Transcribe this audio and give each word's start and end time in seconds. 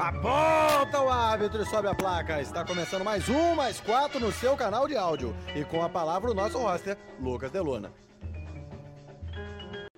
Aponta 0.00 0.98
o 1.02 1.10
árbitro 1.10 1.62
e 1.62 1.66
sobe 1.66 1.86
a 1.86 1.94
placa. 1.94 2.40
Está 2.40 2.64
começando 2.64 3.04
mais 3.04 3.28
um, 3.28 3.54
mais 3.54 3.80
quatro 3.80 4.18
no 4.18 4.32
seu 4.32 4.56
canal 4.56 4.88
de 4.88 4.96
áudio. 4.96 5.36
E 5.54 5.62
com 5.62 5.82
a 5.82 5.90
palavra 5.90 6.30
o 6.30 6.34
nosso 6.34 6.56
roster, 6.56 6.96
Lucas 7.20 7.50
Deluna. 7.50 7.92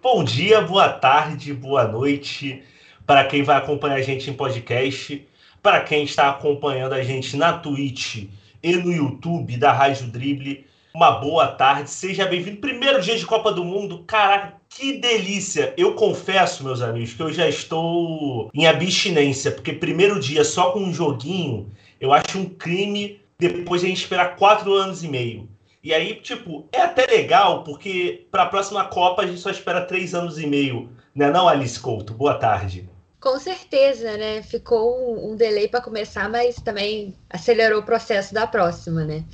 Bom 0.02 0.24
dia, 0.24 0.60
boa 0.60 0.88
tarde, 0.88 1.54
boa 1.54 1.86
noite 1.86 2.64
para 3.06 3.24
quem 3.24 3.42
vai 3.42 3.56
acompanhar 3.56 3.96
a 3.96 4.02
gente 4.02 4.30
em 4.30 4.34
podcast, 4.34 5.26
para 5.62 5.80
quem 5.80 6.04
está 6.04 6.30
acompanhando 6.30 6.94
a 6.94 7.02
gente 7.02 7.36
na 7.36 7.52
Twitch 7.52 8.28
e 8.62 8.76
no 8.76 8.92
YouTube 8.92 9.56
da 9.56 9.72
Rádio 9.72 10.08
Drible. 10.08 10.66
Uma 10.94 11.12
boa 11.12 11.48
tarde, 11.48 11.88
seja 11.88 12.26
bem-vindo. 12.26 12.58
Primeiro 12.58 13.00
dia 13.00 13.16
de 13.16 13.24
Copa 13.24 13.50
do 13.50 13.64
Mundo, 13.64 14.04
caraca, 14.06 14.56
que 14.68 14.98
delícia! 14.98 15.72
Eu 15.74 15.94
confesso, 15.94 16.62
meus 16.62 16.82
amigos, 16.82 17.14
que 17.14 17.22
eu 17.22 17.32
já 17.32 17.48
estou 17.48 18.50
em 18.52 18.66
abstinência, 18.66 19.50
porque 19.50 19.72
primeiro 19.72 20.20
dia 20.20 20.44
só 20.44 20.70
com 20.70 20.80
um 20.80 20.92
joguinho, 20.92 21.72
eu 21.98 22.12
acho 22.12 22.38
um 22.38 22.44
crime 22.44 23.18
depois 23.38 23.82
a 23.82 23.86
gente 23.86 24.02
esperar 24.02 24.36
quatro 24.36 24.74
anos 24.74 25.02
e 25.02 25.08
meio. 25.08 25.48
E 25.82 25.94
aí, 25.94 26.14
tipo, 26.16 26.68
é 26.70 26.82
até 26.82 27.06
legal, 27.06 27.64
porque 27.64 28.26
para 28.30 28.42
a 28.42 28.46
próxima 28.46 28.84
Copa 28.84 29.22
a 29.22 29.26
gente 29.26 29.40
só 29.40 29.50
espera 29.50 29.86
três 29.86 30.14
anos 30.14 30.38
e 30.38 30.46
meio. 30.46 30.90
Né 31.14 31.30
não, 31.30 31.48
Alice 31.48 31.80
Couto? 31.80 32.12
Boa 32.12 32.34
tarde. 32.34 32.86
Com 33.18 33.38
certeza, 33.38 34.16
né? 34.16 34.42
Ficou 34.42 35.30
um, 35.30 35.36
delay 35.36 35.68
para 35.68 35.80
começar, 35.80 36.28
mas 36.28 36.56
também 36.56 37.14
acelerou 37.30 37.80
o 37.80 37.84
processo 37.84 38.34
da 38.34 38.46
próxima, 38.46 39.04
né? 39.04 39.24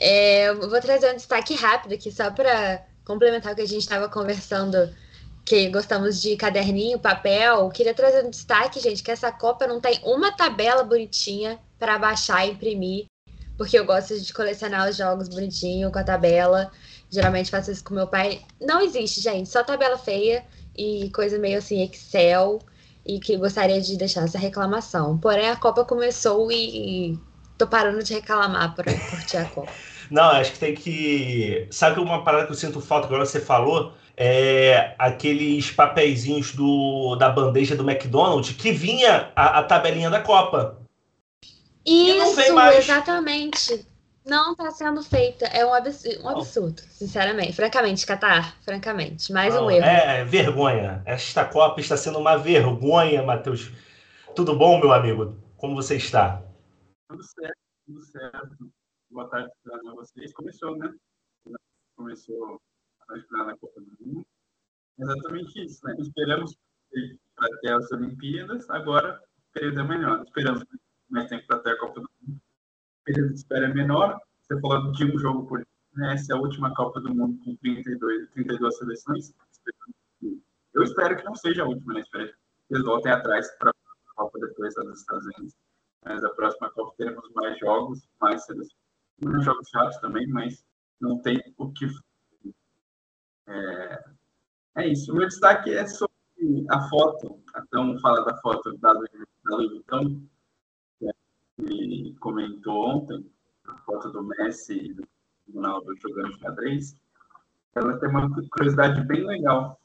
É, 0.00 0.48
eu 0.48 0.68
vou 0.68 0.80
trazer 0.80 1.12
um 1.12 1.16
destaque 1.16 1.54
rápido 1.54 1.92
aqui, 1.92 2.10
só 2.10 2.30
para 2.30 2.82
complementar 3.04 3.52
o 3.52 3.56
que 3.56 3.62
a 3.62 3.68
gente 3.68 3.82
estava 3.82 4.08
conversando, 4.08 4.92
que 5.44 5.68
gostamos 5.68 6.20
de 6.20 6.36
caderninho, 6.36 6.98
papel. 6.98 7.68
Queria 7.68 7.92
trazer 7.92 8.24
um 8.24 8.30
destaque, 8.30 8.80
gente, 8.80 9.02
que 9.02 9.10
essa 9.10 9.30
Copa 9.30 9.66
não 9.66 9.80
tem 9.80 10.00
uma 10.02 10.32
tabela 10.32 10.82
bonitinha 10.82 11.58
para 11.78 11.98
baixar 11.98 12.46
e 12.46 12.52
imprimir 12.52 13.10
porque 13.60 13.78
eu 13.78 13.84
gosto 13.84 14.18
de 14.18 14.32
colecionar 14.32 14.88
os 14.88 14.96
jogos 14.96 15.28
bonitinho, 15.28 15.92
com 15.92 15.98
a 15.98 16.02
tabela. 16.02 16.70
Geralmente 17.10 17.50
faço 17.50 17.70
isso 17.70 17.84
com 17.84 17.92
meu 17.92 18.06
pai. 18.06 18.40
Não 18.58 18.80
existe, 18.80 19.20
gente, 19.20 19.50
só 19.50 19.62
tabela 19.62 19.98
feia 19.98 20.46
e 20.74 21.10
coisa 21.10 21.38
meio 21.38 21.58
assim, 21.58 21.82
Excel, 21.82 22.58
e 23.04 23.20
que 23.20 23.36
gostaria 23.36 23.78
de 23.78 23.98
deixar 23.98 24.24
essa 24.24 24.38
reclamação. 24.38 25.18
Porém, 25.18 25.50
a 25.50 25.56
Copa 25.56 25.84
começou 25.84 26.50
e, 26.50 27.10
e 27.12 27.18
tô 27.58 27.66
parando 27.66 28.02
de 28.02 28.14
reclamar 28.14 28.74
para 28.74 28.94
curtir 29.10 29.36
a 29.36 29.44
Copa. 29.44 29.70
Não, 30.10 30.30
acho 30.30 30.52
que 30.52 30.58
tem 30.58 30.74
que. 30.74 31.68
Sabe 31.70 32.00
uma 32.00 32.24
parada 32.24 32.46
que 32.46 32.52
eu 32.52 32.56
sinto 32.56 32.80
falta 32.80 33.06
agora 33.06 33.24
você 33.24 33.40
falou? 33.40 33.92
É 34.16 34.94
aqueles 34.98 35.70
papeizinhos 35.70 36.52
do, 36.52 37.16
da 37.16 37.30
bandeja 37.30 37.76
do 37.76 37.88
McDonald's 37.88 38.54
que 38.54 38.72
vinha 38.72 39.30
a, 39.34 39.60
a 39.60 39.62
tabelinha 39.62 40.10
da 40.10 40.20
Copa. 40.20 40.78
Isso, 41.86 42.40
exatamente. 42.40 43.86
Não 44.26 44.52
está 44.52 44.70
sendo 44.70 45.02
feita. 45.02 45.46
É 45.46 45.64
um 45.64 45.72
absurdo, 45.72 46.22
um 46.22 46.28
absurdo 46.28 46.82
sinceramente. 46.90 47.54
Francamente, 47.54 48.04
Qatar, 48.04 48.54
francamente. 48.62 49.32
Mais 49.32 49.54
não, 49.54 49.66
um 49.66 49.70
erro. 49.70 49.86
É, 49.86 50.20
é 50.20 50.24
vergonha. 50.24 51.02
Esta 51.06 51.44
Copa 51.44 51.80
está 51.80 51.96
sendo 51.96 52.18
uma 52.18 52.36
vergonha, 52.36 53.22
Matheus. 53.22 53.70
Tudo 54.34 54.54
bom, 54.54 54.78
meu 54.78 54.92
amigo? 54.92 55.36
Como 55.56 55.74
você 55.74 55.96
está? 55.96 56.42
Tudo 57.08 57.22
certo, 57.24 57.56
tudo 57.86 58.04
certo. 58.04 58.79
Boa 59.10 59.28
tarde 59.28 59.50
para 59.64 59.94
vocês. 59.94 60.32
Começou, 60.32 60.76
né? 60.76 60.94
Começou 61.96 62.60
a 63.08 63.16
esperar 63.16 63.46
na 63.46 63.56
Copa 63.58 63.80
do 63.80 63.96
Mundo. 64.00 64.26
Exatamente 64.98 65.64
isso, 65.64 65.84
né? 65.84 65.96
Esperamos 65.98 66.56
para 67.34 67.58
ter 67.58 67.72
as 67.72 67.90
Olimpíadas, 67.90 68.70
agora 68.70 69.20
o 69.20 69.52
período 69.52 69.80
é 69.80 69.82
melhor. 69.82 70.22
Esperamos 70.22 70.64
mais 71.08 71.28
tempo 71.28 71.44
para 71.48 71.58
ter 71.58 71.70
a 71.70 71.78
Copa 71.78 72.00
do 72.00 72.10
Mundo. 72.22 72.40
O 73.00 73.04
período 73.04 73.28
de 73.30 73.34
espera 73.34 73.66
é 73.66 73.74
menor. 73.74 74.20
Você 74.42 74.60
falou 74.60 74.92
de 74.92 75.04
um 75.04 75.18
jogo 75.18 75.46
por 75.46 75.66
né? 75.94 76.14
Essa 76.14 76.32
é 76.32 76.36
a 76.36 76.40
última 76.40 76.72
Copa 76.74 77.00
do 77.00 77.12
Mundo 77.12 77.36
com 77.44 77.56
32, 77.56 78.30
32 78.30 78.78
seleções. 78.78 79.34
Eu 80.72 80.84
espero 80.84 81.16
que 81.16 81.24
não 81.24 81.34
seja 81.34 81.64
a 81.64 81.66
última, 81.66 81.94
né? 81.94 82.00
Espero 82.00 82.28
que 82.28 82.74
eles 82.74 82.84
voltem 82.84 83.10
atrás 83.10 83.50
para 83.58 83.70
a 83.70 84.14
Copa 84.14 84.38
depois 84.38 84.72
dos 84.74 85.00
Estados 85.00 85.26
Unidos. 85.26 85.56
Mas 86.04 86.22
a 86.22 86.30
próxima 86.30 86.70
Copa 86.70 86.94
teremos 86.96 87.28
mais 87.34 87.58
jogos, 87.58 88.08
mais 88.20 88.44
seleções. 88.44 88.79
Não 89.20 89.42
jogos 89.42 89.68
chatos 89.68 89.98
também, 89.98 90.26
mas 90.28 90.64
não 91.00 91.20
tem 91.20 91.42
o 91.58 91.70
que. 91.72 91.86
É, 93.46 94.04
é 94.76 94.88
isso. 94.88 95.12
O 95.12 95.16
meu 95.16 95.28
destaque 95.28 95.72
é 95.72 95.86
sobre 95.86 96.14
a 96.70 96.88
foto. 96.88 97.42
Então, 97.56 97.98
fala 98.00 98.24
da 98.24 98.36
foto 98.38 98.76
da 98.78 98.92
Louis 98.92 99.70
Vuitton 99.70 100.22
que 101.66 102.14
comentou 102.20 102.86
ontem, 102.86 103.30
a 103.66 103.76
foto 103.78 104.10
do 104.10 104.22
Messi 104.22 104.74
e 104.74 104.94
do 104.94 105.06
Ronaldo 105.54 105.94
jogando 106.00 106.38
xadrez, 106.38 106.96
ela 107.74 107.98
tem 107.98 108.08
uma 108.08 108.30
curiosidade 108.50 109.02
bem 109.06 109.24
legal. 109.26 109.80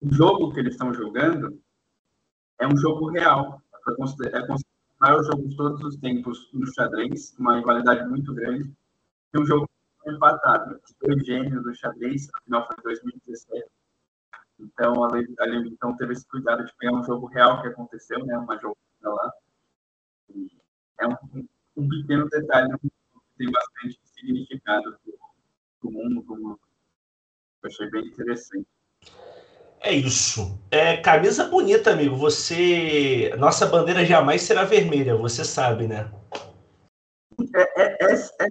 O 0.00 0.14
jogo 0.14 0.52
que 0.52 0.60
eles 0.60 0.74
estão 0.74 0.92
jogando 0.92 1.60
é 2.58 2.66
um 2.66 2.76
jogo 2.76 3.10
real. 3.10 3.60
É 3.88 3.94
considerado 3.94 4.50
o 4.50 4.58
maior 5.00 5.24
jogo 5.24 5.48
de 5.48 5.56
todos 5.56 5.82
os 5.82 5.96
tempos 5.96 6.50
no 6.52 6.66
xadrez, 6.72 7.34
uma 7.38 7.56
rivalidade 7.56 8.08
muito 8.08 8.34
grande. 8.34 8.70
E 9.32 9.38
um 9.38 9.46
jogo 9.46 9.68
empatado. 10.06 10.80
Os 10.84 10.94
dois 11.00 11.24
gênios 11.24 11.62
do 11.62 11.74
xadrez, 11.74 12.28
afinal 12.34 12.66
foi 12.66 12.76
em 12.78 12.82
2017. 12.82 13.70
Então, 14.58 15.04
a 15.04 15.18
então 15.66 15.96
teve 15.96 16.12
esse 16.12 16.26
cuidado 16.26 16.64
de 16.64 16.72
pegar 16.76 16.92
um 16.92 17.04
jogo 17.04 17.26
real 17.26 17.62
que 17.62 17.68
aconteceu, 17.68 18.24
né? 18.26 18.36
Uma 18.36 18.58
jogo 18.58 18.76
lá 19.02 19.32
é 21.00 21.06
um, 21.06 21.48
um 21.76 21.88
pequeno 21.88 22.28
detalhe 22.28 22.78
que 22.78 22.92
tem 23.38 23.50
bastante 23.50 23.98
significado 24.14 24.98
para 25.80 25.88
o 25.88 25.92
mundo, 25.92 26.22
como 26.24 26.60
eu 27.62 27.68
achei 27.68 27.90
bem 27.90 28.06
interessante. 28.06 28.66
É 29.82 29.94
isso. 29.94 30.60
É 30.70 30.98
camisa 30.98 31.48
bonita, 31.48 31.92
amigo. 31.92 32.14
Você, 32.16 33.34
nossa 33.38 33.66
bandeira 33.66 34.04
jamais 34.04 34.42
será 34.42 34.64
vermelha, 34.64 35.16
você 35.16 35.42
sabe, 35.42 35.88
né? 35.88 36.10
É, 37.54 37.82
é, 37.82 38.12
é, 38.12 38.46
é 38.46 38.50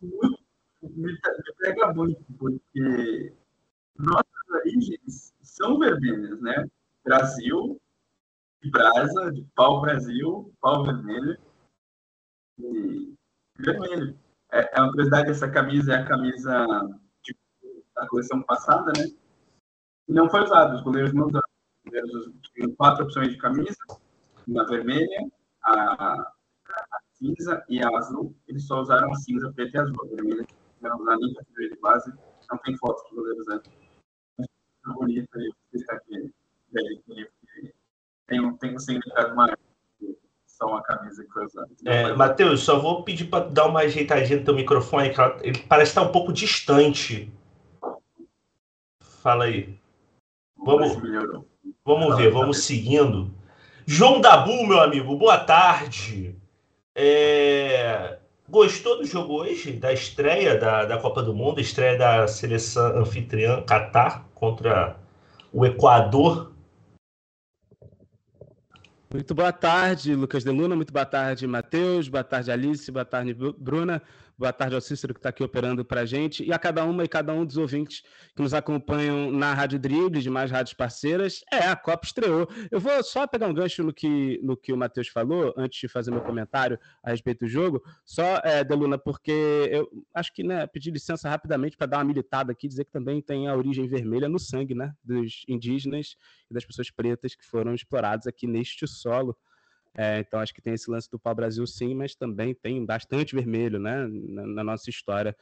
muito, 0.00 0.38
me, 0.82 1.12
me 1.12 1.18
pega 1.58 1.92
muito, 1.92 2.24
porque 2.38 3.34
nossas 3.98 4.24
origens 4.60 5.34
são 5.42 5.76
vermelhas, 5.78 6.40
né? 6.40 6.68
Brasil, 7.04 7.80
de 8.62 8.70
brasa, 8.70 9.32
de 9.32 9.44
pau 9.56 9.80
Brasil, 9.80 10.54
pau 10.60 10.84
vermelho 10.84 11.36
e 12.60 13.12
vermelho. 13.58 14.16
É, 14.52 14.78
é 14.78 14.80
uma 14.80 14.90
curiosidade, 14.90 15.30
essa 15.30 15.50
camisa 15.50 15.94
é 15.94 15.96
a 15.96 16.06
camisa 16.06 16.64
da 17.96 18.06
coleção 18.08 18.40
passada, 18.42 18.92
né? 18.96 19.04
Não 20.08 20.28
foi 20.28 20.42
usada, 20.42 20.74
os 20.74 20.82
goleiros 20.82 21.12
não 21.12 21.26
usaram. 21.26 21.48
Os 21.84 21.90
goleiros 21.90 22.32
tinham 22.54 22.74
quatro 22.74 23.04
opções 23.04 23.30
de 23.30 23.38
camisa, 23.38 23.76
uma 24.46 24.66
vermelha, 24.66 25.28
a, 25.64 25.72
a, 25.72 26.32
cinza 27.12 27.64
e 27.68 27.82
a 27.82 27.88
azul. 27.96 28.34
Eles 28.46 28.66
só 28.66 28.80
usaram 28.80 29.10
a 29.10 29.16
cinza, 29.16 29.52
preta 29.52 29.78
e 29.78 29.80
azul. 29.80 29.96
A 30.04 30.16
vermelha 30.16 30.46
não 30.80 31.00
usaram 31.00 31.20
nem 31.20 31.34
categoria 31.34 31.70
de 31.70 31.80
base, 31.80 32.12
não 32.50 32.58
tem 32.58 32.76
fotos 32.76 33.02
dos 33.04 33.12
goleiros 33.12 33.46
usando. 33.46 33.62
É 34.40 34.92
bonito, 34.92 35.28
está 35.72 35.94
aqui, 35.94 36.30
tem, 36.72 38.56
tem 38.58 38.76
um 38.76 38.78
significado 38.78 39.34
maior 39.34 39.56
só 40.46 40.66
uma 40.66 40.82
camisa 40.82 41.24
que 41.24 41.30
foi 41.30 41.44
usada. 41.46 41.68
É, 41.84 42.12
Matheus, 42.14 42.62
só 42.62 42.78
vou 42.78 43.02
pedir 43.02 43.26
para 43.26 43.46
dar 43.46 43.66
uma 43.66 43.80
ajeitadinha 43.80 44.38
no 44.38 44.44
teu 44.44 44.54
microfone, 44.54 45.10
que 45.10 45.20
ele 45.42 45.58
parece 45.68 45.90
estar 45.90 46.02
um 46.02 46.12
pouco 46.12 46.32
distante. 46.32 47.32
Fala 49.00 49.44
aí. 49.44 49.78
Vamos, 50.58 50.96
vamos 51.84 52.16
ver, 52.16 52.30
vamos 52.30 52.64
seguindo. 52.64 53.34
João 53.86 54.20
Dabu, 54.20 54.66
meu 54.66 54.80
amigo, 54.80 55.16
boa 55.16 55.38
tarde. 55.38 56.36
É... 56.94 58.18
Gostou 58.48 58.98
do 58.98 59.04
jogo 59.04 59.34
hoje? 59.42 59.72
Da 59.72 59.92
estreia 59.92 60.58
da, 60.58 60.84
da 60.84 60.98
Copa 60.98 61.22
do 61.22 61.34
Mundo, 61.34 61.60
estreia 61.60 61.98
da 61.98 62.28
seleção 62.28 62.98
anfitriã 62.98 63.62
Qatar 63.62 64.26
contra 64.34 64.96
o 65.52 65.64
Equador? 65.64 66.52
Muito 69.12 69.34
boa 69.34 69.52
tarde, 69.52 70.14
Lucas 70.14 70.42
Deluna. 70.42 70.74
Muito 70.74 70.92
boa 70.92 71.06
tarde, 71.06 71.46
Matheus. 71.46 72.08
Boa 72.08 72.24
tarde, 72.24 72.50
Alice. 72.50 72.90
Boa 72.90 73.04
tarde, 73.04 73.32
Bruna. 73.32 74.02
Boa 74.36 74.52
tarde 74.52 74.74
ao 74.74 74.80
Cícero 74.80 75.14
que 75.14 75.20
está 75.20 75.28
aqui 75.28 75.44
operando 75.44 75.84
para 75.84 76.00
a 76.00 76.04
gente 76.04 76.42
e 76.42 76.52
a 76.52 76.58
cada 76.58 76.84
uma 76.84 77.04
e 77.04 77.08
cada 77.08 77.32
um 77.32 77.46
dos 77.46 77.56
ouvintes 77.56 78.02
que 78.34 78.42
nos 78.42 78.52
acompanham 78.52 79.30
na 79.30 79.54
Rádio 79.54 79.78
Drible, 79.78 80.20
de 80.20 80.28
mais 80.28 80.50
rádios 80.50 80.74
parceiras. 80.74 81.44
É, 81.52 81.58
a 81.58 81.76
Copa 81.76 82.04
estreou. 82.04 82.48
Eu 82.68 82.80
vou 82.80 83.00
só 83.04 83.28
pegar 83.28 83.46
um 83.46 83.54
gancho 83.54 83.84
no 83.84 83.94
que, 83.94 84.40
no 84.42 84.56
que 84.56 84.72
o 84.72 84.76
Matheus 84.76 85.06
falou, 85.06 85.54
antes 85.56 85.78
de 85.78 85.86
fazer 85.86 86.10
meu 86.10 86.20
comentário 86.20 86.76
a 87.00 87.12
respeito 87.12 87.44
do 87.44 87.48
jogo. 87.48 87.80
Só, 88.04 88.40
é, 88.42 88.64
Deluna, 88.64 88.98
porque 88.98 89.30
eu 89.70 89.88
acho 90.12 90.34
que 90.34 90.42
né, 90.42 90.66
pedir 90.66 90.90
licença 90.90 91.28
rapidamente 91.28 91.76
para 91.76 91.86
dar 91.86 91.98
uma 91.98 92.04
militada 92.04 92.50
aqui, 92.50 92.66
dizer 92.66 92.86
que 92.86 92.90
também 92.90 93.22
tem 93.22 93.46
a 93.46 93.54
origem 93.54 93.86
vermelha 93.86 94.28
no 94.28 94.40
sangue 94.40 94.74
né, 94.74 94.92
dos 95.04 95.44
indígenas 95.46 96.16
e 96.50 96.54
das 96.54 96.64
pessoas 96.64 96.90
pretas 96.90 97.36
que 97.36 97.46
foram 97.46 97.72
explorados 97.72 98.26
aqui 98.26 98.48
neste 98.48 98.84
solo. 98.88 99.38
É, 99.96 100.18
então 100.18 100.40
acho 100.40 100.52
que 100.52 100.60
tem 100.60 100.74
esse 100.74 100.90
lance 100.90 101.08
do 101.10 101.18
pau-brasil 101.18 101.64
sim, 101.66 101.94
mas 101.94 102.14
também 102.14 102.54
tem 102.54 102.84
bastante 102.84 103.34
vermelho 103.34 103.78
né, 103.78 104.06
na, 104.08 104.46
na 104.46 104.64
nossa 104.64 104.90
história. 104.90 105.36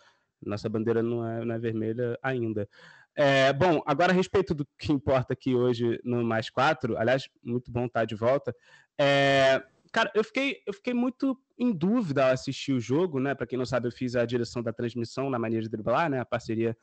Nossa 0.44 0.68
bandeira 0.68 1.02
não 1.02 1.26
é, 1.26 1.44
não 1.44 1.54
é 1.54 1.58
vermelha 1.58 2.18
ainda. 2.22 2.68
É, 3.14 3.52
bom, 3.52 3.82
agora 3.86 4.12
a 4.12 4.14
respeito 4.14 4.54
do 4.54 4.66
que 4.78 4.92
importa 4.92 5.32
aqui 5.32 5.54
hoje 5.54 6.00
no 6.02 6.24
Mais 6.24 6.50
Quatro, 6.50 6.96
aliás, 6.96 7.28
muito 7.42 7.70
bom 7.70 7.86
estar 7.86 8.04
de 8.04 8.14
volta. 8.14 8.54
É, 8.98 9.62
cara, 9.92 10.10
eu 10.14 10.24
fiquei, 10.24 10.62
eu 10.66 10.72
fiquei 10.72 10.94
muito 10.94 11.38
em 11.58 11.72
dúvida 11.72 12.26
ao 12.26 12.32
assistir 12.32 12.72
o 12.72 12.80
jogo, 12.80 13.20
né? 13.20 13.34
Para 13.34 13.46
quem 13.46 13.58
não 13.58 13.66
sabe, 13.66 13.86
eu 13.86 13.92
fiz 13.92 14.16
a 14.16 14.24
direção 14.24 14.62
da 14.62 14.72
transmissão 14.72 15.30
na 15.30 15.38
Mania 15.38 15.60
de 15.60 15.68
Driblar, 15.68 16.10
né? 16.10 16.20
A 16.20 16.24
parceria 16.24 16.76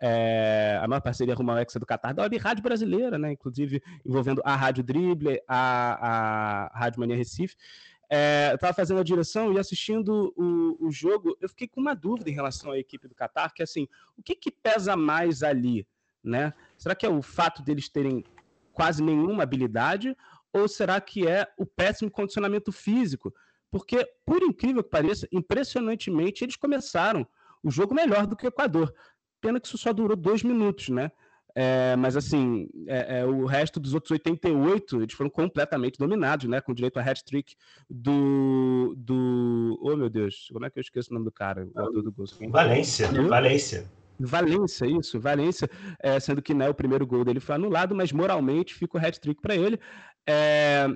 é, 0.00 0.78
a 0.82 0.88
maior 0.88 1.00
parceria 1.00 1.34
rumo 1.34 1.50
ao 1.50 1.58
Hexa 1.58 1.78
do 1.78 1.86
Qatar, 1.86 2.14
da 2.14 2.22
Web 2.22 2.38
Rádio 2.38 2.62
Brasileira, 2.62 3.18
né? 3.18 3.32
Inclusive 3.32 3.82
envolvendo 4.04 4.40
a 4.44 4.56
Rádio 4.56 4.82
Dribble, 4.82 5.40
a, 5.46 6.68
a 6.72 6.78
Rádio 6.78 7.00
Mania 7.00 7.16
Recife. 7.16 7.54
É, 8.08 8.48
eu 8.50 8.56
estava 8.56 8.72
fazendo 8.72 8.98
a 8.98 9.04
direção 9.04 9.52
e 9.52 9.58
assistindo 9.58 10.32
o, 10.36 10.86
o, 10.86 10.90
jogo, 10.90 11.36
eu 11.40 11.48
fiquei 11.48 11.68
com 11.68 11.80
uma 11.80 11.94
dúvida 11.94 12.28
em 12.28 12.32
relação 12.32 12.72
à 12.72 12.78
equipe 12.78 13.06
do 13.06 13.14
Qatar, 13.14 13.52
que 13.54 13.62
assim, 13.62 13.86
o 14.18 14.22
que, 14.22 14.34
que 14.34 14.50
pesa 14.50 14.96
mais 14.96 15.44
ali, 15.44 15.86
né? 16.24 16.52
Será 16.76 16.94
que 16.94 17.06
é 17.06 17.08
o 17.08 17.22
fato 17.22 17.62
deles 17.62 17.88
terem 17.88 18.24
quase 18.72 19.00
nenhuma 19.00 19.44
habilidade 19.44 20.16
ou 20.52 20.66
será 20.66 21.00
que 21.00 21.28
é 21.28 21.46
o 21.56 21.64
péssimo 21.64 22.10
condicionamento 22.10 22.72
físico? 22.72 23.32
Porque, 23.70 24.04
por 24.26 24.42
incrível 24.42 24.82
que 24.82 24.90
pareça, 24.90 25.28
impressionantemente, 25.30 26.42
eles 26.42 26.56
começaram 26.56 27.24
o 27.62 27.70
jogo 27.70 27.94
melhor 27.94 28.26
do 28.26 28.34
que 28.34 28.44
o 28.44 28.48
Equador. 28.48 28.92
Pena 29.40 29.60
que 29.60 29.66
isso 29.66 29.78
só 29.78 29.92
durou 29.92 30.16
dois 30.16 30.42
minutos, 30.42 30.88
né? 30.88 31.10
É, 31.54 31.96
mas 31.96 32.16
assim, 32.16 32.68
é, 32.86 33.20
é, 33.20 33.26
o 33.26 33.44
resto 33.44 33.80
dos 33.80 33.92
outros 33.92 34.10
88, 34.12 35.02
eles 35.02 35.14
foram 35.14 35.30
completamente 35.30 35.98
dominados, 35.98 36.48
né? 36.48 36.60
Com 36.60 36.72
direito 36.72 36.98
a 36.98 37.02
hat-trick 37.02 37.54
do, 37.88 38.94
do. 38.96 39.78
Oh, 39.82 39.96
meu 39.96 40.08
Deus, 40.08 40.48
como 40.52 40.64
é 40.64 40.70
que 40.70 40.78
eu 40.78 40.82
esqueço 40.82 41.10
o 41.10 41.14
nome 41.14 41.24
do 41.24 41.32
cara? 41.32 41.68
O 41.74 41.80
autor 41.80 42.02
do 42.02 42.12
gol. 42.12 42.26
Valência, 42.50 43.08
Valência. 43.28 43.90
Valência, 44.18 44.86
isso, 44.86 45.18
Valência, 45.18 45.68
é, 45.98 46.20
sendo 46.20 46.42
que 46.42 46.52
né, 46.52 46.68
o 46.68 46.74
primeiro 46.74 47.06
gol 47.06 47.24
dele 47.24 47.40
foi 47.40 47.54
anulado, 47.54 47.94
mas 47.94 48.12
moralmente 48.12 48.74
fica 48.74 48.98
o 48.98 49.00
hat-trick 49.00 49.40
para 49.40 49.56
ele. 49.56 49.80
É, 50.26 50.86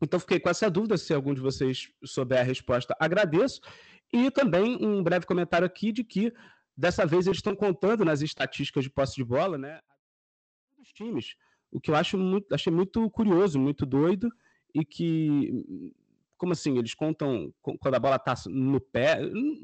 então 0.00 0.20
fiquei 0.20 0.38
com 0.38 0.50
essa 0.50 0.70
dúvida, 0.70 0.98
se 0.98 1.14
algum 1.14 1.32
de 1.32 1.40
vocês 1.40 1.88
souber 2.04 2.40
a 2.40 2.42
resposta, 2.42 2.94
agradeço. 3.00 3.60
E 4.12 4.30
também 4.30 4.78
um 4.80 5.02
breve 5.02 5.26
comentário 5.26 5.66
aqui 5.66 5.90
de 5.90 6.04
que 6.04 6.32
Dessa 6.76 7.06
vez 7.06 7.26
eles 7.26 7.38
estão 7.38 7.54
contando 7.54 8.04
nas 8.04 8.20
estatísticas 8.20 8.84
de 8.84 8.90
posse 8.90 9.14
de 9.14 9.24
bola, 9.24 9.56
né? 9.56 9.80
Dos 10.76 10.92
times. 10.92 11.36
O 11.70 11.80
que 11.80 11.90
eu 11.90 11.94
acho 11.94 12.18
muito, 12.18 12.52
achei 12.54 12.72
muito 12.72 13.08
curioso, 13.10 13.58
muito 13.58 13.86
doido, 13.86 14.28
e 14.74 14.84
que. 14.84 15.92
Como 16.36 16.52
assim? 16.52 16.76
Eles 16.78 16.94
contam 16.94 17.52
quando 17.62 17.94
a 17.94 17.98
bola 17.98 18.16
está 18.16 18.34
no 18.48 18.80
pé, 18.80 19.20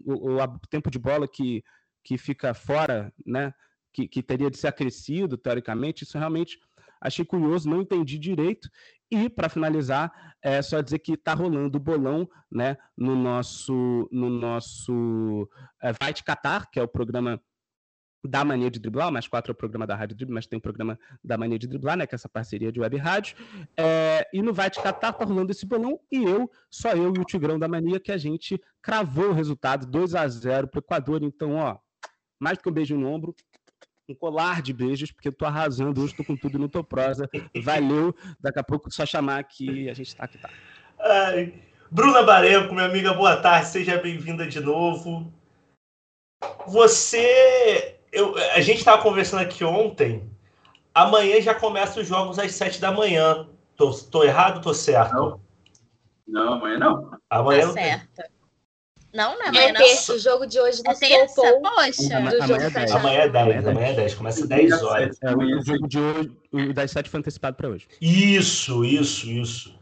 o, 0.06 0.58
tempo 0.68 0.90
de 0.90 0.98
bola 0.98 1.26
que, 1.26 1.64
que 2.02 2.16
fica 2.16 2.54
fora, 2.54 3.12
né? 3.26 3.52
Que, 3.92 4.06
que 4.06 4.22
teria 4.22 4.48
de 4.48 4.56
ser 4.56 4.68
acrescido, 4.68 5.36
teoricamente. 5.36 6.04
Isso 6.04 6.16
realmente 6.16 6.58
achei 7.00 7.24
curioso, 7.24 7.68
não 7.68 7.80
entendi 7.80 8.18
direito. 8.18 8.68
E, 9.10 9.28
para 9.28 9.48
finalizar, 9.48 10.12
é 10.42 10.62
só 10.62 10.80
dizer 10.80 11.00
que 11.00 11.12
está 11.12 11.34
rolando 11.34 11.78
o 11.78 11.80
bolão 11.80 12.28
né, 12.50 12.76
no 12.96 13.16
nosso, 13.16 14.08
no 14.12 14.30
nosso 14.30 15.48
é, 15.82 15.92
Vai 16.00 16.12
Te 16.12 16.22
Catar, 16.22 16.70
que 16.70 16.78
é 16.78 16.82
o 16.82 16.88
programa 16.88 17.40
da 18.22 18.44
Mania 18.44 18.70
de 18.70 18.78
Driblar, 18.78 19.10
mais 19.10 19.26
quatro 19.26 19.50
é 19.50 19.54
o 19.54 19.56
programa 19.56 19.86
da 19.86 19.96
Rádio 19.96 20.16
Dribble, 20.16 20.34
mas 20.34 20.46
tem 20.46 20.58
o 20.58 20.62
programa 20.62 20.98
da 21.24 21.38
Mania 21.38 21.58
de 21.58 21.66
Driblar, 21.66 21.96
né, 21.96 22.06
que 22.06 22.14
é 22.14 22.16
essa 22.16 22.28
parceria 22.28 22.70
de 22.70 22.80
web 22.80 22.96
rádio. 22.98 23.36
É, 23.76 24.28
e 24.32 24.42
no 24.42 24.52
Vai 24.52 24.70
Te 24.70 24.80
Catar 24.80 25.12
tá 25.12 25.24
rolando 25.24 25.50
esse 25.50 25.64
bolão, 25.66 25.98
e 26.12 26.22
eu, 26.22 26.50
só 26.70 26.92
eu 26.92 27.14
e 27.14 27.18
o 27.18 27.24
Tigrão 27.24 27.58
da 27.58 27.66
Mania, 27.66 27.98
que 27.98 28.12
a 28.12 28.18
gente 28.18 28.60
cravou 28.82 29.30
o 29.30 29.32
resultado 29.32 29.86
2 29.86 30.14
a 30.14 30.28
0 30.28 30.68
para 30.68 30.78
o 30.78 30.80
Equador. 30.80 31.22
Então, 31.22 31.56
ó, 31.56 31.78
mais 32.38 32.58
do 32.58 32.62
que 32.62 32.68
um 32.68 32.72
beijo 32.72 32.96
no 32.96 33.08
ombro, 33.08 33.34
um 34.10 34.14
colar 34.14 34.60
de 34.62 34.72
beijos, 34.72 35.12
porque 35.12 35.28
eu 35.28 35.32
tô 35.32 35.44
arrasando 35.44 36.02
hoje, 36.02 36.14
tô 36.14 36.24
com 36.24 36.36
tudo 36.36 36.58
no 36.58 36.68
tô 36.68 36.82
prosa. 36.82 37.28
Valeu. 37.62 38.14
Daqui 38.40 38.58
a 38.58 38.64
pouco 38.64 38.90
só 38.92 39.06
chamar 39.06 39.44
que 39.44 39.88
a 39.88 39.94
gente 39.94 40.14
tá 40.14 40.24
aqui, 40.24 40.38
tá. 40.38 40.50
Ai. 40.98 41.54
Bruna 41.90 42.22
Barenco, 42.22 42.72
minha 42.72 42.86
amiga, 42.86 43.12
boa 43.12 43.36
tarde, 43.36 43.66
seja 43.68 43.98
bem-vinda 43.98 44.46
de 44.46 44.60
novo. 44.60 45.32
Você. 46.66 47.96
Eu, 48.12 48.36
a 48.54 48.60
gente 48.60 48.78
estava 48.78 49.02
conversando 49.02 49.40
aqui 49.40 49.64
ontem. 49.64 50.28
Amanhã 50.94 51.40
já 51.40 51.54
começa 51.54 52.00
os 52.00 52.06
jogos 52.06 52.38
às 52.38 52.52
sete 52.52 52.80
da 52.80 52.92
manhã. 52.92 53.48
Tô, 53.76 53.92
tô 53.92 54.24
errado 54.24 54.56
ou 54.56 54.62
tô 54.62 54.74
certo? 54.74 55.14
Não. 55.14 55.40
não, 56.26 56.52
amanhã 56.54 56.78
não. 56.78 57.18
Amanhã 57.28 57.60
tá 57.60 57.66
não 57.66 57.72
certo. 57.74 58.08
Tem. 58.14 58.39
Não, 59.12 59.36
não 59.36 59.46
é 59.46 59.48
amanhã. 59.48 59.68
É 59.68 59.72
terça, 59.72 60.14
o 60.14 60.18
jogo 60.18 60.46
de 60.46 60.60
hoje 60.60 60.82
do 60.82 60.90
é 60.90 60.94
terça, 60.94 61.34
Soul 61.34 61.60
poxa. 61.60 62.16
Amanhã, 62.16 62.30
do 62.30 62.46
jogo 62.46 62.62
é 62.62 62.92
amanhã 62.92 63.20
é 63.20 63.28
10, 63.28 63.66
amanhã 63.66 63.86
é 63.88 63.92
10, 63.94 64.14
começa 64.14 64.46
10 64.46 64.82
horas. 64.82 65.18
É, 65.22 65.34
o 65.34 65.62
jogo 65.62 65.88
de 65.88 65.98
hoje, 65.98 66.32
o 66.52 66.72
das 66.72 66.90
7 66.92 67.10
foi 67.10 67.20
antecipado 67.20 67.56
para 67.56 67.68
hoje. 67.68 67.88
Isso, 68.00 68.84
isso, 68.84 69.28
isso. 69.28 69.74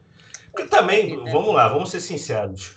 Porque 0.50 0.66
também, 0.69 1.16
vamos 1.30 1.54
lá, 1.54 1.69
vamos 1.69 1.90
ser 1.90 2.00
sinceros. 2.00 2.76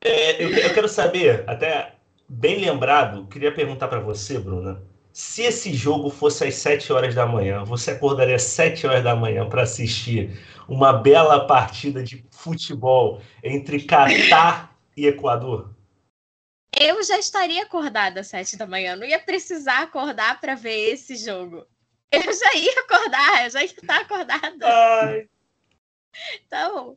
É, 0.00 0.42
eu, 0.42 0.50
eu, 0.50 0.74
quero 0.74 0.88
saber, 0.88 1.42
até 1.46 1.94
bem 2.28 2.60
lembrado, 2.60 3.26
queria 3.26 3.52
perguntar 3.52 3.88
para 3.88 3.98
você, 3.98 4.38
Bruna, 4.38 4.80
se 5.10 5.42
esse 5.42 5.72
jogo 5.72 6.10
fosse 6.10 6.44
às 6.44 6.54
7 6.56 6.92
horas 6.92 7.14
da 7.14 7.26
manhã, 7.26 7.64
você 7.64 7.92
acordaria 7.92 8.36
às 8.36 8.42
7 8.42 8.86
horas 8.86 9.02
da 9.02 9.16
manhã 9.16 9.48
para 9.48 9.62
assistir 9.62 10.38
uma 10.68 10.92
bela 10.92 11.46
partida 11.46 12.02
de 12.04 12.24
futebol 12.30 13.20
entre 13.42 13.80
Catar 13.82 14.76
e 14.96 15.06
Equador? 15.06 15.70
Eu 16.72 17.02
já 17.02 17.18
estaria 17.18 17.62
acordada 17.62 18.20
às 18.20 18.28
sete 18.28 18.56
da 18.56 18.66
manhã, 18.66 18.96
não 18.96 19.06
ia 19.06 19.18
precisar 19.18 19.82
acordar 19.82 20.40
para 20.40 20.54
ver 20.54 20.92
esse 20.92 21.16
jogo. 21.16 21.66
Eu 22.10 22.22
já 22.32 22.54
ia 22.54 22.80
acordar, 22.80 23.44
eu 23.44 23.50
já 23.50 23.60
ia 23.60 23.66
estar 23.66 24.00
acordada. 24.00 24.66
Ai. 24.66 25.28
Então, 26.46 26.96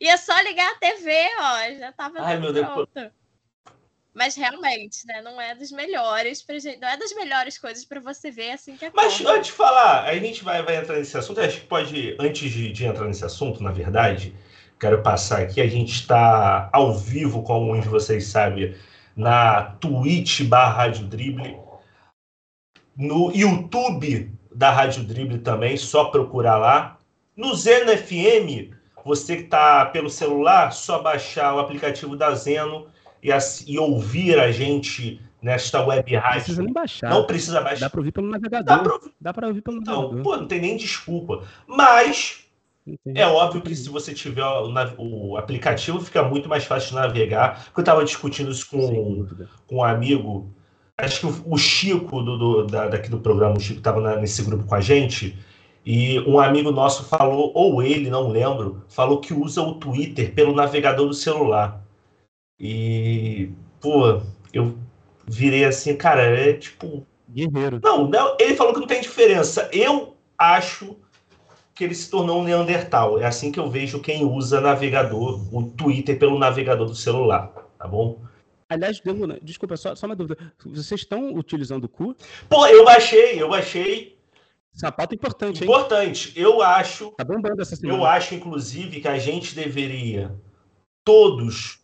ia 0.00 0.16
só 0.16 0.38
ligar 0.40 0.70
a 0.70 0.78
TV, 0.78 1.10
ó, 1.38 1.78
já 1.78 1.90
estava 1.90 2.20
Ai, 2.20 2.38
meu 2.38 2.52
pronto. 2.52 2.88
Deus. 2.94 3.10
Mas 4.14 4.36
realmente, 4.36 5.06
né, 5.06 5.22
não 5.22 5.40
é 5.40 5.54
das 5.54 5.72
melhores, 5.72 6.44
não 6.78 6.88
é 6.88 6.96
das 6.98 7.14
melhores 7.14 7.56
coisas 7.56 7.84
para 7.84 7.98
você 7.98 8.30
ver 8.30 8.50
assim 8.52 8.76
que 8.76 8.84
acorda. 8.84 9.08
Mas 9.08 9.24
antes 9.24 9.46
de 9.46 9.52
falar, 9.52 10.04
a 10.04 10.14
gente 10.14 10.44
vai, 10.44 10.62
vai 10.62 10.76
entrar 10.76 10.98
nesse 10.98 11.16
assunto, 11.16 11.40
acho 11.40 11.60
que 11.60 11.66
pode, 11.66 12.14
antes 12.20 12.50
de, 12.50 12.70
de 12.70 12.84
entrar 12.84 13.06
nesse 13.06 13.24
assunto, 13.24 13.62
na 13.62 13.72
verdade, 13.72 14.36
quero 14.82 15.00
passar 15.00 15.42
aqui. 15.42 15.60
A 15.60 15.68
gente 15.68 15.92
está 15.92 16.68
ao 16.72 16.92
vivo, 16.92 17.42
como 17.44 17.66
muitos 17.66 17.84
de 17.84 17.90
vocês 17.90 18.26
sabem, 18.26 18.74
na 19.16 19.62
Twitch 19.62 20.42
barra 20.42 20.72
Rádio 20.72 21.06
Drible, 21.06 21.56
no 22.96 23.30
YouTube 23.32 24.32
da 24.52 24.70
Rádio 24.70 25.04
Drible 25.04 25.38
também, 25.38 25.76
só 25.76 26.06
procurar 26.06 26.58
lá. 26.58 26.98
No 27.36 27.54
Zeno 27.54 27.96
FM, 27.96 28.74
você 29.04 29.36
que 29.36 29.42
está 29.44 29.86
pelo 29.86 30.10
celular, 30.10 30.72
só 30.72 31.00
baixar 31.00 31.54
o 31.54 31.60
aplicativo 31.60 32.16
da 32.16 32.34
Zeno 32.34 32.88
e, 33.22 33.30
e 33.66 33.78
ouvir 33.78 34.38
a 34.40 34.50
gente 34.50 35.20
nesta 35.40 35.84
web 35.84 36.14
rádio. 36.16 36.34
Não 36.34 36.42
precisa 36.42 36.62
nem 36.62 36.72
baixar. 36.72 37.10
Não 37.10 37.26
precisa 37.26 37.60
baixar. 37.60 37.86
Dá 37.86 37.90
para 37.90 38.00
ouvir 38.00 38.12
pelo 38.12 38.28
navegador. 38.28 39.10
Dá 39.20 39.32
para 39.32 39.46
ouvir... 39.46 39.58
ouvir 39.58 39.62
pelo 39.62 39.78
então, 39.78 40.02
navegador. 40.02 40.22
Pô, 40.22 40.36
não 40.36 40.48
tem 40.48 40.60
nem 40.60 40.76
desculpa. 40.76 41.44
Mas. 41.66 42.41
É 43.14 43.26
óbvio 43.26 43.62
que 43.62 43.74
se 43.74 43.88
você 43.88 44.12
tiver 44.12 44.44
o, 44.44 44.72
o, 44.98 45.36
aplicativo, 45.36 46.00
fica 46.00 46.22
muito 46.22 46.48
mais 46.48 46.64
fácil 46.64 46.90
de 46.90 46.94
navegar. 46.96 47.68
Eu 47.76 47.80
estava 47.80 48.04
discutindo 48.04 48.50
isso 48.50 48.68
com, 48.68 49.26
com 49.66 49.76
um 49.76 49.84
amigo, 49.84 50.52
acho 50.98 51.20
que 51.20 51.26
o, 51.26 51.54
o 51.54 51.56
Chico 51.56 52.22
do, 52.22 52.36
do, 52.36 52.66
da, 52.66 52.88
daqui 52.88 53.08
do 53.08 53.20
programa, 53.20 53.56
o 53.56 53.60
Chico 53.60 53.78
estava 53.78 54.16
nesse 54.16 54.42
grupo 54.42 54.64
com 54.64 54.74
a 54.74 54.80
gente, 54.80 55.38
e 55.84 56.20
um 56.20 56.38
amigo 56.38 56.70
nosso 56.70 57.04
falou, 57.04 57.52
ou 57.54 57.82
ele, 57.82 58.10
não 58.10 58.28
lembro, 58.28 58.84
falou 58.88 59.20
que 59.20 59.34
usa 59.34 59.62
o 59.62 59.74
Twitter 59.74 60.32
pelo 60.32 60.54
navegador 60.54 61.06
do 61.06 61.14
celular. 61.14 61.84
E, 62.58 63.50
pô, 63.80 64.20
eu 64.52 64.78
virei 65.26 65.64
assim, 65.64 65.96
cara, 65.96 66.22
é 66.22 66.52
tipo. 66.52 67.04
Guerreiro. 67.28 67.80
Não, 67.82 68.08
não, 68.08 68.36
ele 68.38 68.54
falou 68.54 68.72
que 68.72 68.80
não 68.80 68.86
tem 68.86 69.00
diferença. 69.00 69.68
Eu 69.72 70.16
acho 70.38 70.96
que 71.82 71.86
ele 71.86 71.94
se 71.96 72.08
tornou 72.08 72.40
um 72.40 72.44
Neandertal. 72.44 73.18
É 73.18 73.26
assim 73.26 73.50
que 73.50 73.58
eu 73.58 73.68
vejo 73.68 74.00
quem 74.00 74.24
usa 74.24 74.60
navegador, 74.60 75.40
o 75.52 75.68
Twitter 75.70 76.16
pelo 76.16 76.38
navegador 76.38 76.86
do 76.86 76.94
celular, 76.94 77.48
tá 77.76 77.88
bom? 77.88 78.22
Aliás, 78.68 79.00
Deluna, 79.00 79.38
desculpa, 79.42 79.76
só, 79.76 79.96
só 79.96 80.06
uma 80.06 80.14
dúvida. 80.14 80.38
Vocês 80.64 81.00
estão 81.00 81.34
utilizando 81.34 81.84
o 81.84 81.88
cu? 81.88 82.14
Pô, 82.48 82.68
eu 82.68 82.84
baixei, 82.84 83.42
eu 83.42 83.48
baixei. 83.48 84.16
Sapato 84.72 85.12
importante, 85.14 85.64
hein? 85.64 85.68
Importante. 85.68 86.32
Eu 86.36 86.62
acho. 86.62 87.10
Tá 87.16 87.24
bombando 87.24 87.60
essa 87.60 87.74
semana. 87.74 87.98
Eu 87.98 88.06
acho, 88.06 88.34
inclusive, 88.36 89.00
que 89.00 89.08
a 89.08 89.18
gente 89.18 89.54
deveria 89.54 90.32
todos 91.04 91.80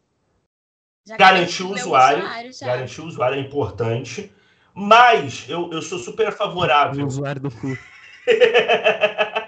já 1.06 1.16
garantir 1.16 1.64
o 1.64 1.72
usuário. 1.72 2.22
usuário 2.22 2.50
garantir 2.62 3.00
o 3.00 3.06
usuário 3.06 3.36
é 3.36 3.40
importante. 3.40 4.32
Mas 4.72 5.44
eu, 5.48 5.70
eu 5.72 5.82
sou 5.82 5.98
super 5.98 6.32
favorável. 6.32 7.04
O 7.04 7.08
usuário 7.08 7.42
do 7.42 7.50
cu. 7.50 7.76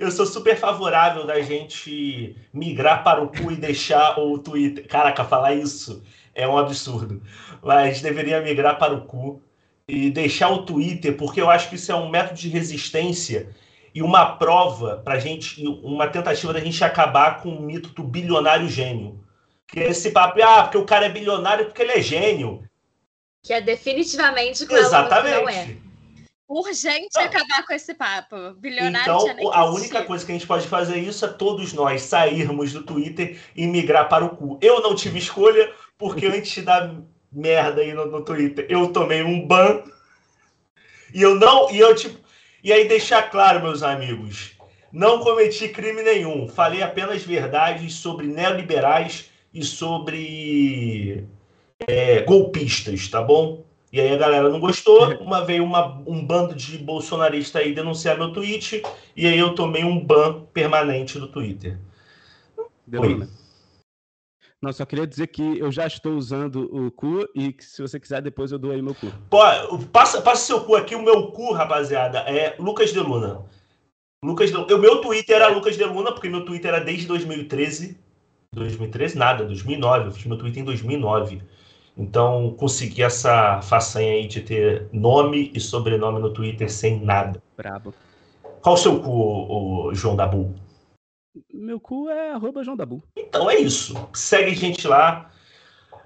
eu 0.00 0.10
sou 0.10 0.26
super 0.26 0.56
favorável 0.56 1.26
da 1.26 1.40
gente 1.40 2.36
migrar 2.52 3.02
para 3.02 3.22
o 3.22 3.28
cu 3.28 3.52
e 3.52 3.56
deixar 3.56 4.18
o 4.18 4.38
Twitter. 4.38 4.86
Caraca, 4.86 5.24
falar 5.24 5.54
isso 5.54 6.02
é 6.34 6.46
um 6.46 6.58
absurdo. 6.58 7.22
Mas 7.62 8.00
deveria 8.00 8.40
migrar 8.40 8.78
para 8.78 8.94
o 8.94 9.02
cu 9.02 9.42
e 9.88 10.10
deixar 10.10 10.50
o 10.50 10.64
Twitter, 10.64 11.16
porque 11.16 11.40
eu 11.40 11.48
acho 11.48 11.68
que 11.68 11.76
isso 11.76 11.90
é 11.90 11.94
um 11.94 12.08
método 12.08 12.38
de 12.38 12.48
resistência 12.48 13.48
e 13.94 14.02
uma 14.02 14.36
prova 14.36 15.00
para 15.04 15.18
gente, 15.18 15.66
uma 15.66 16.06
tentativa 16.06 16.52
da 16.52 16.60
gente 16.60 16.84
acabar 16.84 17.40
com 17.40 17.48
o 17.48 17.62
mito 17.62 17.88
do 17.90 18.02
bilionário 18.02 18.68
gênio. 18.68 19.24
Que 19.66 19.80
é 19.80 19.90
esse 19.90 20.10
papo, 20.10 20.40
ah, 20.42 20.64
porque 20.64 20.78
o 20.78 20.84
cara 20.84 21.06
é 21.06 21.08
bilionário 21.08 21.66
porque 21.66 21.82
ele 21.82 21.92
é 21.92 22.02
gênio. 22.02 22.62
Que 23.42 23.52
é 23.52 23.60
definitivamente 23.60 24.66
Exatamente. 24.70 25.36
não 25.36 25.48
é. 25.48 25.85
Urgente 26.48 27.16
não. 27.16 27.22
acabar 27.22 27.66
com 27.66 27.72
esse 27.72 27.92
papo. 27.92 28.52
Bilionário 28.58 29.14
Então, 29.14 29.52
a 29.52 29.64
única 29.70 30.04
coisa 30.04 30.24
que 30.24 30.30
a 30.30 30.34
gente 30.34 30.46
pode 30.46 30.68
fazer 30.68 30.98
isso 30.98 31.24
é 31.24 31.28
todos 31.28 31.72
nós 31.72 32.02
sairmos 32.02 32.72
do 32.72 32.84
Twitter 32.84 33.38
e 33.54 33.66
migrar 33.66 34.08
para 34.08 34.24
o 34.24 34.36
cu. 34.36 34.58
Eu 34.62 34.80
não 34.80 34.94
tive 34.94 35.18
escolha, 35.18 35.72
porque 35.98 36.26
antes 36.26 36.64
da 36.64 36.94
merda 37.32 37.80
aí 37.80 37.92
no, 37.92 38.06
no 38.06 38.22
Twitter, 38.24 38.64
eu 38.68 38.92
tomei 38.92 39.22
um 39.22 39.44
ban. 39.44 39.82
E 41.12 41.20
eu 41.20 41.34
não. 41.34 41.70
E 41.70 41.78
eu, 41.78 41.94
tipo, 41.96 42.18
e 42.62 42.72
aí 42.72 42.86
deixar 42.86 43.28
claro, 43.30 43.62
meus 43.62 43.82
amigos, 43.82 44.52
não 44.92 45.18
cometi 45.20 45.68
crime 45.68 46.02
nenhum. 46.02 46.48
Falei 46.48 46.80
apenas 46.80 47.24
verdades 47.24 47.94
sobre 47.94 48.28
neoliberais 48.28 49.30
e 49.52 49.64
sobre 49.64 51.26
é, 51.86 52.22
golpistas, 52.22 53.08
tá 53.08 53.20
bom? 53.20 53.65
E 53.96 54.00
aí 54.02 54.12
a 54.12 54.18
galera 54.18 54.50
não 54.50 54.60
gostou, 54.60 55.16
uma 55.22 55.42
veio 55.42 55.64
uma, 55.64 56.02
um 56.06 56.22
bando 56.22 56.54
de 56.54 56.76
bolsonaristas 56.76 57.62
aí 57.62 57.74
denunciar 57.74 58.18
meu 58.18 58.30
tweet, 58.30 58.82
e 59.16 59.26
aí 59.26 59.38
eu 59.38 59.54
tomei 59.54 59.84
um 59.84 59.98
ban 59.98 60.42
permanente 60.52 61.18
do 61.18 61.28
Twitter. 61.28 61.78
Oi. 62.92 63.26
Não, 64.60 64.70
só 64.70 64.84
queria 64.84 65.06
dizer 65.06 65.28
que 65.28 65.58
eu 65.58 65.72
já 65.72 65.86
estou 65.86 66.12
usando 66.12 66.68
o 66.70 66.90
cu 66.90 67.26
e 67.34 67.54
que 67.54 67.64
se 67.64 67.80
você 67.80 67.98
quiser, 67.98 68.20
depois 68.20 68.52
eu 68.52 68.58
dou 68.58 68.70
aí 68.70 68.82
meu 68.82 68.94
cu. 68.94 69.10
Pô, 69.30 69.38
passa, 69.90 70.20
passa 70.20 70.44
seu 70.44 70.62
cu 70.62 70.76
aqui, 70.76 70.94
o 70.94 71.02
meu 71.02 71.28
cu, 71.28 71.54
rapaziada, 71.54 72.18
é 72.18 72.54
Lucas 72.58 72.92
de 72.92 73.00
Luna. 73.00 73.46
Lucas 74.22 74.50
de... 74.50 74.58
O 74.58 74.78
meu 74.78 75.00
Twitter 75.00 75.36
era 75.36 75.48
Lucas 75.48 75.74
de 75.74 75.84
Luna, 75.84 76.12
porque 76.12 76.28
meu 76.28 76.44
Twitter 76.44 76.74
era 76.74 76.84
desde 76.84 77.06
2013. 77.06 77.98
2013 78.52 79.16
nada, 79.16 79.46
2009. 79.46 80.08
Eu 80.08 80.12
fiz 80.12 80.26
meu 80.26 80.36
Twitter 80.36 80.62
em 80.62 80.66
2009. 80.66 81.40
Então, 81.96 82.54
consegui 82.58 83.02
essa 83.02 83.62
façanha 83.62 84.12
aí 84.12 84.26
de 84.26 84.42
ter 84.42 84.88
nome 84.92 85.50
e 85.54 85.60
sobrenome 85.60 86.20
no 86.20 86.32
Twitter 86.32 86.70
sem 86.70 87.00
nada. 87.00 87.42
Brabo. 87.56 87.94
Qual 88.60 88.74
o 88.74 88.78
seu 88.78 89.00
cu, 89.00 89.10
o 89.10 89.94
João 89.94 90.14
Dabu? 90.14 90.54
Meu 91.52 91.80
cu 91.80 92.08
é 92.10 92.32
arroba 92.32 92.62
João 92.62 92.76
Dabu. 92.76 93.02
Então 93.16 93.50
é 93.50 93.56
isso. 93.56 93.94
Segue 94.12 94.50
a 94.50 94.54
gente 94.54 94.86
lá. 94.86 95.30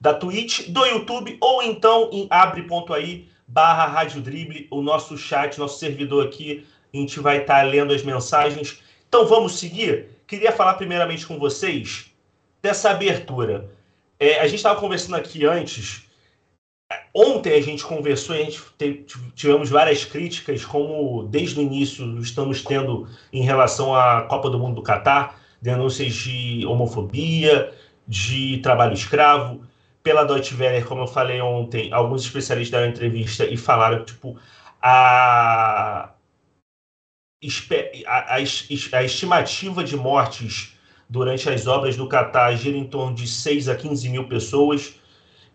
da 0.00 0.14
Twitch, 0.14 0.68
do 0.68 0.84
YouTube, 0.86 1.36
ou 1.40 1.62
então 1.62 2.08
em 2.12 2.26
abre.aí 2.30 3.28
barra 3.46 3.86
Rádio 3.86 4.22
Drible, 4.22 4.66
o 4.70 4.80
nosso 4.80 5.16
chat, 5.16 5.58
nosso 5.58 5.78
servidor 5.78 6.26
aqui. 6.26 6.64
A 6.92 6.96
gente 6.96 7.20
vai 7.20 7.42
estar 7.42 7.60
tá 7.60 7.62
lendo 7.62 7.92
as 7.92 8.02
mensagens. 8.02 8.82
Então 9.08 9.26
vamos 9.26 9.58
seguir? 9.58 10.08
Queria 10.26 10.50
falar 10.50 10.74
primeiramente 10.74 11.26
com 11.26 11.38
vocês 11.38 12.09
dessa 12.62 12.90
abertura. 12.90 13.70
É, 14.18 14.40
a 14.40 14.46
gente 14.46 14.56
estava 14.56 14.78
conversando 14.78 15.16
aqui 15.16 15.46
antes. 15.46 16.06
Ontem 17.14 17.54
a 17.54 17.60
gente 17.60 17.84
conversou 17.84 18.34
e 18.34 18.42
a 18.42 18.44
gente 18.44 18.62
tivemos 19.34 19.70
várias 19.70 20.04
críticas, 20.04 20.64
como 20.64 21.24
desde 21.24 21.58
o 21.58 21.62
início 21.62 22.18
estamos 22.18 22.62
tendo 22.62 23.08
em 23.32 23.42
relação 23.42 23.94
à 23.94 24.22
Copa 24.22 24.50
do 24.50 24.58
Mundo 24.58 24.76
do 24.76 24.82
Catar, 24.82 25.40
denúncias 25.62 26.12
de 26.14 26.64
homofobia, 26.66 27.72
de 28.06 28.58
trabalho 28.58 28.92
escravo 28.92 29.64
pela 30.02 30.24
Deutsche 30.24 30.54
Welle, 30.54 30.84
como 30.84 31.02
eu 31.02 31.06
falei 31.06 31.40
ontem, 31.40 31.92
alguns 31.92 32.24
especialistas 32.24 32.80
deram 32.80 32.92
entrevista 32.92 33.44
e 33.44 33.56
falaram 33.56 34.04
tipo, 34.04 34.38
a, 34.82 36.10
a, 38.06 38.34
a, 38.34 39.04
estimativa 39.04 39.84
de 39.84 39.96
mortes 39.96 40.74
durante 41.10 41.50
as 41.50 41.66
obras 41.66 41.96
do 41.96 42.06
Catar 42.06 42.54
gira 42.54 42.78
em 42.78 42.84
torno 42.84 43.14
de 43.14 43.26
6 43.26 43.68
a 43.68 43.74
15 43.74 44.08
mil 44.08 44.28
pessoas. 44.28 44.94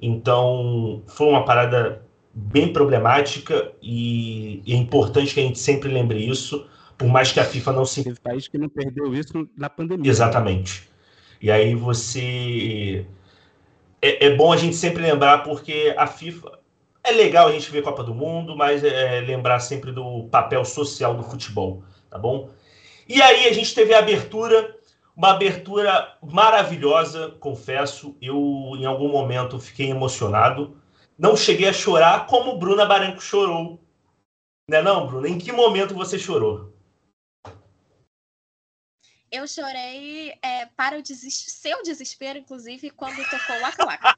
Então, 0.02 1.02
foi 1.08 1.28
uma 1.28 1.46
parada 1.46 2.06
bem 2.34 2.74
problemática 2.74 3.72
e, 3.82 4.62
é 4.68 4.76
importante 4.76 5.34
que 5.34 5.40
a 5.40 5.44
gente 5.44 5.58
sempre 5.58 5.90
lembre 5.90 6.20
isso, 6.20 6.68
por 6.98 7.08
mais 7.08 7.32
que 7.32 7.40
a 7.40 7.46
FIFA 7.46 7.72
não 7.72 7.86
se. 7.86 8.04
Teve 8.04 8.20
país 8.20 8.50
que 8.50 8.58
não 8.58 8.68
perdeu 8.68 9.16
isso 9.16 9.50
na 9.58 9.70
pandemia. 9.70 10.12
Exatamente. 10.12 10.90
E 11.42 11.50
aí 11.50 11.74
você 11.74 13.06
é, 14.02 14.28
é, 14.28 14.36
bom 14.36 14.52
a 14.52 14.58
gente 14.58 14.76
sempre 14.76 15.02
lembrar, 15.02 15.40
porque 15.44 15.94
a 15.98 16.06
FIFA. 16.06 16.60
É 17.04 17.12
legal 17.12 17.48
a 17.48 17.52
gente 17.52 17.70
ver 17.70 17.84
Copa 17.84 18.04
do 18.04 18.16
Mundo, 18.16 18.56
mas 18.56 18.84
é, 18.84 19.20
é 19.20 19.22
lembrar 19.22 19.60
sempre 19.60 19.92
do 19.92 20.24
papel 20.24 20.66
social 20.66 21.16
do 21.16 21.22
futebol, 21.22 21.84
tá 22.10 22.18
bom? 22.18 22.50
E 23.08 23.22
aí 23.22 23.48
a 23.48 23.54
gente 23.54 23.76
teve 23.76 23.94
a 23.94 24.00
abertura, 24.00 24.75
uma 25.16 25.32
abertura 25.32 26.18
maravilhosa, 26.22 27.32
confesso. 27.40 28.18
Eu, 28.22 28.74
em 28.78 28.86
algum 28.86 29.10
momento, 29.10 29.60
fiquei 29.60 29.90
emocionado. 29.90 30.82
Não 31.18 31.38
cheguei 31.38 31.70
a 31.70 31.74
chorar 31.74 32.28
como 32.28 32.58
Bruna 32.58 32.86
Baranco 32.86 33.22
chorou. 33.22 33.80
Né 34.70 34.82
não, 34.82 35.08
Bruna? 35.08 35.30
Em 35.30 35.38
que 35.38 35.52
momento 35.52 35.94
você 35.94 36.20
chorou? 36.20 36.76
eu 39.36 39.48
chorei 39.48 40.34
é, 40.42 40.66
para 40.78 40.98
o 40.98 41.02
desespero, 41.02 41.52
seu 41.52 41.84
desespero, 41.84 42.40
inclusive, 42.40 42.90
quando 42.92 43.18
tocou 43.30 43.56
o 43.58 43.62
Waka 43.62 44.18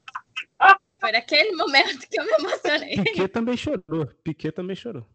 Foi 1.00 1.12
naquele 1.12 1.54
momento 1.54 2.08
que 2.08 2.20
eu 2.20 2.24
me 2.24 2.32
emocionei. 2.32 2.96
Piquet 2.96 3.28
também 3.28 3.56
chorou. 3.56 4.06
Piquet 4.24 4.50
também 4.50 4.74
chorou. 4.74 5.06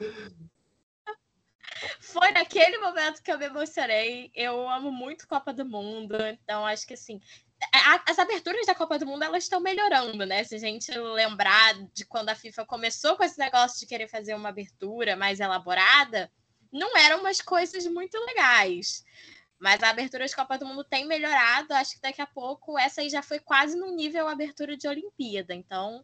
Foi 1.99 2.31
naquele 2.31 2.77
momento 2.77 3.21
que 3.21 3.31
eu 3.31 3.37
me 3.37 3.45
emocionei. 3.45 4.31
Eu 4.33 4.67
amo 4.69 4.91
muito 4.91 5.27
Copa 5.27 5.53
do 5.53 5.65
Mundo, 5.65 6.15
então 6.25 6.65
acho 6.65 6.85
que 6.85 6.93
assim. 6.93 7.19
as 8.07 8.19
aberturas 8.19 8.65
da 8.65 8.75
Copa 8.75 8.99
do 8.99 9.05
Mundo 9.05 9.23
elas 9.23 9.43
estão 9.43 9.59
melhorando, 9.59 10.25
né? 10.25 10.43
Se 10.43 10.55
a 10.55 10.59
gente 10.59 10.91
lembrar 10.91 11.73
de 11.93 12.05
quando 12.05 12.29
a 12.29 12.35
FIFA 12.35 12.65
começou 12.65 13.15
com 13.15 13.23
esse 13.23 13.39
negócio 13.39 13.79
de 13.79 13.85
querer 13.85 14.07
fazer 14.07 14.33
uma 14.35 14.49
abertura 14.49 15.15
mais 15.15 15.39
elaborada, 15.39 16.31
não 16.71 16.97
eram 16.97 17.19
umas 17.19 17.41
coisas 17.41 17.85
muito 17.87 18.17
legais. 18.25 19.03
Mas 19.59 19.81
a 19.81 19.89
abertura 19.89 20.25
de 20.25 20.35
Copa 20.35 20.57
do 20.57 20.65
Mundo 20.65 20.83
tem 20.83 21.05
melhorado. 21.05 21.73
Acho 21.73 21.95
que 21.95 22.01
daqui 22.01 22.21
a 22.21 22.27
pouco 22.27 22.77
essa 22.77 22.99
aí 22.99 23.09
já 23.09 23.21
foi 23.21 23.39
quase 23.39 23.77
no 23.77 23.95
nível 23.95 24.27
abertura 24.27 24.75
de 24.75 24.87
Olimpíada. 24.87 25.53
Então, 25.53 26.03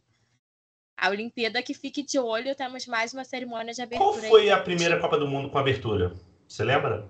a 0.99 1.09
Olimpíada 1.09 1.61
que 1.63 1.73
fique 1.73 2.03
de 2.03 2.19
olho, 2.19 2.55
temos 2.55 2.85
mais 2.85 3.13
uma 3.13 3.23
cerimônia 3.23 3.73
de 3.73 3.81
abertura. 3.81 4.11
Qual 4.11 4.29
foi 4.29 4.49
a 4.49 4.59
primeira 4.59 4.99
Copa 4.99 5.17
do 5.17 5.27
Mundo 5.27 5.49
com 5.49 5.57
abertura? 5.57 6.13
Você 6.47 6.63
lembra? 6.63 7.07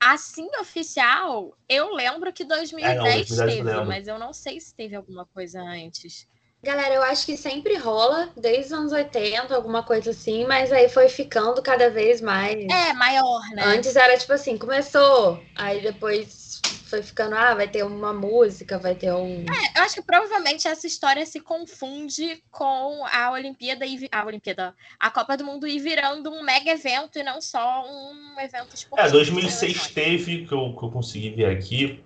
Assim, 0.00 0.48
oficial, 0.60 1.56
eu 1.68 1.94
lembro 1.94 2.32
que 2.32 2.44
2010, 2.44 2.92
é, 2.92 2.94
não, 2.96 3.04
2010 3.04 3.64
teve, 3.64 3.84
mas 3.84 4.08
eu 4.08 4.18
não 4.18 4.32
sei 4.32 4.60
se 4.60 4.74
teve 4.74 4.94
alguma 4.94 5.24
coisa 5.26 5.60
antes. 5.60 6.28
Galera, 6.62 6.94
eu 6.94 7.02
acho 7.02 7.24
que 7.24 7.36
sempre 7.36 7.76
rola, 7.76 8.30
desde 8.36 8.66
os 8.66 8.72
anos 8.72 8.92
80, 8.92 9.54
alguma 9.54 9.82
coisa 9.82 10.10
assim, 10.10 10.44
mas 10.46 10.72
aí 10.72 10.88
foi 10.88 11.08
ficando 11.08 11.62
cada 11.62 11.90
vez 11.90 12.20
mais. 12.20 12.56
É, 12.56 12.92
maior, 12.92 13.40
né? 13.54 13.62
Antes 13.64 13.94
era 13.94 14.18
tipo 14.18 14.32
assim, 14.32 14.58
começou, 14.58 15.42
aí 15.54 15.80
depois 15.80 16.45
foi 16.86 17.02
ficando, 17.02 17.34
ah, 17.34 17.54
vai 17.54 17.66
ter 17.66 17.84
uma 17.84 18.12
música, 18.12 18.78
vai 18.78 18.94
ter 18.94 19.12
um. 19.12 19.44
É, 19.44 19.78
eu 19.78 19.82
acho 19.82 19.96
que 19.96 20.02
provavelmente 20.02 20.68
essa 20.68 20.86
história 20.86 21.26
se 21.26 21.40
confunde 21.40 22.42
com 22.50 23.04
a 23.04 23.32
Olimpíada 23.32 23.84
e 23.84 24.08
a 24.10 24.24
Olimpíada, 24.24 24.74
a 24.98 25.10
Copa 25.10 25.36
do 25.36 25.44
Mundo 25.44 25.66
ir 25.66 25.80
virando 25.80 26.30
um 26.30 26.42
mega 26.42 26.70
evento 26.70 27.18
e 27.18 27.22
não 27.22 27.40
só 27.40 27.84
um 27.84 28.40
evento 28.40 28.74
esportivo. 28.74 29.08
É, 29.08 29.10
2006 29.10 29.88
teve, 29.88 30.46
que 30.46 30.52
eu, 30.52 30.74
que 30.78 30.84
eu 30.84 30.90
consegui 30.90 31.30
ver 31.30 31.46
aqui, 31.46 32.00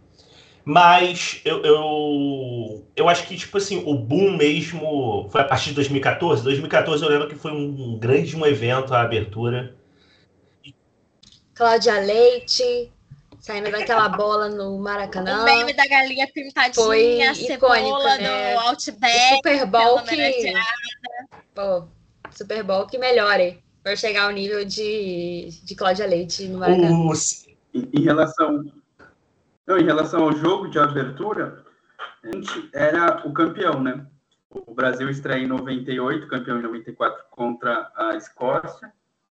mas 0.64 1.40
eu, 1.44 1.62
eu, 1.62 2.86
eu 2.96 3.08
acho 3.08 3.26
que, 3.26 3.36
tipo 3.36 3.58
assim, 3.58 3.82
o 3.84 3.94
boom 3.94 4.36
mesmo 4.36 5.28
foi 5.30 5.40
a 5.40 5.44
partir 5.44 5.70
de 5.70 5.74
2014. 5.74 6.42
2014 6.42 7.02
eu 7.02 7.08
lembro 7.08 7.28
que 7.28 7.34
foi 7.34 7.52
um 7.52 7.98
grande 7.98 8.36
um 8.36 8.46
evento, 8.46 8.94
a 8.94 9.02
abertura. 9.02 9.74
Cláudia 11.54 12.00
Leite, 12.00 12.90
saindo 13.40 13.70
daquela 13.70 14.08
bola 14.08 14.48
no 14.48 14.78
Maracanã. 14.78 15.42
O 15.42 15.44
meme 15.44 15.72
da 15.72 15.86
galinha 15.86 16.28
pintadinha, 16.32 16.72
Foi 16.74 17.22
a 17.22 17.34
cebola 17.34 17.78
icônico, 17.80 18.22
né? 18.22 18.54
no 18.54 18.60
Outback. 18.60 19.36
Super 19.36 19.66
Bowl 19.66 20.02
que. 20.02 20.14
homenageada. 20.14 20.64
Pô, 21.54 21.88
Super 22.30 22.62
Bowl 22.62 22.86
que 22.86 22.98
melhore. 22.98 23.62
Pra 23.82 23.96
chegar 23.96 24.24
ao 24.24 24.30
nível 24.30 24.62
de, 24.64 25.48
de 25.64 25.74
Cláudia 25.74 26.06
Leite 26.06 26.46
no 26.46 26.58
Maracanã. 26.58 26.90
O, 26.92 27.12
Em, 27.74 27.88
em 27.94 28.02
relação, 28.02 28.64
não, 29.66 29.78
em 29.78 29.84
relação 29.84 30.22
ao 30.24 30.32
jogo 30.32 30.68
de 30.68 30.78
abertura, 30.78 31.64
a 32.22 32.26
gente 32.26 32.68
era 32.74 33.26
o 33.26 33.32
campeão, 33.32 33.82
né? 33.82 34.04
O 34.50 34.74
Brasil 34.74 35.08
estreia 35.08 35.42
em 35.42 35.46
98, 35.46 36.28
campeão 36.28 36.58
em 36.58 36.62
94 36.62 37.24
contra 37.30 37.90
a 37.96 38.16
Escócia. 38.16 38.92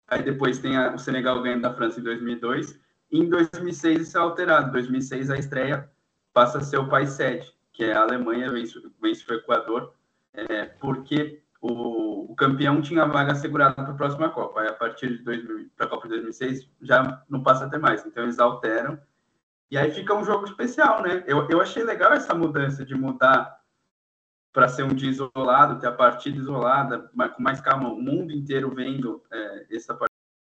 Aí 0.06 0.22
depois 0.22 0.58
tem 0.58 0.76
a- 0.76 0.92
o 0.92 0.98
Senegal 0.98 1.40
ganhando 1.40 1.62
da 1.62 1.72
França 1.72 1.98
em 2.00 2.02
2002. 2.02 2.78
Em 3.14 3.28
2006 3.28 4.08
isso 4.08 4.18
é 4.18 4.20
alterado. 4.20 4.70
Em 4.70 4.72
2006 4.72 5.30
a 5.30 5.38
estreia 5.38 5.88
passa 6.32 6.58
a 6.58 6.60
ser 6.60 6.78
o 6.78 6.88
país 6.88 7.10
sede, 7.10 7.54
que 7.72 7.84
é 7.84 7.92
a 7.92 8.02
Alemanha, 8.02 8.50
vence, 8.50 8.74
vence 9.00 9.24
o 9.30 9.34
Equador, 9.36 9.94
é, 10.32 10.64
porque 10.64 11.40
o, 11.60 12.32
o 12.32 12.34
campeão 12.34 12.82
tinha 12.82 13.06
vaga 13.06 13.30
assegurada 13.30 13.74
para 13.74 13.92
a 13.92 13.94
próxima 13.94 14.30
Copa. 14.30 14.62
Aí 14.62 14.68
a 14.68 14.72
partir 14.72 15.16
de 15.16 15.22
2000 15.22 15.70
para 15.76 15.86
a 15.86 15.88
Copa 15.88 16.08
de 16.08 16.14
2006 16.14 16.68
já 16.82 17.22
não 17.28 17.40
passa 17.40 17.66
a 17.66 17.68
ter 17.68 17.78
mais. 17.78 18.04
Então 18.04 18.24
eles 18.24 18.40
alteram. 18.40 19.00
E 19.70 19.78
aí 19.78 19.92
fica 19.92 20.12
um 20.12 20.24
jogo 20.24 20.44
especial, 20.44 21.00
né? 21.00 21.22
Eu, 21.24 21.48
eu 21.48 21.60
achei 21.60 21.84
legal 21.84 22.12
essa 22.12 22.34
mudança 22.34 22.84
de 22.84 22.96
mudar 22.96 23.60
para 24.52 24.66
ser 24.66 24.82
um 24.82 24.94
dia 24.94 25.10
isolado, 25.10 25.78
ter 25.78 25.86
a 25.86 25.92
partida 25.92 26.36
isolada, 26.36 27.08
mas 27.14 27.32
com 27.32 27.42
mais 27.42 27.60
calma, 27.60 27.92
o 27.92 28.00
mundo 28.00 28.32
inteiro 28.32 28.74
vendo 28.74 29.22
é, 29.32 29.66
essa 29.70 29.96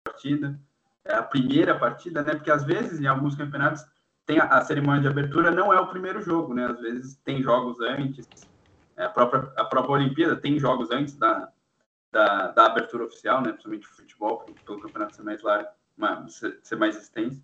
partida. 0.06 0.56
É 1.04 1.14
a 1.14 1.22
primeira 1.22 1.78
partida, 1.78 2.22
né? 2.22 2.34
Porque 2.34 2.50
às 2.50 2.64
vezes, 2.64 3.00
em 3.00 3.06
alguns 3.06 3.34
campeonatos, 3.34 3.84
tem 4.26 4.38
a, 4.38 4.44
a 4.44 4.62
cerimônia 4.62 5.02
de 5.02 5.08
abertura 5.08 5.50
não 5.50 5.72
é 5.72 5.80
o 5.80 5.88
primeiro 5.88 6.20
jogo, 6.22 6.54
né? 6.54 6.66
Às 6.66 6.80
vezes 6.80 7.16
tem 7.24 7.42
jogos 7.42 7.80
antes. 7.80 8.28
É, 8.96 9.04
a, 9.04 9.08
própria, 9.08 9.52
a 9.56 9.64
própria 9.64 9.94
Olimpíada 9.94 10.36
tem 10.36 10.58
jogos 10.58 10.90
antes 10.90 11.16
da, 11.16 11.48
da, 12.12 12.48
da 12.48 12.66
abertura 12.66 13.04
oficial, 13.04 13.40
né? 13.40 13.50
Principalmente 13.50 13.88
o 13.88 13.96
futebol, 13.96 14.46
pelo, 14.64 14.80
campeonato 14.80 15.16
ser 15.16 15.22
mais 15.22 15.42
largo, 15.42 15.68
ser, 16.28 16.76
mais 16.76 16.96
extenso. 16.96 17.42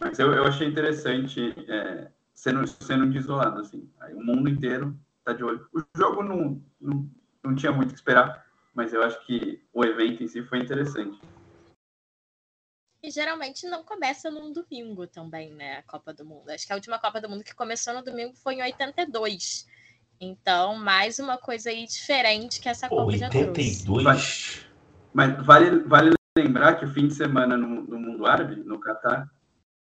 Mas 0.00 0.18
eu, 0.18 0.32
eu 0.34 0.44
achei 0.44 0.66
interessante 0.66 1.54
é, 1.68 2.10
sendo, 2.34 2.66
sendo 2.66 3.08
dia 3.08 3.20
isolado, 3.20 3.60
assim. 3.60 3.88
Aí 4.00 4.14
o 4.14 4.22
mundo 4.22 4.48
inteiro 4.48 4.94
tá 5.24 5.32
de 5.32 5.42
olho. 5.42 5.66
O 5.72 5.82
jogo 5.96 6.22
não, 6.22 6.62
não, 6.80 7.10
não 7.42 7.54
tinha 7.54 7.72
muito 7.72 7.90
o 7.90 7.92
que 7.92 7.98
esperar, 7.98 8.44
mas 8.74 8.92
eu 8.92 9.02
acho 9.02 9.24
que 9.24 9.62
o 9.72 9.84
evento 9.84 10.22
em 10.22 10.28
si 10.28 10.42
foi 10.42 10.58
interessante. 10.58 11.18
E 13.06 13.10
geralmente 13.12 13.68
não 13.68 13.84
começa 13.84 14.32
num 14.32 14.52
domingo 14.52 15.06
também, 15.06 15.54
né? 15.54 15.76
A 15.76 15.82
Copa 15.84 16.12
do 16.12 16.24
Mundo. 16.24 16.50
Acho 16.50 16.66
que 16.66 16.72
a 16.72 16.74
última 16.74 16.98
Copa 16.98 17.20
do 17.20 17.28
Mundo 17.30 17.44
que 17.44 17.54
começou 17.54 17.94
no 17.94 18.02
domingo 18.02 18.34
foi 18.34 18.54
em 18.54 18.62
82. 18.62 19.64
Então, 20.20 20.74
mais 20.74 21.20
uma 21.20 21.38
coisa 21.38 21.70
aí 21.70 21.86
diferente 21.86 22.60
que 22.60 22.68
essa 22.68 22.88
pô, 22.88 22.96
Copa 22.96 23.16
já 23.16 23.30
trouxe. 23.30 23.88
82. 23.88 24.66
Mas 25.14 25.46
vale, 25.46 25.84
vale 25.84 26.14
lembrar 26.36 26.80
que 26.80 26.84
o 26.84 26.92
fim 26.92 27.06
de 27.06 27.14
semana 27.14 27.56
no, 27.56 27.82
no 27.82 27.96
mundo 27.96 28.26
árabe, 28.26 28.56
no 28.56 28.80
Catar, 28.80 29.30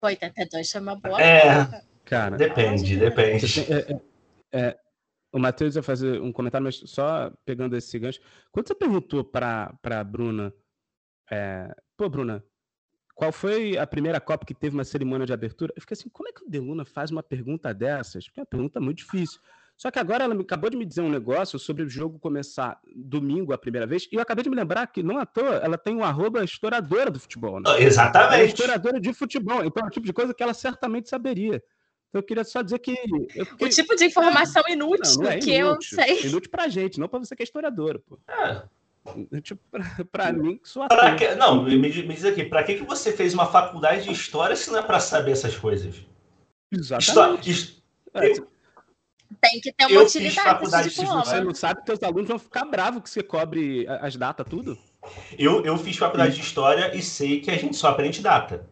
82 0.04 0.72
foi 0.72 0.80
uma 0.80 0.96
boa 0.96 1.20
É. 1.20 1.84
Cara, 2.06 2.38
Depende, 2.38 2.96
depende. 2.96 3.60
é- 3.62 3.92
é- 3.92 4.02
é, 4.52 4.80
o 5.32 5.40
Matheus 5.40 5.76
ia 5.76 5.82
fazer 5.82 6.22
um 6.22 6.32
comentário, 6.32 6.64
mas 6.64 6.76
só 6.86 7.32
pegando 7.44 7.76
esse 7.76 7.98
gancho. 7.98 8.20
Quando 8.52 8.68
você 8.68 8.76
perguntou 8.76 9.24
para 9.24 9.74
a 9.84 10.04
Bruna, 10.04 10.54
é, 11.32 11.76
pô, 11.98 12.08
Bruna, 12.08 12.44
qual 13.20 13.34
foi 13.34 13.78
a 13.78 13.86
primeira 13.86 14.18
Copa 14.22 14.46
que 14.46 14.54
teve 14.54 14.74
uma 14.78 14.86
cerimônia 14.86 15.28
de 15.28 15.34
abertura? 15.34 15.74
Eu 15.76 15.82
fiquei 15.82 15.94
assim, 15.94 16.08
como 16.08 16.30
é 16.30 16.32
que 16.32 16.42
o 16.46 16.50
Deluna 16.50 16.86
faz 16.86 17.12
uma 17.12 17.22
pergunta 17.22 17.74
dessas? 17.74 18.26
Porque 18.26 18.40
é 18.40 18.44
uma 18.44 18.48
pergunta 18.48 18.80
muito 18.80 19.00
difícil. 19.00 19.42
Só 19.76 19.92
que 19.92 20.00
agora 20.00 20.24
ela 20.24 20.34
me- 20.34 20.42
acabou 20.42 20.70
de 20.70 20.78
me 20.78 20.86
dizer 20.86 21.02
um 21.02 21.10
negócio 21.10 21.60
sobre 21.60 21.84
o 21.84 21.90
jogo 21.90 22.18
começar 22.18 22.80
domingo 22.96 23.52
a 23.52 23.58
primeira 23.58 23.86
vez, 23.86 24.08
e 24.10 24.16
eu 24.16 24.22
acabei 24.22 24.44
de 24.44 24.50
me 24.50 24.56
lembrar 24.56 24.88
que, 24.88 25.04
não 25.04 25.18
à 25.18 25.26
toa, 25.26 25.56
ela 25.58 25.78
tem 25.78 25.96
um 25.96 26.04
arroba 26.04 26.44
estouradora 26.46 27.12
do 27.12 27.20
futebol, 27.20 27.60
né? 27.60 27.64
Ela 27.70 27.78
é 27.80 27.84
Exatamente. 27.84 28.48
historiadora 28.54 29.00
de 29.02 29.14
futebol, 29.14 29.66
então 29.66 29.84
é 29.84 29.88
o 29.88 29.90
tipo 29.90 30.06
de 30.06 30.14
coisa 30.14 30.34
que 30.34 30.42
ela 30.42 30.54
certamente 30.54 31.10
saberia. 31.10 31.62
Então 32.10 32.20
eu 32.20 32.24
queria 32.24 32.44
só 32.46 32.62
dizer 32.62 32.80
que. 32.80 32.92
Eu 33.36 33.44
O 33.44 33.46
fiquei... 33.46 33.70
tipo 33.70 33.96
de 33.96 34.06
informação 34.06 34.64
inútil 34.70 35.16
Não, 35.18 35.24
não 35.26 35.32
é 35.32 35.38
que 35.40 35.52
eu 35.52 35.68
inútil. 35.72 35.96
sei. 35.98 36.26
Inútil 36.26 36.50
pra 36.52 36.68
gente, 36.70 37.00
não 37.00 37.08
pra 37.10 37.20
você 37.20 37.36
que 37.36 37.44
é 37.44 37.46
historiadora, 37.46 38.00
pô. 38.00 38.18
É. 38.30 38.64
Tipo, 39.42 39.62
pra, 39.72 39.84
pra 40.12 40.34
mim, 40.34 40.58
que 40.58 40.80
ator. 40.82 41.16
que- 41.16 41.36
Não, 41.36 41.64
me, 41.64 41.90
diz- 41.90 42.06
me 42.06 42.14
diz 42.14 42.26
aqui, 42.26 42.44
pra 42.46 42.64
que, 42.64 42.76
que 42.76 42.84
você 42.84 43.14
fez 43.14 43.34
uma 43.34 43.46
faculdade 43.46 44.04
de 44.04 44.12
história 44.12 44.56
se 44.56 44.70
não 44.72 44.80
é 44.80 44.82
pra 44.82 45.00
saber 45.00 45.32
essas 45.32 45.56
coisas? 45.56 45.96
Histó- 46.72 46.98
Exatamente. 47.00 47.50
his- 47.52 47.82
É, 48.14 48.32
eu- 48.32 48.48
Tem 49.42 49.62
que 49.62 49.72
ter 49.72 49.86
uma 49.86 49.92
Eu 49.94 50.02
fiz 50.10 50.16
utilidade 50.16 50.84
de 50.84 50.90
diploma. 50.90 51.24
Você 51.26 51.42
não 51.42 51.54
sabe 51.54 51.86
teus 51.86 52.02
alunos 52.02 52.28
vão 52.28 52.40
ficar 52.40 52.66
bravos 52.66 53.04
que 53.04 53.10
você 53.10 53.22
cobre 53.22 53.86
as 53.88 54.16
datas, 54.16 54.46
tudo? 54.50 54.78
Eu, 55.38 55.64
eu 55.64 55.78
fiz 55.78 55.96
faculdade 55.98 56.36
de 56.36 56.42
história 56.42 56.96
e 56.96 57.02
sei 57.04 57.40
que 57.40 57.52
a 57.52 57.56
gente 57.58 57.76
só 57.76 57.90
aprende 57.90 58.22
data. 58.22 58.68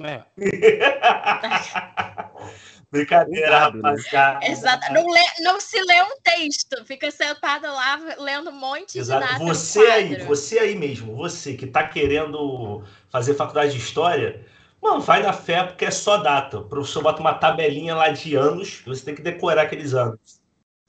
É. 0.00 0.22
Brincadeira, 2.90 3.50
né? 3.50 3.56
rapaziada. 3.56 4.46
Exato. 4.46 4.92
Não, 4.92 5.08
lê- 5.08 5.42
não 5.42 5.60
se 5.60 5.80
lê 5.80 6.02
um 6.02 6.20
texto, 6.22 6.84
fica 6.84 7.10
sentado 7.10 7.66
lá 7.66 8.00
lendo 8.18 8.50
um 8.50 8.54
monte 8.58 8.98
Exato. 8.98 9.26
de 9.34 9.38
no 9.38 9.46
Você 9.46 9.80
aí, 9.86 10.24
você 10.24 10.58
aí 10.58 10.74
mesmo, 10.74 11.14
você 11.14 11.54
que 11.54 11.66
tá 11.66 11.86
querendo 11.86 12.82
fazer 13.08 13.34
faculdade 13.34 13.72
de 13.72 13.78
história, 13.78 14.44
mano, 14.82 15.00
vai 15.00 15.22
na 15.22 15.32
fé 15.32 15.62
porque 15.62 15.84
é 15.84 15.90
só 15.90 16.16
data. 16.16 16.58
O 16.58 16.68
professor 16.68 17.02
bota 17.02 17.20
uma 17.20 17.34
tabelinha 17.34 17.94
lá 17.94 18.08
de 18.08 18.34
anos 18.34 18.80
e 18.84 18.88
você 18.88 19.04
tem 19.04 19.14
que 19.14 19.22
decorar 19.22 19.62
aqueles 19.62 19.94
anos. 19.94 20.39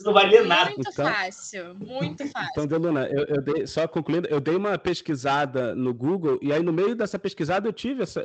Não 0.03 0.13
vai 0.13 0.29
ler 0.29 0.45
nada. 0.45 0.71
Muito 0.71 0.89
Então- 0.89 1.05
fácil, 1.05 1.75
muito 1.75 2.27
fácil. 2.27 2.49
Então, 2.51 2.67
Deluna, 2.67 3.07
eu, 3.07 3.25
eu 3.25 3.41
dei, 3.41 3.67
só 3.67 3.87
concluindo, 3.87 4.27
eu 4.29 4.39
dei 4.39 4.55
uma 4.55 4.77
pesquisada 4.77 5.75
no 5.75 5.93
Google, 5.93 6.37
e 6.41 6.51
aí 6.53 6.61
no 6.63 6.73
meio 6.73 6.95
dessa 6.95 7.17
pesquisada 7.19 7.67
eu 7.67 7.73
tive 7.73 8.03
essa, 8.03 8.23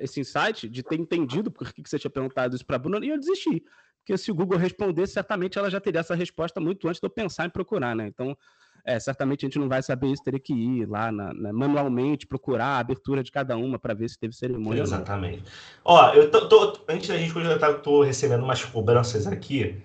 esse 0.00 0.20
insight 0.20 0.68
de 0.68 0.82
ter 0.82 0.98
entendido 0.98 1.50
por 1.50 1.72
que 1.72 1.82
que 1.82 1.88
você 1.90 1.98
tinha 1.98 2.10
perguntado 2.10 2.54
isso 2.54 2.64
para 2.66 2.76
a 2.76 2.78
Bruna, 2.78 3.04
e 3.04 3.08
eu 3.10 3.18
desisti. 3.18 3.62
Porque 4.00 4.16
se 4.18 4.30
o 4.32 4.34
Google 4.34 4.58
respondesse, 4.58 5.12
certamente 5.12 5.58
ela 5.58 5.70
já 5.70 5.80
teria 5.80 6.00
essa 6.00 6.14
resposta 6.14 6.60
muito 6.60 6.88
antes 6.88 7.00
de 7.00 7.06
eu 7.06 7.10
pensar 7.10 7.46
em 7.46 7.50
procurar, 7.50 7.94
né? 7.94 8.06
Então, 8.08 8.36
é, 8.84 8.98
certamente 8.98 9.46
a 9.46 9.48
gente 9.48 9.60
não 9.60 9.68
vai 9.68 9.80
saber 9.80 10.08
isso, 10.08 10.24
teria 10.24 10.40
que 10.40 10.52
ir 10.52 10.86
lá 10.88 11.12
na- 11.12 11.32
na- 11.32 11.52
manualmente, 11.52 12.26
procurar 12.26 12.66
a 12.66 12.78
abertura 12.80 13.22
de 13.22 13.30
cada 13.30 13.56
uma 13.56 13.78
para 13.78 13.94
ver 13.94 14.10
se 14.10 14.18
teve 14.18 14.34
cerimônia. 14.34 14.82
Exatamente. 14.82 15.44
Ó, 15.84 16.12
eu 16.14 16.28
tô, 16.32 16.48
tô- 16.48 16.80
antes 16.88 17.06
da 17.08 17.16
gente 17.16 17.32
continuar, 17.32 17.60
eu 17.70 17.78
tô 17.80 18.02
recebendo 18.02 18.42
umas 18.42 18.64
cobranças 18.64 19.24
aqui. 19.28 19.76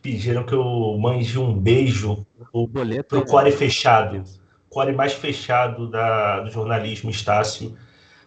Pediram 0.00 0.44
que 0.44 0.54
eu 0.54 0.96
mande 0.98 1.38
um 1.38 1.56
beijo 1.58 2.26
O 2.52 2.66
boleto. 2.66 3.08
pro 3.08 3.18
é- 3.20 3.26
core 3.26 3.52
fechado. 3.52 4.24
Core 4.68 4.92
mais 4.92 5.12
fechado 5.12 5.88
da, 5.90 6.40
do 6.40 6.50
jornalismo, 6.50 7.10
Estácio. 7.10 7.76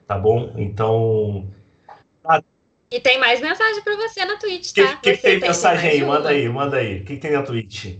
Tá 0.05 0.17
bom? 0.17 0.53
Então. 0.57 1.49
E 2.91 2.99
tem 2.99 3.19
mais 3.19 3.41
mensagem 3.41 3.81
pra 3.83 3.95
você 3.95 4.23
na 4.23 4.37
Twitch, 4.37 4.69
O 4.69 4.73
que, 4.75 4.83
tá? 4.83 4.95
que, 4.97 5.11
que 5.11 5.17
Você 5.17 5.21
tem 5.39 5.39
mensagem 5.39 5.89
aí? 5.89 6.03
uma. 6.03 6.13
Manda 6.15 6.29
aí, 6.29 6.49
manda 6.49 6.77
aí. 6.77 6.95
O 7.01 7.05
que, 7.05 7.15
que 7.15 7.21
tem 7.21 7.31
na 7.31 7.41
Twitch? 7.41 7.97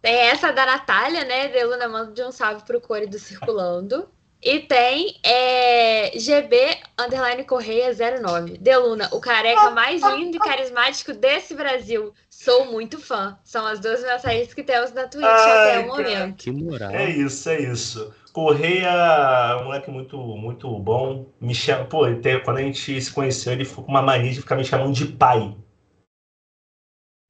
Tem 0.00 0.14
essa 0.14 0.52
da 0.52 0.64
Natália, 0.64 1.24
né? 1.24 1.48
Deluna 1.48 1.88
manda 1.88 2.12
de 2.12 2.22
um 2.22 2.30
salve 2.30 2.62
pro 2.64 2.80
Core 2.80 3.06
do 3.06 3.18
Circulando. 3.18 4.08
E 4.44 4.60
tem 4.60 5.16
é, 5.22 6.12
GB 6.18 6.76
underline 7.00 7.44
Correia 7.44 7.90
09. 7.94 8.58
Deluna, 8.58 9.08
o 9.10 9.18
careca 9.18 9.70
mais 9.70 10.02
lindo 10.02 10.36
e 10.36 10.40
carismático 10.40 11.14
desse 11.14 11.54
Brasil. 11.54 12.12
Sou 12.28 12.66
muito 12.66 13.00
fã. 13.00 13.38
São 13.42 13.66
as 13.66 13.80
duas 13.80 14.02
mensagens 14.02 14.52
que 14.52 14.62
temos 14.62 14.92
na 14.92 15.08
Twitch 15.08 15.24
Ai, 15.24 15.50
até 15.50 15.78
o 15.78 15.86
momento. 15.86 16.36
Que 16.36 16.50
moral. 16.50 16.90
É 16.90 17.08
isso, 17.08 17.48
é 17.48 17.58
isso. 17.58 18.12
Correia, 18.34 19.56
um 19.62 19.64
moleque 19.64 19.90
muito, 19.90 20.18
muito 20.18 20.68
bom. 20.78 21.26
Me 21.40 21.54
chama, 21.54 21.86
pô, 21.86 22.00
quando 22.44 22.58
a 22.58 22.62
gente 22.62 23.00
se 23.00 23.10
conheceu, 23.10 23.54
ele 23.54 23.64
ficou 23.64 23.84
com 23.84 23.90
uma 23.90 24.02
mania 24.02 24.30
de 24.32 24.40
ficar 24.42 24.56
me 24.56 24.64
chamando 24.64 24.92
de 24.92 25.06
pai. 25.06 25.56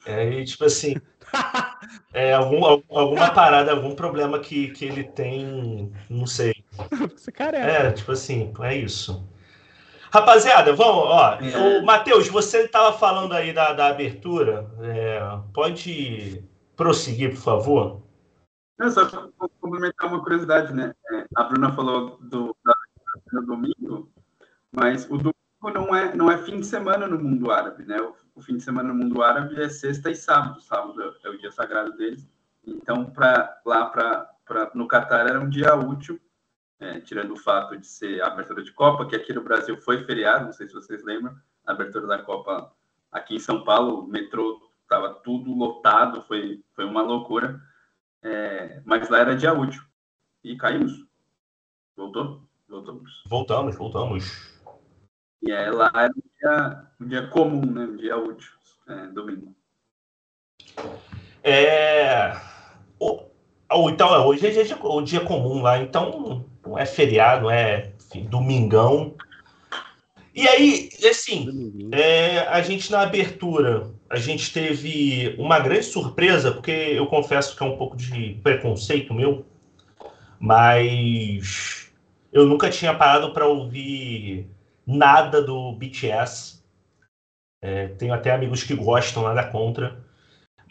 É, 0.04 0.30
e, 0.30 0.44
tipo 0.44 0.64
assim, 0.64 0.94
é, 2.12 2.32
algum- 2.34 2.64
alguma 2.64 3.32
parada, 3.32 3.70
algum 3.70 3.94
problema 3.94 4.40
que, 4.40 4.70
que 4.72 4.84
ele 4.84 5.04
tem, 5.04 5.92
não 6.10 6.26
sei. 6.26 6.63
Você 7.16 7.32
careca. 7.32 7.66
É, 7.66 7.92
tipo 7.92 8.12
assim, 8.12 8.52
é 8.60 8.76
isso. 8.76 9.26
Rapaziada, 10.14 10.72
vamos, 10.72 11.04
ó. 11.06 11.38
É. 11.40 11.80
O 11.80 11.84
Matheus, 11.84 12.28
você 12.28 12.62
estava 12.62 12.96
falando 12.96 13.32
aí 13.32 13.52
da, 13.52 13.72
da 13.72 13.88
abertura. 13.88 14.70
é, 14.80 15.20
pode 15.52 16.44
prosseguir, 16.76 17.30
por 17.30 17.40
favor? 17.40 18.02
Não, 18.78 18.90
só 18.90 19.06
para 19.06 19.28
complementar 19.60 20.08
uma 20.08 20.22
curiosidade, 20.22 20.72
né? 20.72 20.94
É, 21.12 21.26
a 21.34 21.44
Bruna 21.44 21.72
falou 21.72 22.18
do, 22.20 22.56
da, 22.64 22.72
do 23.32 23.46
domingo, 23.46 24.08
mas 24.70 25.04
o 25.06 25.16
domingo 25.16 25.34
não 25.72 25.94
é, 25.94 26.14
não 26.14 26.30
é 26.30 26.38
fim 26.38 26.60
de 26.60 26.66
semana 26.66 27.08
no 27.08 27.18
mundo 27.18 27.50
árabe, 27.50 27.84
né? 27.84 28.00
O, 28.00 28.14
o 28.36 28.40
fim 28.40 28.56
de 28.56 28.62
semana 28.62 28.92
no 28.92 28.94
mundo 28.94 29.22
árabe 29.22 29.60
é 29.60 29.68
sexta 29.68 30.12
e 30.12 30.16
sábado. 30.16 30.60
Sábado 30.60 31.02
é, 31.02 31.26
é 31.26 31.30
o 31.30 31.38
dia 31.38 31.50
sagrado 31.50 31.96
deles. 31.96 32.24
Então, 32.64 33.06
pra, 33.06 33.60
lá 33.64 33.86
pra, 33.86 34.30
pra, 34.44 34.70
no 34.74 34.86
Catar 34.86 35.26
era 35.28 35.40
um 35.40 35.48
dia 35.48 35.74
útil 35.74 36.20
é, 36.80 37.00
tirando 37.00 37.32
o 37.32 37.36
fato 37.36 37.76
de 37.76 37.86
ser 37.86 38.22
a 38.22 38.26
abertura 38.28 38.62
de 38.62 38.72
Copa, 38.72 39.06
que 39.06 39.16
aqui 39.16 39.32
no 39.32 39.42
Brasil 39.42 39.76
foi 39.76 40.04
feriado, 40.04 40.46
não 40.46 40.52
sei 40.52 40.66
se 40.66 40.74
vocês 40.74 41.02
lembram, 41.04 41.34
a 41.66 41.72
abertura 41.72 42.06
da 42.06 42.22
Copa 42.22 42.72
aqui 43.10 43.36
em 43.36 43.40
São 43.40 43.64
Paulo, 43.64 44.00
o 44.00 44.06
metrô 44.06 44.60
estava 44.82 45.14
tudo 45.14 45.54
lotado, 45.54 46.22
foi, 46.22 46.62
foi 46.74 46.84
uma 46.84 47.02
loucura, 47.02 47.60
é, 48.22 48.82
mas 48.84 49.08
lá 49.08 49.18
era 49.20 49.36
dia 49.36 49.52
útil, 49.52 49.82
e 50.42 50.56
caímos. 50.56 51.04
Voltou? 51.96 52.42
Voltamos. 52.68 53.22
Voltamos, 53.26 53.76
voltamos. 53.76 54.54
E 55.42 55.52
é, 55.52 55.70
lá 55.70 55.90
era 55.94 56.12
um 56.12 56.22
dia, 56.38 56.86
um 57.00 57.06
dia 57.06 57.26
comum, 57.28 57.64
né? 57.64 57.84
Um 57.84 57.96
dia 57.96 58.16
útil, 58.16 58.52
é, 58.88 59.06
domingo. 59.08 59.54
É. 61.42 62.32
O, 62.98 63.90
então, 63.90 64.14
é, 64.14 64.18
hoje 64.18 64.46
é 64.46 64.76
o 64.82 65.02
dia 65.02 65.20
comum 65.24 65.62
lá, 65.62 65.78
então 65.78 66.48
não 66.66 66.78
é 66.78 66.86
feriado, 66.86 67.44
não 67.44 67.50
é 67.50 67.92
enfim, 68.14 68.24
domingão. 68.24 69.14
E 70.34 70.48
aí, 70.48 70.88
assim, 71.08 71.88
é, 71.92 72.40
a 72.40 72.60
gente 72.60 72.90
na 72.90 73.02
abertura, 73.02 73.90
a 74.10 74.16
gente 74.16 74.52
teve 74.52 75.34
uma 75.38 75.60
grande 75.60 75.84
surpresa, 75.84 76.50
porque 76.50 76.70
eu 76.70 77.06
confesso 77.06 77.56
que 77.56 77.62
é 77.62 77.66
um 77.66 77.76
pouco 77.76 77.96
de 77.96 78.40
preconceito 78.42 79.14
meu, 79.14 79.46
mas 80.40 81.92
eu 82.32 82.46
nunca 82.46 82.68
tinha 82.68 82.92
parado 82.94 83.32
para 83.32 83.46
ouvir 83.46 84.48
nada 84.84 85.40
do 85.40 85.72
BTS. 85.72 86.62
É, 87.62 87.88
tenho 87.88 88.12
até 88.12 88.32
amigos 88.32 88.62
que 88.62 88.74
gostam, 88.74 89.22
nada 89.22 89.44
contra. 89.44 90.04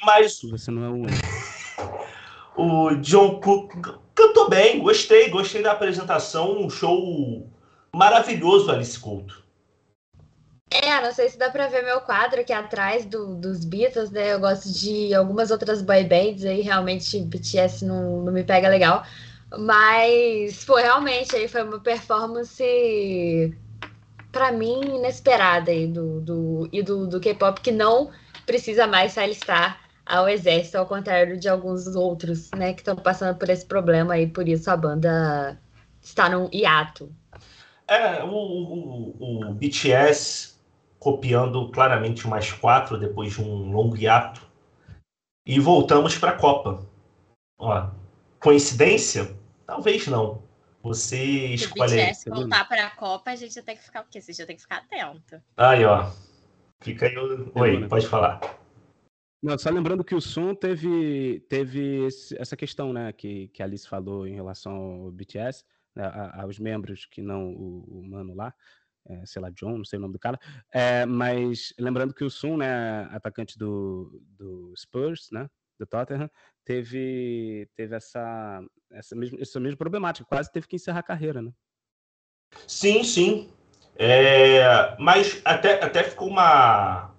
Mas. 0.03 0.41
Você 0.43 0.69
não 0.69 0.84
é 0.84 0.89
o 0.89 1.03
o 2.56 2.96
John 2.96 3.39
Cook 3.39 3.74
cantou 4.16 4.50
bem, 4.50 4.80
gostei, 4.80 5.30
gostei 5.30 5.62
da 5.62 5.72
apresentação, 5.72 6.62
um 6.62 6.70
show 6.70 7.48
maravilhoso, 7.94 8.72
Alice 8.72 9.00
Couto. 9.00 9.44
É, 10.70 11.00
não 11.02 11.13
sei 11.13 11.30
se 11.30 11.38
dá 11.38 11.52
pra 11.52 11.68
ver 11.68 11.84
meu 11.84 12.02
quadro 12.02 12.42
aqui 12.42 12.52
atrás 12.52 13.06
do, 13.06 13.36
dos 13.36 13.63
Beatles, 13.63 14.10
né? 14.10 14.34
Eu 14.34 14.39
gosto 14.39 14.72
de 14.72 15.13
algumas 15.13 15.52
outras 15.52 15.84
boy 15.84 16.04
bands 16.04 16.44
aí, 16.44 16.62
realmente 16.62 17.20
BTS 17.20 17.86
não, 17.86 18.24
não 18.24 18.34
me 18.34 18.44
pega 18.44 18.68
legal. 18.68 19.04
Mas, 19.56 20.66
pô, 20.66 20.76
realmente 20.76 21.36
aí 21.36 21.48
foi 21.48 21.62
uma 21.62 21.80
performance 21.80 23.56
para 24.32 24.52
mim 24.52 24.96
inesperada 24.96 25.70
aí 25.70 25.86
do, 25.86 26.20
do, 26.22 26.70
e 26.72 26.82
do, 26.82 27.06
do 27.06 27.20
K-pop 27.20 27.62
que 27.62 27.72
não 27.72 28.10
precisa 28.48 28.88
mais 28.88 29.12
se 29.12 29.20
alistar 29.20 29.83
ao 30.06 30.28
exército, 30.28 30.78
ao 30.78 30.86
contrário 30.86 31.39
de 31.39 31.48
alguns 31.48 31.88
outros, 31.96 32.50
né, 32.52 32.74
que 32.74 32.82
estão 32.82 32.96
passando 32.96 33.38
por 33.38 33.50
esse 33.50 33.66
problema 33.66 34.13
aí, 34.13 34.28
por 34.28 34.48
isso 34.48 34.70
a 34.70 34.78
banda 34.78 35.60
está 36.02 36.30
num 36.30 36.50
hiato. 36.52 37.13
É, 37.88 38.24
o, 38.24 38.30
o, 38.30 39.50
o 39.50 39.54
BTS 39.54 40.54
copiando 41.00 41.70
claramente 41.70 42.26
o 42.26 42.30
mais 42.30 42.52
quatro 42.52 42.98
depois 42.98 43.34
de 43.34 43.42
um 43.42 43.72
longo 43.72 43.98
hiato. 43.98 44.42
E 45.46 45.60
voltamos 45.60 46.18
para 46.18 46.32
a 46.32 46.38
Copa. 46.38 46.86
Ó, 47.60 47.89
coincidência? 48.39 49.36
Talvez 49.66 50.08
não. 50.08 50.42
Você 50.82 51.18
escolhe. 51.48 51.89
Se 51.89 51.96
o 51.96 51.98
BTS 51.98 52.30
voltar 52.30 52.68
para 52.68 52.88
a 52.88 52.89
Copa, 52.89 53.32
a 53.32 53.36
gente 53.36 53.54
já 53.54 53.62
tem 53.62 53.76
que 53.76 53.84
ficar 53.84 54.02
o 54.02 54.06
quê? 54.10 54.22
Você 54.22 54.32
já 54.32 54.46
tem 54.46 54.56
que 54.56 54.62
ficar 54.62 54.78
atento. 54.78 55.42
Aí, 55.58 55.84
ó. 55.84 56.10
Fica 56.82 57.06
aí. 57.06 57.18
O... 57.18 57.52
Oi, 57.56 57.88
pode 57.88 58.08
falar. 58.08 58.39
Não, 59.43 59.58
só 59.58 59.69
lembrando 59.69 60.06
que 60.06 60.15
o 60.15 60.21
Sun 60.21 60.56
teve, 60.56 61.41
teve 61.49 62.06
esse, 62.06 62.39
essa 62.39 62.56
questão, 62.56 62.93
né, 62.93 63.12
que, 63.12 63.49
que 63.49 63.62
a 63.62 63.65
Alice 63.65 63.86
falou 63.86 64.25
em 64.25 64.34
relação 64.34 64.73
ao 64.73 65.12
BTS, 65.12 65.65
né, 65.93 66.06
aos 66.36 66.58
membros 66.58 67.06
que 67.06 67.21
não 67.21 67.51
o, 67.51 67.99
o 67.99 68.08
mano 68.10 68.34
lá, 68.34 68.53
é, 69.06 69.25
sei 69.25 69.41
lá, 69.41 69.49
John, 69.49 69.79
não 69.79 69.84
sei 69.84 69.99
o 69.99 70.01
nome 70.01 70.13
do 70.13 70.19
cara, 70.19 70.39
é, 70.71 71.06
mas 71.06 71.73
lembrando 71.77 72.13
que 72.13 72.23
o 72.23 72.29
Sun, 72.29 72.56
né, 72.56 73.03
atacante 73.12 73.58
do, 73.58 74.23
do 74.29 74.73
Spurs, 74.77 75.27
né, 75.29 75.49
do 75.77 75.86
Tottenham, 75.86 76.32
teve, 76.63 77.69
teve 77.75 77.97
essa, 77.97 78.63
essa, 78.93 79.13
mesma, 79.13 79.38
essa 79.41 79.60
mesma 79.60 79.77
problemática, 79.77 80.25
quase 80.25 80.49
teve 80.53 80.67
que 80.69 80.77
encerrar 80.77 80.99
a 80.99 81.03
carreira, 81.03 81.41
né? 81.41 81.51
Sim, 82.65 83.03
sim. 83.03 83.51
É, 83.97 84.95
mas 84.99 85.41
até, 85.43 85.84
até 85.84 86.03
ficou 86.03 86.29
uma. 86.29 87.12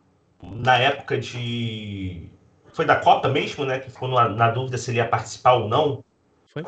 Na 0.52 0.76
época 0.76 1.18
de. 1.18 2.28
Foi 2.72 2.84
da 2.84 2.96
Copa 2.96 3.28
mesmo, 3.28 3.64
né? 3.64 3.78
Que 3.78 3.90
ficou 3.90 4.08
na, 4.08 4.28
na 4.28 4.50
dúvida 4.50 4.78
se 4.78 4.90
ele 4.90 4.98
ia 4.98 5.08
participar 5.08 5.54
ou 5.54 5.68
não. 5.68 6.04
Foi. 6.46 6.62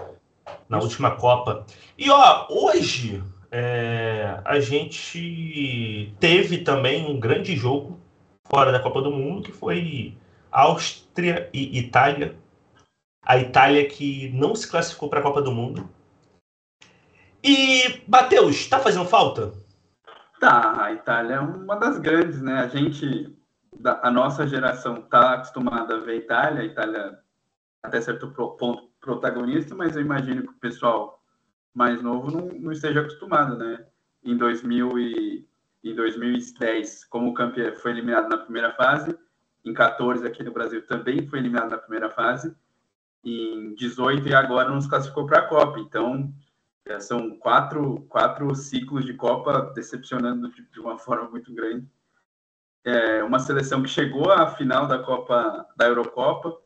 Na 0.68 0.78
Isso. 0.78 0.86
última 0.86 1.16
Copa. 1.16 1.66
E 1.98 2.10
ó, 2.10 2.46
hoje 2.48 3.22
é, 3.50 4.40
a 4.44 4.60
gente 4.60 6.14
teve 6.20 6.58
também 6.58 7.06
um 7.06 7.18
grande 7.18 7.56
jogo 7.56 7.98
fora 8.44 8.70
da 8.70 8.80
Copa 8.80 9.02
do 9.02 9.10
Mundo, 9.10 9.42
que 9.42 9.52
foi 9.52 10.16
Áustria 10.50 11.48
e 11.52 11.78
Itália. 11.78 12.36
A 13.24 13.38
Itália 13.38 13.88
que 13.88 14.30
não 14.30 14.54
se 14.54 14.68
classificou 14.70 15.08
para 15.08 15.20
a 15.20 15.22
Copa 15.22 15.42
do 15.42 15.50
Mundo. 15.52 15.88
E, 17.42 18.02
Matheus, 18.08 18.56
está 18.56 18.78
fazendo 18.78 19.04
falta? 19.04 19.52
Tá, 20.40 20.84
a 20.84 20.92
Itália 20.92 21.34
é 21.34 21.40
uma 21.40 21.76
das 21.76 21.98
grandes, 21.98 22.40
né? 22.42 22.60
A 22.60 22.68
gente, 22.68 23.35
a 23.84 24.10
nossa 24.10 24.46
geração 24.46 24.98
está 24.98 25.34
acostumada 25.34 25.96
a 25.96 26.00
ver 26.00 26.12
a 26.12 26.16
Itália, 26.16 26.62
a 26.62 26.66
Itália 26.66 27.18
até 27.82 28.00
certo 28.00 28.30
ponto 28.32 28.90
protagonista, 29.00 29.74
mas 29.74 29.94
eu 29.94 30.02
imagino 30.02 30.42
que 30.42 30.48
o 30.48 30.60
pessoal 30.60 31.22
mais 31.72 32.02
novo 32.02 32.30
não, 32.30 32.48
não 32.58 32.72
esteja 32.72 33.00
acostumado, 33.00 33.56
né? 33.56 33.86
Em 34.24 34.36
2000 34.36 34.98
e 34.98 35.48
em 35.84 35.94
2010, 35.94 37.04
como 37.04 37.30
o 37.30 37.34
campeão 37.34 37.72
foi 37.76 37.92
eliminado 37.92 38.28
na 38.28 38.38
primeira 38.38 38.72
fase, 38.72 39.16
em 39.64 39.72
14 39.72 40.26
aqui 40.26 40.42
no 40.42 40.52
Brasil 40.52 40.84
também 40.86 41.26
foi 41.28 41.38
eliminado 41.38 41.70
na 41.70 41.78
primeira 41.78 42.10
fase, 42.10 42.56
em 43.24 43.74
18 43.74 44.28
e 44.28 44.34
agora 44.34 44.68
não 44.68 44.80
se 44.80 44.88
classificou 44.88 45.26
para 45.26 45.40
a 45.40 45.48
Copa. 45.48 45.80
Então, 45.80 46.32
é, 46.84 47.00
são 47.00 47.36
quatro, 47.38 48.06
quatro 48.08 48.54
ciclos 48.54 49.04
de 49.04 49.14
Copa 49.14 49.72
decepcionando 49.74 50.50
de, 50.50 50.62
de 50.70 50.80
uma 50.80 50.98
forma 50.98 51.28
muito 51.28 51.52
grande. 51.52 51.86
É 52.86 53.20
uma 53.24 53.40
seleção 53.40 53.82
que 53.82 53.88
chegou 53.88 54.30
à 54.30 54.46
final 54.46 54.86
da 54.86 55.00
Copa 55.00 55.66
da 55.76 55.88
Eurocopa, 55.88 56.56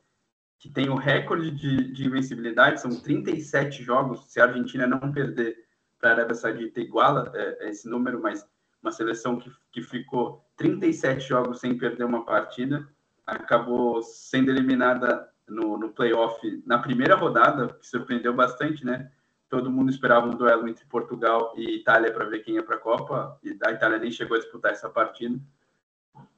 que 0.58 0.68
tem 0.68 0.90
o 0.90 0.94
recorde 0.94 1.50
de, 1.50 1.94
de 1.94 2.06
invencibilidade, 2.06 2.82
são 2.82 2.90
37 2.90 3.82
jogos. 3.82 4.30
Se 4.30 4.38
a 4.38 4.44
Argentina 4.44 4.86
não 4.86 5.10
perder 5.10 5.56
para 5.98 6.10
a 6.10 6.12
Arábia 6.12 6.34
Saudita, 6.34 6.78
iguala 6.78 7.32
é, 7.34 7.64
é, 7.64 7.70
esse 7.70 7.88
número, 7.88 8.20
mas 8.20 8.46
uma 8.82 8.92
seleção 8.92 9.38
que, 9.38 9.50
que 9.72 9.80
ficou 9.80 10.44
37 10.58 11.26
jogos 11.26 11.58
sem 11.58 11.78
perder 11.78 12.04
uma 12.04 12.22
partida, 12.26 12.86
acabou 13.26 14.02
sendo 14.02 14.50
eliminada 14.50 15.26
no, 15.48 15.78
no 15.78 15.88
playoff 15.88 16.62
na 16.66 16.76
primeira 16.76 17.14
rodada, 17.14 17.68
que 17.68 17.86
surpreendeu 17.86 18.34
bastante, 18.34 18.84
né? 18.84 19.10
Todo 19.48 19.70
mundo 19.70 19.90
esperava 19.90 20.26
um 20.26 20.36
duelo 20.36 20.68
entre 20.68 20.84
Portugal 20.84 21.54
e 21.56 21.76
Itália 21.76 22.12
para 22.12 22.26
ver 22.26 22.40
quem 22.40 22.56
ia 22.56 22.62
para 22.62 22.76
a 22.76 22.80
Copa, 22.80 23.38
e 23.42 23.56
a 23.64 23.72
Itália 23.72 23.98
nem 23.98 24.10
chegou 24.10 24.36
a 24.36 24.40
disputar 24.40 24.72
essa 24.72 24.90
partida. 24.90 25.40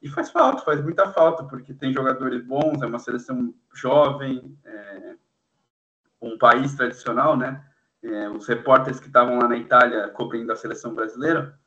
E 0.01 0.09
faz 0.09 0.29
falta, 0.29 0.63
faz 0.63 0.81
muita 0.83 1.11
falta, 1.11 1.43
porque 1.45 1.73
tem 1.73 1.93
jogadores 1.93 2.45
bons, 2.45 2.81
é 2.81 2.85
uma 2.85 2.99
seleção 2.99 3.53
jovem, 3.73 4.57
é, 4.65 5.15
um 6.21 6.37
país 6.37 6.75
tradicional, 6.75 7.37
né? 7.37 7.63
É, 8.03 8.29
os 8.29 8.47
repórteres 8.47 8.99
que 8.99 9.07
estavam 9.07 9.39
lá 9.39 9.47
na 9.47 9.55
Itália 9.55 10.09
cobrindo 10.09 10.51
a 10.51 10.57
seleção 10.57 10.93
brasileira 10.93 11.57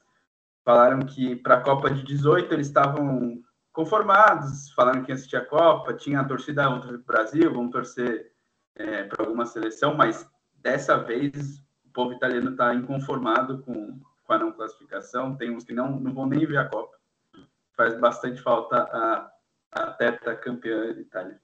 falaram 0.62 1.00
que 1.00 1.34
para 1.36 1.56
a 1.56 1.60
Copa 1.60 1.90
de 1.90 2.02
18 2.02 2.52
eles 2.52 2.66
estavam 2.66 3.42
conformados, 3.72 4.70
falaram 4.72 5.02
que 5.02 5.10
ia 5.10 5.14
assistir 5.14 5.36
a 5.36 5.44
Copa, 5.44 5.94
tinha 5.94 6.20
a 6.20 6.24
torcida, 6.24 6.64
vamos 6.64 6.84
torcer 6.84 7.02
para 7.04 7.14
o 7.14 7.16
Brasil, 7.16 7.54
vamos 7.54 7.72
torcer 7.72 8.32
é, 8.74 9.04
para 9.04 9.24
alguma 9.24 9.46
seleção, 9.46 9.94
mas 9.94 10.28
dessa 10.56 10.98
vez 10.98 11.58
o 11.84 11.90
povo 11.92 12.12
italiano 12.12 12.50
está 12.50 12.74
inconformado 12.74 13.62
com, 13.62 13.98
com 14.24 14.32
a 14.32 14.38
não 14.38 14.52
classificação, 14.52 15.36
tem 15.36 15.50
uns 15.50 15.64
que 15.64 15.72
não, 15.72 15.98
não 15.98 16.12
vão 16.12 16.26
nem 16.26 16.44
ver 16.44 16.58
a 16.58 16.68
Copa 16.68 16.95
faz 17.76 17.98
bastante 18.00 18.40
falta 18.40 18.76
a, 18.76 19.32
a 19.72 19.92
teta 19.92 20.34
campeã 20.34 20.94
de 20.94 21.02
Itália. 21.02 21.40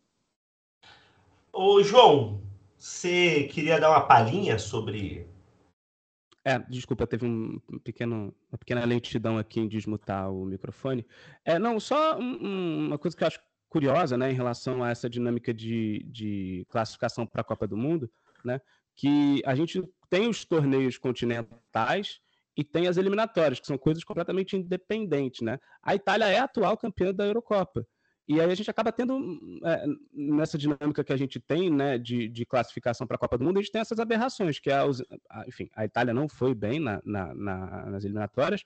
Ô, 1.53 1.83
João, 1.83 2.42
você 2.79 3.45
queria 3.45 3.79
dar 3.79 3.90
uma 3.90 4.07
palhinha 4.07 4.59
sobre. 4.59 5.29
É, 6.45 6.59
desculpa, 6.59 7.07
teve 7.07 7.25
um 7.25 7.61
pequeno, 7.85 8.35
uma 8.51 8.59
pequena 8.59 8.85
lentidão 8.85 9.38
aqui 9.38 9.61
em 9.61 9.68
desmutar 9.68 10.33
o 10.33 10.45
microfone. 10.45 11.07
É, 11.45 11.59
não, 11.59 11.79
só 11.79 12.18
um, 12.18 12.87
uma 12.87 12.99
coisa 12.99 13.16
que 13.16 13.23
eu 13.23 13.29
acho 13.29 13.40
curiosa, 13.68 14.18
né, 14.18 14.31
em 14.31 14.35
relação 14.35 14.83
a 14.83 14.90
essa 14.90 15.09
dinâmica 15.09 15.55
de, 15.55 16.03
de 16.11 16.66
classificação 16.68 17.27
para 17.27 17.40
a 17.40 17.45
Copa 17.45 17.66
do 17.66 17.77
Mundo, 17.77 18.11
né, 18.45 18.61
que 18.95 19.40
a 19.47 19.55
gente 19.55 19.83
tem 20.11 20.29
os 20.29 20.45
torneios 20.45 20.99
continentais 20.99 22.21
e 22.57 22.62
tem 22.62 22.87
as 22.87 22.97
eliminatórias, 22.97 23.61
que 23.61 23.67
são 23.67 23.79
coisas 23.79 24.05
completamente 24.05 24.57
independentes, 24.57 25.41
né? 25.41 25.59
A 25.83 25.95
Itália 25.95 26.27
é 26.27 26.38
a 26.38 26.45
atual 26.45 26.77
campeã 26.77 27.12
da 27.12 27.25
Eurocopa. 27.25 27.87
E 28.29 28.41
aí 28.41 28.51
a 28.51 28.55
gente 28.55 28.71
acaba 28.71 28.93
tendo, 28.93 29.19
é, 29.65 29.85
nessa 30.12 30.57
dinâmica 30.57 31.03
que 31.03 31.12
a 31.12 31.17
gente 31.17 31.41
tem, 31.41 31.71
né, 31.71 31.99
de, 31.99 32.29
de 32.29 32.47
classificação 32.47 33.07
para 33.07 33.17
a 33.17 33.19
Copa 33.19 33.37
do 33.37 33.45
Mundo, 33.45 33.59
a 33.59 33.62
gente 33.62 33.73
tem 33.73 33.81
essas 33.81 33.99
aberrações, 33.99 34.61
que 34.61 34.71
é, 34.71 34.75
a, 34.75 35.45
enfim, 35.49 35.69
a 35.75 35.85
Itália 35.85 36.15
não 36.15 36.29
foi 36.29 36.55
bem 36.55 36.79
na, 36.79 37.03
na, 37.05 37.35
na, 37.35 37.87
nas 37.91 38.05
eliminatórias, 38.05 38.65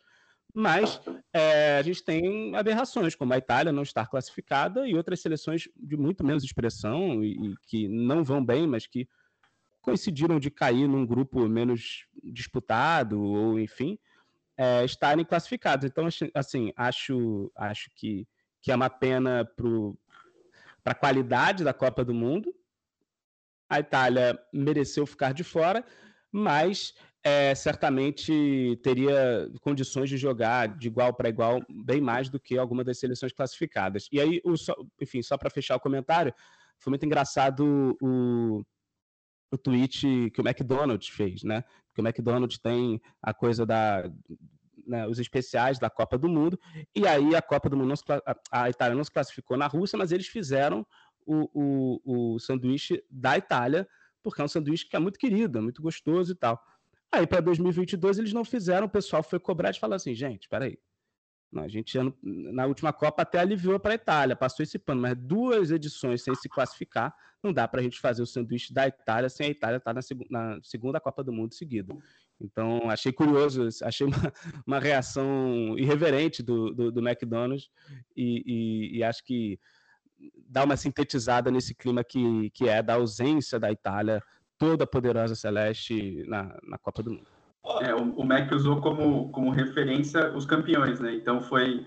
mas 0.55 1.01
é, 1.33 1.79
a 1.79 1.83
gente 1.83 2.05
tem 2.05 2.55
aberrações, 2.55 3.14
como 3.14 3.33
a 3.33 3.38
Itália 3.38 3.72
não 3.72 3.83
estar 3.83 4.07
classificada 4.09 4.87
e 4.87 4.94
outras 4.94 5.20
seleções 5.20 5.68
de 5.77 5.96
muito 5.96 6.25
menos 6.25 6.44
expressão 6.44 7.25
e, 7.25 7.33
e 7.33 7.55
que 7.66 7.88
não 7.88 8.22
vão 8.22 8.44
bem, 8.44 8.66
mas 8.66 8.87
que 8.87 9.09
coincidiram 9.87 10.40
de 10.40 10.51
cair 10.51 10.88
num 10.88 11.07
grupo 11.07 11.49
menos 11.49 12.07
disputado, 12.25 13.22
ou 13.22 13.61
enfim, 13.61 13.96
é, 14.57 14.85
estarem 14.85 15.25
classificados. 15.25 15.87
Então, 15.87 16.09
assim, 16.35 16.72
acho, 16.77 17.53
acho 17.55 17.88
que 17.94 18.27
que 18.61 18.72
é 18.72 18.75
uma 18.75 18.90
pena 18.90 19.49
para 20.83 20.92
a 20.92 20.94
qualidade 20.94 21.62
da 21.62 21.72
Copa 21.72 22.05
do 22.05 22.12
Mundo. 22.12 22.53
A 23.70 23.79
Itália 23.79 24.37
mereceu 24.53 25.07
ficar 25.07 25.33
de 25.33 25.44
fora, 25.44 25.85
mas 26.33 26.92
é, 27.22 27.55
certamente 27.55 28.77
teria 28.83 29.49
condições 29.61 30.11
de 30.11 30.16
jogar 30.16 30.66
de 30.66 30.88
igual 30.88 31.14
para 31.14 31.29
igual 31.29 31.64
bem 31.68 32.01
mais 32.01 32.29
do 32.29 32.40
que 32.40 32.59
alguma 32.59 32.83
das 32.83 32.99
seleções 32.99 33.33
classificadas. 33.33 34.09
E 34.11 34.20
aí, 34.20 34.40
o, 34.44 34.55
enfim, 35.01 35.22
só 35.22 35.38
para 35.38 35.49
fechar 35.49 35.77
o 35.77 35.81
comentário, 35.81 36.35
foi 36.77 36.90
muito 36.90 37.07
engraçado 37.07 37.96
o, 38.03 38.64
o 39.50 39.59
tweet 39.59 40.30
que 40.30 40.40
o 40.40 40.46
McDonald's 40.46 41.09
fez, 41.09 41.42
né? 41.42 41.64
Que 41.94 42.00
o 42.00 42.06
McDonald's 42.06 42.59
tem 42.59 43.00
a 43.22 43.32
coisa 43.32 43.64
da 43.64 44.11
né, 44.87 45.06
os 45.06 45.18
especiais 45.18 45.78
da 45.78 45.90
Copa 45.90 46.16
do 46.16 46.28
Mundo, 46.28 46.59
e 46.94 47.06
aí 47.06 47.35
a 47.35 47.42
Copa 47.42 47.68
do 47.68 47.76
Mundo, 47.76 47.88
não 47.88 47.96
se, 47.96 48.04
a 48.52 48.70
Itália 48.70 48.96
não 48.96 49.02
se 49.02 49.11
classificou 49.11 49.56
na 49.56 49.66
Rússia, 49.66 49.98
mas 49.98 50.12
eles 50.12 50.28
fizeram 50.28 50.87
o, 51.26 51.50
o, 51.52 52.35
o 52.35 52.38
sanduíche 52.38 53.02
da 53.11 53.37
Itália, 53.37 53.88
porque 54.22 54.40
é 54.40 54.44
um 54.44 54.48
sanduíche 54.48 54.88
que 54.88 54.94
é 54.94 54.98
muito 54.98 55.18
querido, 55.18 55.61
muito 55.61 55.82
gostoso 55.82 56.32
e 56.32 56.35
tal. 56.37 56.61
Aí 57.11 57.26
para 57.26 57.40
2022 57.40 58.18
eles 58.18 58.32
não 58.32 58.44
fizeram, 58.44 58.87
o 58.87 58.90
pessoal 58.90 59.22
foi 59.22 59.40
cobrar 59.40 59.70
e 59.70 59.78
falou 59.78 59.96
assim, 59.96 60.14
gente, 60.14 60.42
espera 60.42 60.66
aí, 60.66 60.78
a 61.54 61.68
gente 61.68 61.96
na 62.22 62.66
última 62.66 62.92
Copa 62.92 63.22
até 63.22 63.38
aliviou 63.38 63.78
para 63.78 63.92
a 63.92 63.94
Itália, 63.94 64.37
passou 64.37 64.62
esse 64.62 64.78
pano, 64.78 65.00
mas 65.00 65.16
duas 65.16 65.70
edições 65.70 66.22
sem 66.22 66.35
se 66.35 66.48
classificar, 66.48 67.14
não 67.42 67.52
dá 67.52 67.66
para 67.68 67.80
a 67.80 67.82
gente 67.82 68.00
fazer 68.00 68.22
o 68.22 68.26
sanduíche 68.26 68.72
da 68.72 68.87
Itália 68.87 69.28
sem 69.28 69.46
a 69.46 69.50
Itália 69.50 69.76
estar 69.76 69.90
tá 69.90 69.94
na, 69.94 70.02
seg 70.02 70.26
na 70.30 70.59
segunda 70.62 71.00
Copa 71.00 71.22
do 71.22 71.32
Mundo 71.32 71.54
seguida. 71.54 71.96
Então, 72.40 72.90
achei 72.90 73.12
curioso, 73.12 73.68
achei 73.82 74.06
uma, 74.06 74.32
uma 74.66 74.78
reação 74.78 75.76
irreverente 75.78 76.42
do, 76.42 76.72
do, 76.74 76.92
do 76.92 77.06
McDonald's 77.06 77.70
e, 78.14 78.42
e, 78.46 78.98
e, 78.98 79.02
acho 79.04 79.24
que 79.24 79.59
dá 80.48 80.64
uma 80.64 80.76
sintetizada 80.76 81.50
nesse 81.50 81.74
clima 81.74 82.04
que, 82.04 82.50
que 82.50 82.68
é 82.68 82.82
da 82.82 82.94
ausência 82.94 83.59
da 83.59 83.70
Itália 83.72 84.22
toda 84.59 84.87
poderosa 84.87 85.35
celeste 85.35 86.24
na, 86.26 86.59
na 86.62 86.78
Copa 86.78 87.02
do 87.02 87.12
Mundo. 87.12 87.36
É, 87.81 87.94
o, 87.94 88.12
o 88.14 88.24
Mac 88.24 88.50
usou 88.52 88.81
como, 88.81 89.31
como 89.33 89.50
referência 89.50 90.33
os 90.35 90.46
campeões, 90.46 91.00
né? 91.00 91.14
Então 91.14 91.40
foi 91.40 91.87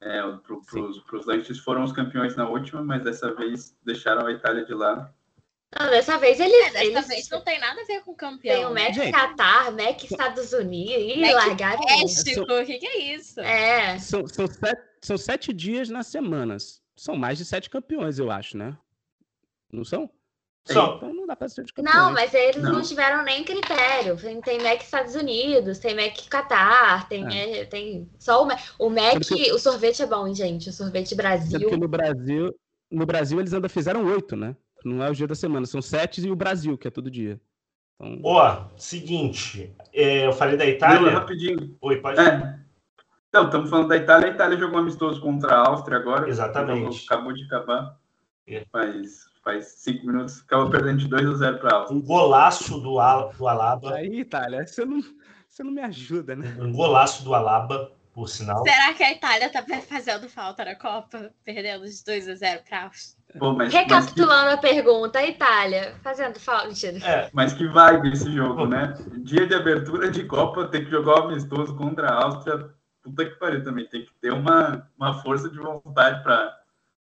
é, 0.00 0.20
para 0.20 1.16
os 1.18 1.26
lanches 1.26 1.58
foram 1.58 1.82
os 1.82 1.92
campeões 1.92 2.36
na 2.36 2.48
última, 2.48 2.82
mas 2.82 3.02
dessa 3.02 3.34
vez 3.34 3.76
deixaram 3.84 4.26
a 4.26 4.32
Itália 4.32 4.64
de 4.64 4.74
lado. 4.74 5.12
Não, 5.78 5.90
dessa 5.90 6.16
vez 6.18 6.38
ele. 6.38 6.54
É, 6.54 6.70
dessa 6.70 6.84
eles... 6.84 7.06
vez 7.08 7.28
não 7.28 7.42
tem 7.42 7.58
nada 7.58 7.80
a 7.80 7.84
ver 7.84 8.02
com 8.02 8.14
campeão. 8.14 8.54
Tem 8.54 8.66
o 8.66 8.72
Mac 8.72 8.94
Gente. 8.94 9.12
Qatar, 9.12 9.72
Mac 9.72 10.02
Estados 10.04 10.52
Unidos. 10.52 11.16
Ih, 11.16 11.32
largaram. 11.32 11.80
México, 11.84 12.42
o 12.42 12.64
que, 12.64 12.78
que, 12.78 12.86
é 12.86 13.14
isso? 13.14 13.40
É. 13.40 13.98
São, 13.98 14.26
são, 14.26 14.46
sete, 14.46 14.82
são 15.02 15.18
sete 15.18 15.52
dias 15.52 15.88
nas 15.88 16.06
semanas. 16.06 16.80
São 16.94 17.16
mais 17.16 17.36
de 17.36 17.44
sete 17.44 17.68
campeões, 17.68 18.18
eu 18.18 18.30
acho, 18.30 18.56
né? 18.56 18.76
Não 19.70 19.84
são? 19.84 20.08
Só. 20.66 20.96
Então 20.96 21.14
não 21.14 21.26
dá 21.26 21.36
pra 21.36 21.48
ser 21.48 21.64
de 21.64 21.72
campeões. 21.72 21.96
Não, 21.96 22.12
mas 22.12 22.34
eles 22.34 22.62
não. 22.62 22.72
não 22.72 22.82
tiveram 22.82 23.22
nem 23.22 23.44
critério. 23.44 24.16
Tem, 24.42 24.60
Mac 24.60 24.82
Estados 24.82 25.14
Unidos, 25.14 25.78
tem 25.78 25.94
Mac 25.94 26.16
Qatar, 26.28 27.08
tem, 27.08 27.24
é. 27.26 27.64
tem 27.64 28.10
só 28.18 28.42
o 28.42 28.46
Mac. 28.46 28.60
O 28.78 28.90
Mac, 28.90 29.12
porque... 29.14 29.52
o 29.52 29.58
sorvete 29.58 30.02
é 30.02 30.06
bom, 30.06 30.32
gente. 30.34 30.68
O 30.68 30.72
sorvete 30.72 31.14
Brasil. 31.14 31.60
Porque 31.60 31.76
no 31.76 31.88
Brasil, 31.88 32.54
no 32.90 33.06
Brasil 33.06 33.38
eles 33.38 33.54
ainda 33.54 33.68
fizeram 33.68 34.04
oito, 34.06 34.34
né? 34.34 34.56
Não 34.84 35.02
é 35.02 35.10
o 35.10 35.14
dia 35.14 35.26
da 35.26 35.34
semana, 35.34 35.66
são 35.66 35.80
sete 35.80 36.20
e 36.20 36.30
o 36.30 36.36
Brasil, 36.36 36.76
que 36.76 36.88
é 36.88 36.90
todo 36.90 37.10
dia. 37.10 37.40
Então... 37.94 38.20
Ó, 38.24 38.64
seguinte, 38.76 39.74
é, 39.92 40.26
eu 40.26 40.32
falei 40.32 40.56
da 40.56 40.66
Itália. 40.66 41.12
Não, 41.12 41.18
rapidinho. 41.18 41.76
Oi, 41.80 42.00
pode. 42.00 42.20
É. 42.20 42.58
Então, 43.28 43.46
estamos 43.46 43.70
falando 43.70 43.88
da 43.88 43.96
Itália. 43.96 44.28
A 44.28 44.34
Itália 44.34 44.58
jogou 44.58 44.78
amistoso 44.78 45.20
contra 45.20 45.54
a 45.54 45.68
Áustria 45.68 45.98
agora. 45.98 46.28
Exatamente. 46.28 47.04
Acabou 47.06 47.32
de 47.32 47.44
acabar. 47.44 47.98
É. 48.46 48.64
Faz, 48.70 49.26
faz 49.46 49.66
cinco 49.78 50.08
minutos. 50.08 50.42
Acabou 50.42 50.68
perdendo 50.68 50.98
de 50.98 51.08
2 51.08 51.28
a 51.28 51.34
0 51.34 51.58
para 51.58 51.70
a 51.70 51.78
Áustria. 51.78 51.96
Um 51.96 52.02
golaço 52.02 52.80
do, 52.80 52.98
Al, 52.98 53.32
do 53.32 53.46
Alaba. 53.46 53.94
Aí, 53.94 54.20
Itália, 54.20 54.66
você 54.66 54.84
não, 54.84 55.00
você 55.48 55.62
não 55.62 55.70
me 55.70 55.80
ajuda, 55.80 56.34
né? 56.34 56.56
Um 56.58 56.72
golaço 56.72 57.22
do 57.22 57.32
Alaba, 57.32 57.92
por 58.12 58.28
sinal. 58.28 58.64
Será 58.64 58.92
que 58.92 59.04
a 59.04 59.12
Itália 59.12 59.48
tá 59.48 59.64
fazendo 59.88 60.28
falta 60.28 60.64
na 60.64 60.74
Copa? 60.74 61.30
Perdendo 61.44 61.84
de 61.84 62.04
2 62.04 62.28
a 62.28 62.34
0 62.34 62.62
para 62.68 62.78
a 62.78 62.84
Áustria? 62.86 63.16
Pô, 63.38 63.52
mas, 63.52 63.72
Recapitulando 63.72 64.46
mas 64.46 64.60
que... 64.60 64.66
a 64.66 64.70
pergunta, 64.70 65.18
a 65.20 65.26
Itália 65.26 65.94
fazendo 66.02 66.40
falta. 66.40 66.86
É, 67.04 67.30
mas 67.32 67.52
que 67.52 67.68
vibe 67.68 68.12
esse 68.12 68.32
jogo, 68.32 68.66
né? 68.66 68.94
Dia 69.18 69.46
de 69.46 69.54
abertura 69.54 70.10
de 70.10 70.24
Copa, 70.24 70.66
tem 70.66 70.84
que 70.84 70.90
jogar 70.90 71.20
o 71.20 71.24
amistoso 71.28 71.76
contra 71.76 72.08
a 72.08 72.24
Áustria. 72.24 72.70
Puta 73.00 73.24
que 73.24 73.36
pariu 73.36 73.62
também. 73.62 73.86
Tem 73.88 74.04
que 74.04 74.12
ter 74.20 74.32
uma, 74.32 74.90
uma 74.98 75.22
força 75.22 75.48
de 75.48 75.58
vontade 75.58 76.20
para 76.24 76.65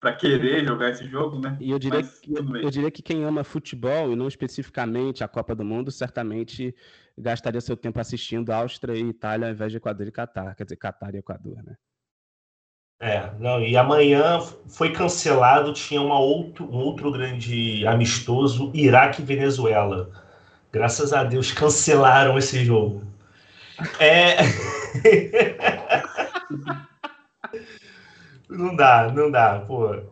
para 0.06 0.14
querer 0.14 0.64
jogar 0.64 0.90
esse 0.90 1.04
jogo, 1.08 1.40
né? 1.40 1.56
E 1.58 1.72
eu 1.72 1.80
diria, 1.80 1.98
Mas, 1.98 2.20
que, 2.20 2.32
eu 2.32 2.70
diria 2.70 2.90
que 2.92 3.02
quem 3.02 3.24
ama 3.24 3.42
futebol, 3.42 4.12
e 4.12 4.14
não 4.14 4.28
especificamente 4.28 5.24
a 5.24 5.28
Copa 5.28 5.52
do 5.52 5.64
Mundo, 5.64 5.90
certamente 5.90 6.72
gastaria 7.18 7.60
seu 7.60 7.76
tempo 7.76 7.98
assistindo 7.98 8.52
Áustria 8.52 8.94
e 8.94 9.00
Itália 9.00 9.48
ao 9.48 9.52
invés 9.52 9.72
de 9.72 9.78
Equador 9.78 10.06
e 10.06 10.12
Catar. 10.12 10.54
Quer 10.54 10.62
dizer, 10.62 10.76
Catar 10.76 11.12
e 11.12 11.18
Equador, 11.18 11.60
né? 11.64 11.74
É, 13.00 13.32
não, 13.40 13.60
e 13.60 13.76
amanhã 13.76 14.38
foi 14.68 14.92
cancelado, 14.92 15.72
tinha 15.72 16.00
uma 16.00 16.20
outro, 16.20 16.64
um 16.64 16.78
outro 16.78 17.10
grande 17.10 17.84
amistoso, 17.84 18.70
Iraque 18.72 19.22
e 19.22 19.24
Venezuela. 19.24 20.12
Graças 20.72 21.12
a 21.12 21.24
Deus 21.24 21.50
cancelaram 21.50 22.38
esse 22.38 22.64
jogo. 22.64 23.02
É. 23.98 24.36
não 28.48 28.74
dá, 28.74 29.10
não 29.12 29.30
dá, 29.30 29.60
pô. 29.60 30.02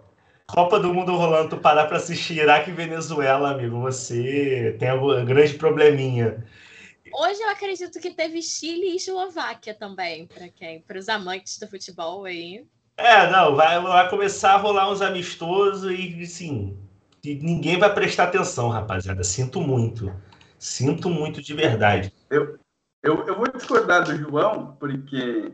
Copa 0.46 0.78
do 0.78 0.92
Mundo 0.92 1.16
rolando, 1.16 1.50
tu 1.50 1.56
parar 1.56 1.86
para 1.86 1.96
assistir 1.96 2.38
Iraque 2.38 2.70
e 2.70 2.74
Venezuela, 2.74 3.52
amigo, 3.52 3.80
você 3.80 4.76
tem 4.78 4.92
um 4.92 5.24
grande 5.24 5.54
probleminha. 5.54 6.44
Hoje 7.12 7.40
eu 7.40 7.48
acredito 7.48 7.98
que 8.00 8.10
teve 8.10 8.42
Chile 8.42 8.92
e 8.92 8.96
Eslováquia 8.96 9.72
também, 9.72 10.26
para 10.26 10.48
quem, 10.48 10.80
para 10.80 10.98
os 10.98 11.08
amantes 11.08 11.58
do 11.58 11.68
futebol 11.68 12.24
aí. 12.24 12.66
É, 12.96 13.30
não, 13.30 13.56
vai, 13.56 13.80
vai 13.80 14.10
começar 14.10 14.54
a 14.54 14.56
rolar 14.56 14.90
uns 14.90 15.00
amistosos 15.00 15.90
e, 15.90 16.22
assim, 16.22 16.76
ninguém 17.24 17.78
vai 17.78 17.92
prestar 17.92 18.24
atenção, 18.24 18.68
rapaziada. 18.68 19.24
Sinto 19.24 19.60
muito. 19.60 20.12
Sinto 20.58 21.08
muito 21.08 21.42
de 21.42 21.54
verdade. 21.54 22.12
Eu, 22.30 22.58
eu, 23.02 23.26
eu 23.26 23.36
vou 23.36 23.50
discordar 23.50 24.04
do 24.04 24.16
João, 24.16 24.76
porque 24.78 25.52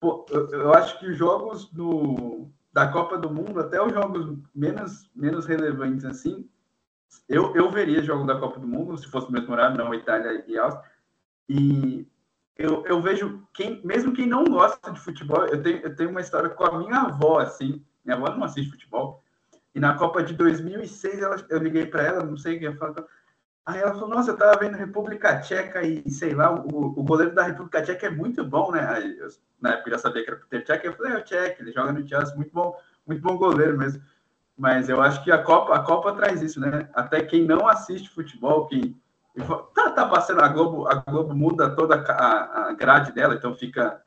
pô, 0.00 0.26
eu, 0.30 0.48
eu, 0.50 0.74
acho 0.74 0.98
que 0.98 1.06
os 1.06 1.16
jogos 1.16 1.66
do, 1.70 2.48
da 2.72 2.88
Copa 2.88 3.18
do 3.18 3.30
Mundo, 3.30 3.60
até 3.60 3.80
os 3.82 3.92
jogos 3.92 4.38
menos, 4.54 5.10
menos 5.14 5.46
relevantes 5.46 6.04
assim, 6.04 6.48
eu, 7.28 7.54
eu 7.54 7.70
veria 7.70 8.02
jogo 8.02 8.26
da 8.26 8.38
Copa 8.38 8.60
do 8.60 8.66
Mundo, 8.66 8.96
se 8.96 9.06
fosse 9.06 9.28
o 9.28 9.32
mesmo 9.32 9.52
horário, 9.52 9.76
não 9.76 9.94
Itália 9.94 10.44
e 10.46 10.58
Áustria. 10.58 10.90
E 11.48 12.06
eu, 12.56 12.84
eu 12.86 13.00
vejo 13.00 13.46
quem, 13.54 13.80
mesmo 13.84 14.12
quem 14.12 14.26
não 14.26 14.44
gosta 14.44 14.90
de 14.90 15.00
futebol, 15.00 15.46
eu 15.46 15.62
tenho, 15.62 15.78
eu 15.78 15.94
tenho 15.94 16.10
uma 16.10 16.20
história 16.20 16.50
com 16.50 16.64
a 16.64 16.78
minha 16.78 17.00
avó, 17.02 17.38
assim, 17.38 17.84
minha 18.04 18.16
avó 18.16 18.28
não 18.30 18.44
assiste 18.44 18.70
futebol, 18.70 19.22
e 19.74 19.80
na 19.80 19.96
Copa 19.96 20.22
de 20.22 20.34
2006 20.34 21.22
ela, 21.22 21.36
eu 21.48 21.58
liguei 21.58 21.86
para 21.86 22.02
ela, 22.02 22.24
não 22.24 22.36
sei 22.36 22.56
o 22.56 22.58
que 22.58 22.64
ia 22.64 22.76
falar, 22.76 23.04
aí 23.68 23.80
ela 23.80 23.94
falou, 23.94 24.08
nossa, 24.08 24.30
eu 24.30 24.36
tava 24.36 24.58
vendo 24.58 24.76
República 24.76 25.40
Tcheca 25.40 25.82
e, 25.82 26.10
sei 26.10 26.34
lá, 26.34 26.54
o, 26.54 26.86
o 26.98 27.02
goleiro 27.02 27.34
da 27.34 27.42
República 27.42 27.82
Tcheca 27.82 28.06
é 28.06 28.10
muito 28.10 28.44
bom, 28.44 28.72
né? 28.72 28.86
Aí 28.88 29.18
eu, 29.18 29.28
na 29.60 29.74
época 29.74 29.88
eu 29.88 29.92
já 29.92 29.98
sabia 29.98 30.24
que 30.24 30.30
era 30.30 30.40
Peter 30.48 30.64
Tcheca, 30.64 30.86
eu 30.86 30.94
falei, 30.94 31.12
é 31.12 31.18
o 31.18 31.24
Tcheca, 31.24 31.62
ele 31.62 31.72
joga 31.72 31.92
no 31.92 32.06
Chelsea, 32.06 32.34
muito 32.34 32.52
bom, 32.52 32.76
muito 33.06 33.22
bom 33.22 33.36
goleiro 33.36 33.76
mesmo. 33.76 34.02
Mas 34.56 34.88
eu 34.88 35.00
acho 35.00 35.22
que 35.22 35.30
a 35.30 35.42
Copa, 35.42 35.74
a 35.74 35.82
Copa 35.82 36.12
traz 36.14 36.42
isso, 36.42 36.58
né? 36.58 36.88
Até 36.94 37.22
quem 37.22 37.44
não 37.44 37.68
assiste 37.68 38.10
futebol, 38.10 38.66
quem 38.66 38.98
Tá, 39.74 39.90
tá 39.90 40.08
passando 40.08 40.40
a 40.40 40.48
Globo, 40.48 40.88
a 40.88 40.94
Globo 40.96 41.34
muda 41.34 41.70
toda 41.70 41.94
a, 41.94 42.68
a 42.68 42.72
grade 42.72 43.12
dela, 43.12 43.34
então 43.34 43.54
fica, 43.54 44.02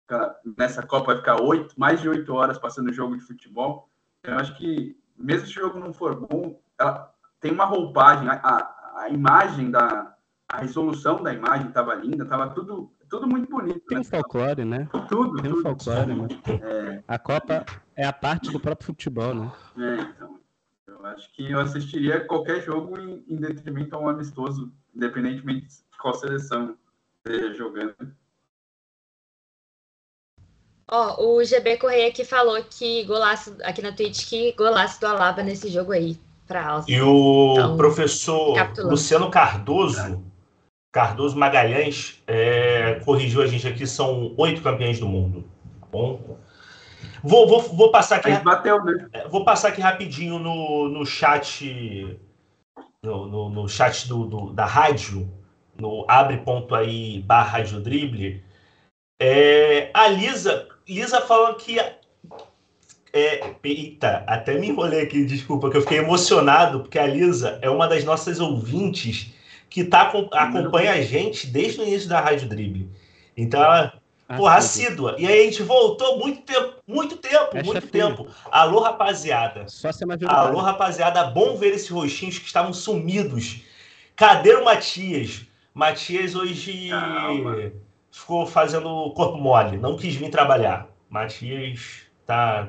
fica, 0.00 0.36
nessa 0.58 0.82
Copa 0.82 1.06
vai 1.06 1.16
ficar 1.16 1.40
oito, 1.40 1.78
mais 1.78 2.00
de 2.00 2.08
oito 2.08 2.34
horas 2.34 2.58
passando 2.58 2.92
jogo 2.92 3.16
de 3.16 3.22
futebol. 3.22 3.88
Eu 4.24 4.36
acho 4.36 4.56
que 4.56 4.96
mesmo 5.16 5.46
se 5.46 5.52
o 5.58 5.62
jogo 5.62 5.78
não 5.78 5.92
for 5.92 6.16
bom, 6.16 6.60
ela 6.78 7.12
tem 7.40 7.52
uma 7.52 7.64
roupagem, 7.64 8.28
a, 8.28 8.34
a, 8.34 8.81
a 9.02 9.08
imagem 9.08 9.70
da 9.70 10.16
a 10.48 10.58
resolução 10.58 11.22
da 11.22 11.32
imagem 11.32 11.68
estava 11.68 11.94
linda, 11.94 12.24
estava 12.24 12.50
tudo 12.50 12.92
tudo 13.08 13.26
muito 13.26 13.50
bonito. 13.50 13.80
Tem 13.80 13.98
né? 13.98 14.00
um 14.00 14.04
folclore, 14.04 14.64
né? 14.64 14.88
Tudo, 15.08 15.42
tem 15.42 15.52
um 15.52 15.62
folclore, 15.62 16.14
né? 16.14 16.28
É... 16.62 17.02
A 17.06 17.18
Copa 17.18 17.64
É 17.94 18.06
a 18.06 18.12
parte 18.12 18.50
do 18.50 18.60
próprio 18.60 18.86
futebol, 18.86 19.34
né? 19.34 19.52
É, 19.78 20.00
então. 20.02 20.40
Eu 20.86 21.06
acho 21.06 21.32
que 21.32 21.50
eu 21.50 21.60
assistiria 21.60 22.24
qualquer 22.24 22.62
jogo 22.62 22.98
em, 22.98 23.24
em 23.28 23.36
detrimento 23.36 23.96
a 23.96 23.98
um 23.98 24.08
amistoso, 24.08 24.72
independentemente 24.94 25.66
de 25.66 25.98
qual 26.00 26.14
seleção 26.14 26.76
esteja 27.18 27.54
jogando. 27.54 28.14
Ó, 30.88 31.36
o 31.36 31.44
GB 31.44 31.78
Correia 31.78 32.08
aqui 32.08 32.24
falou 32.24 32.62
que 32.64 33.04
golaço, 33.04 33.56
aqui 33.64 33.80
na 33.82 33.92
Twitch, 33.92 34.28
que 34.28 34.52
golaço 34.52 35.00
do 35.00 35.06
Alaba 35.06 35.42
nesse 35.42 35.68
jogo 35.68 35.92
aí, 35.92 36.18
Alça. 36.56 36.90
E 36.90 37.00
o 37.00 37.52
Então, 37.52 37.76
professor 37.76 38.54
capitulando. 38.54 38.90
Luciano 38.90 39.30
Cardoso, 39.30 40.24
Cardoso 40.92 41.36
Magalhães, 41.36 42.22
é, 42.26 43.00
corrigiu 43.04 43.42
a 43.42 43.46
gente 43.46 43.66
aqui, 43.66 43.86
são 43.86 44.34
oito 44.36 44.62
campeões 44.62 44.98
do 44.98 45.06
mundo. 45.06 45.44
Tá 45.80 45.86
bom? 45.90 46.38
Vou, 47.22 47.46
vou, 47.48 47.60
vou 47.60 47.90
passar 47.90 48.16
aqui. 48.16 48.30
Bateu, 48.44 48.84
né? 48.84 49.08
É, 49.12 49.28
Vou 49.28 49.44
passar 49.44 49.68
aqui 49.68 49.80
rapidinho 49.80 50.38
no, 50.38 50.88
no 50.88 51.06
chat 51.06 52.18
no, 53.04 53.26
no, 53.26 53.48
no 53.50 53.68
chat 53.68 54.08
do, 54.08 54.24
do- 54.26 54.52
da 54.52 54.64
rádio, 54.64 55.28
no 55.78 56.04
abre.aí 56.08 57.20
barra 57.22 57.58
rádio 57.58 57.80
drible. 57.80 58.44
É, 59.20 59.90
a 59.94 60.08
Lisa, 60.08 60.68
Lisa 60.88 61.20
falando 61.20 61.56
que. 61.56 61.78
É, 63.12 63.54
eita, 63.62 64.24
até 64.26 64.58
me 64.58 64.68
enrolei 64.68 65.02
aqui, 65.02 65.24
desculpa, 65.24 65.70
que 65.70 65.76
eu 65.76 65.82
fiquei 65.82 65.98
emocionado, 65.98 66.80
porque 66.80 66.98
a 66.98 67.06
Lisa 67.06 67.58
é 67.60 67.68
uma 67.68 67.86
das 67.86 68.04
nossas 68.04 68.40
ouvintes 68.40 69.32
que 69.68 69.84
tá, 69.84 70.02
acom- 70.02 70.28
acompanha 70.32 70.92
a 70.92 71.02
gente 71.02 71.46
desde 71.46 71.80
o 71.80 71.84
início 71.86 72.08
da 72.08 72.20
Rádio 72.20 72.48
Drible. 72.48 72.88
Então, 73.36 73.62
ela, 73.62 73.92
porra, 74.36 74.60
sim. 74.62 74.86
assídua. 74.86 75.16
E 75.18 75.26
aí 75.26 75.40
a 75.42 75.44
gente 75.44 75.62
voltou 75.62 76.18
muito 76.18 76.40
tempo, 76.42 76.74
muito 76.86 77.16
tempo, 77.18 77.48
É 77.54 77.62
muito 77.62 77.82
chefinha. 77.82 78.06
tempo. 78.08 78.26
Alô, 78.50 78.80
rapaziada. 78.80 79.68
Só 79.68 79.92
ser 79.92 80.06
majoritário. 80.06 80.48
Alô, 80.48 80.60
rapaziada. 80.60 81.22
Bom 81.24 81.56
ver 81.56 81.74
esses 81.74 81.90
rostinhos 81.90 82.38
que 82.38 82.46
estavam 82.46 82.72
sumidos. 82.72 83.60
Cadê 84.16 84.54
o 84.54 84.64
Matias? 84.64 85.42
Matias 85.74 86.34
hoje 86.34 86.88
Calma. 86.90 87.72
ficou 88.10 88.46
fazendo 88.46 89.10
corpo 89.14 89.36
mole. 89.38 89.76
Não 89.78 89.96
quis 89.96 90.14
vir 90.14 90.30
trabalhar. 90.30 90.86
Matias 91.10 92.02
tá. 92.26 92.68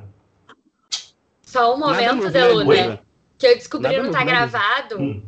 Só 1.53 1.75
um 1.75 1.77
momento, 1.77 2.15
novo, 2.15 2.23
né, 2.23 2.31
Deluna, 2.31 2.65
Bruna? 2.65 2.99
que 3.37 3.45
eu 3.45 3.55
descobri 3.55 3.91
Nada 3.91 4.03
não 4.03 4.11
tá 4.11 4.23
gravado. 4.23 4.99
Hum. 4.99 5.23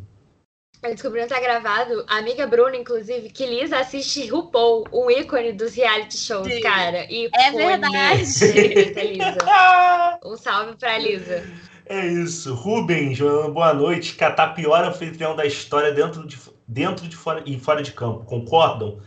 Eu 0.82 0.90
descobri 0.90 1.20
não 1.20 1.28
tá 1.28 1.38
gravado. 1.38 2.04
A 2.08 2.16
amiga 2.16 2.48
Bruna, 2.48 2.76
inclusive, 2.76 3.30
que 3.30 3.46
Lisa 3.46 3.78
assiste 3.78 4.26
RuPaul, 4.26 4.88
um 4.92 5.08
ícone 5.08 5.52
dos 5.52 5.76
reality 5.76 6.18
shows, 6.18 6.52
Sim. 6.52 6.60
cara. 6.60 7.06
E 7.08 7.30
É 7.32 7.52
verdade. 7.52 8.24
Lisa. 8.24 9.38
Um 10.24 10.36
salve 10.36 10.76
pra 10.76 10.98
Lisa. 10.98 11.44
É 11.84 12.04
isso. 12.04 12.54
Rubens, 12.54 13.20
boa 13.20 13.72
noite. 13.72 14.16
Catar 14.16 14.48
pior 14.48 14.84
anfitrião 14.84 15.36
da 15.36 15.46
história 15.46 15.92
dentro 15.92 16.26
de, 16.26 16.36
dentro 16.66 17.06
de 17.06 17.14
fora, 17.14 17.44
e 17.46 17.56
fora 17.60 17.84
de 17.84 17.92
campo. 17.92 18.24
Concordam? 18.24 18.98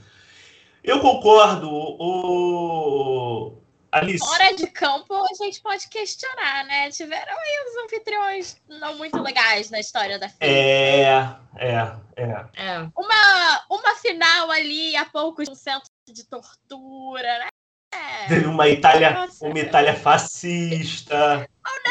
Eu 0.82 1.02
concordo. 1.02 1.70
O... 1.70 3.58
Alice. 3.92 4.26
Fora 4.26 4.54
de 4.54 4.68
campo, 4.68 5.14
a 5.14 5.44
gente 5.44 5.62
pode 5.62 5.88
questionar, 5.88 6.66
né? 6.66 6.90
Tiveram 6.92 7.34
aí 7.34 7.66
uns 7.68 7.86
anfitriões 7.86 8.58
não 8.68 8.98
muito 8.98 9.20
legais 9.22 9.70
na 9.70 9.80
história 9.80 10.20
da 10.20 10.30
FIFA. 10.30 10.46
É, 10.46 11.02
é, 11.58 11.96
é. 12.16 12.46
É. 12.56 12.80
Uma, 12.96 13.64
uma 13.70 13.96
final 13.96 14.52
ali 14.52 14.96
há 14.96 15.06
pouco 15.06 15.44
de 15.44 15.50
um 15.50 15.56
centro 15.56 15.90
de 16.08 16.24
tortura, 16.26 17.40
né? 17.40 17.48
É. 17.92 18.28
Teve 18.28 18.46
uma 18.46 18.70
Itália, 18.70 19.12
Nossa. 19.12 19.46
uma 19.46 19.60
Itália 19.60 19.96
fascista. 19.96 21.48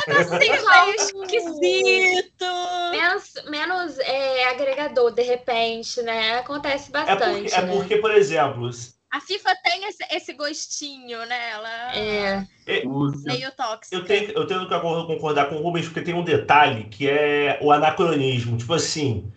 Assim, 0.06 0.38
meio 0.38 0.94
esquisito. 0.94 2.44
Menos, 2.92 3.34
menos 3.48 3.98
é, 3.98 4.48
agregador, 4.48 5.10
de 5.10 5.22
repente, 5.22 6.00
né? 6.02 6.38
Acontece 6.38 6.90
É 6.90 6.92
bastante, 6.92 7.42
porque, 7.42 7.54
é 7.54 7.62
né? 7.62 7.72
porque, 7.72 7.96
por 7.96 8.12
exemplo, 8.12 8.70
A 9.10 9.20
FIFA 9.20 9.56
tem 9.64 9.84
esse, 9.84 10.04
esse 10.10 10.32
gostinho, 10.34 11.24
né? 11.24 11.50
Ela 11.50 11.96
é 11.96 12.46
É, 12.66 12.82
Lúcio. 12.84 13.22
meio 13.24 13.50
tóxica. 13.52 13.96
eu 13.96 14.04
tenho, 14.04 14.30
eu 14.32 14.46
tenho 14.46 14.68
que 14.68 14.80
concordar 14.80 15.48
com 15.48 15.56
o 15.56 15.62
Rubens, 15.62 15.86
porque 15.86 16.02
tem 16.02 16.14
um 16.14 16.22
detalhe 16.24 16.84
que 16.84 17.08
é 17.08 17.58
o 17.62 17.72
anacronismo. 17.72 18.56
Tipo 18.58 18.74
assim. 18.74 19.32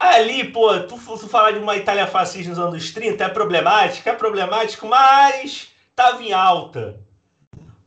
Ali, 0.00 0.50
pô, 0.50 0.78
tu, 0.80 0.96
tu 0.96 1.28
falar 1.28 1.50
de 1.50 1.58
uma 1.58 1.76
Itália 1.76 2.06
fascista 2.06 2.50
nos 2.50 2.58
anos 2.58 2.92
30 2.92 3.24
é 3.24 3.28
problemático, 3.28 4.08
é 4.08 4.14
problemático, 4.14 4.86
mas 4.86 5.68
tava 5.94 6.22
em 6.22 6.32
alta. 6.32 7.00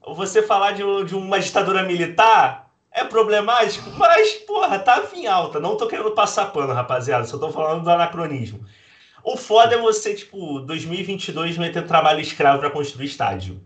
Você 0.05 0.43
falar 0.43 0.73
de, 0.73 0.83
de 1.05 1.15
uma 1.15 1.39
ditadura 1.39 1.83
militar 1.83 2.69
é 2.91 3.03
problemático, 3.05 3.89
mas, 3.91 4.33
porra, 4.33 4.77
tava 4.77 5.15
em 5.15 5.25
alta. 5.25 5.59
Não 5.59 5.77
tô 5.77 5.87
querendo 5.87 6.11
passar 6.11 6.51
pano, 6.51 6.73
rapaziada, 6.73 7.25
só 7.25 7.37
tô 7.37 7.49
falando 7.49 7.83
do 7.83 7.89
anacronismo. 7.89 8.63
O 9.23 9.37
foda 9.37 9.75
é 9.75 9.77
você, 9.77 10.15
tipo, 10.15 10.59
2022 10.61 11.57
meter 11.57 11.85
trabalho 11.85 12.19
escravo 12.19 12.59
pra 12.59 12.71
construir 12.71 13.05
estádio. 13.05 13.63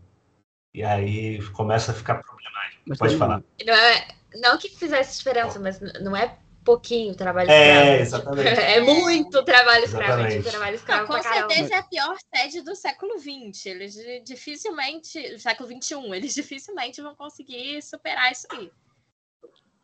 E 0.73 0.83
aí 0.83 1.41
começa 1.51 1.91
a 1.91 1.95
ficar 1.95 2.15
problemático. 2.21 2.83
Mas 2.85 2.99
Pode 2.99 3.17
falar. 3.17 3.41
não, 3.65 3.73
é, 3.73 4.07
não 4.35 4.57
que 4.57 4.69
fizesse 4.69 5.17
diferença, 5.17 5.59
mas 5.59 5.79
não 6.01 6.15
é 6.15 6.37
pouquinho 6.65 7.15
trabalho 7.15 7.49
É, 7.49 8.01
escravo. 8.01 8.01
exatamente. 8.01 8.59
É 8.59 8.81
muito 8.81 9.43
trabalho 9.43 9.85
escravo, 9.85 10.03
é 10.03 10.07
Exatamente. 10.15 10.33
muito 10.35 10.49
trabalho 10.49 10.71
Não, 10.71 10.75
escravo 10.79 11.07
com 11.07 11.13
pra 11.13 11.23
caramba. 11.23 11.53
certeza 11.53 11.75
é 11.75 11.77
a 11.77 11.83
pior 11.83 12.17
sede 12.35 12.61
do 12.61 12.75
século 12.75 13.19
XX. 13.19 13.65
Eles 13.67 13.93
di- 13.93 14.19
dificilmente, 14.21 15.39
século 15.39 15.69
XXI, 15.69 15.95
eles 16.15 16.33
dificilmente 16.33 17.01
vão 17.01 17.15
conseguir 17.15 17.81
superar 17.81 18.31
isso 18.31 18.47
aí. 18.51 18.69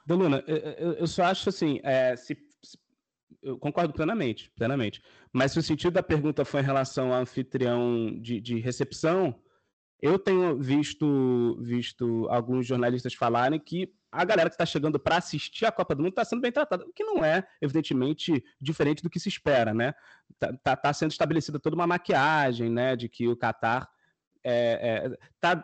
Deluna, 0.06 0.44
eu, 0.48 0.58
eu- 0.58 0.94
eu 0.94 1.08
só 1.08 1.24
acho 1.24 1.48
assim, 1.50 1.80
é, 1.84 2.16
se, 2.16 2.36
se- 2.64 2.78
eu 3.44 3.58
concordo 3.58 3.94
plenamente, 3.94 4.52
plenamente. 4.56 5.02
Mas 5.34 5.54
se 5.54 5.60
o 5.60 5.64
sentido 5.64 5.94
da 5.94 6.04
pergunta 6.04 6.44
foi 6.44 6.62
em 6.62 6.66
relação 6.66 7.14
ao 7.14 7.22
anfitrião 7.22 8.20
de, 8.20 8.42
de 8.42 8.60
recepção, 8.60 9.36
eu 10.02 10.18
tenho 10.20 10.58
visto, 10.58 11.58
visto 11.62 12.28
alguns 12.30 12.66
jornalistas 12.66 13.14
falarem 13.14 13.60
que 13.60 13.94
a 14.12 14.26
galera 14.26 14.50
que 14.50 14.56
está 14.56 14.66
chegando 14.66 15.00
para 15.00 15.18
assistir 15.18 15.66
a 15.66 15.72
Copa 15.72 15.96
do 15.96 16.02
Mundo 16.04 16.12
está 16.12 16.26
sendo 16.26 16.42
bem 16.42 16.52
tratada, 16.52 16.84
o 16.86 16.92
que 16.92 17.04
não 17.04 17.24
é, 17.24 17.48
evidentemente, 17.62 18.44
diferente 18.60 19.02
do 19.02 19.10
que 19.10 19.20
se 19.20 19.30
espera, 19.30 19.74
né? 19.74 19.94
Tá, 20.38 20.54
tá- 20.64 20.76
tá 20.76 20.94
sendo 20.94 21.12
estabelecida 21.12 21.60
toda 21.60 21.76
uma 21.76 21.88
maquiagem, 21.88 22.70
né, 22.70 22.96
de 22.96 23.08
que 23.08 23.28
o 23.28 23.38
Catar 23.38 23.88
é, 24.44 25.06
é, 25.06 25.18
tá, 25.40 25.56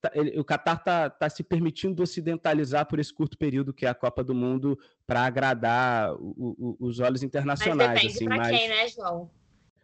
tá- 0.00 0.10
ele- 0.14 0.38
o 0.38 0.44
Catar 0.44 0.76
está 0.76 1.10
tá 1.10 1.28
se 1.30 1.42
permitindo 1.42 2.02
ocidentalizar 2.02 2.86
por 2.86 2.98
esse 2.98 3.12
curto 3.12 3.38
período 3.38 3.72
que 3.72 3.86
é 3.86 3.88
a 3.88 3.94
Copa 3.94 4.24
do 4.24 4.34
Mundo 4.34 4.78
para 5.06 5.22
agradar 5.24 6.12
o- 6.14 6.54
o- 6.58 6.76
os 6.80 6.98
olhos 7.00 7.20
Mas 7.20 7.28
internacionais. 7.28 7.94
depende 8.00 8.14
assim, 8.14 8.24
pra 8.26 8.36
mas... 8.36 8.58
quem, 8.58 8.68
né, 8.68 8.88
João? 8.88 9.30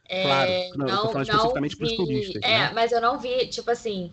É, 0.08 0.22
Claro, 0.22 0.78
não, 0.78 0.88
eu 0.88 0.96
tô 1.02 1.08
falando 1.08 1.22
especificamente 1.26 1.76
pros 1.76 1.90
vi- 1.90 1.96
turistas, 1.96 2.42
É, 2.42 2.58
né? 2.58 2.70
mas 2.74 2.92
eu 2.92 3.00
não 3.00 3.18
vi, 3.18 3.46
tipo 3.46 3.70
assim, 3.70 4.12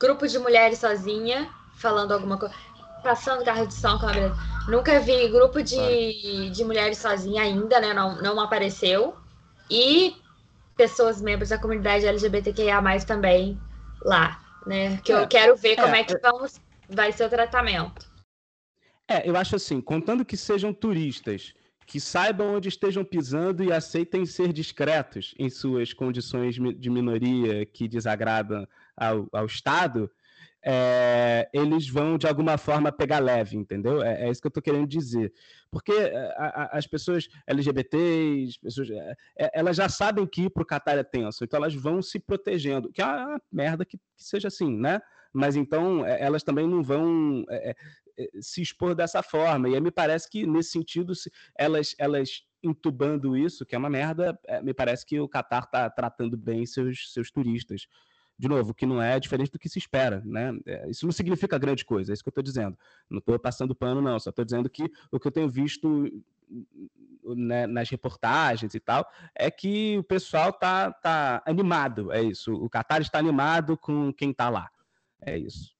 grupo 0.00 0.26
de 0.26 0.38
mulheres 0.38 0.78
sozinha 0.78 1.48
falando 1.76 2.12
alguma 2.12 2.38
coisa. 2.38 2.54
Passando 3.02 3.44
carro 3.44 3.66
de 3.66 3.74
som 3.74 3.98
com 3.98 4.06
a 4.06 4.12
beleza. 4.14 4.34
Nunca 4.66 4.98
vi 5.00 5.28
grupo 5.28 5.62
de, 5.62 6.48
de 6.50 6.64
mulheres 6.64 6.96
sozinha 6.96 7.42
ainda, 7.42 7.78
né? 7.78 7.92
Não, 7.92 8.22
não 8.22 8.40
apareceu. 8.40 9.14
E 9.70 10.16
pessoas 10.76 11.20
membros 11.20 11.50
da 11.50 11.58
comunidade 11.58 12.06
LGBTQIA 12.06 12.80
também 13.06 13.60
lá, 14.04 14.40
né? 14.66 14.98
Que 14.98 15.12
É, 15.12 15.16
eu 15.16 15.26
quero 15.26 15.56
ver 15.56 15.76
como 15.76 15.94
é, 15.94 16.00
é 16.00 16.04
que 16.04 16.18
vamos, 16.18 16.60
vai 16.88 17.10
ser 17.12 17.24
o 17.24 17.28
tratamento. 17.28 18.12
É, 19.08 19.28
eu 19.28 19.36
acho 19.36 19.56
assim, 19.56 19.80
contando 19.80 20.24
que 20.24 20.36
sejam 20.36 20.72
turistas, 20.72 21.54
que 21.86 22.00
saibam 22.00 22.54
onde 22.54 22.68
estejam 22.68 23.04
pisando 23.04 23.62
e 23.62 23.72
aceitem 23.72 24.24
ser 24.24 24.52
discretos 24.52 25.34
em 25.38 25.50
suas 25.50 25.92
condições 25.92 26.54
de 26.54 26.90
minoria 26.90 27.66
que 27.66 27.86
desagradam 27.86 28.66
ao, 28.96 29.28
ao 29.32 29.46
Estado, 29.46 30.10
é, 30.64 31.48
eles 31.52 31.88
vão 31.88 32.16
de 32.16 32.26
alguma 32.26 32.56
forma 32.56 32.90
pegar 32.90 33.18
leve, 33.18 33.56
entendeu? 33.56 34.02
É, 34.02 34.24
é 34.26 34.30
isso 34.30 34.40
que 34.40 34.46
eu 34.46 34.50
estou 34.50 34.62
querendo 34.62 34.86
dizer. 34.86 35.32
Porque 35.70 35.92
é, 35.92 36.16
a- 36.36 36.62
a- 36.72 36.78
as 36.78 36.86
pessoas 36.86 37.28
LGBTs, 37.46 38.58
pessoas, 38.60 38.88
é, 38.90 39.14
é, 39.38 39.50
elas 39.52 39.76
já 39.76 39.88
sabem 39.88 40.26
que 40.26 40.42
ir 40.44 40.50
para 40.50 40.62
o 40.62 40.66
Catar 40.66 40.96
é 40.96 41.02
tenso, 41.04 41.44
então 41.44 41.58
elas 41.58 41.74
vão 41.74 42.00
se 42.00 42.18
protegendo, 42.18 42.90
que 42.90 43.02
é 43.02 43.04
uma 43.04 43.40
merda 43.52 43.84
que, 43.84 43.98
que 43.98 44.24
seja 44.24 44.48
assim, 44.48 44.74
né? 44.78 45.00
Mas 45.32 45.54
então 45.56 46.06
é, 46.06 46.20
elas 46.22 46.42
também 46.42 46.66
não 46.66 46.82
vão 46.82 47.44
se 48.40 48.62
expor 48.62 48.94
dessa 48.94 49.22
forma. 49.22 49.68
E 49.68 49.74
aí 49.74 49.80
me 49.80 49.90
parece 49.90 50.30
que, 50.30 50.46
nesse 50.46 50.70
sentido, 50.70 51.14
se 51.14 51.30
elas, 51.58 51.94
elas 51.98 52.42
entubando 52.62 53.36
isso, 53.36 53.66
que 53.66 53.74
é 53.74 53.78
uma 53.78 53.90
merda, 53.90 54.38
me 54.62 54.72
parece 54.72 55.04
que 55.04 55.18
o 55.20 55.28
Qatar 55.28 55.64
está 55.64 55.90
tratando 55.90 56.36
bem 56.36 56.64
seus, 56.64 57.12
seus 57.12 57.30
turistas. 57.30 57.88
De 58.36 58.48
novo, 58.48 58.74
que 58.74 58.84
não 58.84 59.00
é 59.00 59.20
diferente 59.20 59.50
do 59.52 59.58
que 59.58 59.68
se 59.68 59.78
espera, 59.78 60.20
né? 60.24 60.52
Eh, 60.66 60.90
Isso 60.90 61.06
não 61.06 61.12
significa 61.12 61.56
grande 61.56 61.84
coisa, 61.84 62.10
é 62.10 62.14
isso 62.14 62.22
que 62.22 62.28
eu 62.28 62.32
estou 62.32 62.42
dizendo. 62.42 62.76
Não 63.08 63.18
estou 63.18 63.38
passando 63.38 63.74
pano, 63.74 64.02
não, 64.02 64.18
só 64.18 64.30
estou 64.30 64.44
dizendo 64.44 64.68
que 64.68 64.90
o 65.12 65.20
que 65.20 65.26
eu 65.28 65.32
tenho 65.32 65.48
visto 65.48 66.10
né, 67.24 67.66
nas 67.66 67.88
reportagens 67.88 68.74
e 68.74 68.80
tal, 68.80 69.06
é 69.34 69.50
que 69.50 69.96
o 69.98 70.04
pessoal 70.04 70.52
tá, 70.52 70.92
tá 70.92 71.42
animado, 71.46 72.12
é 72.12 72.22
isso. 72.22 72.52
O 72.52 72.68
Qatar 72.68 73.00
está 73.00 73.18
animado 73.18 73.76
com 73.76 74.12
quem 74.12 74.30
está 74.30 74.48
lá. 74.48 74.68
É 75.20 75.38
isso. 75.38 75.74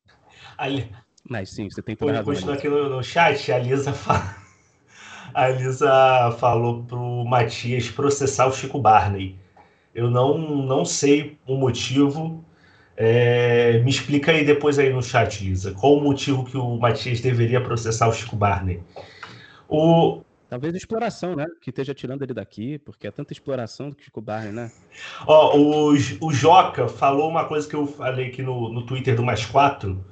Ali... 0.57 0.91
Mas 1.29 1.51
sim, 1.51 1.71
você 1.71 1.81
tem 1.81 1.97
toda 1.97 2.13
a 2.13 2.17
razão. 2.17 2.35
Continua 2.35 2.55
aqui 2.55 2.69
no, 2.69 2.89
no 2.89 3.03
chat, 3.03 3.51
a 3.51 3.59
Lisa 3.59 3.93
fala. 3.95 4.37
A 5.33 5.49
Lisa 5.49 6.37
falou 6.39 6.85
pro 6.85 7.25
Matias 7.25 7.91
processar 7.91 8.47
o 8.47 8.53
Chico 8.53 8.79
Barney. 8.79 9.39
Eu 9.95 10.11
não, 10.11 10.39
não 10.39 10.85
sei 10.85 11.39
o 11.47 11.57
motivo. 11.57 12.45
É, 12.97 13.79
me 13.81 13.91
explica 13.91 14.33
aí 14.33 14.45
depois 14.45 14.79
aí 14.79 14.93
no 14.93 15.03
chat, 15.03 15.45
Lisa. 15.45 15.73
Qual 15.73 15.97
o 15.97 16.01
motivo 16.01 16.45
que 16.45 16.57
o 16.57 16.77
Matias 16.77 17.21
deveria 17.21 17.61
processar 17.61 18.09
o 18.09 18.13
Chico 18.13 18.37
Barney? 18.37 18.83
O... 19.69 20.23
Talvez 20.49 20.75
exploração, 20.75 21.35
né? 21.35 21.47
Que 21.61 21.71
esteja 21.71 21.95
tirando 21.95 22.23
ele 22.23 22.35
daqui, 22.35 22.79
porque 22.79 23.07
é 23.07 23.11
tanta 23.11 23.33
exploração 23.33 23.91
do 23.91 23.97
Chico 24.01 24.21
Barney, 24.21 24.53
né? 24.53 24.71
Ó, 25.27 25.57
o, 25.57 25.93
o 25.93 26.33
Joca 26.33 26.87
falou 26.89 27.29
uma 27.29 27.45
coisa 27.45 27.69
que 27.69 27.75
eu 27.75 27.87
falei 27.87 28.29
aqui 28.29 28.43
no, 28.43 28.73
no 28.73 28.87
Twitter 28.87 29.17
do 29.17 29.23
Mais 29.25 29.45
Quatro. 29.45 30.05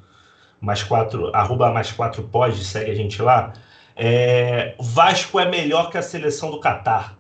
Mais 0.61 0.81
quatro, 0.81 1.35
arroba 1.35 1.73
mais 1.73 1.91
quatro 1.91 2.23
pode, 2.23 2.65
segue 2.65 2.93
a 2.93 2.95
gente 2.95 3.21
lá. 3.21 3.53
É, 3.97 4.77
Vasco 4.79 5.41
é 5.41 5.51
melhor 5.51 5.91
que 5.91 5.99
a 5.99 6.03
seleção 6.03 6.53
do 6.53 6.61
Catar. 6.61 7.19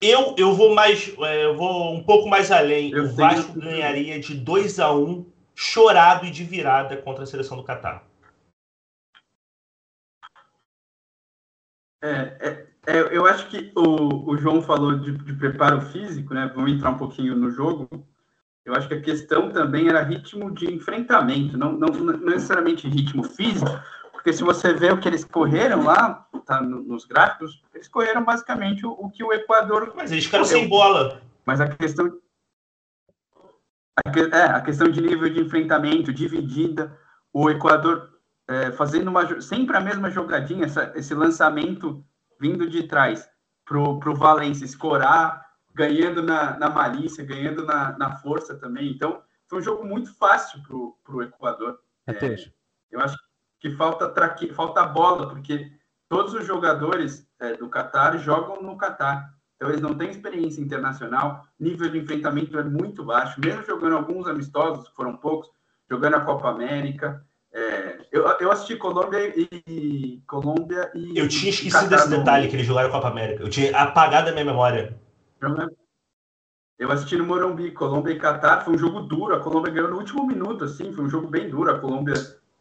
Eu, 0.00 0.34
eu 0.36 0.54
vou 0.54 0.74
mais, 0.74 1.14
é, 1.18 1.46
eu 1.46 1.56
vou 1.56 1.94
um 1.94 2.02
pouco 2.02 2.28
mais 2.28 2.50
além. 2.50 2.90
Eu 2.90 3.04
o 3.04 3.14
Vasco 3.14 3.54
que... 3.54 3.60
ganharia 3.60 4.20
de 4.20 4.34
2 4.34 4.78
a 4.80 4.92
1 4.92 5.02
um, 5.02 5.32
chorado 5.54 6.26
e 6.26 6.30
de 6.30 6.44
virada 6.44 6.96
contra 6.96 7.24
a 7.24 7.26
seleção 7.26 7.56
do 7.56 7.64
Catar. 7.64 8.04
É, 12.02 12.36
é, 12.40 12.66
é, 12.86 13.16
eu 13.16 13.24
acho 13.24 13.48
que 13.48 13.72
o, 13.74 14.30
o 14.30 14.36
João 14.36 14.60
falou 14.60 14.98
de, 14.98 15.12
de, 15.12 15.32
preparo 15.32 15.80
físico, 15.80 16.34
né? 16.34 16.52
Vamos 16.54 16.72
entrar 16.72 16.90
um 16.90 16.98
pouquinho 16.98 17.34
no 17.34 17.50
jogo. 17.50 17.88
Eu 18.62 18.74
acho 18.74 18.88
que 18.88 18.94
a 18.94 19.00
questão 19.00 19.50
também 19.50 19.88
era 19.88 20.02
ritmo 20.02 20.50
de 20.50 20.70
enfrentamento, 20.72 21.56
não, 21.56 21.72
não, 21.72 21.88
não 21.88 22.18
necessariamente 22.18 22.88
ritmo 22.88 23.22
físico, 23.22 23.70
porque 24.24 24.38
se 24.38 24.42
você 24.42 24.72
vê 24.72 24.90
o 24.90 24.98
que 24.98 25.06
eles 25.06 25.22
correram 25.22 25.84
lá, 25.84 26.26
tá 26.46 26.58
nos 26.62 27.04
gráficos, 27.04 27.62
eles 27.74 27.86
correram 27.88 28.24
basicamente 28.24 28.86
o, 28.86 28.92
o 28.92 29.10
que 29.10 29.22
o 29.22 29.30
Equador. 29.34 29.92
Mas 29.94 30.10
eles 30.10 30.24
ficaram 30.24 30.46
sem 30.46 30.66
bola. 30.66 31.20
Mas 31.44 31.60
a 31.60 31.68
questão. 31.68 32.10
A, 34.02 34.18
é, 34.34 34.44
a 34.44 34.62
questão 34.62 34.88
de 34.88 35.02
nível 35.02 35.28
de 35.28 35.42
enfrentamento, 35.42 36.10
dividida, 36.10 36.98
o 37.34 37.50
Equador 37.50 38.18
é, 38.48 38.72
fazendo 38.72 39.08
uma, 39.08 39.42
sempre 39.42 39.76
a 39.76 39.80
mesma 39.80 40.10
jogadinha, 40.10 40.64
essa, 40.64 40.90
esse 40.96 41.14
lançamento 41.14 42.02
vindo 42.40 42.66
de 42.66 42.84
trás 42.84 43.28
para 43.66 43.78
o 43.78 44.16
Valência 44.16 44.64
escorar, 44.64 45.44
ganhando 45.74 46.22
na, 46.22 46.58
na 46.58 46.70
malícia, 46.70 47.22
ganhando 47.26 47.66
na, 47.66 47.94
na 47.98 48.16
força 48.16 48.54
também. 48.54 48.90
Então, 48.90 49.22
foi 49.46 49.58
um 49.58 49.62
jogo 49.62 49.84
muito 49.84 50.14
fácil 50.16 50.62
para 50.62 51.14
o 51.14 51.22
Equador. 51.22 51.78
É, 52.90 52.96
eu 52.96 53.00
acho 53.00 53.18
que 53.18 53.33
que 53.64 53.70
falta 53.70 54.10
traque, 54.10 54.52
falta 54.52 54.84
bola, 54.84 55.26
porque 55.26 55.72
todos 56.06 56.34
os 56.34 56.46
jogadores 56.46 57.26
é, 57.40 57.54
do 57.54 57.66
Catar 57.66 58.18
jogam 58.18 58.60
no 58.60 58.76
Catar. 58.76 59.32
Então 59.56 59.70
eles 59.70 59.80
não 59.80 59.94
têm 59.94 60.10
experiência 60.10 60.60
internacional, 60.60 61.46
nível 61.58 61.88
de 61.88 61.96
enfrentamento 61.96 62.58
é 62.58 62.62
muito 62.62 63.02
baixo, 63.02 63.40
mesmo 63.40 63.64
jogando 63.64 63.96
alguns 63.96 64.26
amistosos, 64.26 64.86
foram 64.88 65.16
poucos, 65.16 65.48
jogando 65.90 66.16
a 66.16 66.20
Copa 66.20 66.50
América. 66.50 67.24
É, 67.54 68.00
eu, 68.12 68.26
eu 68.38 68.52
assisti 68.52 68.76
Colômbia 68.76 69.32
e 69.34 70.22
Colômbia 70.26 70.90
e. 70.94 71.16
Eu 71.16 71.26
tinha 71.26 71.48
esquecido 71.48 71.88
desse 71.88 72.10
detalhe 72.10 72.48
que 72.48 72.56
eles 72.56 72.66
jogaram 72.66 72.90
a 72.90 72.92
Copa 72.92 73.08
América. 73.08 73.44
Eu 73.44 73.48
tinha 73.48 73.74
apagado 73.78 74.28
a 74.28 74.32
minha 74.32 74.44
memória. 74.44 74.94
Eu 76.78 76.92
assisti 76.92 77.16
no 77.16 77.24
Morumbi, 77.24 77.70
Colômbia 77.70 78.12
e 78.12 78.18
Catar, 78.18 78.62
foi 78.62 78.74
um 78.74 78.78
jogo 78.78 79.00
duro. 79.00 79.34
A 79.34 79.40
Colômbia 79.40 79.72
ganhou 79.72 79.88
no 79.88 79.96
último 79.96 80.26
minuto, 80.26 80.64
assim, 80.64 80.92
foi 80.92 81.04
um 81.04 81.08
jogo 81.08 81.28
bem 81.28 81.48
duro. 81.48 81.70
A 81.70 81.78
Colômbia 81.78 82.12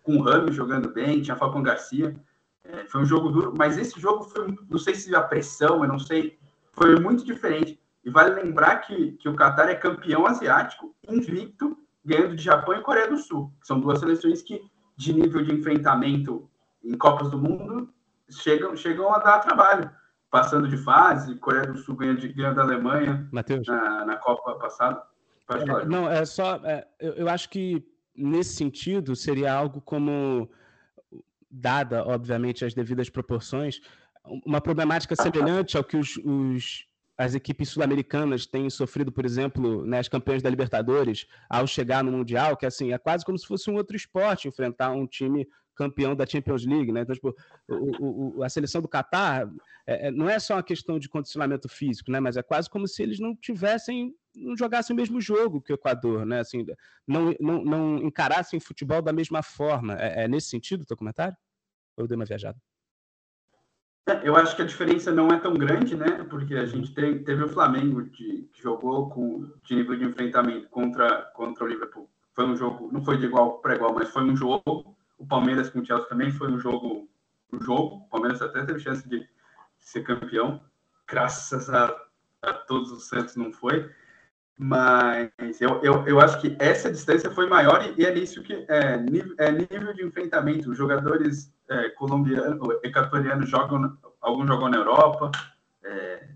com 0.04 0.18
o 0.18 0.22
Ramos 0.22 0.56
jogando 0.56 0.89
bem, 0.89 1.22
tinha 1.22 1.36
Falcão 1.36 1.64
Garcia. 1.64 2.16
É, 2.64 2.86
foi 2.86 3.01
um 3.01 3.06
jogo 3.06 3.30
duro, 3.30 3.54
mas 3.58 3.78
esse 3.78 3.99
jogo 3.99 4.24
foi, 4.24 4.56
não 4.70 4.78
sei 4.78 4.95
se 4.95 5.14
a 5.16 5.22
pressão, 5.22 5.82
eu 5.84 5.88
não 5.88 5.99
sei, 5.99 6.38
foi 6.72 6.99
muito 6.99 7.26
diferente. 7.26 7.82
E 8.06 8.10
vale 8.10 8.36
lembrar 8.36 8.78
que, 8.78 9.14
que 9.14 9.30
o 9.30 9.36
Qatar 9.36 9.70
é 9.70 9.76
campeão 9.76 10.26
asiático, 10.26 10.93
invicto, 11.08 11.78
ganhando 12.04 12.36
de 12.36 12.43
Japão 12.43 12.76
e 12.76 12.82
Coreia 12.82 13.10
do 13.10 13.18
Sul, 13.18 13.51
que 13.62 13.68
são 13.68 13.80
duas 13.80 13.99
seleções 13.99 14.41
que, 14.41 14.62
de 14.95 15.14
nível 15.14 15.43
de 15.43 15.54
enfrentamento 15.54 16.49
em 16.84 16.97
Copas 16.97 17.30
do 17.32 17.38
Mundo, 17.38 17.89
chegam, 18.30 18.76
chegam 18.76 19.14
a 19.14 19.20
dar 19.20 19.39
trabalho. 19.39 19.89
Passando 20.30 20.68
de 20.68 20.78
fase, 20.78 21.36
Coreia 21.36 21.68
do 21.68 21.78
Sul 21.78 21.95
ganhando, 21.95 22.34
ganhando 22.34 22.56
da 22.56 22.64
Alemanha 22.64 23.30
na, 23.32 24.06
na, 24.06 24.18
Copa 24.18 24.56
passada. 24.56 25.04
É, 25.49 25.86
não, 25.86 26.10
é 26.10 26.26
só. 26.26 26.56
É, 26.64 26.88
eu, 26.99 27.14
eu 27.14 27.30
acho 27.30 27.49
que 27.49 27.86
nesse 28.16 28.55
sentido, 28.55 29.16
seria 29.16 29.53
algo 29.53 29.82
como, 29.82 30.49
dada, 31.49 32.05
obviamente, 32.05 32.66
as 32.66 32.74
devidas 32.74 33.09
proporções, 33.09 33.80
uma 34.45 34.61
problemática 34.61 35.16
semelhante 35.16 35.78
ao 35.78 35.84
que 35.84 35.97
os, 35.97 36.18
os 36.18 36.88
as 37.16 37.36
equipes 37.36 37.70
sul-americanas 37.70 38.45
têm 38.45 38.70
sofrido, 38.70 39.11
por 39.11 39.24
exemplo, 39.24 39.86
né, 39.86 39.99
as 39.99 40.07
campeãs 40.07 40.41
da 40.41 40.49
Libertadores, 40.49 41.28
ao 41.47 41.68
chegar 41.68 42.03
no 42.03 42.11
Mundial, 42.11 42.57
que 42.57 42.66
assim, 42.66 42.91
é 42.91 42.97
quase 42.97 43.24
como 43.24 43.38
se 43.38 43.45
fosse 43.45 43.70
um 43.70 43.76
outro 43.76 43.95
esporte 43.95 44.47
enfrentar 44.47 44.91
um 44.91 45.05
time 45.05 45.47
campeão 45.76 46.16
da 46.16 46.26
Champions 46.26 46.66
League, 46.66 46.91
né? 46.91 47.01
Então, 47.01 47.16
tipo, 47.16 47.36
o, 47.68 48.38
o, 48.38 48.43
a 48.43 48.49
seleção 48.49 48.82
do 48.82 48.88
Catar 48.88 49.49
é, 49.88 50.07
é, 50.07 50.11
não 50.11 50.30
é 50.30 50.39
só 50.39 50.55
uma 50.55 50.64
questão 50.64 50.99
de 50.99 51.09
condicionamento 51.09 51.68
físico, 51.68 52.11
né? 52.11 52.20
Mas 52.20 52.38
é 52.38 52.43
quase 52.43 52.70
como 52.70 52.88
se 52.88 53.01
eles 53.01 53.20
não 53.20 53.36
tivessem, 53.36 54.14
não 54.36 54.58
jogassem 54.58 54.94
o 54.94 54.98
mesmo 54.98 55.22
jogo 55.22 55.62
que 55.62 55.72
o 55.72 55.76
Equador, 55.76 56.26
né? 56.26 56.40
Assim, 56.40 56.66
não, 57.08 57.34
não, 57.40 57.64
não 57.64 57.98
encarassem 57.98 58.60
futebol 58.60 59.02
da 59.02 59.14
mesma 59.14 59.42
forma. 59.44 59.96
É, 60.00 60.24
é 60.24 60.28
nesse 60.28 60.50
sentido 60.50 60.82
o 60.82 60.86
teu 60.86 60.98
comentário? 60.98 61.36
Ou 61.98 62.04
eu 62.04 62.08
dei 62.08 62.16
uma 62.16 62.26
viajada? 62.26 62.58
É, 64.08 64.28
eu 64.28 64.36
acho 64.36 64.56
que 64.56 64.62
a 64.62 64.66
diferença 64.66 65.12
não 65.12 65.30
é 65.30 65.40
tão 65.40 65.54
grande, 65.54 65.96
né? 65.96 66.24
Porque 66.30 66.56
a 66.56 66.66
gente 66.66 66.94
tem, 66.94 67.24
teve 67.24 67.44
o 67.44 67.50
Flamengo 67.50 68.04
de, 68.04 68.50
que 68.52 68.62
jogou 68.62 69.10
com 69.10 69.50
de 69.64 69.76
nível 69.76 69.98
de 69.98 70.06
enfrentamento 70.06 70.68
contra, 70.70 71.24
contra 71.34 71.64
o 71.64 71.68
Liverpool. 71.68 72.10
Foi 72.34 72.46
um 72.46 72.56
jogo, 72.56 72.92
não 72.92 73.04
foi 73.04 73.18
de 73.18 73.26
igual 73.26 73.60
para 73.60 73.76
igual, 73.76 73.94
mas 73.94 74.10
foi 74.10 74.24
um 74.24 74.36
jogo 74.36 74.96
o 75.24 75.26
Palmeiras 75.26 75.70
com 75.70 75.80
o 75.80 75.86
Chelsea 75.86 76.08
também 76.10 76.32
foi 76.32 76.52
um 76.52 76.60
jogo, 76.60 77.10
um 77.52 77.62
jogo. 77.62 77.96
O 77.96 78.10
Palmeiras 78.10 78.42
até 78.42 78.66
teve 78.66 78.80
chance 78.80 79.08
de 79.08 79.26
ser 79.80 80.04
campeão, 80.04 80.62
graças 81.08 81.70
a, 81.70 81.96
a 82.42 82.54
todos 82.54 82.92
os 82.92 83.08
Santos 83.08 83.38
não 83.38 83.52
foi. 83.52 83.90
Mas 84.58 85.32
eu, 85.60 85.82
eu, 85.82 86.08
eu 86.08 86.20
acho 86.20 86.39
que 86.39 86.56
essa 86.60 86.91
distância 86.91 87.32
foi 87.32 87.47
maior 87.47 87.93
e, 87.97 88.06
é 88.06 88.14
nisso 88.14 88.43
que 88.43 88.66
é 88.68 88.97
nível, 88.97 89.36
é 89.39 89.51
nível 89.51 89.93
de 89.93 90.06
enfrentamento. 90.06 90.70
Os 90.70 90.78
jogadores 90.78 91.51
é, 91.70 91.89
colombianos, 91.89 92.60
equatorianos 92.84 93.49
jogam, 93.49 93.97
alguns 94.22 94.47
jogam 94.47 94.70
na 94.70 94.78
Europa, 94.78 95.32
é, 95.84 96.28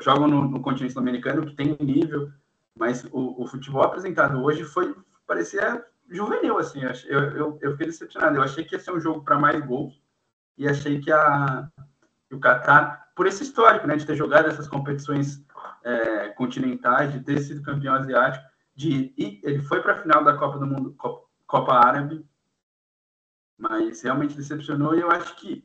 jogam 0.00 0.28
no, 0.28 0.48
no 0.48 0.60
continente 0.60 0.92
sul-americano, 0.92 1.46
que 1.46 1.56
tem 1.56 1.76
nível, 1.80 2.30
mas 2.78 3.04
o, 3.10 3.42
o 3.42 3.46
futebol 3.46 3.82
apresentado 3.82 4.42
hoje 4.42 4.64
foi 4.64 4.94
parecia 5.26 5.84
juvenil, 6.08 6.58
assim. 6.58 6.80
Eu, 7.06 7.20
eu, 7.30 7.58
eu 7.60 7.72
fiquei 7.72 7.86
decepcionado. 7.86 8.36
Eu 8.36 8.42
achei 8.42 8.64
que 8.64 8.74
ia 8.74 8.80
ser 8.80 8.92
um 8.92 9.00
jogo 9.00 9.24
para 9.24 9.38
mais 9.38 9.64
gols 9.64 10.00
e 10.56 10.68
achei 10.68 11.00
que, 11.00 11.10
a, 11.10 11.68
que 12.28 12.34
o 12.34 12.40
Qatar, 12.40 13.03
por 13.14 13.26
esse 13.26 13.42
histórico, 13.42 13.86
né, 13.86 13.96
de 13.96 14.06
ter 14.06 14.16
jogado 14.16 14.48
essas 14.48 14.68
competições 14.68 15.44
é, 15.82 16.30
continentais, 16.30 17.12
de 17.12 17.20
ter 17.20 17.40
sido 17.40 17.62
campeão 17.62 17.94
asiático, 17.94 18.44
de 18.74 19.14
e 19.16 19.40
ele 19.44 19.60
foi 19.62 19.80
para 19.80 19.94
a 19.94 20.02
final 20.02 20.24
da 20.24 20.36
Copa 20.36 20.58
do 20.58 20.66
Mundo, 20.66 20.94
Copa, 20.94 21.26
Copa 21.46 21.74
Árabe, 21.74 22.26
mas 23.56 24.02
realmente 24.02 24.36
decepcionou. 24.36 24.94
E 24.94 25.00
eu 25.00 25.10
acho 25.10 25.36
que 25.36 25.64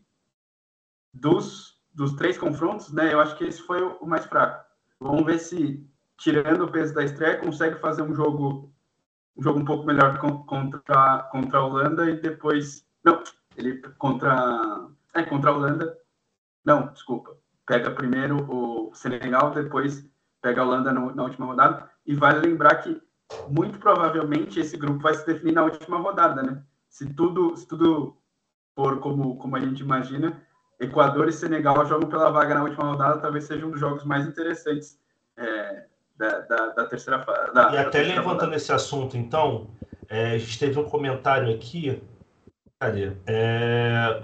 dos, 1.14 1.82
dos 1.93 2.14
três 2.14 2.38
confrontos, 2.38 2.91
né, 2.91 3.14
eu 3.14 3.20
acho 3.20 3.36
que 3.36 3.45
esse 3.45 3.62
foi 3.62 3.82
o 3.82 4.06
mais 4.06 4.26
fraco. 4.26 4.64
Vamos 5.00 5.26
ver 5.26 5.39
se, 5.39 5.84
tirando 6.18 6.66
o 6.66 6.72
peso 6.72 6.93
da 6.93 7.04
estreia, 7.04 7.39
consegue 7.39 7.80
fazer 7.80 8.04
um 8.04 8.14
jogo 8.14 8.72
um 9.39 9.41
jogo 9.41 9.60
um 9.60 9.66
pouco 9.66 9.86
melhor 9.86 10.20
contra, 10.20 11.24
contra 11.32 11.60
a 11.60 11.66
Holanda 11.66 12.10
e 12.10 12.20
depois. 12.20 12.86
Não, 13.04 13.24
ele 13.56 13.82
contra. 13.97 14.89
É, 15.14 15.24
contra 15.24 15.50
a 15.50 15.54
Holanda. 15.54 15.97
Não, 16.70 16.86
desculpa. 16.93 17.36
Pega 17.65 17.89
primeiro 17.89 18.45
o 18.47 18.93
Senegal, 18.93 19.49
depois 19.49 20.07
pega 20.39 20.61
a 20.61 20.63
Holanda 20.63 20.93
no, 20.93 21.15
na 21.15 21.24
última 21.24 21.47
rodada. 21.47 21.89
E 22.05 22.13
vale 22.13 22.47
lembrar 22.47 22.76
que, 22.76 23.01
muito 23.49 23.80
provavelmente, 23.80 24.59
esse 24.59 24.78
grupo 24.78 24.99
vai 24.99 25.15
se 25.15 25.26
definir 25.26 25.53
na 25.53 25.63
última 25.63 25.97
rodada, 25.97 26.43
né? 26.43 26.61
Se 26.88 27.11
tudo, 27.11 27.57
se 27.57 27.67
tudo 27.67 28.15
for 28.76 28.99
como, 28.99 29.36
como 29.38 29.55
a 29.55 29.59
gente 29.59 29.82
imagina, 29.82 30.39
Equador 30.80 31.28
e 31.28 31.34
Senegal 31.34 31.88
jogam 31.88 32.07
pela 32.07 32.30
vaga 32.30 32.53
na 32.53 32.63
última 32.63 32.86
rodada, 32.86 33.20
talvez 33.20 33.45
seja 33.45 33.65
um 33.65 33.72
dos 33.72 33.80
jogos 33.80 34.03
mais 34.03 34.28
interessantes 34.28 34.99
é, 35.38 35.86
da, 36.17 36.39
da, 36.41 36.67
da 36.67 36.86
terceira 36.86 37.24
fase. 37.24 37.51
E 37.74 37.78
até 37.78 38.03
levantando 38.03 38.53
esse 38.53 38.72
assunto, 38.72 39.17
então, 39.17 39.72
é, 40.07 40.34
a 40.34 40.38
gente 40.38 40.59
teve 40.59 40.80
um 40.80 40.88
comentário 40.88 41.51
aqui. 41.51 41.99
Cadê? 42.80 43.11
É... 43.26 44.24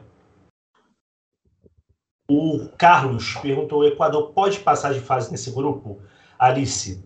O 2.27 2.69
Carlos 2.77 3.35
perguntou: 3.35 3.79
o 3.79 3.87
Equador 3.87 4.33
pode 4.33 4.59
passar 4.59 4.93
de 4.93 4.99
fase 4.99 5.31
nesse 5.31 5.51
grupo? 5.51 6.01
Alice. 6.39 7.03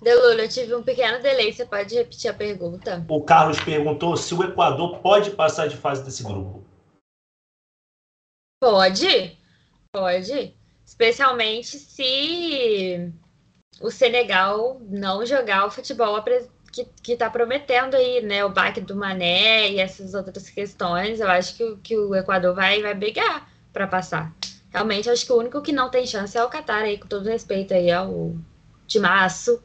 Delula, 0.00 0.42
eu 0.42 0.48
tive 0.48 0.74
um 0.74 0.82
pequeno 0.82 1.20
delay, 1.20 1.52
você 1.52 1.66
pode 1.66 1.94
repetir 1.94 2.30
a 2.30 2.34
pergunta? 2.34 3.04
O 3.08 3.22
Carlos 3.24 3.60
perguntou 3.60 4.16
se 4.16 4.32
o 4.32 4.44
Equador 4.44 5.00
pode 5.00 5.32
passar 5.32 5.68
de 5.68 5.76
fase 5.76 6.04
desse 6.04 6.22
grupo. 6.22 6.64
Pode, 8.60 9.36
pode. 9.92 10.56
Especialmente 10.84 11.78
se 11.78 13.12
o 13.80 13.90
Senegal 13.90 14.80
não 14.80 15.26
jogar 15.26 15.66
o 15.66 15.70
futebol 15.70 16.16
que 16.70 17.12
está 17.12 17.30
prometendo 17.30 17.94
aí, 17.94 18.22
né? 18.22 18.44
O 18.44 18.50
baque 18.50 18.80
do 18.80 18.94
Mané 18.94 19.70
e 19.70 19.80
essas 19.80 20.14
outras 20.14 20.48
questões. 20.50 21.20
Eu 21.20 21.28
acho 21.28 21.56
que, 21.56 21.76
que 21.76 21.96
o 21.96 22.14
Equador 22.14 22.54
vai, 22.54 22.82
vai 22.82 22.94
brigar 22.94 23.50
para 23.72 23.86
passar. 23.86 24.32
Realmente, 24.70 25.08
acho 25.08 25.24
que 25.24 25.32
o 25.32 25.38
único 25.38 25.62
que 25.62 25.72
não 25.72 25.90
tem 25.90 26.06
chance 26.06 26.36
é 26.36 26.44
o 26.44 26.50
Qatar 26.50 26.82
aí, 26.82 26.98
com 26.98 27.08
todo 27.08 27.28
respeito 27.28 27.72
aí 27.72 27.90
ao 27.90 28.34
Timaço 28.86 29.62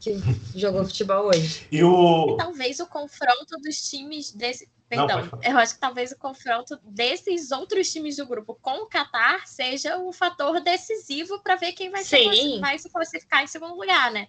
que 0.00 0.14
jogou 0.58 0.84
futebol 0.84 1.26
hoje. 1.26 1.66
E 1.70 1.84
o... 1.84 2.36
Talvez 2.36 2.80
o 2.80 2.86
confronto 2.86 3.56
dos 3.62 3.76
times 3.88 4.32
desse. 4.32 4.68
Perdão, 4.88 5.24
Não, 5.24 5.38
eu 5.44 5.56
acho 5.56 5.74
que 5.74 5.80
talvez 5.80 6.10
o 6.10 6.18
confronto 6.18 6.76
desses 6.82 7.52
outros 7.52 7.92
times 7.92 8.16
do 8.16 8.26
grupo 8.26 8.58
com 8.60 8.82
o 8.82 8.88
Qatar 8.88 9.46
seja 9.46 9.96
o 9.98 10.12
fator 10.12 10.60
decisivo 10.60 11.40
para 11.44 11.54
ver 11.54 11.74
quem 11.74 11.90
vai, 11.90 12.02
ser, 12.02 12.58
vai 12.58 12.76
se 12.76 12.90
classificar 12.90 13.44
em 13.44 13.46
segundo 13.46 13.76
lugar, 13.76 14.10
né? 14.10 14.26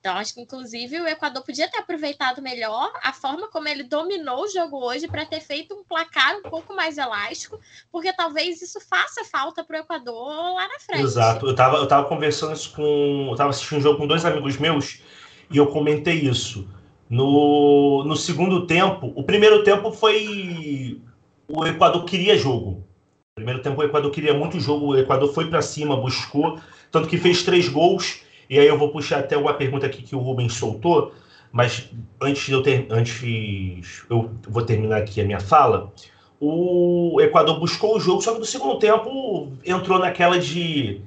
Então, 0.00 0.16
acho 0.16 0.32
que, 0.32 0.40
inclusive, 0.40 0.98
o 0.98 1.06
Equador 1.06 1.44
podia 1.44 1.70
ter 1.70 1.76
aproveitado 1.76 2.40
melhor 2.40 2.90
a 3.02 3.12
forma 3.12 3.48
como 3.48 3.68
ele 3.68 3.82
dominou 3.82 4.44
o 4.44 4.48
jogo 4.48 4.82
hoje 4.82 5.06
para 5.06 5.26
ter 5.26 5.40
feito 5.40 5.74
um 5.74 5.84
placar 5.84 6.38
um 6.38 6.42
pouco 6.48 6.74
mais 6.74 6.96
elástico, 6.96 7.60
porque 7.92 8.10
talvez 8.10 8.62
isso 8.62 8.80
faça 8.80 9.22
falta 9.26 9.62
para 9.62 9.76
o 9.76 9.80
Equador 9.80 10.54
lá 10.54 10.66
na 10.66 10.78
frente. 10.78 11.02
Exato. 11.02 11.44
Eu 11.44 11.50
estava 11.50 11.76
eu 11.76 11.86
tava 11.86 12.08
conversando 12.08 12.54
isso 12.54 12.72
com. 12.72 13.26
Eu 13.26 13.32
estava 13.32 13.50
assistindo 13.50 13.78
um 13.78 13.82
jogo 13.82 13.98
com 13.98 14.06
dois 14.06 14.24
amigos 14.24 14.56
meus 14.56 15.02
e 15.50 15.58
eu 15.58 15.66
comentei 15.66 16.14
isso. 16.14 16.66
No, 17.08 18.02
no 18.04 18.16
segundo 18.16 18.66
tempo, 18.66 19.12
o 19.14 19.22
primeiro 19.22 19.62
tempo 19.64 19.92
foi. 19.92 20.98
O 21.46 21.66
Equador 21.66 22.04
queria 22.06 22.38
jogo. 22.38 22.86
No 23.30 23.34
primeiro 23.34 23.60
tempo, 23.60 23.78
o 23.82 23.84
Equador 23.84 24.10
queria 24.10 24.32
muito 24.32 24.58
jogo. 24.58 24.86
O 24.86 24.96
Equador 24.96 25.30
foi 25.34 25.50
para 25.50 25.60
cima, 25.60 25.94
buscou, 25.94 26.58
tanto 26.90 27.06
que 27.06 27.18
fez 27.18 27.42
três 27.42 27.68
gols. 27.68 28.22
E 28.50 28.58
aí 28.58 28.66
eu 28.66 28.76
vou 28.76 28.90
puxar 28.90 29.20
até 29.20 29.36
uma 29.36 29.54
pergunta 29.54 29.86
aqui 29.86 30.02
que 30.02 30.16
o 30.16 30.18
Rubens 30.18 30.54
soltou, 30.54 31.14
mas 31.52 31.88
antes 32.20 32.46
de 32.46 32.52
eu 32.52 32.62
ter, 32.64 32.88
antes 32.90 34.04
eu 34.10 34.34
vou 34.48 34.64
terminar 34.64 34.98
aqui 34.98 35.20
a 35.20 35.24
minha 35.24 35.38
fala. 35.38 35.92
O 36.40 37.20
Equador 37.20 37.60
buscou 37.60 37.96
o 37.96 38.00
jogo, 38.00 38.20
só 38.20 38.32
que 38.32 38.40
no 38.40 38.44
segundo 38.44 38.80
tempo 38.80 39.52
entrou 39.64 40.00
naquela 40.00 40.36
de 40.36 41.00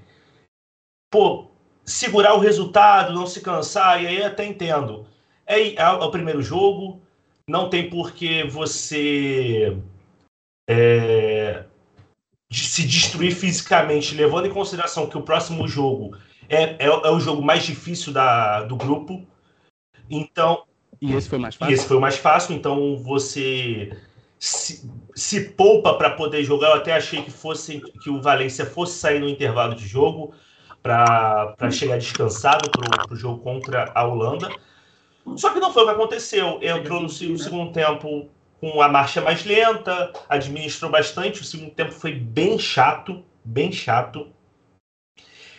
pô, 1.11 1.47
segurar 1.83 2.33
o 2.33 2.39
resultado, 2.39 3.13
não 3.13 3.27
se 3.27 3.41
cansar, 3.41 4.01
e 4.01 4.07
aí 4.07 4.23
até 4.23 4.45
entendo. 4.45 5.05
É, 5.45 5.75
é, 5.75 5.89
o 5.89 6.09
primeiro 6.09 6.41
jogo, 6.41 7.01
não 7.47 7.69
tem 7.69 7.89
por 7.89 8.13
que 8.13 8.43
você 8.45 9.77
é, 10.69 11.65
se 12.49 12.87
destruir 12.87 13.35
fisicamente, 13.35 14.15
levando 14.15 14.47
em 14.47 14.53
consideração 14.53 15.09
que 15.09 15.17
o 15.17 15.23
próximo 15.23 15.67
jogo 15.67 16.15
é, 16.49 16.63
é, 16.63 16.85
é 16.85 17.09
o 17.09 17.19
jogo 17.19 17.41
mais 17.41 17.63
difícil 17.63 18.13
da, 18.13 18.63
do 18.63 18.75
grupo. 18.75 19.25
Então. 20.09 20.63
E 21.01 21.13
esse 21.13 21.29
foi 21.29 21.37
mais 21.37 21.55
fácil? 21.55 21.73
esse 21.73 21.87
foi 21.87 21.97
o 21.97 22.01
mais 22.01 22.17
fácil, 22.17 22.55
então 22.55 22.97
você 22.97 23.97
se, 24.39 24.89
se 25.15 25.49
poupa 25.51 25.93
para 25.93 26.11
poder 26.11 26.43
jogar. 26.43 26.69
Eu 26.69 26.75
até 26.75 26.93
achei 26.93 27.21
que 27.21 27.31
fosse 27.31 27.81
que 28.01 28.09
o 28.09 28.21
Valência 28.21 28.65
fosse 28.65 28.97
sair 28.97 29.19
no 29.19 29.29
intervalo 29.29 29.75
de 29.75 29.87
jogo 29.87 30.33
para 30.81 31.71
chegar 31.71 31.97
descansado 31.97 32.69
para 32.69 33.13
o 33.13 33.15
jogo 33.15 33.41
contra 33.41 33.91
a 33.95 34.05
Holanda. 34.05 34.49
Só 35.37 35.51
que 35.51 35.59
não 35.59 35.71
foi 35.71 35.83
o 35.83 35.85
que 35.85 35.91
aconteceu. 35.93 36.59
Entrou 36.61 37.01
no 37.01 37.09
segundo 37.09 37.71
tempo 37.71 38.29
com 38.59 38.81
a 38.81 38.89
marcha 38.89 39.21
mais 39.21 39.45
lenta, 39.45 40.11
administrou 40.27 40.91
bastante. 40.91 41.41
O 41.41 41.45
segundo 41.45 41.71
tempo 41.71 41.91
foi 41.91 42.13
bem 42.13 42.59
chato, 42.59 43.23
bem 43.43 43.71
chato. 43.71 44.27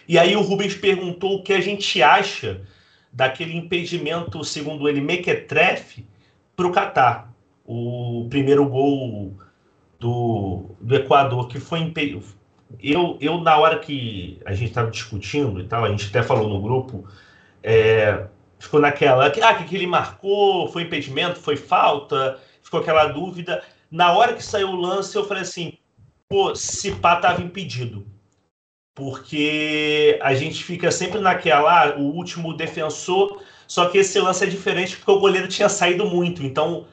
E 0.06 0.18
aí 0.18 0.36
o 0.36 0.42
Rubens 0.42 0.74
perguntou 0.74 1.36
o 1.36 1.42
que 1.42 1.52
a 1.52 1.60
gente 1.60 2.02
acha 2.02 2.62
daquele 3.12 3.56
impedimento, 3.56 4.42
segundo 4.44 4.88
ele, 4.88 5.00
mequetrefe, 5.00 6.06
para 6.56 6.66
o 6.66 6.72
Catar. 6.72 7.32
O 7.64 8.26
primeiro 8.28 8.68
gol 8.68 9.34
do, 9.98 10.70
do 10.80 10.94
Equador, 10.96 11.48
que 11.48 11.58
foi 11.58 11.78
impedido 11.78 12.24
eu, 12.82 13.18
eu, 13.20 13.40
na 13.40 13.56
hora 13.56 13.78
que 13.78 14.40
a 14.44 14.54
gente 14.54 14.68
estava 14.68 14.90
discutindo 14.90 15.60
e 15.60 15.64
tal, 15.64 15.84
a 15.84 15.88
gente 15.88 16.08
até 16.08 16.22
falou 16.22 16.48
no 16.48 16.60
grupo, 16.60 17.04
é, 17.62 18.26
ficou 18.58 18.80
naquela, 18.80 19.26
ah, 19.26 19.30
que, 19.30 19.64
que 19.64 19.76
ele 19.76 19.86
marcou, 19.86 20.68
foi 20.68 20.82
impedimento, 20.82 21.38
foi 21.38 21.56
falta, 21.56 22.38
ficou 22.62 22.80
aquela 22.80 23.06
dúvida. 23.06 23.62
Na 23.90 24.12
hora 24.12 24.34
que 24.34 24.42
saiu 24.42 24.68
o 24.68 24.76
lance, 24.76 25.14
eu 25.16 25.26
falei 25.26 25.42
assim, 25.42 25.78
pô, 26.28 26.54
se 26.54 26.92
pá 26.92 27.16
tava 27.16 27.42
impedido. 27.42 28.06
Porque 28.94 30.18
a 30.22 30.34
gente 30.34 30.62
fica 30.62 30.90
sempre 30.90 31.20
naquela, 31.20 31.86
ah, 31.86 31.96
o 31.96 32.02
último 32.02 32.54
defensor, 32.56 33.42
só 33.66 33.88
que 33.88 33.98
esse 33.98 34.20
lance 34.20 34.44
é 34.44 34.46
diferente 34.46 34.96
porque 34.96 35.10
o 35.10 35.18
goleiro 35.18 35.48
tinha 35.48 35.68
saído 35.68 36.06
muito. 36.06 36.44
Então, 36.44 36.86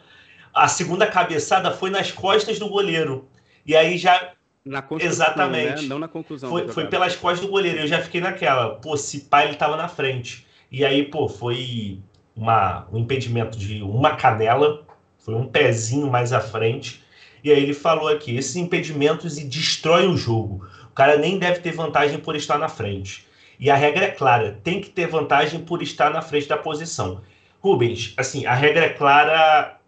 a 0.53 0.67
segunda 0.67 1.05
cabeçada 1.05 1.71
foi 1.71 1.89
nas 1.89 2.11
costas 2.11 2.57
do 2.57 2.67
goleiro. 2.67 3.27
E 3.65 3.75
aí 3.75 3.97
já 3.97 4.33
na 4.63 4.83
Exatamente. 4.99 5.83
Né? 5.83 5.87
Não 5.87 5.99
na 5.99 6.07
conclusão. 6.07 6.49
Foi, 6.49 6.67
foi 6.67 6.87
pelas 6.87 7.15
costas 7.15 7.41
do 7.41 7.51
goleiro. 7.51 7.79
Eu 7.79 7.87
já 7.87 7.99
fiquei 8.01 8.21
naquela. 8.21 8.75
Pô, 8.75 8.95
se 8.95 9.21
pai 9.21 9.47
ele 9.47 9.55
tava 9.57 9.75
na 9.75 9.87
frente. 9.87 10.45
E 10.71 10.85
aí, 10.85 11.03
pô, 11.03 11.27
foi 11.27 11.99
uma, 12.35 12.87
um 12.91 12.99
impedimento 12.99 13.57
de 13.57 13.81
uma 13.81 14.15
canela. 14.15 14.85
Foi 15.17 15.33
um 15.33 15.47
pezinho 15.47 16.09
mais 16.09 16.31
à 16.31 16.39
frente. 16.39 17.03
E 17.43 17.51
aí 17.51 17.61
ele 17.61 17.73
falou 17.73 18.07
aqui: 18.07 18.35
esses 18.35 18.55
impedimentos 18.55 19.37
e 19.37 19.43
destrói 19.43 20.07
o 20.07 20.15
jogo. 20.15 20.67
O 20.91 20.93
cara 20.93 21.17
nem 21.17 21.39
deve 21.39 21.61
ter 21.61 21.71
vantagem 21.71 22.19
por 22.19 22.35
estar 22.35 22.57
na 22.57 22.67
frente. 22.67 23.25
E 23.57 23.69
a 23.69 23.75
regra 23.75 24.05
é 24.05 24.11
clara: 24.11 24.59
tem 24.61 24.81
que 24.81 24.89
ter 24.89 25.07
vantagem 25.07 25.63
por 25.63 25.81
estar 25.81 26.09
na 26.09 26.21
frente 26.21 26.49
da 26.49 26.57
posição. 26.57 27.21
Rubens, 27.61 28.13
assim, 28.17 28.45
a 28.45 28.53
regra 28.53 28.85
é 28.85 28.89
clara 28.89 29.79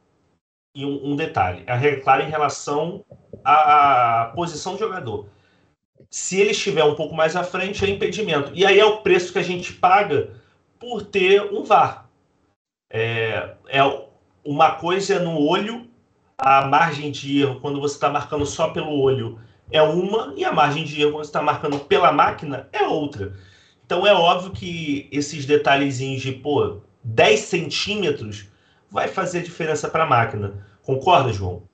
e 0.74 0.86
um, 0.86 1.12
um 1.12 1.16
detalhe: 1.16 1.64
a 1.68 1.76
regra 1.76 2.00
é 2.00 2.04
clara 2.04 2.24
em 2.24 2.30
relação 2.30 3.04
à 3.44 4.32
posição 4.34 4.74
do 4.74 4.80
jogador. 4.80 5.28
Se 6.10 6.40
ele 6.40 6.52
estiver 6.52 6.86
um 6.86 6.96
pouco 6.96 7.14
mais 7.14 7.36
à 7.36 7.44
frente, 7.44 7.84
é 7.84 7.90
impedimento. 7.90 8.52
E 8.54 8.66
aí 8.66 8.80
é 8.80 8.86
o 8.86 9.02
preço 9.02 9.34
que 9.34 9.40
a 9.40 9.44
gente 9.44 9.74
paga 9.74 10.30
por 10.80 11.02
ter 11.02 11.42
um 11.52 11.64
VAR. 11.64 12.08
É, 12.90 13.56
é 13.68 13.82
uma 14.46 14.76
coisa 14.76 15.20
no 15.20 15.38
olho, 15.38 15.88
a 16.38 16.66
margem 16.66 17.12
de 17.12 17.42
erro 17.42 17.60
quando 17.60 17.82
você 17.82 17.96
está 17.96 18.10
marcando 18.10 18.46
só 18.46 18.70
pelo 18.70 19.02
olho 19.02 19.40
é 19.72 19.82
uma, 19.82 20.34
e 20.36 20.44
a 20.44 20.52
margem 20.52 20.84
de 20.84 21.02
erro 21.02 21.14
quando 21.14 21.26
está 21.26 21.42
marcando 21.42 21.80
pela 21.80 22.12
máquina 22.12 22.68
é 22.72 22.84
outra. 22.84 23.36
Então 23.86 24.06
é 24.06 24.14
óbvio 24.14 24.52
que 24.52 25.08
esses 25.12 25.46
detalhezinhos 25.46 26.22
de 26.22 26.32
pô, 26.32 26.82
10 27.04 27.40
centímetros 27.40 28.48
vai 28.90 29.08
fazer 29.08 29.44
diferença 29.44 29.90
para 29.90 30.04
a 30.04 30.08
máquina. 30.08 30.66
Concorda, 30.84 31.34
João? 31.34 31.68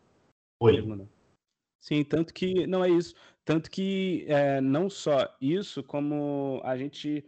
Oi. 0.61 1.07
Sim, 1.79 2.03
tanto 2.03 2.33
que 2.33 2.67
não 2.67 2.83
é 2.83 2.89
isso. 2.89 3.13
Tanto 3.45 3.71
que 3.71 4.25
é, 4.27 4.61
não 4.61 4.89
só 4.89 5.35
isso, 5.41 5.81
como 5.81 6.61
a 6.63 6.77
gente. 6.77 7.25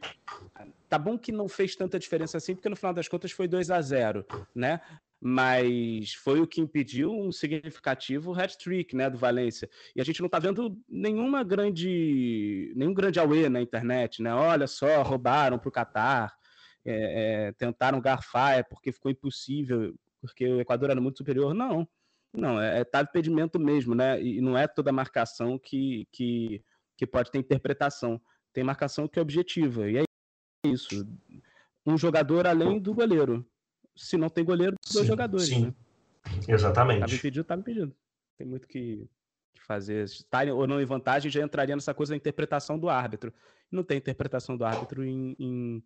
Tá 0.88 1.00
bom 1.00 1.18
que 1.18 1.32
não 1.32 1.50
fez 1.50 1.76
tanta 1.76 1.98
diferença 1.98 2.38
assim, 2.38 2.54
porque 2.54 2.70
no 2.70 2.76
final 2.76 2.94
das 2.94 3.08
contas 3.08 3.32
foi 3.32 3.48
2 3.48 3.72
a 3.72 3.82
0 3.82 4.26
né? 4.54 4.82
Mas 5.24 6.14
foi 6.14 6.40
o 6.40 6.48
que 6.48 6.60
impediu 6.60 7.14
um 7.14 7.32
significativo 7.32 8.34
hat-trick, 8.34 8.96
né, 8.96 9.08
do 9.08 9.20
Valência. 9.20 9.70
E 9.96 10.02
a 10.02 10.04
gente 10.04 10.20
não 10.20 10.28
tá 10.28 10.40
vendo 10.40 10.76
nenhuma 10.90 11.44
grande, 11.44 12.74
nenhum 12.76 12.94
grande 12.94 13.20
away 13.20 13.48
na 13.48 13.62
internet, 13.62 14.24
né? 14.24 14.34
Olha 14.34 14.66
só, 14.66 15.04
roubaram 15.04 15.60
para 15.60 15.70
o 15.70 15.72
Catar, 15.72 16.34
é, 16.84 17.48
é, 17.48 17.52
tentaram 17.52 18.02
garfar, 18.02 18.58
é 18.58 18.64
porque 18.64 18.92
ficou 18.92 19.12
impossível, 19.12 19.94
porque 20.20 20.48
o 20.48 20.60
Equador 20.60 20.90
era 20.90 21.00
muito 21.00 21.20
superior. 21.20 21.54
Não, 21.54 21.88
não, 22.34 22.60
é, 22.60 22.80
é 22.80 22.84
tá 22.84 23.02
impedimento 23.02 23.60
mesmo, 23.60 23.94
né? 23.94 24.22
E 24.22 24.42
não 24.42 24.58
é 24.58 24.68
toda 24.68 24.92
marcação 24.92 25.60
que, 25.60 26.08
que, 26.12 26.64
que 26.98 27.06
pode 27.06 27.30
ter 27.30 27.38
interpretação. 27.38 28.20
Tem 28.54 28.64
marcação 28.64 29.08
que 29.08 29.20
é 29.20 29.22
objetiva, 29.22 29.90
e 29.90 29.98
é 29.98 30.04
isso. 30.66 31.08
Um 31.86 31.98
jogador 31.98 32.48
além 32.48 32.80
do 32.80 32.94
goleiro. 32.94 33.46
Se 34.02 34.18
não 34.18 34.30
tem 34.30 34.44
goleiro, 34.44 34.76
dois 34.92 35.06
sim, 35.06 35.08
jogadores. 35.08 35.48
Sim, 35.48 35.66
né? 35.66 35.74
exatamente. 36.48 36.98
Estava 36.98 37.16
impedido, 37.16 37.42
estava 37.42 37.62
impedido. 37.62 37.96
Tem 38.38 38.48
muito 38.48 38.68
que, 38.68 39.08
que 39.54 39.64
fazer. 39.64 40.04
Estarem 40.04 40.52
ou 40.52 40.66
não 40.66 40.82
em 40.82 40.86
vantagem 40.86 41.30
já 41.30 41.42
entraria 41.42 41.76
nessa 41.76 41.94
coisa 41.94 42.14
da 42.14 42.18
interpretação 42.18 42.80
do 42.80 42.90
árbitro. 42.90 43.32
Não 43.72 43.84
tem 43.84 43.98
interpretação 43.98 44.58
do 44.58 44.66
árbitro 44.66 45.06
em, 45.06 45.36
em 45.40 45.84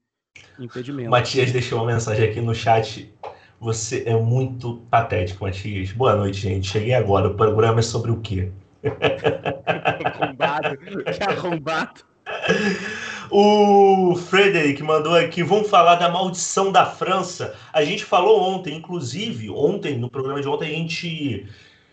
impedimento. 0.58 1.10
Matias 1.10 1.52
deixou 1.52 1.80
uma 1.80 1.94
mensagem 1.94 2.30
aqui 2.30 2.40
no 2.40 2.56
chat. 2.56 3.14
Você 3.60 4.04
é 4.06 4.16
muito 4.16 4.78
patético, 4.90 5.44
Matias. 5.44 5.92
Boa 5.92 6.16
noite, 6.16 6.40
gente. 6.40 6.68
Cheguei 6.68 6.94
agora. 6.94 7.28
O 7.28 7.36
programa 7.36 7.80
é 7.80 7.84
sobre 7.84 8.12
o 8.12 8.22
quê? 8.22 8.52
arrombado. 10.04 10.78
Que 10.78 11.24
arrombado. 11.24 12.02
O 13.30 14.16
Frederic 14.16 14.82
mandou 14.84 15.16
aqui, 15.16 15.44
vamos 15.44 15.70
falar 15.70 15.96
da 15.96 16.10
maldição 16.10 16.72
da 16.72 16.86
França. 16.86 17.56
A 17.74 17.84
gente 17.84 18.06
falou 18.06 18.42
ontem, 18.42 18.76
inclusive, 18.76 19.50
ontem, 19.50 19.98
no 19.98 20.10
programa 20.10 20.42
de 20.42 20.48
ontem, 20.48 20.70
a 20.70 20.78
gente 20.78 21.46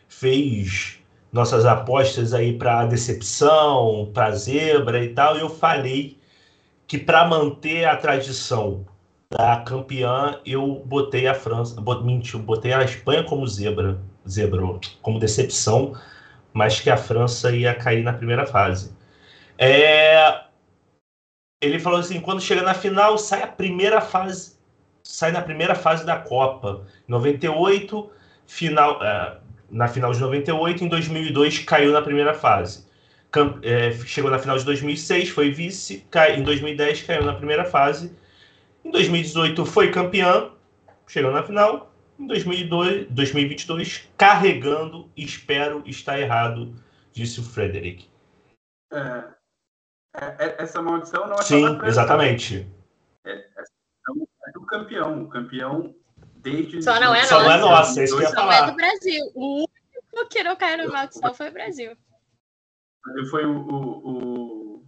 fez 0.08 0.98
nossas 1.32 1.64
apostas 1.64 2.34
aí 2.34 2.56
para 2.56 2.86
decepção, 2.86 4.10
para 4.12 4.32
zebra 4.32 5.02
e 5.02 5.08
tal, 5.14 5.36
e 5.36 5.40
eu 5.40 5.48
falei 5.48 6.18
que 6.86 6.98
para 6.98 7.26
manter 7.26 7.86
a 7.86 7.96
tradição 7.96 8.84
da 9.30 9.56
campeã, 9.56 10.38
eu 10.44 10.82
botei 10.84 11.26
a 11.26 11.34
França, 11.34 11.80
mentiu, 12.02 12.38
botei 12.38 12.74
a 12.74 12.84
Espanha 12.84 13.24
como 13.24 13.46
zebra, 13.46 13.98
zebra, 14.28 14.78
como 15.00 15.18
decepção, 15.18 15.94
mas 16.52 16.80
que 16.80 16.90
a 16.90 16.98
França 16.98 17.50
ia 17.50 17.74
cair 17.74 18.02
na 18.02 18.12
primeira 18.12 18.46
fase. 18.46 18.94
É, 19.56 20.42
ele 21.62 21.78
falou 21.78 22.00
assim, 22.00 22.20
quando 22.20 22.42
chega 22.42 22.62
na 22.62 22.74
final, 22.74 23.16
sai 23.16 23.42
a 23.42 23.46
primeira 23.46 24.00
fase, 24.00 24.58
sai 25.02 25.32
na 25.32 25.40
primeira 25.40 25.74
fase 25.74 26.04
da 26.04 26.16
Copa. 26.16 26.84
98, 27.08 28.10
final, 28.46 29.02
é, 29.02 29.38
na 29.70 29.88
final 29.88 30.12
de 30.12 30.20
98, 30.20 30.84
em 30.84 30.88
2002 30.88 31.60
caiu 31.60 31.92
na 31.92 32.02
primeira 32.02 32.34
fase 32.34 32.92
é, 33.62 33.92
chegou 34.04 34.30
na 34.30 34.38
final 34.38 34.58
de 34.58 34.64
2006, 34.64 35.30
foi 35.30 35.50
vice, 35.50 36.06
cai, 36.10 36.38
em 36.38 36.42
2010 36.42 37.02
caiu 37.02 37.24
na 37.24 37.34
primeira 37.34 37.64
fase, 37.64 38.14
em 38.84 38.90
2018 38.90 39.64
foi 39.64 39.90
campeã, 39.90 40.50
chegou 41.06 41.32
na 41.32 41.42
final, 41.42 41.94
em 42.18 42.26
2002, 42.26 43.06
2022 43.08 44.08
carregando, 44.16 45.10
espero 45.16 45.82
estar 45.86 46.20
errado, 46.20 46.74
disse 47.12 47.40
o 47.40 47.42
Frederic. 47.42 48.06
É 48.92 49.41
essa 50.58 50.82
maldição 50.82 51.26
não 51.26 51.36
é 51.36 51.42
Sim, 51.42 51.78
exatamente. 51.84 52.68
É, 53.24 53.32
é, 53.32 54.52
do 54.52 54.66
campeão, 54.66 55.22
o 55.22 55.28
campeão 55.28 55.94
desde... 56.36 56.82
Só 56.82 57.00
não 57.00 57.14
é 57.14 57.24
Só 57.24 57.42
nossa. 57.42 57.48
Não 57.48 57.54
é 57.54 57.58
nossa, 57.58 58.00
é 58.00 58.04
isso 58.04 58.16
que 58.16 58.22
eu 58.22 58.28
ia 58.28 58.34
falar. 58.34 58.58
Só 58.58 58.64
é 58.64 58.70
do 58.70 58.76
Brasil. 58.76 59.24
O 59.34 59.64
único 59.64 60.28
que 60.28 60.42
não 60.42 60.56
caiu 60.56 60.78
na 60.78 60.86
maldição 60.88 61.34
foi 61.34 61.48
o 61.48 61.52
Brasil 61.52 61.96
foi 63.30 63.44
o, 63.44 63.58
o, 63.58 64.84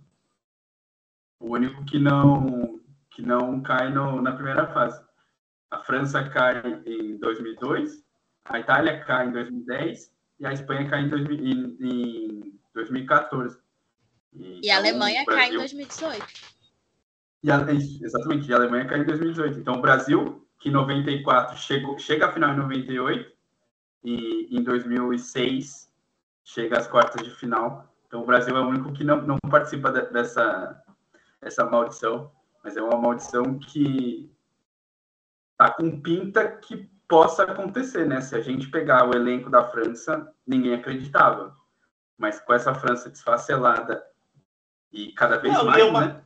o, 1.41 1.53
único 1.53 1.85
que 1.85 1.99
não, 1.99 2.81
que 3.11 3.23
não 3.23 3.61
cai 3.63 3.91
no, 3.91 4.21
na 4.23 4.33
primeira 4.33 4.67
fase. 4.73 5.03
A 5.71 5.83
França 5.83 6.29
cai 6.29 6.63
em 6.87 7.17
2002, 7.19 8.05
a 8.45 8.61
Itália 8.61 9.05
cai 9.05 9.27
em 9.27 9.33
2010 9.33 10.13
e 10.41 10.47
a 10.47 10.53
Espanha 10.53 10.89
cai 10.89 11.03
em, 11.03 11.09
2000, 11.09 11.39
em, 11.39 11.77
em 11.81 12.61
2014. 12.75 13.59
E, 14.35 14.71
a 14.71 14.75
então, 14.75 14.77
Alemanha 14.77 15.25
Brasil... 15.25 15.43
cai 15.43 15.55
em 15.55 15.59
2018. 15.59 16.27
E 17.43 17.51
a, 17.51 17.67
exatamente, 17.71 18.49
e 18.49 18.53
a 18.53 18.57
Alemanha 18.57 18.87
cai 18.87 19.01
em 19.01 19.05
2018. 19.05 19.59
Então, 19.59 19.75
o 19.75 19.81
Brasil, 19.81 20.47
que 20.59 20.69
em 20.69 20.73
94 20.73 21.57
chegou, 21.59 21.99
chega 21.99 22.27
à 22.27 22.33
final 22.33 22.53
em 22.53 22.57
98 22.57 23.33
e 24.05 24.49
em 24.57 24.63
2006 24.63 25.91
chega 26.45 26.79
às 26.79 26.87
quartas 26.87 27.23
de 27.23 27.35
final 27.35 27.95
então, 28.15 28.23
o 28.23 28.27
Brasil 28.27 28.57
é 28.57 28.61
o 28.61 28.69
único 28.69 28.93
que 28.93 29.03
não, 29.03 29.21
não 29.23 29.37
participa 29.51 29.91
de, 29.91 30.03
dessa, 30.13 30.81
dessa 31.41 31.65
maldição, 31.65 32.31
mas 32.63 32.77
é 32.77 32.81
uma 32.81 32.97
maldição 32.97 33.59
que 33.59 34.33
tá 35.59 35.73
com 35.73 36.01
pinta 36.01 36.47
que 36.47 36.89
possa 37.09 37.43
acontecer, 37.43 38.07
né? 38.07 38.21
Se 38.21 38.37
a 38.37 38.41
gente 38.41 38.71
pegar 38.71 39.11
o 39.11 39.17
elenco 39.17 39.51
da 39.51 39.69
França, 39.69 40.33
ninguém 40.47 40.75
acreditava. 40.75 41.57
Mas 42.17 42.39
com 42.39 42.55
essa 42.55 42.73
França 42.73 43.11
desfacelada 43.11 44.01
e 44.95 45.13
cada 45.13 45.39
vez 45.39 45.53
não, 45.53 45.65
mais, 45.65 45.77
e 45.77 45.81
é 45.81 45.85
uma, 45.85 46.01
né? 46.07 46.17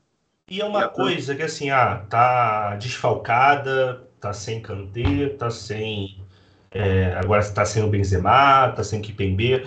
E 0.50 0.60
é 0.60 0.64
uma 0.64 0.84
e 0.84 0.88
coisa 0.88 1.34
que, 1.34 1.42
assim, 1.42 1.70
ah, 1.70 2.04
tá 2.08 2.76
desfalcada, 2.76 4.06
tá 4.20 4.32
sem 4.32 4.60
Kanté, 4.60 5.30
tá 5.38 5.50
sem... 5.50 6.22
É, 6.70 7.14
agora 7.16 7.40
está 7.40 7.64
sem 7.64 7.82
o 7.82 7.88
Benzema, 7.88 8.70
tá 8.76 8.84
sem 8.84 9.00
o 9.00 9.02
Kipembe. 9.02 9.66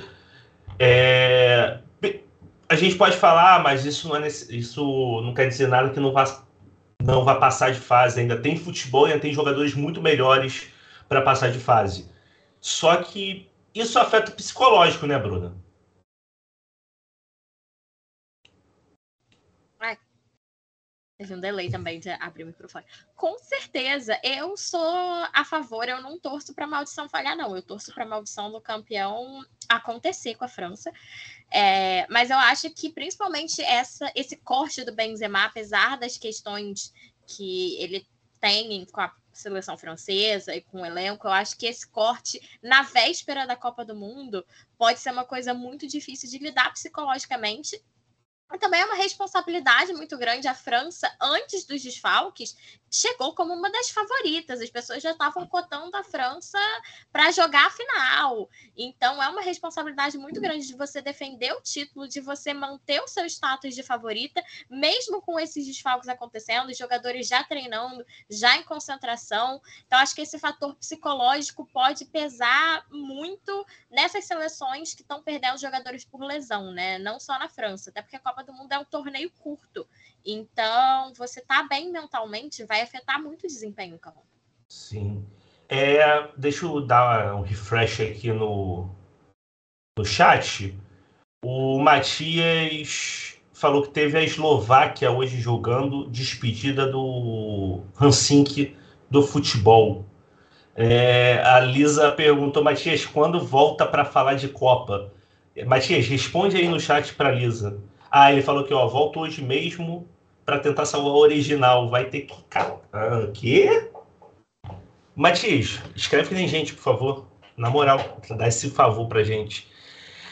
É, 0.77 1.79
a 2.69 2.75
gente 2.75 2.95
pode 2.95 3.17
falar, 3.17 3.55
ah, 3.55 3.59
mas 3.59 3.85
isso 3.85 4.07
não, 4.07 4.15
é, 4.15 4.27
isso 4.27 5.21
não 5.23 5.33
quer 5.33 5.47
dizer 5.47 5.67
nada 5.67 5.89
que 5.89 5.99
não 5.99 6.13
vá, 6.13 6.43
não 7.03 7.25
vá 7.25 7.35
passar 7.35 7.71
de 7.71 7.79
fase. 7.79 8.19
Ainda 8.19 8.37
tem 8.37 8.55
futebol 8.55 9.07
e 9.07 9.11
ainda 9.11 9.21
tem 9.21 9.33
jogadores 9.33 9.73
muito 9.73 10.01
melhores 10.01 10.67
para 11.09 11.21
passar 11.21 11.51
de 11.51 11.59
fase. 11.59 12.09
Só 12.59 12.97
que 12.97 13.49
isso 13.73 13.99
afeta 13.99 14.31
o 14.31 14.35
psicológico, 14.35 15.05
né, 15.05 15.17
Bruna? 15.19 15.53
Teve 21.21 21.35
um 21.35 21.39
delay 21.39 21.69
também 21.69 21.99
de 21.99 22.09
abrir 22.09 22.45
o 22.45 22.47
microfone. 22.47 22.83
Com 23.15 23.37
certeza, 23.37 24.19
eu 24.23 24.57
sou 24.57 24.81
a 25.31 25.45
favor, 25.45 25.87
eu 25.87 26.01
não 26.01 26.19
torço 26.19 26.51
para 26.51 26.65
maldição 26.65 27.07
falhar, 27.07 27.37
não. 27.37 27.55
Eu 27.55 27.61
torço 27.61 27.93
para 27.93 28.07
maldição 28.07 28.51
do 28.51 28.59
campeão 28.59 29.45
acontecer 29.69 30.33
com 30.33 30.45
a 30.45 30.47
França. 30.47 30.91
É, 31.51 32.07
mas 32.09 32.31
eu 32.31 32.37
acho 32.39 32.71
que 32.71 32.89
principalmente 32.89 33.61
essa, 33.61 34.11
esse 34.15 34.35
corte 34.35 34.83
do 34.83 34.95
Benzema, 34.95 35.45
apesar 35.45 35.95
das 35.95 36.17
questões 36.17 36.91
que 37.27 37.75
ele 37.79 38.03
tem 38.39 38.83
com 38.91 39.01
a 39.01 39.15
seleção 39.31 39.77
francesa 39.77 40.55
e 40.55 40.61
com 40.61 40.81
o 40.81 40.85
elenco, 40.87 41.27
eu 41.27 41.31
acho 41.31 41.55
que 41.55 41.67
esse 41.67 41.87
corte 41.87 42.41
na 42.63 42.81
véspera 42.81 43.45
da 43.45 43.55
Copa 43.55 43.85
do 43.85 43.95
Mundo 43.95 44.43
pode 44.75 44.99
ser 44.99 45.11
uma 45.11 45.23
coisa 45.23 45.53
muito 45.53 45.85
difícil 45.85 46.27
de 46.27 46.39
lidar 46.39 46.73
psicologicamente 46.73 47.79
também 48.59 48.81
é 48.81 48.85
uma 48.85 48.95
responsabilidade 48.95 49.93
muito 49.93 50.17
grande. 50.17 50.47
A 50.47 50.53
França, 50.53 51.11
antes 51.19 51.65
dos 51.65 51.81
desfalques, 51.81 52.55
chegou 52.89 53.33
como 53.33 53.53
uma 53.53 53.71
das 53.71 53.89
favoritas. 53.89 54.59
As 54.59 54.69
pessoas 54.69 55.01
já 55.01 55.11
estavam 55.11 55.47
cotando 55.47 55.95
a 55.95 56.03
França 56.03 56.59
para 57.11 57.31
jogar 57.31 57.67
a 57.67 57.69
final. 57.69 58.49
Então, 58.75 59.21
é 59.21 59.29
uma 59.29 59.41
responsabilidade 59.41 60.17
muito 60.17 60.41
grande 60.41 60.67
de 60.67 60.75
você 60.75 61.01
defender 61.01 61.53
o 61.53 61.61
título, 61.61 62.07
de 62.07 62.19
você 62.19 62.53
manter 62.53 63.01
o 63.01 63.07
seu 63.07 63.25
status 63.25 63.73
de 63.73 63.83
favorita, 63.83 64.43
mesmo 64.69 65.21
com 65.21 65.39
esses 65.39 65.65
desfalques 65.65 66.09
acontecendo, 66.09 66.69
os 66.69 66.77
jogadores 66.77 67.27
já 67.27 67.43
treinando, 67.43 68.05
já 68.29 68.57
em 68.57 68.63
concentração. 68.63 69.61
Então, 69.85 69.99
acho 69.99 70.13
que 70.13 70.21
esse 70.21 70.37
fator 70.37 70.75
psicológico 70.75 71.65
pode 71.71 72.05
pesar 72.05 72.85
muito 72.89 73.65
nessas 73.89 74.25
seleções 74.25 74.93
que 74.93 75.01
estão 75.01 75.23
perdendo 75.23 75.59
jogadores 75.59 76.03
por 76.03 76.21
lesão, 76.21 76.71
né? 76.71 76.97
Não 76.99 77.19
só 77.19 77.39
na 77.39 77.47
França, 77.47 77.89
até 77.89 78.01
porque 78.01 78.15
a 78.15 78.19
Copa 78.19 78.40
do 78.43 78.53
Mundo 78.53 78.71
é 78.71 78.79
um 78.79 78.85
torneio 78.85 79.31
curto. 79.39 79.87
Então, 80.25 81.13
você 81.13 81.41
tá 81.41 81.63
bem 81.63 81.91
mentalmente 81.91 82.63
vai 82.63 82.81
afetar 82.81 83.21
muito 83.21 83.43
o 83.43 83.47
desempenho, 83.47 83.97
Calma. 83.97 84.21
Sim. 84.69 85.25
É, 85.67 86.27
deixa 86.37 86.65
eu 86.65 86.81
dar 86.81 87.35
um 87.35 87.41
refresh 87.41 88.01
aqui 88.01 88.31
no, 88.31 88.89
no 89.97 90.05
chat. 90.05 90.77
O 91.43 91.79
Matias 91.79 93.37
falou 93.53 93.83
que 93.83 93.89
teve 93.89 94.17
a 94.17 94.23
Eslováquia 94.23 95.11
hoje 95.11 95.39
jogando 95.39 96.09
despedida 96.09 96.87
do 96.87 97.83
Hansink 97.99 98.75
do 99.09 99.21
futebol. 99.23 100.05
É, 100.75 101.41
a 101.43 101.59
Lisa 101.59 102.11
perguntou, 102.11 102.63
Matias, 102.63 103.05
quando 103.05 103.39
volta 103.39 103.85
para 103.85 104.05
falar 104.05 104.35
de 104.35 104.47
Copa? 104.47 105.11
Matias, 105.65 106.07
responde 106.07 106.57
aí 106.57 106.67
no 106.67 106.79
chat 106.79 107.13
para 107.13 107.31
Lisa. 107.31 107.79
Ah, 108.11 108.33
ele 108.33 108.41
falou 108.41 108.65
que 108.65 108.73
ó, 108.73 108.85
volta 108.87 109.19
hoje 109.19 109.41
mesmo 109.41 110.05
para 110.45 110.59
tentar 110.59 110.85
salvar 110.85 111.13
o 111.13 111.17
original. 111.17 111.89
Vai 111.89 112.05
ter 112.05 112.21
que. 112.21 112.35
Ah, 112.91 113.27
quê? 113.33 113.89
Matias, 115.15 115.81
escreve 115.95 116.29
que 116.29 116.35
tem 116.35 116.47
gente, 116.47 116.73
por 116.73 116.81
favor. 116.81 117.27
Na 117.55 117.69
moral, 117.69 118.19
dá 118.37 118.47
esse 118.47 118.69
favor 118.69 119.07
pra 119.07 119.23
gente. 119.23 119.71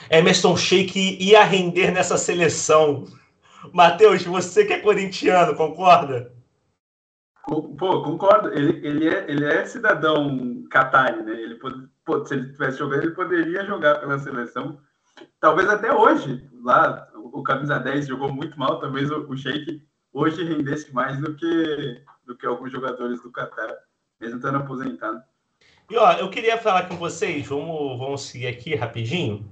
Emerson 0.09 0.57
Sheik 0.57 1.17
ia 1.21 1.43
render 1.43 1.91
nessa 1.91 2.17
seleção. 2.17 3.05
Matheus, 3.71 4.23
você 4.23 4.65
que 4.65 4.73
é 4.73 4.79
corintiano, 4.79 5.55
concorda? 5.55 6.33
Pô, 7.45 8.03
concordo. 8.03 8.49
Ele, 8.53 8.85
ele, 8.85 9.07
é, 9.07 9.25
ele 9.29 9.45
é 9.45 9.65
cidadão 9.65 10.63
Qatari, 10.69 11.23
né? 11.23 11.33
Ele 11.33 11.55
pode, 11.55 11.87
pô, 12.05 12.25
se 12.25 12.33
ele 12.33 12.47
estivesse 12.47 12.79
jogando, 12.79 13.03
ele 13.03 13.15
poderia 13.15 13.65
jogar 13.65 13.95
pela 13.99 14.17
seleção. 14.17 14.79
Talvez 15.39 15.69
até 15.69 15.93
hoje. 15.93 16.47
Lá, 16.63 17.07
o 17.23 17.43
camisa 17.43 17.79
10 17.79 18.07
jogou 18.07 18.31
muito 18.31 18.57
mal, 18.57 18.79
talvez 18.79 19.09
o, 19.11 19.27
o 19.27 19.37
Sheik 19.37 19.81
hoje 20.13 20.43
rendesse 20.43 20.93
mais 20.93 21.19
do 21.19 21.35
que, 21.35 22.03
do 22.25 22.35
que 22.35 22.45
alguns 22.45 22.71
jogadores 22.71 23.21
do 23.21 23.31
Qatar, 23.31 23.75
mesmo 24.19 24.37
estando 24.37 24.57
aposentado. 24.57 25.21
E 25.89 25.97
ó, 25.97 26.13
eu 26.13 26.29
queria 26.29 26.57
falar 26.57 26.87
com 26.87 26.95
vocês, 26.95 27.47
vamos, 27.47 27.97
vamos 27.97 28.21
seguir 28.21 28.47
aqui 28.47 28.75
rapidinho. 28.75 29.51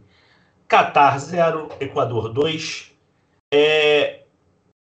Qatar 0.68 1.20
0, 1.20 1.70
Equador 1.80 2.30
2. 2.30 2.96
É, 3.54 4.26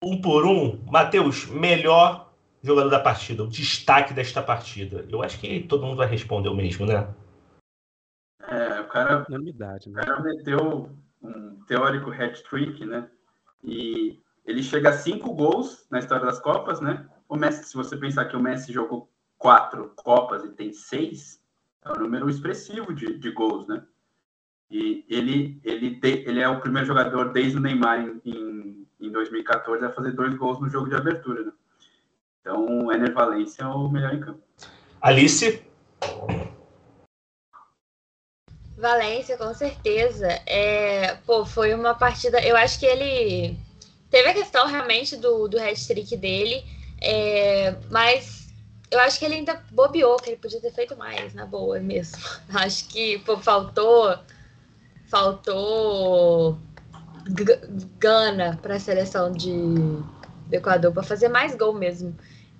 um 0.03 0.21
por 0.21 0.45
um, 0.45 0.79
Matheus, 0.85 1.47
melhor 1.47 2.31
jogador 2.61 2.89
da 2.89 2.99
partida, 2.99 3.43
o 3.43 3.47
destaque 3.47 4.13
desta 4.13 4.43
partida. 4.43 5.05
Eu 5.09 5.23
acho 5.23 5.39
que 5.39 5.61
todo 5.61 5.85
mundo 5.85 5.97
vai 5.97 6.07
responder 6.07 6.49
o 6.49 6.55
mesmo, 6.55 6.85
né? 6.85 7.07
É, 8.47 8.81
o 8.81 8.87
cara, 8.87 9.25
né? 9.29 9.37
o 9.37 9.91
cara 9.93 10.19
meteu 10.21 10.89
um 11.21 11.59
teórico 11.67 12.11
hat-trick, 12.11 12.85
né? 12.85 13.09
E 13.63 14.21
ele 14.45 14.63
chega 14.63 14.89
a 14.89 14.97
cinco 14.97 15.33
gols 15.33 15.85
na 15.89 15.99
história 15.99 16.25
das 16.25 16.39
Copas, 16.39 16.79
né? 16.81 17.07
O 17.27 17.35
Messi, 17.35 17.65
se 17.65 17.75
você 17.75 17.95
pensar 17.95 18.25
que 18.25 18.35
o 18.35 18.41
Messi 18.41 18.71
jogou 18.71 19.09
quatro 19.37 19.93
Copas 19.95 20.43
e 20.43 20.49
tem 20.49 20.73
seis, 20.73 21.41
é 21.85 21.91
um 21.91 22.01
número 22.01 22.29
expressivo 22.29 22.93
de, 22.93 23.17
de 23.17 23.31
gols, 23.31 23.67
né? 23.67 23.83
E 24.71 25.05
ele, 25.09 25.59
ele, 25.63 25.99
ele 26.03 26.39
é 26.39 26.47
o 26.47 26.59
primeiro 26.59 26.87
jogador 26.87 27.31
desde 27.31 27.57
o 27.57 27.61
Neymar 27.61 28.01
em, 28.01 28.21
em, 28.23 28.87
em 28.99 29.11
2014 29.11 29.83
a 29.83 29.91
fazer 29.91 30.11
dois 30.11 30.35
gols 30.35 30.59
no 30.59 30.69
jogo 30.69 30.89
de 30.89 30.95
abertura, 30.95 31.43
né? 31.43 31.51
Então, 32.41 32.85
o 32.85 32.91
Ener 32.91 33.13
Valencia 33.13 33.63
é 33.63 33.67
o 33.67 33.89
melhor 33.89 34.13
em 34.13 34.19
campo. 34.19 34.41
Alice? 35.01 35.63
Valência, 38.79 39.37
com 39.37 39.53
certeza. 39.53 40.27
É, 40.45 41.15
pô, 41.25 41.45
foi 41.45 41.73
uma 41.73 41.93
partida. 41.93 42.39
Eu 42.41 42.55
acho 42.55 42.79
que 42.79 42.85
ele 42.85 43.57
teve 44.09 44.29
a 44.29 44.33
questão 44.33 44.65
realmente 44.67 45.17
do, 45.17 45.47
do 45.47 45.59
hat-trick 45.59 46.15
dele, 46.15 46.63
é, 47.01 47.75
mas 47.91 48.47
eu 48.89 48.99
acho 48.99 49.19
que 49.19 49.25
ele 49.25 49.35
ainda 49.35 49.61
bobeou, 49.71 50.17
que 50.17 50.29
ele 50.29 50.37
podia 50.37 50.61
ter 50.61 50.71
feito 50.71 50.95
mais, 50.95 51.33
na 51.33 51.45
boa 51.45 51.79
mesmo. 51.79 52.17
Acho 52.55 52.87
que 52.87 53.19
pô, 53.19 53.37
faltou. 53.37 54.17
Faltou 55.07 56.57
gana 57.99 58.57
para 58.61 58.75
a 58.75 58.79
seleção 58.79 59.31
de, 59.31 59.51
do 59.51 60.53
Equador 60.53 60.93
para 60.93 61.03
fazer 61.03 61.27
mais 61.27 61.55
gol 61.55 61.73
mesmo. 61.73 62.15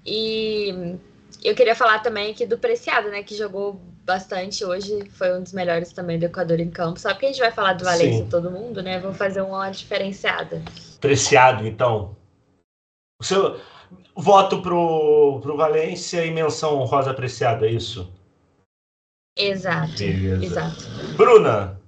E 0.06 0.98
eu 1.44 1.56
queria 1.56 1.76
falar 1.76 2.00
também 2.00 2.32
aqui 2.32 2.46
do 2.46 2.58
Preciado, 2.58 3.10
né, 3.10 3.24
que 3.24 3.36
jogou 3.36 3.80
bastante 4.10 4.66
hoje, 4.66 5.08
foi 5.12 5.38
um 5.38 5.44
dos 5.44 5.54
melhores 5.54 5.94
também 5.94 6.18
do 6.18 6.26
Equador 6.26 6.60
em 6.60 6.72
campo. 6.72 7.00
Só 7.00 7.14
que 7.14 7.28
a 7.28 7.30
gente 7.30 7.40
vai 7.40 7.52
falar 7.52 7.74
do 7.74 7.86
Valência 7.86 8.26
todo 8.28 8.50
mundo, 8.50 8.82
né? 8.82 9.00
Vamos 9.00 9.18
fazer 9.18 9.42
uma 9.42 9.70
diferenciada. 9.70 10.64
Preciado, 11.00 11.68
então. 11.68 12.18
O 13.22 13.24
seu 13.24 13.62
voto 14.16 14.64
pro, 14.64 15.40
pro 15.44 15.56
Valência 15.56 16.26
e 16.26 16.32
menção 16.32 16.84
rosa 16.86 17.12
apreciada, 17.12 17.68
é 17.68 17.72
isso? 17.72 18.12
Exato. 19.38 19.98
Beleza. 19.98 20.44
Exato. 20.44 20.84
Bruna. 21.16 21.80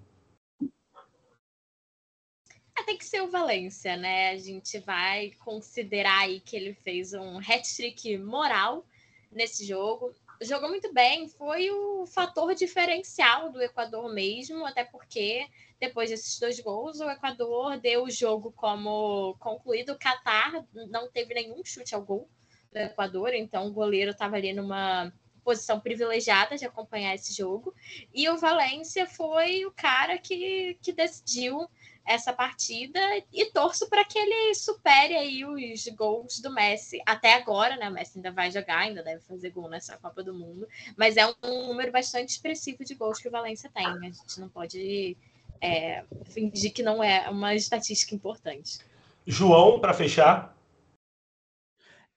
É, 2.78 2.84
tem 2.84 2.98
que 3.00 3.06
ser 3.06 3.22
o 3.22 3.32
Valência, 3.32 3.98
né? 3.98 4.30
A 4.30 4.38
gente 4.38 4.78
vai 4.80 5.32
considerar 5.44 6.20
aí 6.20 6.40
que 6.40 6.56
ele 6.56 6.76
fez 6.76 7.14
um 7.14 7.40
hat-trick 7.40 8.16
moral 8.20 8.86
nesse 9.32 9.66
jogo 9.66 10.14
jogou 10.42 10.70
muito 10.70 10.92
bem, 10.94 11.28
foi 11.28 11.70
o 11.70 12.06
fator 12.06 12.54
diferencial 12.56 13.52
do 13.52 13.62
Equador 13.62 14.14
mesmo, 14.14 14.66
até 14.66 14.84
porque 14.84 15.48
depois 15.80 16.10
desses 16.10 16.40
dois 16.40 16.60
gols, 16.60 17.00
o 17.00 17.10
Equador 17.10 17.80
deu 17.80 18.04
o 18.04 18.10
jogo 18.10 18.52
como 18.52 19.36
concluído. 19.40 19.94
O 19.94 20.00
Catar 20.00 20.66
não 20.90 21.10
teve 21.10 21.34
nenhum 21.34 21.64
chute 21.64 21.96
ao 21.96 22.04
gol 22.04 22.30
do 22.72 22.78
Equador, 22.78 23.34
então 23.34 23.68
o 23.68 23.74
goleiro 23.74 24.12
estava 24.12 24.36
ali 24.36 24.54
numa 24.54 25.12
posição 25.44 25.80
privilegiada 25.80 26.58
de 26.58 26.66
acompanhar 26.66 27.16
esse 27.16 27.34
jogo. 27.34 27.74
E 28.14 28.30
o 28.30 28.38
Valência 28.38 29.08
foi 29.08 29.66
o 29.66 29.72
cara 29.72 30.18
que, 30.18 30.78
que 30.82 30.92
decidiu 30.92 31.70
essa 32.06 32.34
partida 32.34 33.00
e 33.32 33.46
torço 33.52 33.90
para 33.90 34.04
que 34.04 34.18
ele 34.18 34.54
supere 34.56 35.16
aí 35.16 35.46
os 35.46 35.88
gols 35.96 36.40
do 36.40 36.54
Messi 36.54 37.02
até 37.06 37.36
agora, 37.36 37.78
né? 37.78 37.90
O 37.90 37.94
Messi 37.94 38.18
ainda 38.18 38.32
vai 38.32 38.52
jogar, 38.52 38.80
ainda 38.80 39.04
deve 39.04 39.22
fazer 39.22 39.50
gol 39.52 39.70
nessa 39.70 39.98
Copa 39.98 40.24
do 40.24 40.34
Mundo, 40.34 40.68
mas 40.98 41.18
é 41.18 41.26
um 41.28 41.68
número 41.68 41.92
bastante 41.92 42.30
expressivo 42.30 42.84
de 42.84 42.96
gols 42.96 43.20
que 43.20 43.28
o 43.28 43.32
Valência 43.32 43.70
tem. 43.74 43.86
A 43.86 44.00
gente 44.00 44.40
não 44.40 44.50
pode 44.50 45.16
é, 45.62 46.04
fingir 46.26 46.74
que 46.74 46.84
não 46.84 47.04
é 47.04 47.30
uma 47.30 47.54
estatística 47.54 48.16
importante. 48.16 48.80
João, 49.26 49.80
para 49.80 49.94
fechar. 49.94 50.56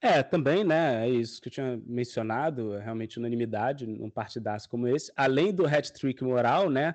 É, 0.00 0.22
também, 0.22 0.64
né? 0.64 1.06
É 1.06 1.10
isso 1.10 1.40
que 1.40 1.48
eu 1.48 1.52
tinha 1.52 1.80
mencionado, 1.86 2.74
é 2.74 2.82
realmente 2.82 3.18
unanimidade 3.18 3.86
num 3.86 4.10
partidaço 4.10 4.68
como 4.68 4.86
esse. 4.86 5.10
Além 5.16 5.50
do 5.50 5.66
hat-trick 5.66 6.22
moral, 6.22 6.68
né? 6.68 6.94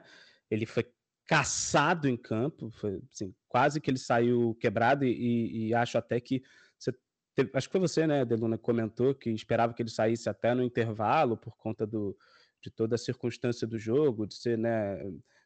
Ele 0.50 0.66
foi 0.66 0.86
caçado 1.30 2.10
em 2.10 2.18
campo, 2.18 2.72
foi, 2.72 3.00
assim, 3.14 3.36
quase 3.48 3.80
que 3.80 3.92
ele 3.92 4.00
saiu 4.00 4.56
quebrado 4.56 5.06
e, 5.06 5.68
e 5.68 5.74
acho 5.76 5.96
até 5.96 6.20
que 6.20 6.42
você 6.76 6.92
teve, 7.36 7.52
acho 7.54 7.68
que 7.68 7.72
foi 7.72 7.80
você, 7.80 8.08
né, 8.08 8.26
Deluna, 8.26 8.58
que 8.58 8.64
comentou 8.64 9.14
que 9.14 9.30
esperava 9.30 9.72
que 9.72 9.84
ele 9.84 9.92
saísse 9.92 10.28
até 10.28 10.56
no 10.56 10.64
intervalo 10.64 11.38
por 11.38 11.56
conta 11.56 11.86
do, 11.86 12.18
de 12.64 12.72
toda 12.72 12.96
a 12.96 12.98
circunstância 12.98 13.68
do 13.68 13.78
jogo, 13.78 14.26
de 14.26 14.34
ser, 14.34 14.58
né, 14.58 15.00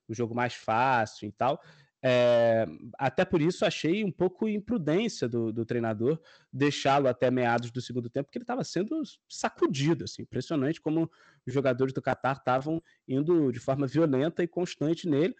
o 0.07 0.13
jogo 0.13 0.33
mais 0.33 0.53
fácil 0.53 1.27
e 1.27 1.33
tal. 1.33 1.61
É, 2.01 2.65
até 2.97 3.25
por 3.25 3.41
isso 3.41 3.65
achei 3.65 4.05
um 4.05 4.11
pouco 4.11 4.47
imprudência 4.47 5.27
do, 5.27 5.51
do 5.51 5.65
treinador 5.65 6.17
deixá-lo 6.51 7.09
até 7.09 7.29
meados 7.29 7.71
do 7.71 7.81
segundo 7.81 8.09
tempo, 8.09 8.27
porque 8.27 8.37
ele 8.37 8.43
estava 8.43 8.63
sendo 8.63 9.01
sacudido, 9.27 10.05
assim, 10.05 10.21
impressionante 10.21 10.79
como 10.79 11.11
os 11.45 11.53
jogadores 11.53 11.93
do 11.93 12.01
Qatar 12.01 12.37
estavam 12.37 12.81
indo 13.05 13.51
de 13.51 13.59
forma 13.59 13.85
violenta 13.85 14.41
e 14.43 14.47
constante 14.47 15.09
nele. 15.09 15.35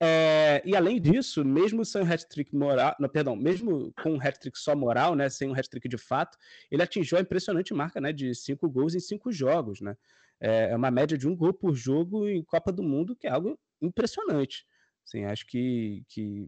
É, 0.00 0.62
e 0.64 0.76
além 0.76 1.00
disso, 1.00 1.42
mesmo 1.44 1.84
sem 1.84 2.02
um 2.02 2.12
hat-trick 2.12 2.54
moral, 2.54 2.94
não, 3.00 3.08
perdão, 3.08 3.34
mesmo 3.34 3.92
com 4.02 4.14
um 4.14 4.20
hat-trick 4.20 4.58
só 4.58 4.76
moral, 4.76 5.14
né, 5.14 5.28
sem 5.30 5.48
um 5.48 5.54
hat-trick 5.54 5.88
de 5.88 5.96
fato, 5.96 6.36
ele 6.70 6.82
atingiu 6.82 7.16
a 7.16 7.22
impressionante 7.22 7.72
marca, 7.72 8.00
né, 8.00 8.12
de 8.12 8.34
cinco 8.34 8.68
gols 8.68 8.94
em 8.94 9.00
cinco 9.00 9.32
jogos, 9.32 9.80
né? 9.80 9.96
É, 10.38 10.70
é 10.70 10.76
uma 10.76 10.90
média 10.90 11.16
de 11.16 11.26
um 11.26 11.34
gol 11.34 11.54
por 11.54 11.74
jogo 11.74 12.28
em 12.28 12.42
Copa 12.42 12.70
do 12.70 12.82
Mundo, 12.82 13.16
que 13.16 13.26
é 13.26 13.30
algo 13.30 13.58
impressionante. 13.80 14.66
Assim, 15.06 15.24
acho 15.24 15.46
que, 15.46 16.04
que 16.08 16.46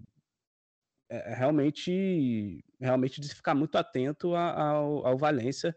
é, 1.09 1.33
é 1.33 1.35
realmente, 1.35 2.63
realmente 2.79 3.19
de 3.19 3.35
ficar 3.35 3.55
muito 3.55 3.79
atento 3.79 4.35
ao, 4.35 5.07
ao 5.07 5.17
Valência, 5.17 5.75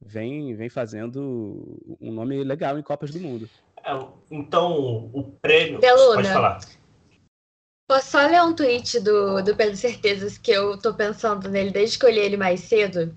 vem, 0.00 0.52
vem 0.56 0.68
fazendo 0.68 1.80
um 2.00 2.12
nome 2.12 2.42
legal 2.42 2.76
em 2.76 2.82
Copas 2.82 3.12
do 3.12 3.20
Mundo. 3.20 3.48
É, 3.84 3.92
então, 4.32 5.10
o 5.12 5.30
prêmio. 5.40 5.78
Beluna, 5.78 6.14
pode 6.16 6.28
falar. 6.28 6.58
Posso 7.86 8.10
só 8.10 8.26
ler 8.26 8.42
um 8.42 8.54
tweet 8.54 8.98
do, 9.00 9.42
do 9.42 9.54
Pedro 9.54 9.76
Certezas 9.76 10.38
que 10.38 10.50
eu 10.50 10.78
tô 10.78 10.94
pensando 10.94 11.50
nele 11.50 11.70
desde 11.70 11.98
que 11.98 12.06
eu 12.06 12.10
li 12.10 12.18
ele 12.18 12.36
mais 12.36 12.60
cedo, 12.60 13.14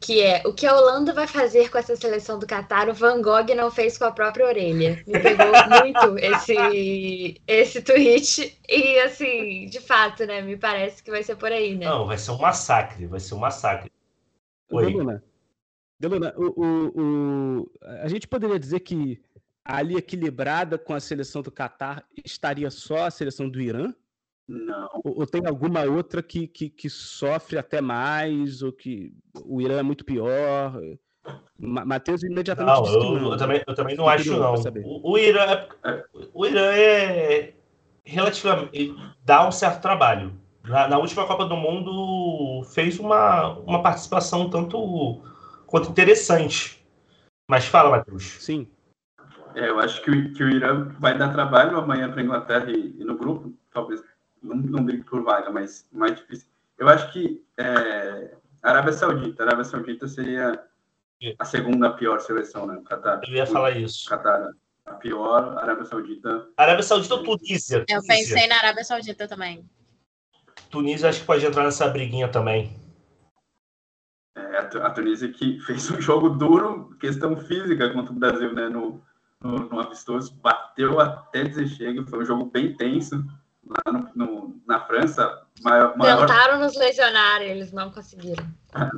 que 0.00 0.20
é 0.20 0.42
o 0.44 0.52
que 0.52 0.66
a 0.66 0.76
Holanda 0.76 1.12
vai 1.12 1.26
fazer 1.26 1.70
com 1.70 1.78
essa 1.78 1.94
seleção 1.94 2.38
do 2.38 2.46
Catar, 2.46 2.88
o 2.88 2.94
Van 2.94 3.22
Gogh 3.22 3.54
não 3.56 3.70
fez 3.70 3.96
com 3.96 4.04
a 4.04 4.12
própria 4.12 4.46
orelha. 4.46 5.02
Me 5.06 5.20
pegou 5.20 5.46
muito 5.82 6.18
esse, 6.18 7.40
esse 7.46 7.82
tweet. 7.82 8.58
E 8.68 8.98
assim, 9.00 9.66
de 9.66 9.80
fato, 9.80 10.26
né? 10.26 10.40
Me 10.42 10.56
parece 10.56 11.02
que 11.02 11.10
vai 11.10 11.22
ser 11.22 11.36
por 11.36 11.52
aí, 11.52 11.76
né? 11.76 11.86
Não, 11.86 12.06
vai 12.06 12.18
ser 12.18 12.32
um 12.32 12.38
massacre, 12.38 13.06
vai 13.06 13.20
ser 13.20 13.34
um 13.34 13.38
massacre. 13.38 13.90
Oi. 14.70 14.86
Deluna, 14.86 15.24
Deluna 15.98 16.34
o, 16.36 16.62
o, 16.62 16.92
o, 17.62 17.70
a 18.02 18.08
gente 18.08 18.28
poderia 18.28 18.58
dizer 18.58 18.80
que 18.80 19.20
ali 19.64 19.96
equilibrada 19.96 20.76
com 20.76 20.92
a 20.92 21.00
seleção 21.00 21.42
do 21.42 21.50
Catar 21.50 22.04
estaria 22.24 22.70
só 22.70 23.06
a 23.06 23.10
seleção 23.10 23.48
do 23.48 23.60
Irã? 23.60 23.94
Não. 24.48 24.88
Ou, 25.04 25.20
ou, 25.20 25.26
tem 25.26 25.46
alguma 25.46 25.82
outra 25.82 26.22
que, 26.22 26.46
que, 26.46 26.70
que, 26.70 26.88
sofre 26.88 27.58
até 27.58 27.82
mais, 27.82 28.62
ou 28.62 28.72
que 28.72 29.12
o 29.44 29.60
Irã 29.60 29.78
é 29.78 29.82
muito 29.82 30.06
pior? 30.06 30.80
Matheus 31.58 32.22
imediatamente 32.22 32.80
não, 32.80 32.86
eu, 32.86 33.20
não. 33.20 33.32
Eu, 33.32 33.36
também, 33.36 33.62
eu 33.66 33.74
também 33.74 33.96
não 33.96 34.08
acho, 34.08 34.34
não. 34.34 34.54
O, 34.54 35.12
o, 35.12 35.18
Irã, 35.18 35.66
é, 35.84 36.04
o 36.32 36.46
Irã 36.46 36.72
é 36.72 37.52
relativamente. 38.04 38.96
dá 39.22 39.46
um 39.46 39.52
certo 39.52 39.82
trabalho. 39.82 40.32
Na, 40.64 40.88
na, 40.88 40.98
última 40.98 41.26
Copa 41.26 41.44
do 41.44 41.56
Mundo 41.56 42.62
fez 42.64 42.98
uma, 42.98 43.58
uma 43.58 43.82
participação 43.82 44.48
tanto 44.48 45.20
quanto 45.66 45.90
interessante. 45.90 46.82
Mas 47.50 47.66
fala, 47.66 47.90
Matheus. 47.90 48.36
Sim. 48.42 48.66
É, 49.54 49.68
eu 49.68 49.78
acho 49.78 50.00
que 50.02 50.10
o, 50.10 50.32
que 50.32 50.42
o 50.42 50.50
Irã 50.50 50.88
vai 50.98 51.16
dar 51.16 51.32
trabalho 51.32 51.76
amanhã 51.76 52.10
para 52.10 52.20
a 52.20 52.24
Inglaterra 52.24 52.70
e, 52.70 52.96
e 52.98 53.04
no 53.04 53.16
grupo, 53.16 53.52
talvez 53.72 54.02
não, 54.42 54.56
não 54.56 54.84
brigue 54.84 55.04
por 55.04 55.22
vaga, 55.22 55.50
mas 55.50 55.86
mais 55.92 56.16
difícil. 56.16 56.46
Eu 56.78 56.88
acho 56.88 57.12
que 57.12 57.44
é, 57.56 58.36
Arábia 58.62 58.92
Saudita, 58.92 59.42
Arábia 59.42 59.64
Saudita 59.64 60.06
seria 60.08 60.62
a 61.38 61.44
segunda 61.44 61.90
pior 61.90 62.20
seleção, 62.20 62.66
né? 62.66 62.80
Qatar. 62.88 63.20
Eu 63.26 63.34
ia 63.34 63.46
falar 63.46 63.72
isso. 63.72 64.08
Qatar, 64.08 64.50
a 64.86 64.94
pior, 64.94 65.58
Arábia 65.58 65.84
Saudita. 65.84 66.48
Arábia 66.56 66.82
Saudita 66.82 67.14
ou 67.14 67.22
Tunísia? 67.22 67.84
Eu 67.88 68.02
pensei 68.02 68.46
na 68.46 68.56
Arábia 68.56 68.84
Saudita 68.84 69.26
também. 69.26 69.68
Tunísia 70.70 71.08
acho 71.08 71.20
que 71.20 71.26
pode 71.26 71.44
entrar 71.44 71.64
nessa 71.64 71.88
briguinha 71.88 72.28
também. 72.28 72.76
É, 74.36 74.58
a 74.58 74.90
Tunísia 74.90 75.32
que 75.32 75.58
fez 75.66 75.90
um 75.90 76.00
jogo 76.00 76.30
duro, 76.30 76.96
questão 77.00 77.36
física 77.36 77.90
contra 77.90 78.12
o 78.12 78.16
Brasil, 78.16 78.52
né? 78.52 78.68
No, 78.68 79.02
no, 79.40 79.58
no 79.68 79.80
amistoso, 79.80 80.34
bateu 80.36 81.00
até 81.00 81.44
dizer 81.44 81.68
chega, 81.68 82.04
foi 82.06 82.20
um 82.20 82.24
jogo 82.24 82.44
bem 82.46 82.76
tenso 82.76 83.24
lá 83.68 83.92
no, 83.92 84.10
no, 84.14 84.60
na 84.66 84.80
França. 84.80 85.42
Maior, 85.62 85.96
maior... 85.96 86.26
Tentaram 86.26 86.58
nos 86.60 86.76
lesionar, 86.76 87.42
eles 87.42 87.72
não 87.72 87.90
conseguiram. 87.90 88.44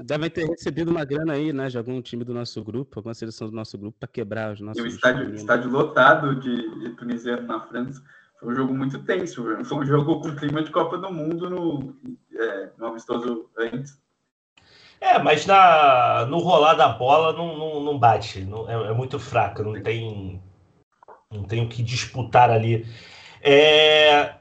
Devem 0.04 0.30
ter 0.30 0.46
recebido 0.46 0.90
uma 0.90 1.04
grana 1.04 1.34
aí, 1.34 1.52
né, 1.52 1.68
de 1.68 1.78
algum 1.78 2.00
time 2.02 2.24
do 2.24 2.34
nosso 2.34 2.62
grupo, 2.62 2.98
alguma 2.98 3.14
seleção 3.14 3.48
do 3.48 3.54
nosso 3.56 3.78
grupo, 3.78 3.96
para 3.98 4.08
quebrar 4.08 4.52
os 4.52 4.60
nossos. 4.60 4.82
E 4.82 4.86
o 4.86 4.88
estádio, 4.88 5.34
estádio 5.34 5.70
lotado 5.70 6.36
de, 6.36 6.80
de 6.80 6.90
tunisiano 6.90 7.46
na 7.46 7.60
França. 7.60 8.02
Foi 8.38 8.52
um 8.52 8.56
jogo 8.56 8.74
muito 8.74 8.98
tenso, 9.00 9.44
foi 9.64 9.78
um 9.78 9.84
jogo 9.84 10.20
com 10.20 10.34
clima 10.34 10.62
de 10.62 10.70
Copa 10.70 10.96
do 10.96 11.12
Mundo 11.12 11.50
no, 11.50 11.94
é, 12.34 12.70
no 12.78 12.86
amistoso 12.86 13.50
antes. 13.58 14.00
É, 14.98 15.18
mas 15.18 15.46
na, 15.46 16.26
no 16.26 16.38
rolar 16.38 16.74
da 16.74 16.88
bola 16.88 17.32
não, 17.32 17.56
não, 17.56 17.80
não 17.80 17.98
bate, 17.98 18.42
não, 18.42 18.68
é, 18.68 18.90
é, 18.90 18.92
muito 18.92 19.18
fraca, 19.18 19.62
não 19.62 19.80
tem, 19.82 20.42
não 21.30 21.44
tem 21.44 21.64
o 21.64 21.68
que 21.68 21.82
disputar 21.82 22.50
ali. 22.50 22.86
É, 23.42 24.34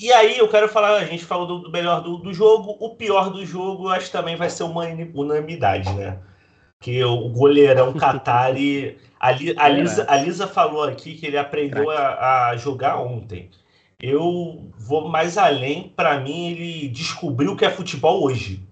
e 0.00 0.12
aí 0.12 0.38
eu 0.38 0.48
quero 0.48 0.68
falar, 0.68 0.96
a 0.96 1.04
gente 1.04 1.24
falou 1.24 1.46
do, 1.46 1.58
do 1.58 1.72
melhor 1.72 2.00
do, 2.00 2.18
do, 2.18 2.32
jogo, 2.32 2.76
o 2.78 2.94
pior 2.94 3.30
do 3.30 3.44
jogo 3.44 3.88
acho 3.88 4.06
que 4.06 4.12
também 4.12 4.36
vai 4.36 4.48
ser 4.48 4.62
uma 4.62 4.84
unanimidade, 5.14 5.92
né? 5.94 6.18
Que 6.80 7.02
o 7.02 7.28
goleirão 7.30 7.92
Qatari, 7.92 8.96
a, 9.18 9.28
a, 9.28 9.68
Lisa, 9.68 10.06
a 10.08 10.16
Lisa 10.16 10.46
falou 10.46 10.84
aqui 10.84 11.16
que 11.16 11.26
ele 11.26 11.36
aprendeu 11.36 11.90
a, 11.90 12.50
a 12.50 12.56
jogar 12.56 13.00
ontem. 13.00 13.50
Eu 14.00 14.70
vou 14.78 15.08
mais 15.08 15.36
além, 15.36 15.92
para 15.96 16.20
mim 16.20 16.52
ele 16.52 16.88
descobriu 16.88 17.52
o 17.52 17.56
que 17.56 17.64
é 17.64 17.70
futebol 17.70 18.22
hoje. 18.22 18.62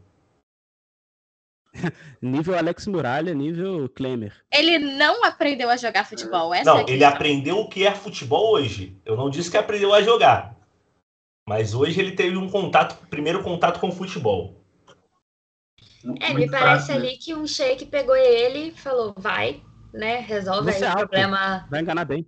nível 2.23 2.57
Alex 2.57 2.87
Muralha, 2.87 3.35
nível 3.35 3.89
Klemer. 3.89 4.33
Ele 4.53 4.79
não 4.79 5.25
aprendeu 5.25 5.69
a 5.69 5.77
jogar 5.77 6.07
futebol. 6.07 6.55
Essa 6.55 6.73
não, 6.73 6.79
é 6.79 6.85
ele 6.89 7.05
aprendeu 7.05 7.59
o 7.59 7.69
que 7.69 7.85
é 7.85 7.93
futebol 7.93 8.53
hoje. 8.53 8.97
Eu 9.05 9.17
não 9.17 9.29
disse 9.29 9.51
que 9.51 9.57
aprendeu 9.57 9.93
a 9.93 10.03
jogar. 10.03 10.56
Mas 11.49 11.75
hoje 11.75 12.01
ele 12.01 12.13
teve 12.13 12.37
um 12.37 12.51
contato, 12.51 13.07
primeiro 13.07 13.43
contato 13.43 13.79
com 13.79 13.89
o 13.89 13.93
futebol. 13.93 14.61
É, 16.21 16.35
me 16.35 16.51
parece 16.51 16.89
fácil, 16.89 16.95
ali 16.95 17.17
que 17.17 17.35
um 17.35 17.47
shake 17.47 17.87
pegou 17.87 18.17
ele 18.17 18.69
e 18.69 18.73
falou, 18.73 19.15
vai, 19.17 19.63
né? 19.93 20.19
Resolve 20.19 20.73
aí 20.73 20.83
o 20.83 20.97
problema. 20.97 21.67
Vai 21.71 21.81
enganar 21.81 22.05
bem. 22.05 22.27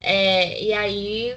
É, 0.00 0.62
e 0.62 0.72
aí 0.72 1.36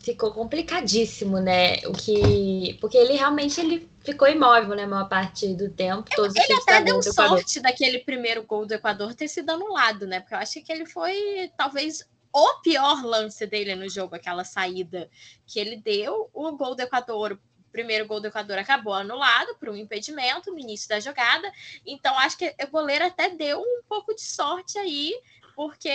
ficou 0.00 0.32
complicadíssimo, 0.32 1.40
né? 1.40 1.78
O 1.86 1.92
que. 1.92 2.76
Porque 2.80 2.96
ele 2.96 3.14
realmente 3.14 3.60
ele 3.60 3.88
ficou 4.00 4.28
imóvel, 4.28 4.76
né? 4.76 4.86
Maior 4.86 5.08
parte 5.08 5.54
do 5.54 5.70
tempo. 5.70 6.10
Todos 6.14 6.36
ele 6.36 6.52
até 6.52 6.82
deu 6.82 7.02
sorte 7.02 7.60
daquele 7.60 8.00
primeiro 8.00 8.44
gol 8.44 8.66
do 8.66 8.74
Equador 8.74 9.14
ter 9.14 9.28
sido 9.28 9.50
anulado, 9.50 10.06
né? 10.06 10.20
Porque 10.20 10.34
eu 10.34 10.38
acho 10.38 10.62
que 10.62 10.72
ele 10.72 10.86
foi 10.86 11.50
talvez 11.56 12.04
o 12.36 12.60
pior 12.60 13.02
lance 13.02 13.46
dele 13.46 13.74
no 13.74 13.88
jogo, 13.88 14.14
aquela 14.14 14.44
saída 14.44 15.08
que 15.46 15.58
ele 15.58 15.74
deu. 15.74 16.28
O 16.34 16.52
gol 16.54 16.74
do 16.74 16.82
Equador, 16.82 17.32
o 17.32 17.72
primeiro 17.72 18.06
gol 18.06 18.20
do 18.20 18.26
Equador 18.26 18.58
acabou 18.58 18.92
anulado 18.92 19.54
por 19.54 19.70
um 19.70 19.74
impedimento 19.74 20.52
no 20.52 20.58
início 20.58 20.86
da 20.86 21.00
jogada. 21.00 21.50
Então, 21.86 22.16
acho 22.18 22.36
que 22.36 22.54
o 22.62 22.70
goleiro 22.70 23.06
até 23.06 23.30
deu 23.30 23.58
um 23.58 23.82
pouco 23.88 24.14
de 24.14 24.20
sorte 24.20 24.76
aí, 24.76 25.18
porque 25.54 25.88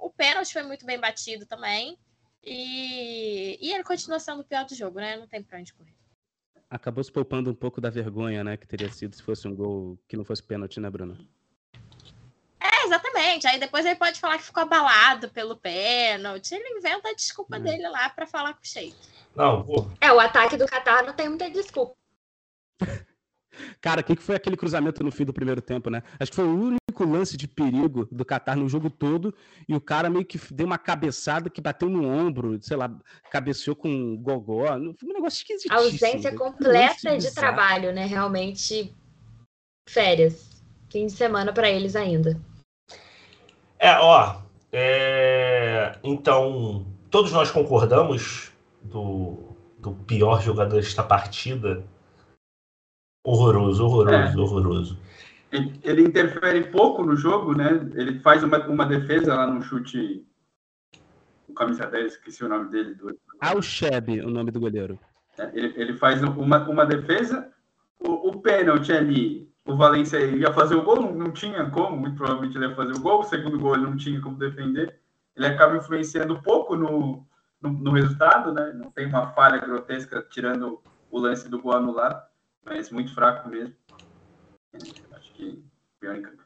o, 0.00 0.08
pênalti 0.10 0.52
foi 0.52 0.62
muito 0.62 0.86
bem 0.86 1.00
batido 1.00 1.44
também. 1.44 1.98
E, 2.44 3.58
e 3.60 3.72
ele 3.72 3.82
continua 3.82 4.20
sendo 4.20 4.42
o 4.42 4.44
pior 4.44 4.64
do 4.64 4.76
jogo, 4.76 5.00
né? 5.00 5.16
Não 5.16 5.26
tem 5.26 5.42
pra 5.42 5.58
onde 5.58 5.74
correr. 5.74 5.92
Acabou 6.70 7.02
se 7.02 7.10
poupando 7.10 7.50
um 7.50 7.54
pouco 7.54 7.80
da 7.80 7.90
vergonha, 7.90 8.44
né? 8.44 8.56
Que 8.56 8.68
teria 8.68 8.92
sido 8.92 9.16
se 9.16 9.22
fosse 9.24 9.48
um 9.48 9.56
gol 9.56 9.98
que 10.06 10.16
não 10.16 10.24
fosse 10.24 10.40
pênalti, 10.40 10.78
né, 10.78 10.88
Bruno? 10.88 11.18
Exatamente. 12.90 13.46
Aí 13.46 13.58
depois 13.58 13.86
ele 13.86 13.94
pode 13.94 14.18
falar 14.18 14.38
que 14.38 14.44
ficou 14.44 14.64
abalado 14.64 15.28
pelo 15.28 15.56
pênalti. 15.56 16.52
Ele 16.52 16.78
inventa 16.78 17.08
a 17.08 17.14
desculpa 17.14 17.56
é. 17.56 17.60
dele 17.60 17.88
lá 17.88 18.10
para 18.10 18.26
falar 18.26 18.54
com 18.54 18.60
o 18.62 18.66
Sheik. 18.66 18.96
Não, 19.34 19.62
pô. 19.62 19.86
É, 20.00 20.12
o 20.12 20.18
ataque 20.18 20.56
do 20.56 20.66
Qatar 20.66 21.04
não 21.06 21.14
tem 21.14 21.28
muita 21.28 21.48
desculpa. 21.48 21.94
Cara, 23.80 24.00
o 24.00 24.04
que, 24.04 24.16
que 24.16 24.22
foi 24.22 24.36
aquele 24.36 24.56
cruzamento 24.56 25.04
no 25.04 25.10
fim 25.10 25.24
do 25.24 25.34
primeiro 25.34 25.60
tempo, 25.60 25.90
né? 25.90 26.02
Acho 26.18 26.30
que 26.30 26.36
foi 26.36 26.46
o 26.46 26.54
único 26.54 27.04
lance 27.04 27.36
de 27.36 27.46
perigo 27.46 28.08
do 28.10 28.24
Qatar 28.24 28.56
no 28.56 28.68
jogo 28.68 28.88
todo. 28.88 29.34
E 29.68 29.74
o 29.74 29.80
cara 29.80 30.08
meio 30.08 30.24
que 30.24 30.40
deu 30.52 30.66
uma 30.66 30.78
cabeçada 30.78 31.50
que 31.50 31.60
bateu 31.60 31.88
no 31.88 32.08
ombro, 32.08 32.58
sei 32.62 32.76
lá, 32.76 32.90
cabeceou 33.30 33.76
com 33.76 33.88
um 33.88 34.16
gogó. 34.16 34.66
Foi 34.66 35.10
um 35.10 35.12
negócio 35.12 35.38
esquisito. 35.38 35.72
Ausência 35.72 36.34
completa 36.34 37.18
de 37.18 37.34
trabalho, 37.34 37.92
né? 37.92 38.06
Realmente, 38.06 38.96
férias. 39.86 40.64
Fim 40.88 41.06
de 41.06 41.12
semana 41.12 41.52
para 41.52 41.70
eles 41.70 41.94
ainda. 41.94 42.40
É, 43.80 43.98
ó. 43.98 44.42
É... 44.70 45.98
Então, 46.04 46.86
todos 47.10 47.32
nós 47.32 47.50
concordamos 47.50 48.52
do, 48.82 49.56
do 49.78 49.92
pior 50.06 50.42
jogador 50.42 50.76
desta 50.76 51.02
partida. 51.02 51.82
Horroroso, 53.24 53.84
horroroso, 53.84 54.38
é. 54.38 54.40
horroroso. 54.40 54.98
Ele 55.50 56.02
interfere 56.02 56.70
pouco 56.70 57.02
no 57.02 57.16
jogo, 57.16 57.54
né? 57.54 57.70
Ele 57.94 58.20
faz 58.20 58.44
uma, 58.44 58.64
uma 58.68 58.86
defesa 58.86 59.34
lá 59.34 59.46
no 59.46 59.60
chute. 59.62 60.24
O 61.48 61.54
camisa 61.54 61.86
10, 61.86 62.12
esqueci 62.12 62.44
o 62.44 62.48
nome 62.48 62.70
dele. 62.70 62.94
Do... 62.94 63.18
Alcheb, 63.40 64.20
o 64.20 64.30
nome 64.30 64.52
do 64.52 64.60
goleiro. 64.60 64.98
É, 65.36 65.50
ele, 65.52 65.74
ele 65.76 65.94
faz 65.94 66.22
uma, 66.22 66.68
uma 66.68 66.86
defesa. 66.86 67.50
O, 67.98 68.28
o 68.28 68.40
pênalti 68.40 68.92
ali 68.92 69.49
o 69.66 69.76
Valência 69.76 70.18
ia 70.18 70.52
fazer 70.52 70.74
o 70.74 70.82
gol, 70.82 71.00
não, 71.00 71.12
não, 71.12 71.30
tinha 71.30 71.68
como, 71.70 71.96
muito 71.96 72.16
provavelmente 72.16 72.56
ele 72.56 72.66
ia 72.66 72.74
fazer 72.74 72.92
o 72.92 73.00
gol, 73.00 73.20
o 73.20 73.24
segundo 73.24 73.58
gol 73.58 73.74
ele 73.74 73.84
não 73.84 73.96
tinha 73.96 74.20
como 74.20 74.38
defender, 74.38 74.98
ele 75.36 75.46
acaba 75.46 75.76
influenciando 75.76 76.42
pouco 76.42 76.74
no, 76.74 77.26
no, 77.60 77.70
no 77.70 77.92
resultado, 77.92 78.52
né? 78.52 78.72
Não 78.74 78.90
tem 78.90 79.06
uma 79.06 79.32
falha 79.32 79.58
grotesca 79.58 80.26
tirando 80.30 80.82
o 81.10 81.18
lance 81.18 81.48
do 81.48 81.60
gol 81.60 81.72
anulado, 81.72 82.22
mas 82.64 82.90
muito 82.90 83.14
fraco 83.14 83.48
mesmo. 83.48 83.74
Acho 84.74 85.32
que 85.34 85.62
pior 85.98 86.16
em 86.16 86.22
campo. 86.22 86.42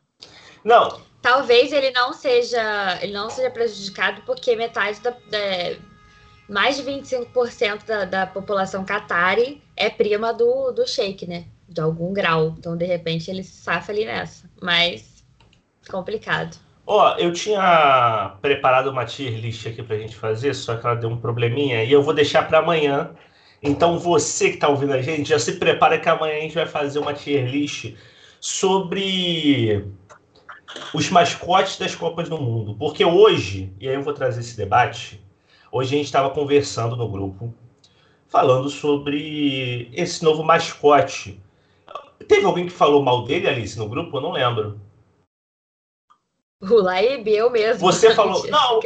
Não. 0.64 1.00
Talvez 1.22 1.72
ele 1.72 1.90
não 1.92 2.12
seja, 2.12 2.98
ele 3.00 3.12
não 3.12 3.30
seja 3.30 3.50
prejudicado 3.50 4.22
porque 4.26 4.54
metade 4.56 5.00
da, 5.00 5.10
da 5.10 5.78
mais 6.48 6.76
de 6.76 6.82
25% 6.82 7.86
da, 7.86 8.04
da 8.04 8.26
população 8.26 8.84
catari 8.84 9.62
é 9.76 9.88
prima 9.88 10.32
do, 10.32 10.72
do 10.72 10.86
Sheik, 10.86 11.26
né? 11.26 11.46
De 11.74 11.80
algum 11.80 12.12
grau. 12.12 12.54
Então, 12.56 12.76
de 12.76 12.84
repente, 12.84 13.30
ele 13.30 13.42
se 13.42 13.62
safa 13.62 13.90
ali 13.90 14.04
nessa. 14.04 14.48
Mas 14.62 15.24
complicado. 15.90 16.56
Ó, 16.86 17.14
oh, 17.14 17.18
eu 17.18 17.32
tinha 17.32 18.36
preparado 18.40 18.90
uma 18.90 19.04
tier 19.04 19.38
list 19.38 19.66
aqui 19.66 19.82
pra 19.82 19.96
gente 19.96 20.14
fazer, 20.14 20.54
só 20.54 20.76
que 20.76 20.86
ela 20.86 20.94
deu 20.94 21.10
um 21.10 21.16
probleminha 21.16 21.82
e 21.82 21.90
eu 21.90 22.02
vou 22.02 22.14
deixar 22.14 22.46
para 22.46 22.58
amanhã. 22.58 23.10
Então, 23.62 23.98
você 23.98 24.50
que 24.50 24.58
tá 24.58 24.68
ouvindo 24.68 24.92
a 24.92 25.00
gente, 25.00 25.30
já 25.30 25.38
se 25.38 25.54
prepara 25.54 25.98
que 25.98 26.08
amanhã 26.08 26.36
a 26.36 26.40
gente 26.40 26.54
vai 26.54 26.66
fazer 26.66 26.98
uma 26.98 27.14
tier 27.14 27.46
list 27.46 27.94
sobre 28.38 29.86
os 30.92 31.08
mascotes 31.10 31.78
das 31.78 31.94
Copas 31.94 32.28
do 32.28 32.38
Mundo. 32.38 32.74
Porque 32.74 33.04
hoje, 33.04 33.72
e 33.80 33.88
aí 33.88 33.94
eu 33.94 34.02
vou 34.02 34.12
trazer 34.12 34.40
esse 34.40 34.56
debate, 34.56 35.22
hoje 35.72 35.94
a 35.94 35.96
gente 35.96 36.06
estava 36.06 36.28
conversando 36.30 36.96
no 36.96 37.08
grupo, 37.08 37.54
falando 38.28 38.68
sobre 38.68 39.90
esse 39.94 40.22
novo 40.22 40.42
mascote 40.42 41.40
Teve 42.28 42.44
alguém 42.44 42.66
que 42.66 42.72
falou 42.72 43.02
mal 43.02 43.24
dele, 43.24 43.48
Alice, 43.48 43.78
no 43.78 43.88
grupo? 43.88 44.16
Eu 44.16 44.20
não 44.20 44.32
lembro. 44.32 44.80
O 46.60 46.80
Laib, 46.80 47.28
eu 47.28 47.50
mesmo. 47.50 47.80
Você 47.80 48.12
falou. 48.14 48.46
Não! 48.48 48.80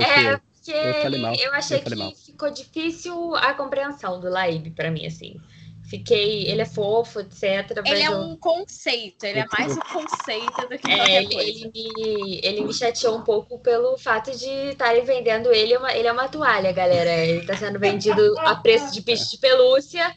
É, 0.00 0.36
porque 0.36 0.72
eu, 0.72 1.34
eu 1.34 1.54
achei 1.54 1.78
eu 1.78 1.82
que 1.82 1.94
mal. 1.94 2.12
ficou 2.14 2.50
difícil 2.50 3.34
a 3.36 3.54
compreensão 3.54 4.20
do 4.20 4.28
Laib 4.28 4.70
para 4.70 4.90
mim, 4.90 5.06
assim. 5.06 5.40
Fiquei. 5.88 6.48
Ele 6.48 6.62
é 6.62 6.66
fofo, 6.66 7.18
etc. 7.18 7.82
Ele 7.84 8.02
é 8.02 8.10
um 8.10 8.36
conceito, 8.36 9.24
ele 9.24 9.40
é 9.40 9.46
mais 9.58 9.76
um 9.76 9.80
conceito 9.80 10.68
do 10.68 10.78
que 10.78 10.88
é, 10.88 11.22
ele, 11.22 11.34
ele, 11.34 11.72
me, 11.74 12.40
ele 12.44 12.60
me 12.64 12.72
chateou 12.72 13.18
um 13.18 13.24
pouco 13.24 13.58
pelo 13.58 13.98
fato 13.98 14.30
de 14.30 14.70
estarem 14.70 15.04
vendendo 15.04 15.52
ele. 15.52 15.76
Uma, 15.76 15.92
ele 15.92 16.06
é 16.06 16.12
uma 16.12 16.28
toalha, 16.28 16.70
galera. 16.70 17.10
Ele 17.10 17.40
está 17.40 17.56
sendo 17.56 17.80
vendido 17.80 18.38
a 18.38 18.54
preço 18.54 18.92
de 18.92 19.00
bicho 19.00 19.28
de 19.32 19.38
pelúcia. 19.38 20.14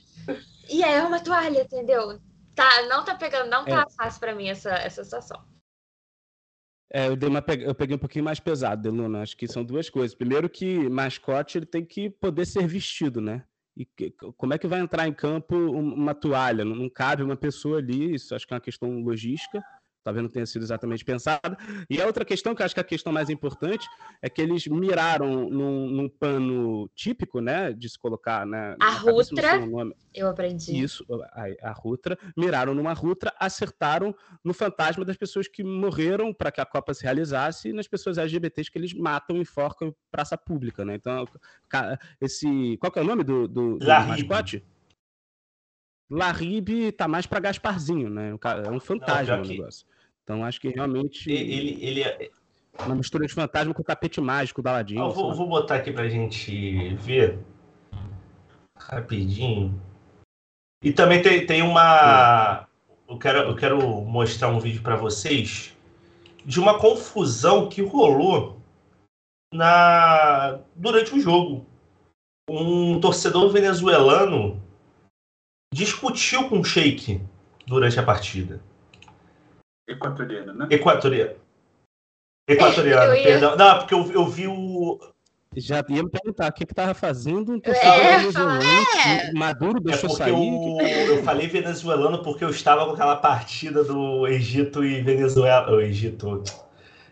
E 0.70 0.84
é 0.84 1.01
uma 1.01 1.20
toalha, 1.20 1.62
entendeu? 1.62 2.20
Tá, 2.56 2.84
não 2.88 3.04
tá 3.04 3.16
pegando, 3.16 3.49
não 3.49 3.66
tá 3.66 3.86
é. 3.88 3.95
fácil 3.95 4.20
para 4.20 4.36
mim 4.36 4.47
essa, 4.47 4.72
essa 4.72 5.04
situação. 5.04 5.43
É, 6.91 7.08
eu, 7.08 7.16
dei 7.16 7.28
uma, 7.28 7.43
eu 7.62 7.74
peguei 7.74 7.95
um 7.95 7.99
pouquinho 7.99 8.26
mais 8.26 8.39
pesado, 8.39 8.84
Deluna. 8.84 9.24
Acho 9.24 9.36
que 9.36 9.47
são 9.47 9.64
duas 9.64 9.89
coisas. 9.89 10.16
Primeiro 10.16 10.47
que 10.47 10.88
mascote 10.89 11.58
ele 11.58 11.66
tem 11.66 11.84
que 11.84 12.10
poder 12.10 12.45
ser 12.45 12.68
vestido, 12.68 13.20
né? 13.20 13.43
E 13.76 13.86
que, 13.86 14.12
como 14.38 14.54
é 14.54 14.60
que 14.60 14.68
vai 14.68 14.80
entrar 14.80 15.08
em 15.08 15.14
campo 15.14 15.56
uma 15.56 16.14
toalha? 16.14 16.64
Não, 16.64 16.76
não 16.76 16.89
cabe 16.89 17.24
uma 17.24 17.36
pessoa 17.36 17.80
ali, 17.80 18.14
isso 18.14 18.36
acho 18.36 18.45
que 18.45 18.54
é 18.54 18.56
uma 18.56 18.62
questão 18.62 18.99
logística 18.99 19.64
talvez 20.04 20.24
não 20.24 20.30
tenha 20.30 20.45
sido 20.45 20.64
exatamente 20.64 21.04
pensada. 21.06 21.58
E 21.89 22.01
a 22.01 22.06
outra 22.06 22.26
questão, 22.26 22.54
que 22.54 22.62
eu 22.62 22.66
acho 22.66 22.76
que 22.76 22.80
é 22.80 22.84
a 22.84 22.86
questão 22.86 23.14
mais 23.14 23.30
importante, 23.30 23.88
é 24.22 24.30
que 24.30 24.41
eles 24.41 24.68
miraram 24.68 25.49
num, 25.49 25.89
num 25.89 26.10
pano 26.10 26.89
típico, 26.93 27.39
né, 27.39 27.72
de 27.72 27.89
se 27.89 27.97
colocar, 27.97 28.45
né, 28.45 28.76
a 28.80 28.91
Rutra, 28.91 29.62
eu 30.14 30.28
aprendi. 30.28 30.80
Isso, 30.80 31.06
a, 31.32 31.70
a 31.70 31.72
Rutra, 31.72 32.18
miraram 32.36 32.74
numa 32.74 32.93
Rutra, 32.93 33.34
acertaram 33.39 34.14
no 34.43 34.54
fantasma 34.54 35.06
das 35.06 35.18
pessoas 35.18 35.47
que 35.47 35.64
morreram 35.64 36.34
para 36.34 36.51
que 36.51 36.60
a 36.60 36.66
Copa 36.66 36.93
se 36.93 37.04
realizasse 37.04 37.70
e 37.70 37.74
nas 37.74 37.88
pessoas 37.88 38.18
LGBTs 38.18 38.70
que 38.70 38.78
eles 38.78 38.93
matam 38.93 39.38
e 39.38 39.41
enforcam 39.41 39.88
em 39.88 39.95
praça 40.12 40.38
pública, 40.38 40.84
né, 40.84 40.95
então, 40.95 41.26
esse, 42.20 42.78
qual 42.80 42.91
que 42.91 42.99
é 42.99 43.01
o 43.01 43.06
nome 43.06 43.24
do, 43.24 43.47
do, 43.47 43.78
do 43.78 43.88
mascote? 43.88 44.64
Larribe 46.10 46.91
tá 46.91 47.08
mais 47.08 47.26
para 47.26 47.39
Gasparzinho, 47.39 48.10
né? 48.10 48.36
É 48.66 48.70
um 48.70 48.80
fantasma 48.80 49.38
não, 49.38 49.43
o 49.43 49.47
negócio. 49.47 49.86
Então 50.24 50.43
acho 50.43 50.59
que 50.59 50.69
realmente. 50.69 51.32
Ele, 51.32 51.78
ele, 51.84 52.03
é, 52.03 52.32
Uma 52.86 52.95
mistura 52.95 53.28
de 53.28 53.34
fantasma 53.34 53.74
com 53.74 53.82
o 53.82 53.86
tapete 53.86 54.19
mágico 54.21 54.61
da 54.61 54.71
Aladdin. 54.71 54.97
Eu 54.97 55.11
vou, 55.11 55.34
vou 55.34 55.47
botar 55.47 55.76
aqui 55.76 55.91
pra 55.91 56.09
gente 56.09 56.95
ver 56.95 57.39
rapidinho. 58.78 59.82
E 60.84 60.91
também 60.91 61.21
tem, 61.21 61.45
tem 61.45 61.61
uma. 61.61 62.67
Eu 63.07 63.17
quero, 63.17 63.39
eu 63.39 63.55
quero 63.55 64.01
mostrar 64.01 64.49
um 64.49 64.59
vídeo 64.59 64.82
para 64.82 64.95
vocês 64.95 65.76
de 66.45 66.59
uma 66.59 66.78
confusão 66.78 67.69
que 67.69 67.82
rolou 67.82 68.59
na 69.53 70.59
durante 70.76 71.13
o 71.13 71.19
jogo. 71.19 71.65
Um 72.49 72.99
torcedor 72.99 73.49
venezuelano 73.51 74.61
discutiu 75.74 76.49
com 76.49 76.59
o 76.59 76.63
Sheik 76.63 77.21
durante 77.65 77.99
a 77.99 78.03
partida. 78.03 78.61
Equatoriano, 79.93 80.53
né? 80.53 80.67
Equatoriano. 80.69 81.35
Equatoriano, 82.47 83.15
ia... 83.15 83.23
perdão. 83.23 83.55
Não, 83.55 83.77
porque 83.79 83.93
eu, 83.93 84.11
eu 84.11 84.25
vi 84.27 84.47
o. 84.47 84.99
Já 85.55 85.85
ia 85.87 86.03
me 86.03 86.09
perguntar 86.09 86.49
o 86.49 86.53
que 86.53 86.65
que 86.65 86.73
tava 86.73 86.95
fazendo 86.95 87.53
um 87.53 87.61
É, 87.63 88.17
venezuelano. 88.17 88.63
é. 88.63 89.31
Maduro 89.33 89.77
É 89.77 89.81
deixou 89.91 90.09
porque 90.09 90.23
sair. 90.23 90.33
eu, 90.33 91.15
eu 91.17 91.23
falei 91.23 91.47
venezuelano 91.47 92.23
porque 92.23 92.43
eu 92.43 92.49
estava 92.49 92.85
com 92.85 92.93
aquela 92.93 93.15
partida 93.17 93.83
do 93.83 94.27
Egito 94.27 94.83
e 94.83 95.01
Venezuela. 95.01 95.71
O 95.71 95.79
Egito. 95.79 96.43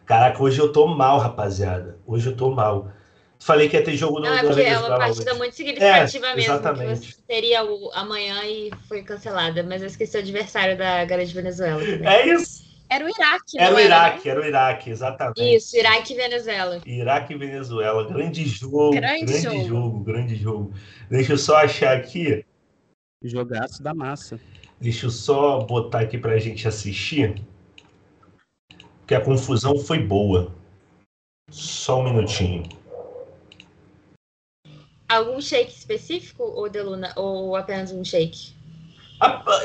Caraca, 0.05 0.41
hoje 0.41 0.59
eu 0.59 0.71
tô 0.71 0.87
mal, 0.87 1.19
rapaziada. 1.19 1.99
Hoje 2.05 2.29
eu 2.29 2.35
tô 2.35 2.49
mal. 2.49 2.91
Falei 3.39 3.69
que 3.69 3.77
ia 3.77 3.83
ter 3.83 3.95
jogo 3.95 4.19
no 4.19 4.25
Não, 4.25 4.33
é 4.33 4.43
porque 4.43 4.61
é 4.61 4.63
Venezuela 4.65 4.87
uma 4.89 4.97
partida 4.97 5.29
hoje. 5.31 5.39
muito 5.39 5.55
significativa 5.55 6.27
É, 6.27 6.35
mesmo, 6.35 6.53
exatamente. 6.53 7.15
que 7.15 7.21
teria 7.23 7.63
o, 7.63 7.91
amanhã 7.93 8.43
e 8.45 8.71
foi 8.87 9.03
cancelada, 9.03 9.63
mas 9.63 9.81
eu 9.81 9.87
esqueci 9.87 10.17
o 10.17 10.19
adversário 10.19 10.77
da 10.77 11.05
Grande 11.05 11.33
Venezuela. 11.33 11.79
também. 11.79 12.07
É 12.07 12.27
isso. 12.27 12.70
Era 12.91 13.05
o 13.05 13.09
Iraque, 13.09 13.57
Era 13.57 13.73
o 13.73 13.79
era, 13.79 13.85
Iraque, 13.85 14.29
era 14.29 14.41
o 14.41 14.45
Iraque, 14.45 14.89
exatamente. 14.89 15.55
Isso, 15.55 15.77
Iraque 15.77 16.11
e 16.11 16.15
Venezuela. 16.17 16.81
Iraque 16.85 17.33
e 17.33 17.37
Venezuela. 17.37 18.05
Grande 18.05 18.43
jogo. 18.43 18.91
Grande 18.91 19.23
Grande, 19.23 19.41
jogo. 19.43 19.65
jogo. 19.65 19.99
grande 20.03 20.35
jogo. 20.35 20.73
Deixa 21.09 21.31
eu 21.31 21.37
só 21.37 21.55
achar 21.55 21.95
aqui. 21.95 22.45
Jogaço 23.23 23.81
da 23.81 23.93
massa. 23.93 24.37
Deixa 24.77 25.05
eu 25.05 25.09
só 25.09 25.61
botar 25.61 26.01
aqui 26.01 26.17
pra 26.17 26.37
gente 26.37 26.67
assistir. 26.67 27.41
Que 29.07 29.15
a 29.15 29.23
confusão 29.23 29.79
foi 29.79 29.99
boa. 29.99 30.53
Só 31.49 32.01
um 32.01 32.03
minutinho. 32.03 32.63
Algum 35.07 35.39
shake 35.39 35.71
específico, 35.71 36.43
ou 36.43 36.69
Deluna, 36.69 37.13
ou 37.15 37.55
apenas 37.55 37.93
um 37.93 38.03
shake? 38.03 38.53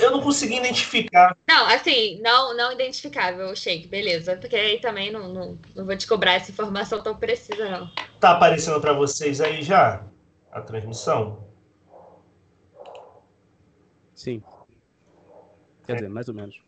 Eu 0.03 0.11
não 0.11 0.21
consegui 0.21 0.57
identificar. 0.57 1.37
Não, 1.49 1.67
assim, 1.67 2.21
não, 2.21 2.55
não 2.55 2.73
identificável 2.73 3.49
o 3.49 3.57
shake, 3.57 3.89
beleza. 3.89 4.37
Porque 4.37 4.55
aí 4.55 4.81
também 4.81 5.11
não, 5.11 5.33
não, 5.33 5.59
não 5.75 5.87
vou 5.87 5.97
te 5.97 6.07
cobrar 6.07 6.35
essa 6.35 6.51
informação 6.51 7.03
tão 7.03 7.17
precisa, 7.17 7.71
não. 7.71 7.91
Tá 8.21 8.33
aparecendo 8.33 8.81
para 8.81 8.93
vocês 8.93 9.41
aí 9.41 9.63
já 9.63 10.05
a 10.53 10.61
transmissão? 10.61 11.47
Sim. 14.15 14.43
Quer 15.87 15.95
dizer, 15.95 16.09
mais 16.09 16.29
ou 16.29 16.35
menos. 16.35 16.61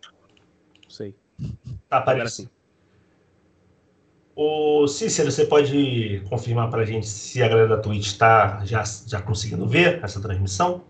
Não 0.83 0.91
sei. 0.91 1.15
Tá 1.89 1.99
aparecendo. 1.99 2.51
Ô 4.35 4.87
Cícero, 4.87 5.33
você 5.33 5.45
pode 5.45 6.23
confirmar 6.29 6.71
pra 6.71 6.85
gente 6.85 7.09
se 7.09 7.43
a 7.43 7.49
galera 7.49 7.69
da 7.69 7.79
Twitch 7.79 8.07
está 8.07 8.65
já, 8.65 8.85
já 8.85 9.21
conseguindo 9.21 9.69
ver 9.69 10.03
essa 10.03 10.23
transmissão? 10.23 10.85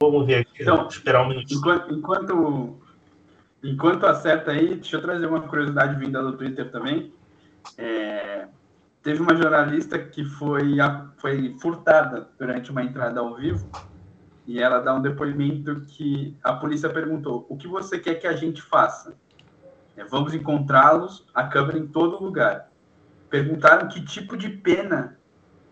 Vamos 0.00 0.26
ver 0.26 0.40
aqui. 0.40 0.62
Então, 0.62 0.86
esperar 0.88 1.24
um 1.24 1.28
minutinho. 1.28 1.60
Enquanto, 1.90 2.78
enquanto, 3.62 4.06
acerta 4.06 4.52
aí, 4.52 4.76
deixa 4.76 4.96
eu 4.96 5.02
trazer 5.02 5.26
uma 5.26 5.40
curiosidade 5.40 5.98
vinda 5.98 6.22
do 6.22 6.36
Twitter 6.36 6.70
também. 6.70 7.12
É, 7.76 8.46
teve 9.02 9.20
uma 9.20 9.34
jornalista 9.36 9.98
que 9.98 10.24
foi, 10.24 10.76
foi 11.18 11.56
furtada 11.60 12.28
durante 12.38 12.70
uma 12.70 12.82
entrada 12.82 13.20
ao 13.20 13.34
vivo 13.34 13.68
e 14.46 14.62
ela 14.62 14.78
dá 14.78 14.94
um 14.94 15.02
depoimento 15.02 15.82
que 15.82 16.34
a 16.42 16.54
polícia 16.54 16.88
perguntou: 16.88 17.44
o 17.50 17.56
que 17.56 17.68
você 17.68 17.98
quer 17.98 18.14
que 18.14 18.26
a 18.26 18.34
gente 18.34 18.62
faça? 18.62 19.14
É, 19.96 20.04
vamos 20.04 20.32
encontrá-los, 20.32 21.26
a 21.34 21.44
câmera 21.44 21.78
em 21.78 21.86
todo 21.86 22.22
lugar. 22.22 22.70
Perguntaram 23.28 23.88
que 23.88 24.00
tipo 24.00 24.36
de 24.36 24.48
pena 24.48 25.17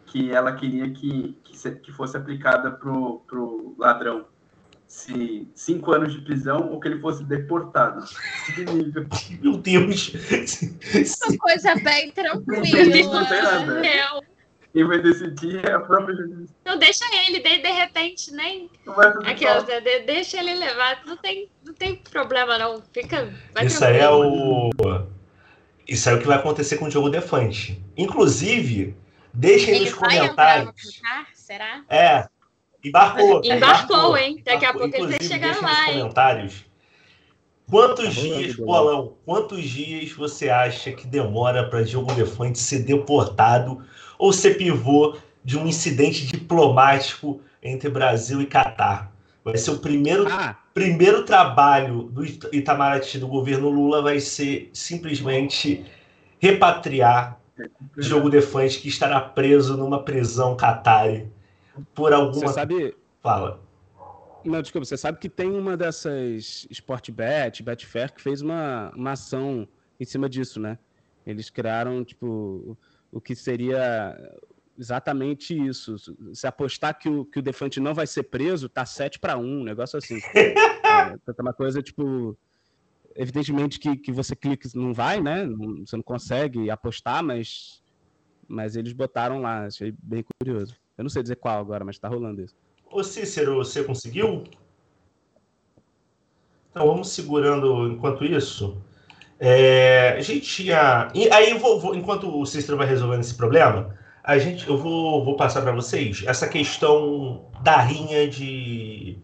que 0.06 0.30
ela 0.32 0.52
queria 0.52 0.90
que, 0.90 1.36
que, 1.44 1.56
se- 1.56 1.76
que 1.76 1.92
fosse 1.92 2.16
aplicada 2.16 2.70
pro, 2.70 3.20
pro 3.26 3.74
ladrão. 3.78 4.24
Se 4.88 5.48
cinco 5.54 5.90
anos 5.92 6.12
de 6.12 6.20
prisão 6.20 6.70
ou 6.70 6.78
que 6.78 6.86
ele 6.86 7.00
fosse 7.00 7.24
deportado. 7.24 8.04
Meu 9.42 9.56
Deus! 9.56 10.12
Uma 11.28 11.38
coisa 11.38 11.74
bem 11.74 12.06
Não 12.06 12.12
tranquila. 12.42 13.26
tem 13.26 13.42
nada. 13.42 13.82
Não, 13.82 14.22
Quem 14.72 14.84
vai 14.86 15.02
decidir 15.02 15.64
é 15.68 15.72
a 15.72 15.80
própria 15.80 16.14
justiça. 16.14 16.54
não 16.64 16.78
deixa 16.78 17.04
ele, 17.26 17.40
de, 17.40 17.58
de 17.62 17.68
repente, 17.72 18.32
nem. 18.32 18.70
Não 18.86 18.94
Aquelas, 19.00 19.66
né, 19.66 19.80
de- 19.80 20.00
deixa 20.06 20.38
ele 20.38 20.54
levar. 20.54 21.02
Não 21.04 21.16
tem, 21.16 21.48
não 21.64 21.74
tem 21.74 21.96
problema, 21.96 22.56
não. 22.56 22.80
Fica. 22.92 23.28
Vai 23.52 23.66
Isso 23.66 23.84
aí 23.84 23.98
é 23.98 24.08
o. 24.08 24.70
Isso 25.88 26.08
aí 26.08 26.14
é 26.14 26.18
o 26.18 26.20
que 26.20 26.26
vai 26.28 26.36
acontecer 26.36 26.76
com 26.78 26.84
o 26.84 26.88
Diogo 26.88 27.10
Defante. 27.10 27.82
Inclusive, 27.96 28.96
deixem 29.36 29.74
Ele 29.76 29.84
nos 29.84 29.92
entrar 29.92 30.08
comentários. 30.08 31.00
Será? 31.34 31.82
É. 31.88 32.28
Embarcou. 32.84 33.40
Embarcou, 33.44 34.16
hein? 34.16 34.40
Daqui 34.44 34.64
a 34.64 34.70
Embarcou. 34.70 34.90
pouco 34.90 35.12
eles 35.12 35.26
chegaram 35.26 35.52
deixem 35.60 35.62
lá, 35.64 35.70
nos 35.80 35.88
hein? 35.88 35.98
comentários. 36.00 36.64
Quantos 37.68 38.14
Tá 38.14 38.20
dias. 38.20 38.54
Bolão, 38.54 39.14
quantos 39.24 39.64
dias 39.64 40.12
você 40.12 40.48
acha 40.48 40.92
que 40.92 41.04
demora 41.06 41.68
para 41.68 41.82
Diogo 41.82 42.14
Defante 42.14 42.58
ser 42.60 42.80
deportado 42.84 43.84
ou 44.18 44.32
ser 44.32 44.56
pivô 44.56 45.16
de 45.44 45.58
um 45.58 45.66
incidente 45.66 46.26
diplomático 46.26 47.40
entre 47.60 47.88
Brasil 47.90 48.40
e 48.40 48.46
Catar? 48.46 49.10
Vai 49.44 49.56
ser 49.56 49.72
o 49.72 49.78
primeiro 49.78 50.26
Ah, 50.30 50.56
primeiro 50.72 51.24
trabalho 51.24 52.04
do 52.04 52.22
It- 52.22 52.48
Itamaraty 52.52 53.18
do 53.18 53.26
governo 53.26 53.68
Lula 53.68 54.00
vai 54.00 54.20
ser 54.20 54.70
simplesmente 54.72 55.84
repatriar 56.38 57.40
Diogo 57.96 58.28
Defante, 58.28 58.80
que 58.80 58.88
estará 58.88 59.20
preso 59.20 59.76
numa 59.76 60.02
prisão 60.02 60.56
catari 60.56 61.30
por 61.94 62.10
você 62.10 62.14
alguma 62.14 62.48
sabe. 62.48 62.96
fala. 63.22 63.60
Não, 64.44 64.62
desculpa, 64.62 64.84
você 64.84 64.96
sabe 64.96 65.18
que 65.18 65.28
tem 65.28 65.50
uma 65.50 65.76
dessas 65.76 66.66
Sportbet, 66.70 67.62
Betfair, 67.62 68.14
que 68.14 68.22
fez 68.22 68.40
uma, 68.40 68.92
uma 68.94 69.12
ação 69.12 69.66
em 69.98 70.04
cima 70.04 70.28
disso, 70.28 70.60
né? 70.60 70.78
Eles 71.26 71.50
criaram, 71.50 72.04
tipo, 72.04 72.78
o 73.10 73.20
que 73.20 73.34
seria 73.34 74.16
exatamente 74.78 75.52
isso. 75.52 75.96
Se 76.32 76.46
apostar 76.46 76.96
que 76.96 77.08
o, 77.08 77.24
que 77.24 77.40
o 77.40 77.42
Defante 77.42 77.80
não 77.80 77.92
vai 77.92 78.06
ser 78.06 78.24
preso, 78.24 78.68
tá 78.68 78.86
7 78.86 79.18
para 79.18 79.36
1, 79.36 79.42
um 79.42 79.64
negócio 79.64 79.98
assim. 79.98 80.18
é, 80.34 80.52
tá 81.32 81.42
uma 81.42 81.52
coisa, 81.52 81.82
tipo. 81.82 82.38
Evidentemente 83.16 83.78
que, 83.78 83.96
que 83.96 84.12
você 84.12 84.36
clica 84.36 84.68
não 84.74 84.92
vai, 84.92 85.20
né? 85.20 85.46
Você 85.86 85.96
não 85.96 86.02
consegue 86.02 86.70
apostar, 86.70 87.22
mas, 87.24 87.82
mas 88.46 88.76
eles 88.76 88.92
botaram 88.92 89.40
lá. 89.40 89.66
Achei 89.66 89.94
bem 90.02 90.24
curioso. 90.40 90.74
Eu 90.96 91.04
não 91.04 91.10
sei 91.10 91.22
dizer 91.22 91.36
qual 91.36 91.58
agora, 91.58 91.84
mas 91.84 91.98
tá 91.98 92.08
rolando 92.08 92.42
isso. 92.42 92.54
Ô 92.90 93.02
Cícero, 93.02 93.56
você 93.56 93.82
conseguiu? 93.82 94.44
Então 96.70 96.86
vamos 96.86 97.08
segurando 97.10 97.88
enquanto 97.88 98.24
isso. 98.24 98.76
É, 99.38 100.10
a 100.16 100.20
gente 100.20 100.46
tinha. 100.46 101.08
aí, 101.32 101.50
eu 101.50 101.58
vou, 101.58 101.80
vou- 101.80 101.94
enquanto 101.94 102.28
o 102.28 102.44
Cícero 102.46 102.76
vai 102.76 102.86
resolvendo 102.86 103.20
esse 103.20 103.34
problema, 103.34 103.96
a 104.22 104.38
gente, 104.38 104.66
eu 104.66 104.76
vou, 104.76 105.24
vou 105.24 105.36
passar 105.36 105.62
para 105.62 105.72
vocês 105.72 106.24
essa 106.26 106.48
questão 106.48 107.46
da 107.62 107.76
rinha 107.80 108.28
de, 108.28 109.18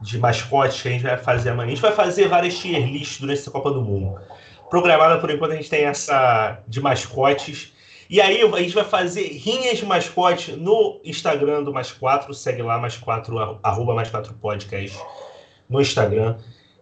de 0.00 0.18
mascote 0.18 0.82
que 0.82 0.88
a 0.88 0.90
gente 0.90 1.02
vai 1.02 1.16
fazer 1.16 1.50
amanhã. 1.50 1.68
A 1.68 1.70
gente 1.70 1.82
vai 1.82 1.92
fazer 1.92 2.28
várias 2.28 2.58
tier 2.58 2.86
lists 2.86 3.20
durante 3.20 3.40
essa 3.40 3.50
Copa 3.50 3.70
do 3.70 3.80
Mundo. 3.80 4.20
Programada 4.68 5.18
por 5.20 5.30
enquanto, 5.30 5.52
a 5.52 5.56
gente 5.56 5.70
tem 5.70 5.84
essa 5.84 6.60
de 6.66 6.80
mascotes. 6.80 7.72
E 8.08 8.20
aí 8.20 8.42
a 8.42 8.58
gente 8.58 8.74
vai 8.74 8.84
fazer 8.84 9.26
rinhas 9.28 9.78
de 9.78 9.86
mascote 9.86 10.52
no 10.52 11.00
Instagram 11.04 11.62
do 11.62 11.72
Mais 11.72 11.90
4. 11.90 12.32
Segue 12.34 12.62
lá, 12.62 12.78
mais 12.78 12.96
4, 12.96 13.60
arroba 13.62 13.94
mais 13.94 14.10
4 14.10 14.34
podcast 14.34 14.98
no 15.68 15.80
Instagram. 15.80 16.36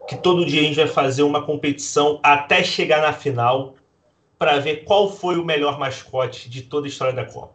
Que 0.09 0.17
todo 0.17 0.45
dia 0.45 0.61
a 0.61 0.65
gente 0.65 0.77
vai 0.77 0.87
fazer 0.87 1.23
uma 1.23 1.43
competição 1.43 2.21
até 2.23 2.63
chegar 2.63 3.01
na 3.01 3.13
final 3.13 3.75
para 4.39 4.59
ver 4.59 4.85
qual 4.85 5.11
foi 5.11 5.37
o 5.37 5.45
melhor 5.45 5.79
mascote 5.79 6.51
de 6.51 6.63
toda 6.63 6.87
a 6.87 6.89
história 6.89 7.15
da 7.15 7.25
Copa. 7.25 7.55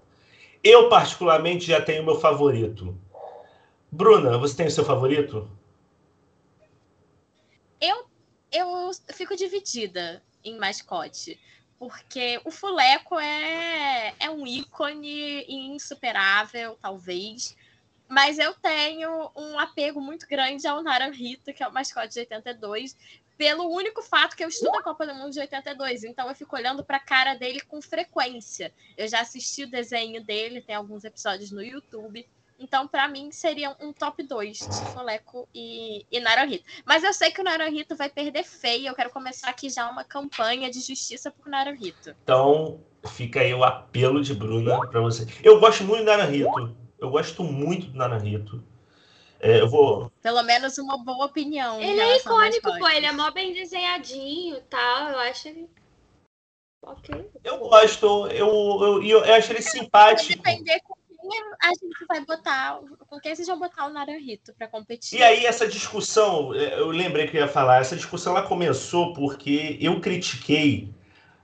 Eu, 0.63 0.89
particularmente, 0.89 1.67
já 1.67 1.79
tenho 1.79 2.01
o 2.01 2.05
meu 2.05 2.19
favorito. 2.19 2.97
Bruna, 3.91 4.37
você 4.37 4.55
tem 4.55 4.67
o 4.67 4.71
seu 4.71 4.85
favorito? 4.85 5.49
Eu 8.51 8.91
fico 9.13 9.35
dividida 9.35 10.23
em 10.43 10.57
mascote. 10.57 11.39
Porque 11.77 12.41
o 12.43 12.51
Fuleco 12.51 13.17
é, 13.17 14.13
é 14.19 14.29
um 14.29 14.45
ícone 14.45 15.45
insuperável, 15.47 16.77
talvez. 16.81 17.55
Mas 18.07 18.37
eu 18.37 18.53
tenho 18.55 19.31
um 19.35 19.57
apego 19.57 20.01
muito 20.01 20.27
grande 20.27 20.67
ao 20.67 20.83
Naranjito, 20.83 21.53
que 21.53 21.63
é 21.63 21.67
o 21.67 21.73
mascote 21.73 22.13
de 22.13 22.19
82. 22.19 22.97
pelo 23.37 23.69
único 23.73 24.01
fato 24.01 24.35
que 24.35 24.43
eu 24.43 24.49
estudo 24.49 24.75
a 24.75 24.83
Copa 24.83 25.07
do 25.07 25.15
Mundo 25.15 25.31
de 25.31 25.39
82. 25.39 26.03
Então 26.03 26.27
eu 26.27 26.35
fico 26.35 26.53
olhando 26.57 26.83
para 26.83 26.97
a 26.97 26.99
cara 26.99 27.35
dele 27.35 27.61
com 27.61 27.81
frequência. 27.81 28.73
Eu 28.97 29.07
já 29.07 29.21
assisti 29.21 29.63
o 29.63 29.69
desenho 29.69 30.21
dele, 30.21 30.61
tem 30.61 30.75
alguns 30.75 31.05
episódios 31.05 31.49
no 31.49 31.63
YouTube. 31.63 32.27
Então, 32.59 32.85
para 32.87 33.07
mim, 33.07 33.31
seria 33.31 33.73
um 33.79 33.93
top 33.93 34.21
2 34.21 34.57
de 34.57 34.93
Foleco 34.93 35.47
e, 35.55 36.05
e 36.11 36.19
Naruhito. 36.19 36.65
Mas 36.85 37.03
eu 37.03 37.13
sei 37.13 37.31
que 37.31 37.39
o 37.39 37.43
Naruhito 37.43 37.95
vai 37.95 38.09
perder 38.09 38.43
feio. 38.43 38.87
Eu 38.87 38.95
quero 38.95 39.09
começar 39.09 39.49
aqui 39.49 39.69
já 39.69 39.89
uma 39.89 40.03
campanha 40.03 40.69
de 40.69 40.81
justiça 40.81 41.31
pro 41.31 41.49
Naruhito. 41.49 42.13
Então, 42.21 42.83
fica 43.07 43.39
aí 43.39 43.53
o 43.53 43.63
apelo 43.63 44.21
de 44.21 44.33
Bruna 44.33 44.77
para 44.87 44.99
você. 44.99 45.25
Eu 45.41 45.59
gosto 45.61 45.85
muito 45.85 46.03
do 46.03 46.05
Naruhito. 46.05 46.75
Eu 46.99 47.09
gosto 47.09 47.43
muito 47.45 47.87
do 47.87 47.97
Naruhito. 47.97 48.61
É, 49.39 49.61
eu 49.61 49.69
vou. 49.69 50.11
Pelo 50.21 50.43
menos 50.43 50.77
uma 50.77 50.97
boa 50.97 51.27
opinião. 51.27 51.79
Ele 51.81 52.01
é 52.01 52.17
icônico, 52.17 52.77
pô. 52.77 52.89
Ele 52.89 53.05
é 53.05 53.11
mó 53.13 53.31
bem 53.31 53.53
desenhadinho 53.53 54.57
e 54.57 54.61
tal. 54.63 55.11
Eu 55.11 55.19
acho 55.19 55.47
ele. 55.47 55.69
Ok. 56.81 57.31
Eu 57.41 57.57
gosto. 57.59 58.27
Eu, 58.27 58.47
eu, 58.81 59.03
eu, 59.03 59.25
eu 59.25 59.33
acho 59.35 59.53
ele 59.53 59.61
simpático. 59.61 60.43
Depender 60.43 60.81
com 60.81 60.98
a 61.61 61.69
gente 61.69 62.05
vai 62.07 62.23
botar. 62.25 62.79
Com 63.07 63.19
quem 63.19 63.35
vocês 63.35 63.47
vão 63.47 63.59
botar 63.59 63.87
o 63.87 63.89
Naruhito 63.89 64.53
para 64.53 64.67
competir. 64.67 65.19
E 65.19 65.23
aí, 65.23 65.45
essa 65.45 65.67
discussão, 65.67 66.53
eu 66.53 66.89
lembrei 66.89 67.27
que 67.27 67.37
eu 67.37 67.41
ia 67.41 67.47
falar. 67.47 67.81
Essa 67.81 67.95
discussão 67.95 68.35
ela 68.35 68.47
começou 68.47 69.13
porque 69.13 69.77
eu 69.81 69.99
critiquei 69.99 70.93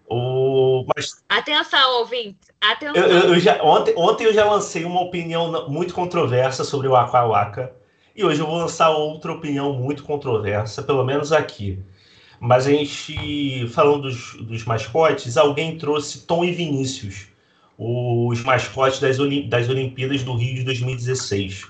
o. 0.07 0.85
Mas... 0.95 1.23
Atenção, 1.27 1.99
ouvinte. 1.99 2.37
Atenção. 2.61 2.95
Eu, 2.95 3.09
eu, 3.09 3.33
eu 3.33 3.39
já, 3.39 3.61
ontem, 3.63 3.93
ontem 3.97 4.25
eu 4.25 4.33
já 4.33 4.45
lancei 4.45 4.85
uma 4.85 5.01
opinião 5.01 5.69
muito 5.69 5.93
controversa 5.93 6.63
sobre 6.63 6.87
o 6.87 6.95
Aquawaka. 6.95 7.73
E 8.15 8.23
hoje 8.23 8.39
eu 8.39 8.47
vou 8.47 8.57
lançar 8.57 8.91
outra 8.91 9.33
opinião 9.33 9.73
muito 9.73 10.03
controversa, 10.03 10.81
pelo 10.81 11.03
menos 11.03 11.33
aqui. 11.33 11.83
Mas 12.39 12.67
a 12.67 12.69
gente, 12.69 13.67
falando 13.69 14.03
dos, 14.03 14.35
dos 14.35 14.63
mascotes, 14.63 15.35
alguém 15.35 15.77
trouxe 15.77 16.25
Tom 16.25 16.45
e 16.45 16.51
Vinícius, 16.51 17.27
os 17.77 18.41
mascotes 18.43 18.99
das, 18.99 19.19
Olim, 19.19 19.49
das 19.49 19.69
Olimpíadas 19.69 20.23
do 20.23 20.35
Rio 20.35 20.55
de 20.55 20.63
2016. 20.63 21.67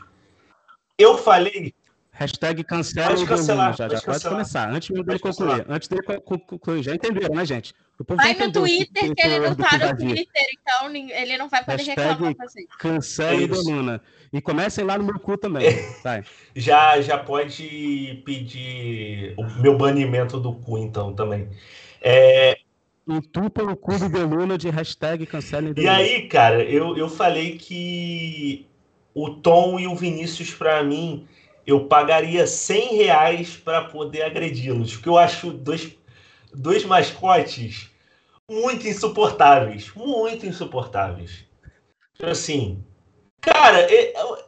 Eu 0.98 1.18
falei. 1.18 1.74
Hashtag 2.12 2.64
cancela 2.64 3.10
pode 3.10 3.26
cancelar, 3.26 3.76
já, 3.76 3.88
pode 3.90 4.00
já 4.00 4.06
pode 4.06 4.30
começar. 4.30 4.72
Antes 4.72 4.90
dele 4.90 5.04
Pode 5.04 5.20
concluir. 5.20 5.50
cancelar. 5.50 5.76
Antes 5.76 5.88
dele 5.90 6.02
concluir. 6.22 6.84
Já 6.84 6.96
entenderam, 6.96 7.36
né, 7.36 7.46
gente? 7.46 7.74
Vai 8.08 8.34
no 8.34 8.52
Twitter, 8.52 9.16
que 9.16 9.22
ele 9.26 9.40
não 9.40 9.56
tá 9.56 9.78
no. 9.78 9.98
Twitter, 9.98 10.44
então 10.62 10.96
ele 10.96 11.38
não 11.38 11.50
vai 11.50 11.64
poder 11.64 11.84
Hashtag 11.84 12.02
reclamar 12.02 12.36
com 12.36 12.44
vocês. 12.44 12.66
Cancela 12.78 13.32
É 13.32 13.36
o 13.36 13.52
isso. 13.52 13.64
Deluna. 13.64 14.02
E 14.34 14.42
comecem 14.42 14.84
lá 14.84 14.98
no 14.98 15.06
meu 15.06 15.20
cu 15.20 15.38
também. 15.38 15.66
Vai. 16.04 16.24
Já, 16.54 17.00
já 17.02 17.18
pode 17.18 18.22
pedir 18.26 19.34
o 19.38 19.44
meu 19.62 19.78
banimento 19.78 20.40
do 20.40 20.54
cu, 20.54 20.78
então, 20.78 21.14
também. 21.14 21.50
É, 22.02 22.58
Entupa 23.08 23.62
o 23.64 23.76
cu 23.76 23.98
do 24.00 24.10
Deluna 24.10 24.58
de 24.58 24.70
hashtag 24.70 25.26
cancelem 25.26 25.74
E 25.78 25.88
aí, 25.88 26.28
cara, 26.28 26.64
eu, 26.64 26.98
eu 26.98 27.08
falei 27.08 27.58
que 27.58 28.66
o 29.14 29.30
Tom 29.30 29.80
e 29.80 29.88
o 29.88 29.96
Vinícius, 29.96 30.54
pra 30.54 30.84
mim, 30.84 31.28
eu 31.68 31.86
pagaria 31.88 32.48
100 32.48 32.96
reais 32.98 33.56
para 33.56 33.84
poder 33.86 34.24
agredi-los, 34.24 34.94
porque 34.96 35.10
eu 35.10 35.18
acho 35.18 35.52
dois, 35.52 35.96
dois 36.54 36.84
mascotes 36.84 37.92
muito 38.50 38.88
insuportáveis, 38.88 39.92
muito 39.96 40.46
insuportáveis. 40.46 41.46
Então, 42.16 42.30
Assim, 42.32 42.84
cara, 43.42 43.80
é- 43.82 44.14
ô, 44.24 44.40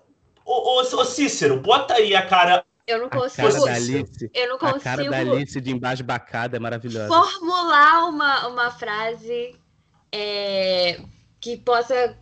ô, 0.45 0.81
ô, 0.81 1.05
Cícero, 1.05 1.59
bota 1.61 1.95
aí 1.95 2.15
a 2.15 2.25
cara. 2.25 2.66
Eu 2.87 2.99
não 2.99 3.07
A 3.07 3.09
cara 3.09 3.21
consigo. 3.21 3.65
da 3.65 3.73
Alice, 3.73 4.31
Eu 4.33 4.47
não 4.47 4.55
a 4.55 4.59
cara 4.59 5.03
da 5.03 5.17
consigo 5.17 5.35
Alice 5.35 5.59
de 5.61 5.71
embasbacada 5.71 6.55
é 6.55 6.59
maravilhosa. 6.59 7.07
formular 7.09 8.07
uma, 8.07 8.47
uma 8.47 8.71
frase 8.71 9.55
é, 10.11 10.99
que 11.41 11.57
possa 11.57 12.17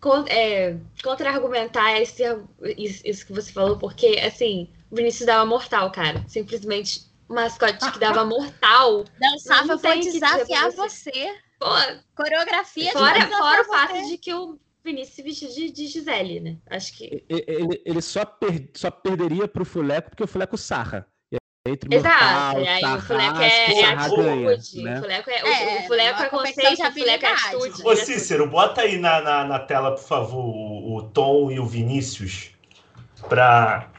con- 0.00 0.24
é, 0.26 0.76
contra-argumentar 1.02 2.00
esse, 2.00 2.24
isso, 2.76 3.24
que 3.24 3.32
você 3.32 3.52
falou, 3.52 3.78
porque, 3.78 4.20
assim, 4.26 4.68
o 4.90 4.96
Vinícius 4.96 5.26
dava 5.26 5.46
mortal, 5.46 5.92
cara. 5.92 6.24
Simplesmente 6.26 7.02
um 7.28 7.34
mascote 7.34 7.92
que 7.92 7.98
dava 8.00 8.24
mortal. 8.24 9.04
Dançava, 9.18 9.78
pra 9.78 9.94
desafiar 9.94 10.72
você. 10.72 11.10
você. 11.12 11.38
Pô, 11.60 11.66
Coreografia 12.16 12.86
de 12.86 12.92
fora, 12.92 13.12
desafiar 13.12 13.38
fora 13.38 13.62
o 13.62 13.64
fato 13.66 14.08
de 14.08 14.18
que 14.18 14.34
o 14.34 14.58
Vinícius 14.84 15.14
se 15.14 15.22
vestiu 15.22 15.48
de, 15.50 15.70
de 15.70 15.86
Gisele, 15.86 16.40
né? 16.40 16.56
Acho 16.68 16.96
que. 16.96 17.24
Ele, 17.28 17.82
ele 17.84 18.00
só, 18.02 18.24
per- 18.24 18.70
só 18.74 18.90
perderia 18.90 19.46
pro 19.46 19.64
Fuleco 19.64 20.10
porque 20.10 20.24
o 20.24 20.28
Fuleco 20.28 20.56
sarra. 20.56 21.06
Entre 21.66 21.94
Exato, 21.94 22.24
mortal, 22.24 22.62
e 22.62 22.68
aí 22.68 22.84
o 22.96 23.00
fuleco 23.02 23.42
é, 23.42 23.80
é 23.80 23.84
atitude. 23.84 24.82
né? 24.82 24.96
O 24.96 25.02
fuleco 25.02 25.30
é, 25.30 25.44
o- 25.44 25.46
É, 25.46 25.78
o 25.78 25.82
fuleco 25.86 26.18
uma 26.18 26.24
é 26.26 26.28
conceito, 26.30 26.88
o 26.88 26.92
fuleco 26.92 27.26
é 27.26 27.28
atitude. 27.28 27.82
Ô, 27.84 27.92
ele 27.92 28.00
é 28.00 28.04
tudo. 28.04 28.14
Cícero, 28.14 28.48
bota 28.48 28.80
aí 28.80 28.98
na, 28.98 29.20
na, 29.20 29.44
na 29.44 29.58
tela, 29.58 29.90
por 29.94 30.02
favor, 30.02 30.42
o, 30.42 30.96
o 30.96 31.02
Tom 31.10 31.50
e 31.50 31.60
o 31.60 31.66
Vinícius 31.66 32.52
para 33.28 33.90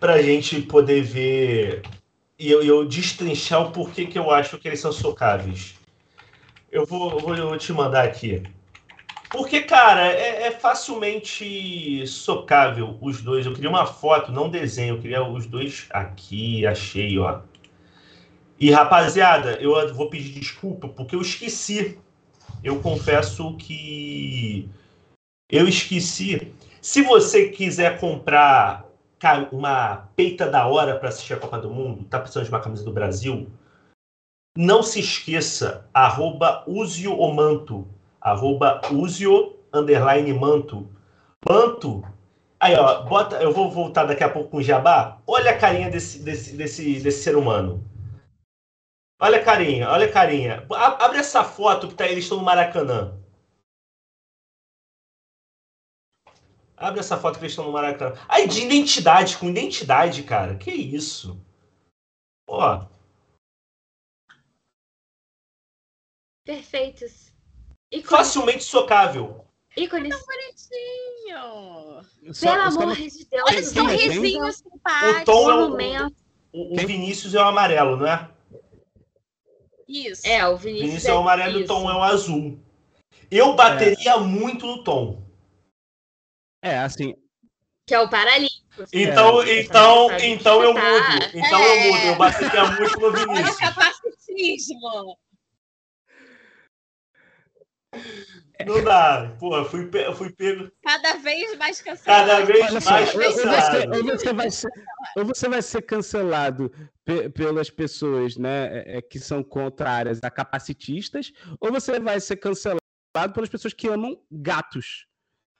a 0.00 0.22
gente 0.22 0.62
poder 0.62 1.02
ver 1.02 1.82
e 2.38 2.50
eu, 2.50 2.62
eu 2.64 2.86
destrinchar 2.86 3.68
o 3.68 3.70
porquê 3.70 4.06
que 4.06 4.18
eu 4.18 4.30
acho 4.30 4.56
que 4.58 4.66
eles 4.66 4.80
são 4.80 4.90
socáveis. 4.92 5.74
Eu 6.70 6.86
vou, 6.86 7.10
eu 7.12 7.18
vou, 7.20 7.36
eu 7.36 7.48
vou 7.50 7.58
te 7.58 7.70
mandar 7.70 8.04
aqui. 8.04 8.42
Porque, 9.32 9.62
cara, 9.62 10.08
é, 10.08 10.48
é 10.48 10.50
facilmente 10.50 12.06
socável 12.06 12.98
os 13.00 13.22
dois. 13.22 13.46
Eu 13.46 13.54
queria 13.54 13.70
uma 13.70 13.86
foto, 13.86 14.30
não 14.30 14.50
desenho. 14.50 14.96
Eu 14.96 15.00
queria 15.00 15.26
os 15.26 15.46
dois 15.46 15.86
aqui, 15.88 16.66
achei, 16.66 17.18
ó. 17.18 17.40
E, 18.60 18.70
rapaziada, 18.70 19.54
eu 19.54 19.94
vou 19.94 20.10
pedir 20.10 20.38
desculpa 20.38 20.86
porque 20.86 21.16
eu 21.16 21.22
esqueci. 21.22 21.98
Eu 22.62 22.80
confesso 22.80 23.56
que 23.56 24.68
eu 25.50 25.66
esqueci. 25.66 26.52
Se 26.82 27.00
você 27.00 27.48
quiser 27.48 27.98
comprar 27.98 28.84
uma 29.50 30.08
peita 30.14 30.50
da 30.50 30.66
hora 30.66 30.98
para 30.98 31.08
assistir 31.08 31.32
a 31.32 31.38
Copa 31.38 31.58
do 31.58 31.70
Mundo, 31.70 32.04
tá 32.04 32.18
precisando 32.18 32.44
de 32.44 32.50
uma 32.50 32.60
camisa 32.60 32.84
do 32.84 32.92
Brasil, 32.92 33.48
não 34.54 34.82
se 34.82 35.00
esqueça, 35.00 35.88
arroba 35.94 36.64
use 36.66 37.08
o 37.08 37.32
manto, 37.32 37.88
arroba 38.22 38.80
use 38.90 39.26
o 39.26 39.58
underline 39.72 40.32
manto. 40.32 40.88
Manto, 41.48 42.02
aí 42.60 42.74
ó, 42.76 43.02
bota, 43.02 43.42
eu 43.42 43.52
vou 43.52 43.70
voltar 43.70 44.04
daqui 44.04 44.22
a 44.22 44.30
pouco 44.30 44.50
com 44.50 44.56
o 44.58 44.62
Jabá. 44.62 45.20
Olha 45.26 45.50
a 45.50 45.58
carinha 45.58 45.90
desse, 45.90 46.20
desse, 46.20 46.56
desse, 46.56 47.00
desse 47.00 47.22
ser 47.22 47.36
humano. 47.36 47.84
Olha 49.20 49.38
a 49.38 49.44
carinha, 49.44 49.88
olha 49.88 50.06
a 50.06 50.12
carinha. 50.12 50.66
Abre 50.70 51.18
essa 51.18 51.44
foto 51.44 51.88
que 51.88 51.94
tá, 51.94 52.06
eles 52.06 52.24
estão 52.24 52.38
no 52.38 52.44
Maracanã. 52.44 53.18
Abre 56.76 57.00
essa 57.00 57.16
foto 57.16 57.38
que 57.38 57.44
eles 57.44 57.52
estão 57.52 57.66
no 57.66 57.72
Maracanã. 57.72 58.16
Aí 58.28 58.48
de 58.48 58.64
identidade, 58.64 59.36
com 59.36 59.48
identidade, 59.48 60.22
cara. 60.24 60.56
Que 60.56 60.72
isso? 60.72 61.40
Ó, 62.48 62.84
Perfeitos. 66.44 67.31
Facilmente 68.00 68.64
socável. 68.64 69.44
Ícones. 69.76 70.14
Bonitinho. 70.24 72.02
Só- 72.32 72.52
Pelo 72.56 72.70
só 72.72 72.80
amor 72.82 72.96
de 72.96 73.24
Deus. 73.26 73.44
Olha 73.46 73.52
quem 73.52 73.54
é 73.56 73.62
quem? 73.62 74.06
sorrisinho 74.12 74.44
O. 74.46 75.24
Tom 75.24 75.50
é 75.50 75.54
o, 75.54 76.10
o, 76.52 76.74
o? 76.74 76.86
Vinícius 76.86 77.34
é 77.34 77.38
o 77.40 77.44
amarelo, 77.46 77.96
não 77.96 78.06
é? 78.06 78.30
Isso. 79.88 80.26
É, 80.26 80.46
o 80.46 80.52
O 80.54 80.56
Vinícius. 80.56 80.88
Vinícius 80.88 81.06
é 81.10 81.14
o 81.14 81.18
amarelo 81.18 81.58
e 81.60 81.64
o. 81.64 81.66
Tom 81.66 81.90
é 81.90 81.94
o 81.94 82.02
azul. 82.02 82.58
Eu 83.30 83.54
bateria 83.54 84.18
muito 84.18 84.66
no 84.66 84.84
Tom. 84.84 85.22
É, 86.62 86.78
assim, 86.78 87.14
Que 87.86 87.94
é 87.94 88.00
o 88.00 88.08
Paralímpico. 88.08 88.60
Então, 88.92 89.42
É, 89.42 89.60
então, 89.60 90.08
então 90.20 90.62
eu 90.62 90.72
mudo. 90.74 91.30
Então 91.34 91.62
eu 91.62 91.72
É. 91.72 91.90
mudo. 91.90 92.06
Eu 92.06 92.16
bateria 92.16 92.64
muito 92.72 93.00
no 93.00 93.06
Olha 93.12 93.24
o 93.26 93.34
Vinícius. 93.34 93.56
capacitismo. 93.56 95.18
Não 98.66 98.82
dá. 98.84 99.34
Pô, 99.40 99.56
eu 99.56 99.64
fui, 99.64 99.90
eu 99.92 100.14
fui 100.14 100.30
pego 100.32 100.70
Cada 100.82 101.16
vez 101.16 101.56
mais 101.58 101.80
cancelado. 101.80 102.30
cada 102.30 102.44
vez 102.44 102.60
olha 102.64 102.80
mais 102.80 103.14
ou, 103.14 103.20
ou 103.22 103.32
você, 103.32 103.42
cancelado. 103.44 103.96
ou 103.96 104.04
você 104.18 104.32
vai 104.32 104.50
ser, 104.50 104.70
ou 105.16 105.24
você 105.24 105.48
vai 105.48 105.62
ser 105.62 105.82
cancelado 105.82 106.72
pe- 107.04 107.28
pelas 107.30 107.70
pessoas 107.70 108.36
né, 108.36 108.78
é, 108.78 108.98
é, 108.98 109.02
que 109.02 109.18
são 109.18 109.42
contrárias 109.42 110.20
a 110.22 110.30
capacitistas, 110.30 111.32
ou 111.60 111.72
você 111.72 111.98
vai 111.98 112.20
ser 112.20 112.36
cancelado 112.36 112.80
pelas 113.34 113.48
pessoas 113.48 113.74
que 113.74 113.88
amam 113.88 114.18
gatos. 114.30 115.06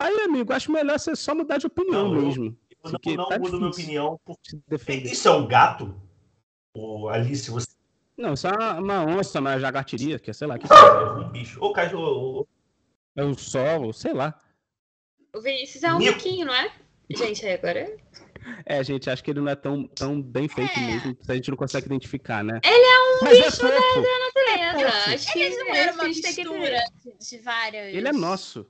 Aí, 0.01 0.21
amigo, 0.23 0.53
acho 0.53 0.71
melhor 0.73 0.99
você 0.99 1.15
só 1.17 1.35
mudar 1.35 1.59
de 1.59 1.67
opinião 1.67 2.09
Não, 2.09 2.15
eu- 2.17 2.23
mesmo. 2.23 2.57
Eu 2.85 2.91
porque 2.93 3.17
não, 3.17 3.25
não 3.25 3.29
tá 3.29 3.39
mudo 3.39 3.59
minha 3.59 3.71
difícil. 3.71 3.85
opinião. 3.85 4.21
porque- 4.25 4.51
Se 4.51 4.63
defender. 4.69 5.13
Isso 5.13 5.29
é 5.29 5.31
um 5.33 5.47
gato? 5.47 6.01
Ô, 6.77 7.09
Alice, 7.09 7.51
você 7.51 7.69
Não, 8.17 8.35
isso 8.35 8.47
é 8.47 8.51
uma, 8.79 9.05
onça, 9.05 9.41
uma 9.41 9.59
jaguatiria, 9.59 10.19
que 10.19 10.31
é, 10.31 10.33
sei 10.33 10.47
lá, 10.47 10.59
que 10.59 10.67
é 10.71 11.05
um 11.21 11.29
bicho. 11.31 11.59
Ô, 11.63 11.73
cachorro. 11.73 12.47
é 13.17 13.25
o 13.25 13.35
sol, 13.35 13.93
sei 13.93 14.13
lá. 14.13 14.39
O 15.35 15.41
Vinícius 15.41 15.83
é 15.83 15.93
um 15.95 15.99
Nico. 15.99 16.15
biquinho, 16.15 16.47
não 16.47 16.55
é? 16.55 16.71
Gente, 17.11 17.45
aí 17.47 17.55
agora. 17.55 17.97
É, 18.67 18.83
gente, 18.83 19.09
acho 19.09 19.23
que 19.23 19.31
ele 19.31 19.41
não 19.41 19.49
é 19.49 19.55
tão, 19.55 19.87
tão 19.87 20.21
bem 20.21 20.49
feito 20.49 20.77
É. 20.79 20.81
mesmo, 20.87 21.17
a 21.29 21.35
gente 21.35 21.51
não 21.51 21.57
consegue 21.57 21.87
identificar, 21.87 22.43
né? 22.45 22.61
Ele 22.65 22.75
é 22.75 22.99
um 23.01 23.25
Mas 23.25 23.39
é 23.39 23.45
bicho 23.45 23.63
da, 23.63 23.69
fofo. 23.69 24.03
da 24.03 24.19
natureza. 24.75 25.15
Acho 25.15 25.33
que 25.33 25.39
Eles 25.41 25.59
não 25.59 25.67
é 25.67 25.79
eram 25.79 25.91
isso 25.93 25.99
uma 26.01 26.09
mistura 26.09 26.85
de 27.21 27.39
várias. 27.39 27.95
Ele 27.95 28.09
é 28.09 28.13
nosso. 28.13 28.67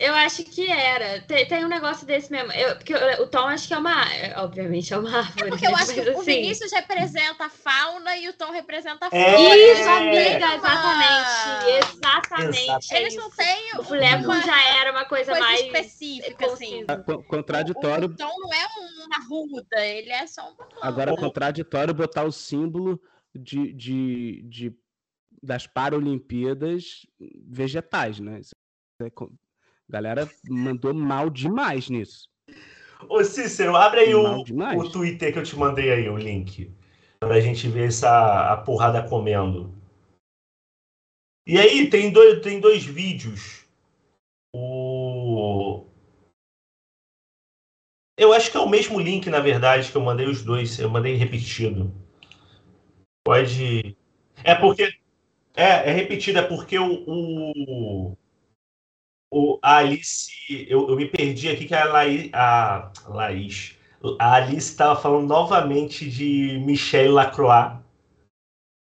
Eu 0.00 0.14
acho 0.14 0.42
que 0.44 0.66
era. 0.70 1.20
Tem, 1.20 1.46
tem 1.46 1.62
um 1.62 1.68
negócio 1.68 2.06
desse 2.06 2.32
mesmo. 2.32 2.50
Eu, 2.52 2.74
porque 2.76 2.94
o 2.94 3.26
Tom 3.26 3.46
acho 3.48 3.68
que 3.68 3.74
é 3.74 3.78
uma. 3.78 4.10
é, 4.14 4.34
Obviamente 4.38 4.94
é 4.94 4.96
uma 4.98 5.18
árvore. 5.18 5.48
É 5.48 5.48
porque 5.50 5.66
eu 5.66 5.70
né? 5.72 5.76
acho 5.76 5.92
que 5.92 6.00
Mas, 6.00 6.08
o 6.16 6.20
assim, 6.20 6.24
Vinícius 6.40 6.72
representa 6.72 7.44
a 7.44 7.50
fauna 7.50 8.16
e 8.16 8.26
o 8.30 8.32
Tom 8.32 8.50
representa 8.50 9.04
a 9.04 9.08
É. 9.14 9.34
flora. 9.36 9.56
Isso, 9.58 9.70
Eles 9.70 9.86
não 9.86 9.96
amiga, 9.98 10.54
exatamente. 10.56 11.96
Exatamente. 11.96 12.58
Exato. 12.62 12.86
é 12.94 13.00
Eles 13.02 13.14
não 13.14 13.28
isso. 13.28 13.36
têm 13.36 13.78
O 13.78 13.84
Fuleco 13.84 14.24
uma 14.24 14.40
já 14.40 14.78
era 14.78 14.90
uma 14.90 15.04
coisa, 15.04 15.32
coisa 15.32 15.46
mais 15.46 15.60
específica, 15.60 16.46
assim. 16.46 16.86
Co- 17.04 17.22
Contraditório, 17.24 18.08
O, 18.08 18.12
o 18.12 18.16
Tom 18.16 18.40
não 18.40 18.54
é 18.54 18.66
uma 19.04 19.26
ruda, 19.28 19.86
ele 19.86 20.10
é 20.10 20.26
só 20.26 20.50
uma 20.50 20.66
agora 20.80 21.14
contraditório 21.14 21.92
botar 21.92 22.24
o 22.24 22.32
símbolo 22.32 22.98
de, 23.34 23.70
de, 23.74 24.42
de- 24.48 24.72
das 25.42 25.66
Paralimpíadas 25.66 27.06
vegetais, 27.46 28.18
né? 28.18 28.40
Isso 28.40 28.54
é 29.02 29.10
A 29.90 29.92
galera 29.92 30.30
mandou 30.48 30.94
mal 30.94 31.28
demais 31.28 31.90
nisso. 31.90 32.28
Ô, 33.08 33.24
Cícero, 33.24 33.74
abre 33.74 34.00
aí 34.00 34.14
o, 34.14 34.42
o 34.78 34.88
Twitter 34.88 35.32
que 35.32 35.40
eu 35.40 35.42
te 35.42 35.56
mandei 35.56 35.90
aí, 35.90 36.08
o 36.08 36.16
link. 36.16 36.72
Pra 37.18 37.40
gente 37.40 37.68
ver 37.68 37.88
essa 37.88 38.52
a 38.52 38.56
porrada 38.58 39.02
comendo. 39.02 39.74
E 41.44 41.58
aí, 41.58 41.90
tem 41.90 42.12
dois, 42.12 42.40
tem 42.40 42.60
dois 42.60 42.84
vídeos. 42.84 43.66
O. 44.54 45.84
Eu 48.16 48.32
acho 48.32 48.48
que 48.48 48.56
é 48.56 48.60
o 48.60 48.68
mesmo 48.68 49.00
link, 49.00 49.28
na 49.28 49.40
verdade, 49.40 49.90
que 49.90 49.96
eu 49.96 50.02
mandei 50.02 50.26
os 50.26 50.44
dois. 50.44 50.78
Eu 50.78 50.88
mandei 50.88 51.16
repetido. 51.16 51.92
Pode. 53.24 53.96
É 54.44 54.54
porque. 54.54 54.84
É, 55.56 55.90
é 55.90 55.92
repetido, 55.92 56.38
é 56.38 56.42
porque 56.42 56.78
o. 56.78 57.02
o... 57.08 58.16
o- 59.30 59.58
a 59.62 59.76
Alice. 59.76 60.30
Eu, 60.68 60.88
eu 60.88 60.96
me 60.96 61.06
perdi 61.06 61.48
aqui 61.48 61.66
que 61.66 61.74
a 61.74 61.84
Laís. 61.84 62.30
A 62.32 62.92
Laís. 63.06 63.76
A 64.18 64.34
Alice 64.34 64.70
estava 64.70 65.00
falando 65.00 65.26
novamente 65.28 66.08
de 66.10 66.58
Michelle 66.64 67.10
Lacroix. 67.12 67.78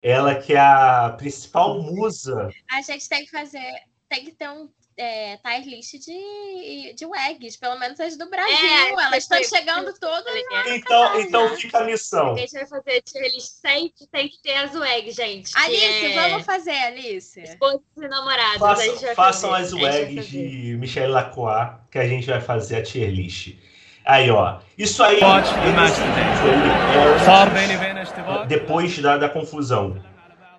Ela 0.01 0.35
que 0.35 0.53
é 0.53 0.59
a 0.59 1.15
principal 1.17 1.81
musa. 1.81 2.49
A 2.71 2.81
gente 2.81 3.07
tem 3.07 3.23
que 3.23 3.31
fazer, 3.31 3.63
tem 4.09 4.25
que 4.25 4.31
ter 4.31 4.49
um 4.49 4.69
é, 4.97 5.37
tá 5.37 5.59
tier 5.61 5.67
list 5.67 5.93
de, 5.93 6.93
de 6.95 7.05
WEGs, 7.05 7.57
pelo 7.57 7.77
menos 7.79 7.99
as 7.99 8.17
do 8.17 8.25
é, 8.25 8.27
Brasil. 8.27 8.69
É, 8.69 8.91
elas 8.91 9.23
estão 9.23 9.43
chegando 9.43 9.87
eu, 9.87 9.99
todas. 9.99 10.23
Tá 10.23 10.67
eu 10.67 10.75
então, 10.75 11.19
então 11.19 11.57
fica 11.57 11.79
a 11.79 11.83
missão. 11.83 12.33
A 12.33 12.37
gente 12.37 12.53
vai 12.53 12.65
fazer 12.65 13.01
tier 13.01 13.31
list 13.31 13.51
sempre, 13.61 14.07
tem 14.11 14.29
que 14.29 14.41
ter 14.41 14.55
as 14.55 14.75
WEGs, 14.75 15.15
gente. 15.15 15.51
Alice, 15.55 16.05
é... 16.05 16.29
vamos 16.29 16.45
fazer, 16.45 16.71
Alice. 16.71 17.41
Esposos 17.41 17.81
e 17.97 18.07
namorados. 18.07 18.59
Façam, 18.59 19.15
façam 19.15 19.53
as 19.53 19.73
WEGs 19.73 20.27
de 20.27 20.77
Michelle 20.79 21.11
Lacroix, 21.11 21.73
que 21.91 21.97
a 21.97 22.07
gente 22.07 22.27
vai 22.27 22.41
fazer 22.41 22.77
a 22.77 22.83
tier 22.83 23.09
list. 23.09 23.55
Aí, 24.05 24.29
ó. 24.29 24.59
Isso 24.77 25.01
aí. 25.01 25.19
Pode, 25.19 25.49
é, 28.41 28.45
depois 28.47 28.99
da, 28.99 29.17
da 29.17 29.29
confusão. 29.29 30.03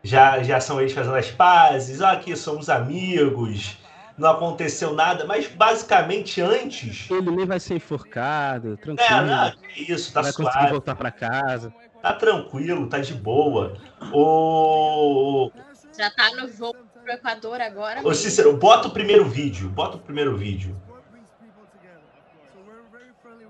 Já, 0.02 0.42
já 0.42 0.60
são 0.60 0.80
eles 0.80 0.92
fazendo 0.92 1.16
as 1.16 1.30
pazes. 1.30 2.00
Aqui 2.00 2.36
somos 2.36 2.68
amigos 2.68 3.76
não 4.16 4.30
aconteceu 4.30 4.94
nada, 4.94 5.24
mas 5.24 5.48
basicamente 5.48 6.40
antes. 6.40 7.10
Ele 7.10 7.30
nem 7.30 7.46
vai 7.46 7.58
ser 7.58 7.74
enforcado, 7.74 8.76
tranquilo. 8.76 9.10
É, 9.10 9.24
não, 9.24 9.50
que 9.56 9.92
isso, 9.92 10.12
tá 10.12 10.22
vai 10.22 10.32
conseguir 10.32 10.52
suave, 10.52 10.70
voltar 10.70 10.94
pra 10.94 11.10
casa. 11.10 11.74
tá 12.00 12.12
tranquilo, 12.12 12.88
tá 12.88 12.98
de 12.98 13.14
boa. 13.14 13.76
Ô, 14.12 15.50
Já 15.96 16.10
tá 16.10 16.30
no 16.36 16.48
voo 16.48 16.74
pro 17.02 17.12
Equador 17.12 17.60
agora. 17.60 18.06
ô 18.06 18.14
Cícero, 18.14 18.56
bota 18.56 18.88
o 18.88 18.90
primeiro 18.90 19.24
vídeo, 19.24 19.68
bota 19.68 19.96
o 19.96 20.00
primeiro 20.00 20.36
vídeo. 20.36 20.80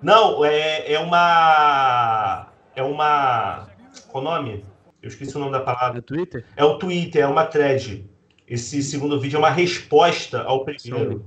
Não, 0.00 0.44
é, 0.44 0.92
é 0.92 0.98
uma. 0.98 2.48
É 2.76 2.82
uma. 2.82 3.68
Qual 4.08 4.22
o 4.22 4.24
nome? 4.24 4.64
Eu 5.02 5.08
esqueci 5.08 5.34
o 5.36 5.38
nome 5.38 5.52
da 5.52 5.60
palavra. 5.60 5.94
No 5.94 6.02
Twitter? 6.02 6.44
É 6.56 6.64
o 6.64 6.78
Twitter, 6.78 7.22
é 7.22 7.26
uma 7.26 7.44
thread. 7.46 8.08
Esse 8.46 8.82
segundo 8.82 9.18
vídeo 9.18 9.36
é 9.36 9.38
uma 9.38 9.50
resposta 9.50 10.42
ao 10.42 10.64
primeiro. 10.64 11.24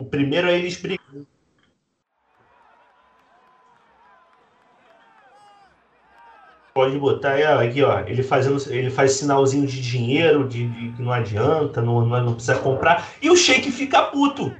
O 0.00 0.04
primeiro 0.04 0.48
é 0.48 0.58
eles 0.58 0.80
brigando. 0.80 1.26
Pode 6.72 6.98
botar 6.98 7.32
aí, 7.32 7.44
ó, 7.44 7.62
aqui, 7.62 7.82
ó. 7.82 8.00
Ele 8.00 8.22
fazendo, 8.22 8.58
ele 8.70 8.90
faz 8.90 9.12
sinalzinho 9.12 9.66
de 9.66 9.80
dinheiro, 9.80 10.46
de, 10.46 10.68
de 10.68 10.92
que 10.92 11.02
não 11.02 11.12
adianta, 11.12 11.80
não, 11.80 12.04
não, 12.04 12.22
não 12.22 12.34
precisa 12.34 12.58
comprar. 12.58 13.08
E 13.22 13.30
o 13.30 13.36
Sheik 13.36 13.70
fica 13.70 14.02
puto. 14.10 14.54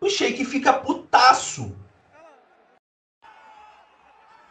O 0.00 0.08
Sheik 0.08 0.44
fica 0.44 0.72
putaço. 0.72 1.76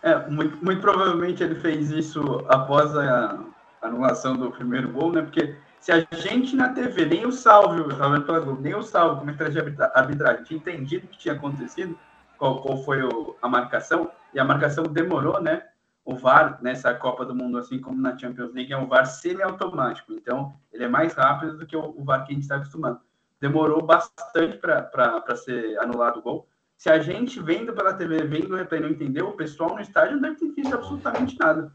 É, 0.01 0.29
muito, 0.29 0.63
muito 0.63 0.81
provavelmente 0.81 1.43
ele 1.43 1.55
fez 1.55 1.91
isso 1.91 2.21
após 2.47 2.95
a 2.95 3.45
anulação 3.81 4.35
do 4.35 4.51
primeiro 4.51 4.91
gol, 4.91 5.11
né? 5.11 5.21
Porque 5.21 5.55
se 5.79 5.91
a 5.91 6.05
gente 6.11 6.55
na 6.55 6.69
TV, 6.69 7.05
nem 7.05 7.25
o 7.25 7.31
salve, 7.31 7.79
eu 7.79 7.89
tava 7.89 8.15
vendo 8.15 8.25
pela 8.25 8.39
Globo, 8.39 8.61
nem 8.61 8.75
o 8.75 8.83
salve, 8.83 9.19
comentário 9.19 9.51
de 9.53 9.59
arbitra- 9.59 9.91
arbitragem, 9.95 10.43
tinha 10.43 10.57
entendido 10.57 11.05
o 11.05 11.09
que 11.09 11.17
tinha 11.17 11.33
acontecido, 11.33 11.97
qual, 12.37 12.61
qual 12.61 12.83
foi 12.83 13.01
o- 13.03 13.35
a 13.41 13.47
marcação, 13.47 14.11
e 14.33 14.39
a 14.39 14.43
marcação 14.43 14.83
demorou, 14.83 15.41
né? 15.41 15.63
O 16.03 16.15
VAR, 16.15 16.57
nessa 16.61 16.93
Copa 16.93 17.23
do 17.25 17.35
Mundo, 17.35 17.57
assim 17.57 17.79
como 17.79 18.01
na 18.01 18.17
Champions 18.17 18.53
League, 18.53 18.73
é 18.73 18.77
um 18.77 18.87
VAR 18.87 19.05
semi-automático. 19.05 20.13
Então, 20.13 20.53
ele 20.73 20.83
é 20.83 20.87
mais 20.87 21.13
rápido 21.13 21.57
do 21.57 21.65
que 21.65 21.75
o, 21.75 21.93
o 21.97 22.03
VAR 22.03 22.25
que 22.25 22.31
a 22.31 22.33
gente 22.33 22.43
está 22.43 22.55
acostumado. 22.55 22.99
Demorou 23.39 23.81
bastante 23.81 24.57
para 24.57 25.35
ser 25.35 25.77
anulado 25.79 26.19
o 26.19 26.21
gol. 26.21 26.47
Se 26.75 26.89
a 26.89 26.99
gente 26.99 27.39
vendo 27.41 27.73
pela 27.73 27.93
TV, 27.93 28.23
vendo 28.23 28.53
o 28.53 28.55
replay 28.57 28.79
não 28.79 28.89
entendeu, 28.89 29.29
o 29.29 29.33
pessoal 29.33 29.75
no 29.75 29.81
estádio 29.81 30.13
não 30.15 30.21
deve 30.21 30.37
ter 30.37 30.51
visto 30.51 30.73
absolutamente 30.73 31.37
nada. 31.39 31.71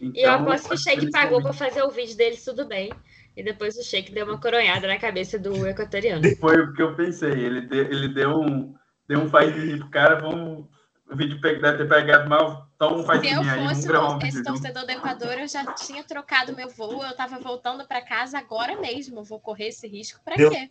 E 0.00 0.04
eu 0.04 0.10
Então, 0.30 0.34
aposto 0.34 0.68
que 0.68 0.74
o 0.74 0.78
Sheik 0.78 1.10
pagou 1.10 1.40
pra 1.42 1.52
fazer 1.52 1.82
o 1.82 1.90
vídeo 1.90 2.16
deles 2.16 2.44
tudo 2.44 2.66
bem. 2.66 2.92
E 3.36 3.42
depois 3.42 3.76
o 3.76 3.82
Sheik 3.82 4.12
deu 4.12 4.26
uma 4.26 4.40
coronhada 4.40 4.86
na 4.86 4.98
cabeça 4.98 5.38
do 5.38 5.66
equatoriano. 5.66 6.22
Foi 6.40 6.56
o 6.60 6.72
que 6.72 6.82
eu 6.82 6.94
pensei. 6.96 7.30
Ele 7.32 7.60
deu, 7.62 7.84
ele 7.84 8.08
deu 8.08 8.30
um, 8.40 8.74
deu 9.08 9.20
um 9.20 9.28
faz 9.28 9.52
de 9.54 9.60
rir 9.60 9.78
pro 9.78 9.90
cara, 9.90 10.16
vamos. 10.20 10.66
O 11.08 11.14
vídeo 11.14 11.40
deve 11.40 11.76
ter 11.78 11.88
pegado 11.88 12.28
mal, 12.28 12.68
então 12.74 12.96
um 12.98 13.04
faz 13.04 13.20
Se 13.20 13.28
de 13.28 13.32
eu 13.32 13.40
aí, 13.40 13.68
fosse 13.68 13.86
gravar 13.86 14.16
um 14.16 14.26
esse 14.26 14.42
torcedor 14.42 14.84
do 14.84 14.90
Equador, 14.90 15.38
eu 15.38 15.46
já 15.46 15.64
tinha 15.74 16.02
trocado 16.02 16.52
meu 16.56 16.68
voo, 16.68 17.04
eu 17.04 17.14
tava 17.14 17.38
voltando 17.38 17.86
pra 17.86 18.00
casa 18.02 18.38
agora 18.38 18.76
mesmo. 18.80 19.20
Eu 19.20 19.24
Vou 19.24 19.38
correr 19.38 19.68
esse 19.68 19.86
risco 19.86 20.20
pra 20.24 20.34
Deu- 20.34 20.50
quê? 20.50 20.68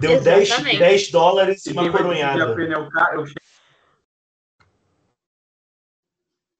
Deu 0.00 0.18
10, 0.22 0.48
Exatamente. 0.48 0.78
10 0.78 1.10
dólares 1.10 1.66
e 1.66 1.72
uma 1.72 1.90
coronhada. 1.92 2.54
pena 2.54 2.74
é 2.74 2.78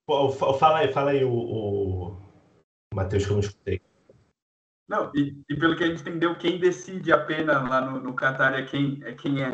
Fala 0.06 0.78
aí, 0.80 0.92
fala 0.92 1.10
aí 1.12 1.24
o, 1.24 1.32
o... 1.32 2.16
Matheus, 2.94 3.24
que 3.24 3.30
eu 3.30 3.34
não 3.34 3.40
escutei. 3.40 3.80
Não, 4.86 5.10
e, 5.14 5.42
e 5.48 5.56
pelo 5.56 5.76
que 5.76 5.84
a 5.84 5.86
gente 5.86 6.02
entendeu, 6.02 6.36
quem 6.36 6.58
decide 6.58 7.10
a 7.10 7.24
pena 7.24 7.66
lá 7.66 7.80
no, 7.80 8.00
no 8.00 8.14
Qatar 8.14 8.52
é 8.52 8.62
quem 8.66 9.00
é, 9.02 9.14
quem 9.14 9.42
é, 9.42 9.48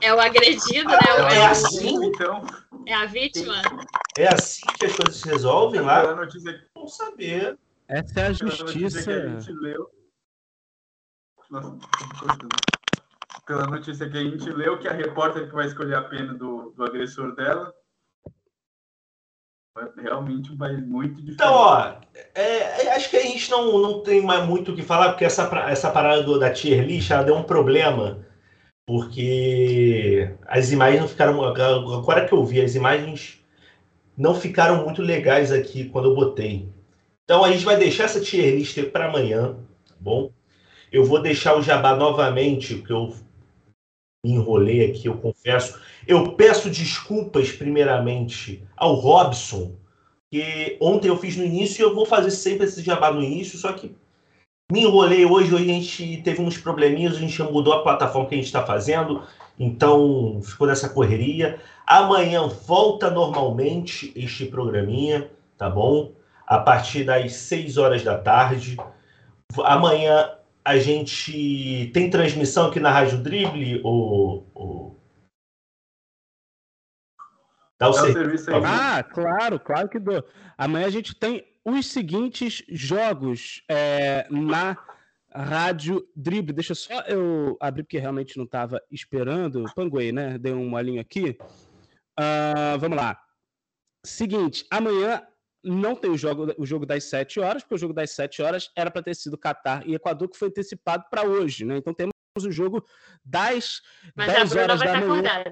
É 0.00 0.12
o 0.12 0.20
agredido, 0.20 0.90
né? 0.90 0.96
O- 0.96 1.28
É 1.28 1.36
É, 1.38 1.46
assim? 1.46 2.04
então, 2.06 2.42
é 2.84 2.94
a 2.94 3.06
vítima. 3.06 3.54
É 4.16 4.26
assim 4.26 4.66
que 4.76 4.86
as 4.86 4.96
coisas 4.96 5.16
se 5.16 5.28
resolvem 5.28 5.80
lá? 5.80 6.00
pela 6.00 6.16
notícia, 6.16 6.68
Vamos 6.74 6.96
saber. 6.96 7.56
Essa 7.86 8.20
é 8.20 8.26
a 8.26 8.34
pela 8.34 8.50
notícia 8.50 8.66
justiça. 8.66 9.04
que 9.04 9.10
a 9.12 9.28
gente 9.28 9.52
leu. 9.52 9.90
Nossa, 11.48 11.78
pela 13.46 13.66
notícia 13.68 14.10
que 14.10 14.18
a 14.18 14.22
gente 14.24 14.50
leu, 14.50 14.78
que 14.80 14.88
a 14.88 14.92
repórter 14.92 15.46
que 15.48 15.54
vai 15.54 15.66
escolher 15.66 15.94
a 15.94 16.02
pena 16.02 16.34
do, 16.34 16.70
do 16.72 16.84
agressor 16.84 17.34
dela 17.36 17.72
realmente 19.96 20.52
um 20.52 20.56
país 20.58 20.80
muito 20.86 21.22
diferente. 21.22 21.34
Então, 21.34 21.54
ó, 21.54 21.94
é, 22.34 22.42
é, 22.86 22.92
acho 22.96 23.10
que 23.10 23.16
a 23.16 23.22
gente 23.22 23.50
não, 23.50 23.78
não 23.78 24.02
tem 24.02 24.22
mais 24.22 24.44
muito 24.46 24.72
o 24.72 24.76
que 24.76 24.82
falar, 24.82 25.10
porque 25.10 25.24
essa, 25.24 25.44
essa 25.68 25.90
parada 25.90 26.22
do- 26.22 26.38
da 26.38 26.50
tier 26.50 26.84
list 26.84 27.10
ela 27.10 27.22
deu 27.22 27.36
um 27.36 27.42
problema, 27.44 28.26
porque 28.86 30.30
as 30.46 30.72
imagens 30.72 31.00
não 31.02 31.08
ficaram. 31.08 31.44
Agora 31.44 32.26
que 32.26 32.34
eu 32.34 32.44
vi, 32.44 32.60
as 32.62 32.74
imagens 32.76 33.40
não 34.16 34.34
ficaram 34.34 34.84
muito 34.84 35.02
legais 35.02 35.52
aqui 35.52 35.86
quando 35.90 36.10
eu 36.10 36.14
botei. 36.16 36.68
Então 37.24 37.44
a 37.44 37.52
gente 37.52 37.64
vai 37.64 37.76
deixar 37.78 38.04
essa 38.04 38.20
tier 38.20 38.54
list 38.56 38.82
para 38.92 39.06
amanhã, 39.08 39.56
tá 39.88 39.94
bom? 40.00 40.30
Eu 40.92 41.04
vou 41.04 41.20
deixar 41.22 41.56
o 41.56 41.62
jabá 41.62 41.96
novamente, 41.96 42.76
porque 42.76 42.92
eu 42.92 43.14
me 44.24 44.32
enrolei 44.32 44.90
aqui, 44.90 45.06
eu 45.06 45.16
confesso. 45.16 45.80
Eu 46.06 46.32
peço 46.32 46.70
desculpas, 46.70 47.52
primeiramente, 47.52 48.62
ao 48.76 48.94
Robson, 48.94 49.74
que 50.30 50.76
ontem 50.80 51.08
eu 51.08 51.16
fiz 51.16 51.36
no 51.36 51.44
início 51.44 51.82
e 51.82 51.84
eu 51.84 51.94
vou 51.94 52.04
fazer 52.04 52.30
sempre 52.30 52.66
esse 52.66 52.82
jabá 52.82 53.10
no 53.10 53.22
início, 53.22 53.58
só 53.58 53.72
que 53.72 53.94
me 54.70 54.82
enrolei 54.82 55.24
hoje, 55.24 55.54
hoje 55.54 55.70
a 55.70 55.74
gente 55.74 56.22
teve 56.22 56.42
uns 56.42 56.58
probleminhas, 56.58 57.16
a 57.16 57.20
gente 57.20 57.42
mudou 57.42 57.72
a 57.72 57.82
plataforma 57.82 58.28
que 58.28 58.34
a 58.34 58.38
gente 58.38 58.46
está 58.46 58.64
fazendo, 58.66 59.22
Então, 59.58 60.40
ficou 60.42 60.66
nessa 60.66 60.88
correria. 60.88 61.58
Amanhã 61.86 62.46
volta 62.46 63.10
normalmente 63.10 64.12
este 64.14 64.46
programinha, 64.46 65.30
tá 65.56 65.68
bom? 65.68 66.12
A 66.46 66.58
partir 66.58 67.04
das 67.04 67.32
6 67.32 67.76
horas 67.76 68.04
da 68.04 68.16
tarde. 68.16 68.76
Amanhã 69.64 70.30
a 70.68 70.78
gente 70.78 71.90
tem 71.94 72.10
transmissão 72.10 72.66
aqui 72.66 72.78
na 72.78 72.90
Rádio 72.90 73.22
Drible, 73.22 73.80
ou, 73.82 74.50
ou... 74.54 75.00
Dá 77.78 77.88
o, 77.88 77.92
Dá 77.92 78.02
serviço, 78.02 78.44
serviço 78.44 78.50
aí. 78.50 78.62
Ah, 78.66 79.02
claro, 79.02 79.58
claro 79.58 79.88
que 79.88 79.98
dou. 79.98 80.22
Amanhã 80.58 80.86
a 80.86 80.90
gente 80.90 81.14
tem 81.14 81.42
os 81.64 81.86
seguintes 81.86 82.62
jogos 82.68 83.62
é, 83.66 84.26
na 84.30 84.76
Rádio 85.34 86.06
Drible. 86.14 86.52
Deixa 86.52 86.74
só 86.74 87.00
eu 87.02 87.56
abrir, 87.60 87.84
porque 87.84 87.98
realmente 87.98 88.36
não 88.36 88.44
estava 88.44 88.78
esperando. 88.90 89.64
Panguei, 89.74 90.12
né? 90.12 90.36
Dei 90.36 90.52
um 90.52 90.68
molinho 90.68 91.00
aqui. 91.00 91.38
Uh, 92.20 92.78
vamos 92.78 92.98
lá. 92.98 93.18
Seguinte, 94.04 94.66
amanhã 94.70 95.26
não 95.68 95.94
tem 95.94 96.10
o 96.10 96.16
jogo, 96.16 96.54
o 96.56 96.66
jogo 96.66 96.86
das 96.86 97.04
7 97.04 97.40
horas, 97.40 97.62
porque 97.62 97.74
o 97.74 97.78
jogo 97.78 97.92
das 97.92 98.10
7 98.10 98.42
horas 98.42 98.70
era 98.74 98.90
para 98.90 99.02
ter 99.02 99.14
sido 99.14 99.36
Catar 99.36 99.86
e 99.86 99.94
Equador, 99.94 100.28
que 100.28 100.38
foi 100.38 100.48
antecipado 100.48 101.04
para 101.10 101.24
hoje, 101.24 101.64
né? 101.64 101.76
Então 101.76 101.92
temos 101.94 102.12
o 102.38 102.50
jogo 102.50 102.84
das 103.24 103.82
Mas 104.14 104.32
10 104.32 104.56
horas 104.56 104.80
da 104.80 105.00
manhã. 105.00 105.44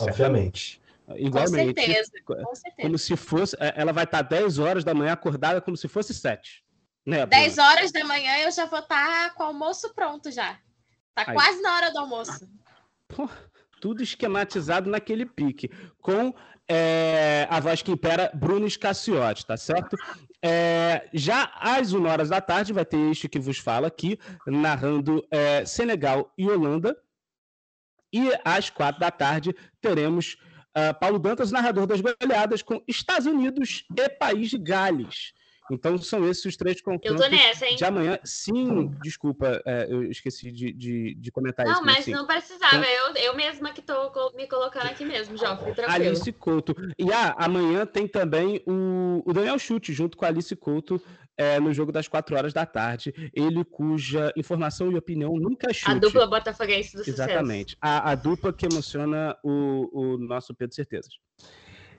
Obviamente. 0.00 0.80
Igualmente. 1.16 1.74
Com 1.74 1.82
certeza, 1.82 2.12
com 2.24 2.54
certeza. 2.54 2.88
Como 2.88 2.98
se 2.98 3.16
fosse. 3.16 3.56
É, 3.58 3.74
ela 3.76 3.92
vai 3.92 4.04
estar 4.04 4.22
10 4.22 4.58
horas 4.58 4.84
da 4.84 4.94
manhã 4.94 5.12
acordada 5.12 5.60
como 5.60 5.76
se 5.76 5.88
fosse 5.88 6.14
7. 6.14 6.62
Né, 7.04 7.26
10 7.26 7.58
horas 7.58 7.90
da 7.90 8.04
manhã 8.04 8.38
eu 8.44 8.52
já 8.52 8.64
vou 8.66 8.78
estar 8.78 9.34
com 9.34 9.42
o 9.42 9.46
almoço 9.46 9.92
pronto 9.92 10.30
já. 10.30 10.60
Tá 11.14 11.24
Aí. 11.26 11.34
quase 11.34 11.60
na 11.60 11.74
hora 11.74 11.90
do 11.90 11.98
almoço. 11.98 12.48
Pô, 13.08 13.28
tudo 13.80 14.02
esquematizado 14.02 14.88
naquele 14.88 15.26
pique. 15.26 15.68
Com 16.00 16.32
é, 16.74 17.46
a 17.50 17.60
voz 17.60 17.82
que 17.82 17.92
impera, 17.92 18.30
Bruno 18.34 18.68
Scacciotti, 18.68 19.44
tá 19.44 19.58
certo? 19.58 19.94
É, 20.42 21.06
já 21.12 21.52
às 21.60 21.92
1 21.92 22.06
horas 22.06 22.30
da 22.30 22.40
tarde 22.40 22.72
vai 22.72 22.84
ter 22.86 22.96
este 23.10 23.28
que 23.28 23.38
vos 23.38 23.58
fala 23.58 23.88
aqui, 23.88 24.18
narrando 24.46 25.22
é, 25.30 25.66
Senegal 25.66 26.32
e 26.38 26.48
Holanda. 26.48 26.96
E 28.10 28.30
às 28.42 28.70
quatro 28.70 29.00
da 29.00 29.10
tarde 29.10 29.54
teremos 29.80 30.36
uh, 30.76 30.98
Paulo 30.98 31.18
Dantas, 31.18 31.50
narrador 31.50 31.86
das 31.86 32.00
goleadas, 32.00 32.62
com 32.62 32.82
Estados 32.86 33.26
Unidos 33.26 33.84
e 33.94 34.08
País 34.08 34.50
de 34.50 34.58
Gales. 34.58 35.32
Então 35.74 35.96
são 35.98 36.28
esses 36.28 36.44
os 36.44 36.56
três 36.56 36.80
confrontos 36.80 37.10
eu 37.10 37.16
tô 37.16 37.28
nessa, 37.28 37.66
hein? 37.66 37.76
de 37.76 37.84
amanhã. 37.84 38.18
Sim, 38.24 38.88
desculpa, 39.02 39.62
é, 39.64 39.86
eu 39.88 40.04
esqueci 40.04 40.50
de, 40.50 40.72
de, 40.72 41.14
de 41.14 41.30
comentar 41.30 41.64
não, 41.66 41.72
isso. 41.72 41.80
Não, 41.80 41.92
mas 41.92 42.06
não 42.06 42.26
precisava. 42.26 42.76
Então, 42.76 42.84
eu, 42.84 43.14
eu 43.16 43.36
mesma 43.36 43.72
que 43.72 43.80
estou 43.80 44.12
me 44.34 44.46
colocando 44.46 44.86
aqui 44.86 45.04
mesmo, 45.04 45.36
Joffre, 45.36 45.74
tranquilo. 45.74 46.08
Alice 46.08 46.32
Couto. 46.32 46.74
E 46.98 47.12
ah, 47.12 47.34
amanhã 47.38 47.86
tem 47.86 48.06
também 48.06 48.62
o, 48.66 49.22
o 49.24 49.32
Daniel 49.32 49.58
Chute, 49.58 49.92
junto 49.92 50.16
com 50.16 50.24
a 50.24 50.28
Alice 50.28 50.54
Couto, 50.56 51.00
é, 51.36 51.58
no 51.58 51.72
jogo 51.72 51.92
das 51.92 52.08
4 52.08 52.36
horas 52.36 52.52
da 52.52 52.66
tarde. 52.66 53.12
Ele 53.34 53.64
cuja 53.64 54.32
informação 54.36 54.90
e 54.90 54.96
opinião 54.96 55.34
nunca 55.36 55.70
é 55.70 55.74
chute. 55.74 55.90
A 55.90 55.94
dupla 55.94 56.26
botafoguense 56.26 56.96
do 56.96 57.02
Exatamente. 57.08 57.76
A, 57.80 58.10
a, 58.10 58.14
dupla 58.14 58.52
que 58.52 58.66
emociona 58.66 59.36
o, 59.42 59.88
o 59.92 60.18
nosso 60.18 60.54
Pedro 60.54 60.74
Certezas. 60.74 61.14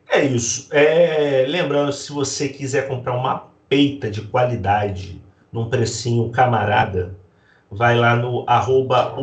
É 0.10 0.24
isso. 0.24 0.68
É, 0.72 1.46
lembrando, 1.48 1.92
se 1.92 2.12
você 2.12 2.50
quiser 2.50 2.88
comprar 2.88 3.14
uma 3.14 3.53
peita 3.70 4.10
de 4.10 4.22
qualidade 4.22 5.22
num 5.52 5.70
precinho 5.70 6.30
camarada, 6.32 7.16
vai 7.70 7.98
lá 7.98 8.16
no 8.16 8.44
arroba 8.48 9.16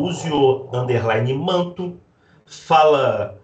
manto, 1.34 2.00
fala 2.46 3.40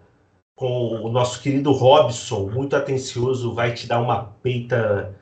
com 0.55 1.01
o 1.01 1.09
nosso 1.09 1.41
querido 1.41 1.71
Robson, 1.71 2.49
muito 2.49 2.75
atencioso, 2.75 3.53
vai 3.53 3.73
te 3.73 3.87
dar 3.87 3.99
uma 3.99 4.33
peita 4.41 5.15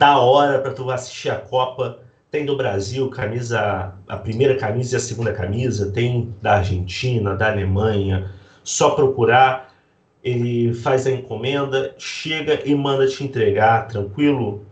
da 0.00 0.18
hora 0.18 0.58
para 0.58 0.72
tu 0.72 0.90
assistir 0.90 1.30
a 1.30 1.36
Copa. 1.36 2.00
Tem 2.30 2.46
do 2.46 2.56
Brasil, 2.56 3.10
camisa, 3.10 3.94
a 4.08 4.16
primeira 4.16 4.56
camisa 4.56 4.94
e 4.94 4.96
a 4.96 5.00
segunda 5.00 5.32
camisa, 5.32 5.90
tem 5.90 6.34
da 6.40 6.54
Argentina, 6.54 7.34
da 7.34 7.50
Alemanha. 7.50 8.30
Só 8.64 8.90
procurar, 8.90 9.74
ele 10.22 10.72
faz 10.72 11.06
a 11.06 11.10
encomenda, 11.10 11.94
chega 11.98 12.66
e 12.66 12.74
manda 12.74 13.06
te 13.06 13.22
entregar, 13.22 13.88
tranquilo? 13.88 14.64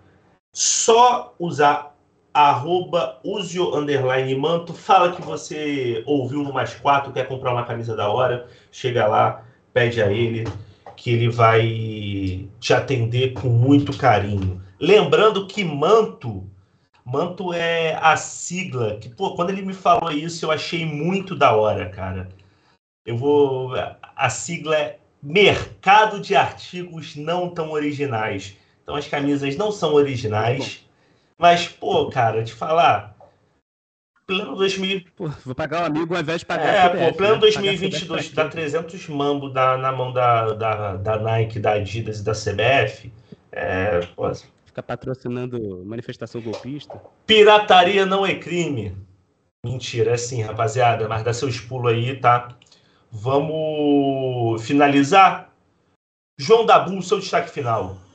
Só 0.59 1.37
usar 1.39 1.97
arroba 2.35 3.21
usio 3.23 3.77
underline 3.77 4.35
manto, 4.35 4.75
fala 4.75 5.13
que 5.13 5.23
você 5.23 6.03
ouviu 6.05 6.43
no 6.43 6.53
mais 6.53 6.75
quatro, 6.75 7.13
quer 7.13 7.29
comprar 7.29 7.53
uma 7.53 7.65
camisa 7.65 7.95
da 7.95 8.09
hora, 8.09 8.49
chega 8.73 9.07
lá, 9.07 9.45
pede 9.73 10.03
a 10.03 10.11
ele 10.11 10.51
que 10.97 11.11
ele 11.11 11.29
vai 11.29 12.49
te 12.59 12.75
atender 12.75 13.35
com 13.35 13.49
muito 13.49 13.97
carinho. 13.97 14.61
Lembrando 14.81 15.47
que 15.47 15.63
manto, 15.63 16.45
manto 17.05 17.53
é 17.53 17.97
a 18.03 18.17
sigla 18.17 18.97
que, 18.97 19.09
pô, 19.09 19.37
quando 19.37 19.51
ele 19.51 19.63
me 19.63 19.73
falou 19.73 20.11
isso, 20.11 20.45
eu 20.45 20.51
achei 20.51 20.85
muito 20.85 21.37
da 21.37 21.55
hora, 21.55 21.89
cara. 21.89 22.29
Eu 23.07 23.17
vou 23.17 23.75
a 24.17 24.29
sigla 24.29 24.77
é 24.77 24.99
Mercado 25.23 26.19
de 26.19 26.35
Artigos 26.35 27.15
Não 27.15 27.49
Tão 27.49 27.71
Originais. 27.71 28.57
Então 28.89 28.97
as 28.97 29.07
camisas 29.07 29.55
não 29.55 29.71
são 29.71 29.93
originais. 29.93 30.83
Mas, 31.37 31.69
pô, 31.69 32.09
cara, 32.09 32.43
te 32.43 32.55
falar. 32.55 33.15
Plano 34.27 34.57
2000. 34.57 35.05
Pô, 35.15 35.29
vou 35.45 35.55
pagar 35.55 35.83
um 35.83 35.85
amigo 35.85 36.15
ao 36.15 36.23
invés 36.23 36.41
de 36.41 36.47
pagar. 36.47 36.97
É, 36.97 37.11
pô, 37.11 37.19
plano 37.19 37.35
né? 37.35 37.41
2022 37.41 38.31
dá 38.33 38.49
300 38.49 39.09
mambo 39.09 39.51
da, 39.51 39.77
na 39.77 39.93
mão 39.93 40.11
da, 40.11 40.55
da, 40.55 40.97
da 40.97 41.19
Nike, 41.19 41.59
da 41.59 41.73
Adidas 41.73 42.21
e 42.21 42.25
da 42.25 42.33
CBF. 42.33 43.13
É, 43.53 44.01
pô. 44.17 44.35
Fica 44.65 44.83
patrocinando 44.83 45.85
manifestação 45.85 46.41
golpista. 46.41 46.99
Pirataria 47.27 48.07
não 48.07 48.25
é 48.25 48.37
crime. 48.37 48.97
Mentira, 49.67 50.13
é 50.13 50.17
sim, 50.17 50.41
rapaziada. 50.41 51.07
Mas 51.07 51.23
dá 51.23 51.35
seus 51.35 51.61
pulos 51.61 51.93
aí, 51.93 52.19
tá? 52.19 52.57
Vamos 53.13 54.67
finalizar. 54.67 55.53
João 56.41 56.65
Dabu, 56.65 57.03
seu 57.03 57.19
destaque 57.19 57.51
final. 57.51 58.08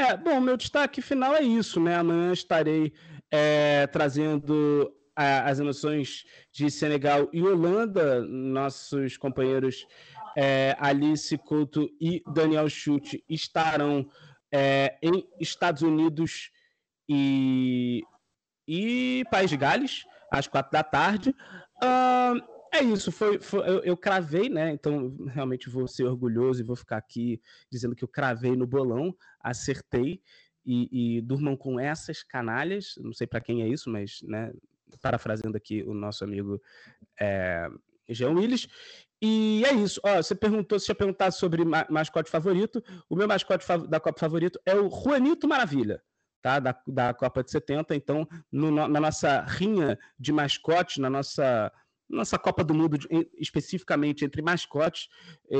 É, 0.00 0.16
bom, 0.16 0.40
meu 0.40 0.56
destaque 0.56 1.02
final 1.02 1.36
é 1.36 1.42
isso, 1.42 1.78
né? 1.78 1.94
Amanhã 1.94 2.32
estarei 2.32 2.94
é, 3.30 3.86
trazendo 3.88 4.90
a, 5.14 5.42
as 5.50 5.60
emoções 5.60 6.24
de 6.50 6.70
Senegal 6.70 7.28
e 7.34 7.42
Holanda. 7.42 8.22
Nossos 8.24 9.18
companheiros 9.18 9.86
é, 10.34 10.74
Alice 10.78 11.36
Couto 11.36 11.86
e 12.00 12.22
Daniel 12.32 12.66
Chute 12.70 13.22
estarão 13.28 14.08
é, 14.50 14.96
em 15.02 15.28
Estados 15.38 15.82
Unidos 15.82 16.50
e, 17.06 18.02
e 18.66 19.22
País 19.30 19.50
de 19.50 19.58
Gales, 19.58 20.06
às 20.32 20.48
quatro 20.48 20.72
da 20.72 20.82
tarde. 20.82 21.34
É 22.72 22.82
isso, 22.82 23.10
foi, 23.10 23.40
foi 23.40 23.68
eu, 23.68 23.82
eu, 23.82 23.96
cravei, 23.96 24.48
né? 24.48 24.70
Então 24.70 25.16
realmente 25.26 25.68
vou 25.68 25.88
ser 25.88 26.04
orgulhoso 26.04 26.60
e 26.60 26.64
vou 26.64 26.76
ficar 26.76 26.98
aqui 26.98 27.40
dizendo 27.70 27.96
que 27.96 28.04
eu 28.04 28.08
cravei 28.08 28.54
no 28.56 28.66
bolão, 28.66 29.14
acertei 29.40 30.22
e, 30.64 31.16
e 31.16 31.20
durmam 31.20 31.56
com 31.56 31.78
essas 31.78 32.22
canalhas. 32.22 32.94
Não 32.98 33.12
sei 33.12 33.26
para 33.26 33.40
quem 33.40 33.62
é 33.62 33.68
isso, 33.68 33.90
mas, 33.90 34.20
né? 34.22 34.52
Parafraseando 35.00 35.56
aqui 35.56 35.82
o 35.82 35.94
nosso 35.94 36.24
amigo 36.24 36.60
é, 37.20 37.68
Jean 38.08 38.32
Willis. 38.32 38.68
E 39.22 39.62
é 39.66 39.72
isso. 39.72 40.00
Ó, 40.04 40.16
você 40.16 40.34
perguntou, 40.34 40.78
se 40.78 40.86
tinha 40.86 40.94
perguntado 40.94 41.34
sobre 41.34 41.64
ma 41.64 41.86
mascote 41.90 42.30
favorito. 42.30 42.82
O 43.08 43.14
meu 43.14 43.28
mascote 43.28 43.66
da 43.88 44.00
Copa 44.00 44.18
favorito 44.18 44.58
é 44.64 44.74
o 44.74 44.90
Juanito 44.90 45.46
Maravilha. 45.46 46.02
Tá, 46.42 46.58
da, 46.58 46.74
da 46.86 47.12
Copa 47.12 47.44
de 47.44 47.50
70. 47.50 47.94
Então, 47.94 48.26
no, 48.50 48.70
na 48.70 49.00
nossa 49.00 49.42
rinha 49.42 49.98
de 50.18 50.32
mascote, 50.32 51.00
na 51.00 51.10
nossa 51.10 51.70
nossa 52.10 52.38
Copa 52.38 52.64
do 52.64 52.74
Mundo, 52.74 52.98
especificamente 53.38 54.24
entre 54.24 54.42
mascotes, 54.42 55.08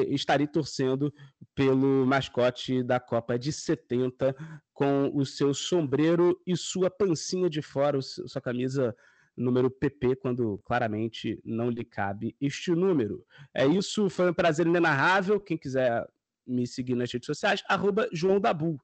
estarei 0.09 0.47
torcendo 0.47 1.12
pelo 1.55 2.05
mascote 2.05 2.82
da 2.82 2.98
Copa 2.98 3.39
de 3.39 3.52
70, 3.52 4.35
com 4.74 5.10
o 5.14 5.24
seu 5.24 5.55
sombreiro 5.55 6.39
e 6.47 6.56
sua 6.56 6.90
pancinha 6.90 7.48
de 7.48 7.62
fora, 7.62 8.01
sua 8.02 8.40
camisa 8.40 8.94
número 9.36 9.70
PP, 9.70 10.16
quando 10.16 10.59
claramente 10.64 11.40
não 11.44 11.70
lhe 11.70 11.85
cabe 11.85 12.36
este 12.40 12.72
número. 12.72 13.24
É 13.55 13.66
isso, 13.66 14.10
foi 14.10 14.31
um 14.31 14.35
prazer 14.35 14.66
inenarrável. 14.66 15.40
Quem 15.40 15.56
quiser 15.56 16.06
me 16.47 16.66
seguir 16.66 16.94
nas 16.94 17.12
redes 17.12 17.27
sociais, 17.27 17.62
arroba 17.68 18.09
João 18.12 18.40
Dabu, 18.40 18.78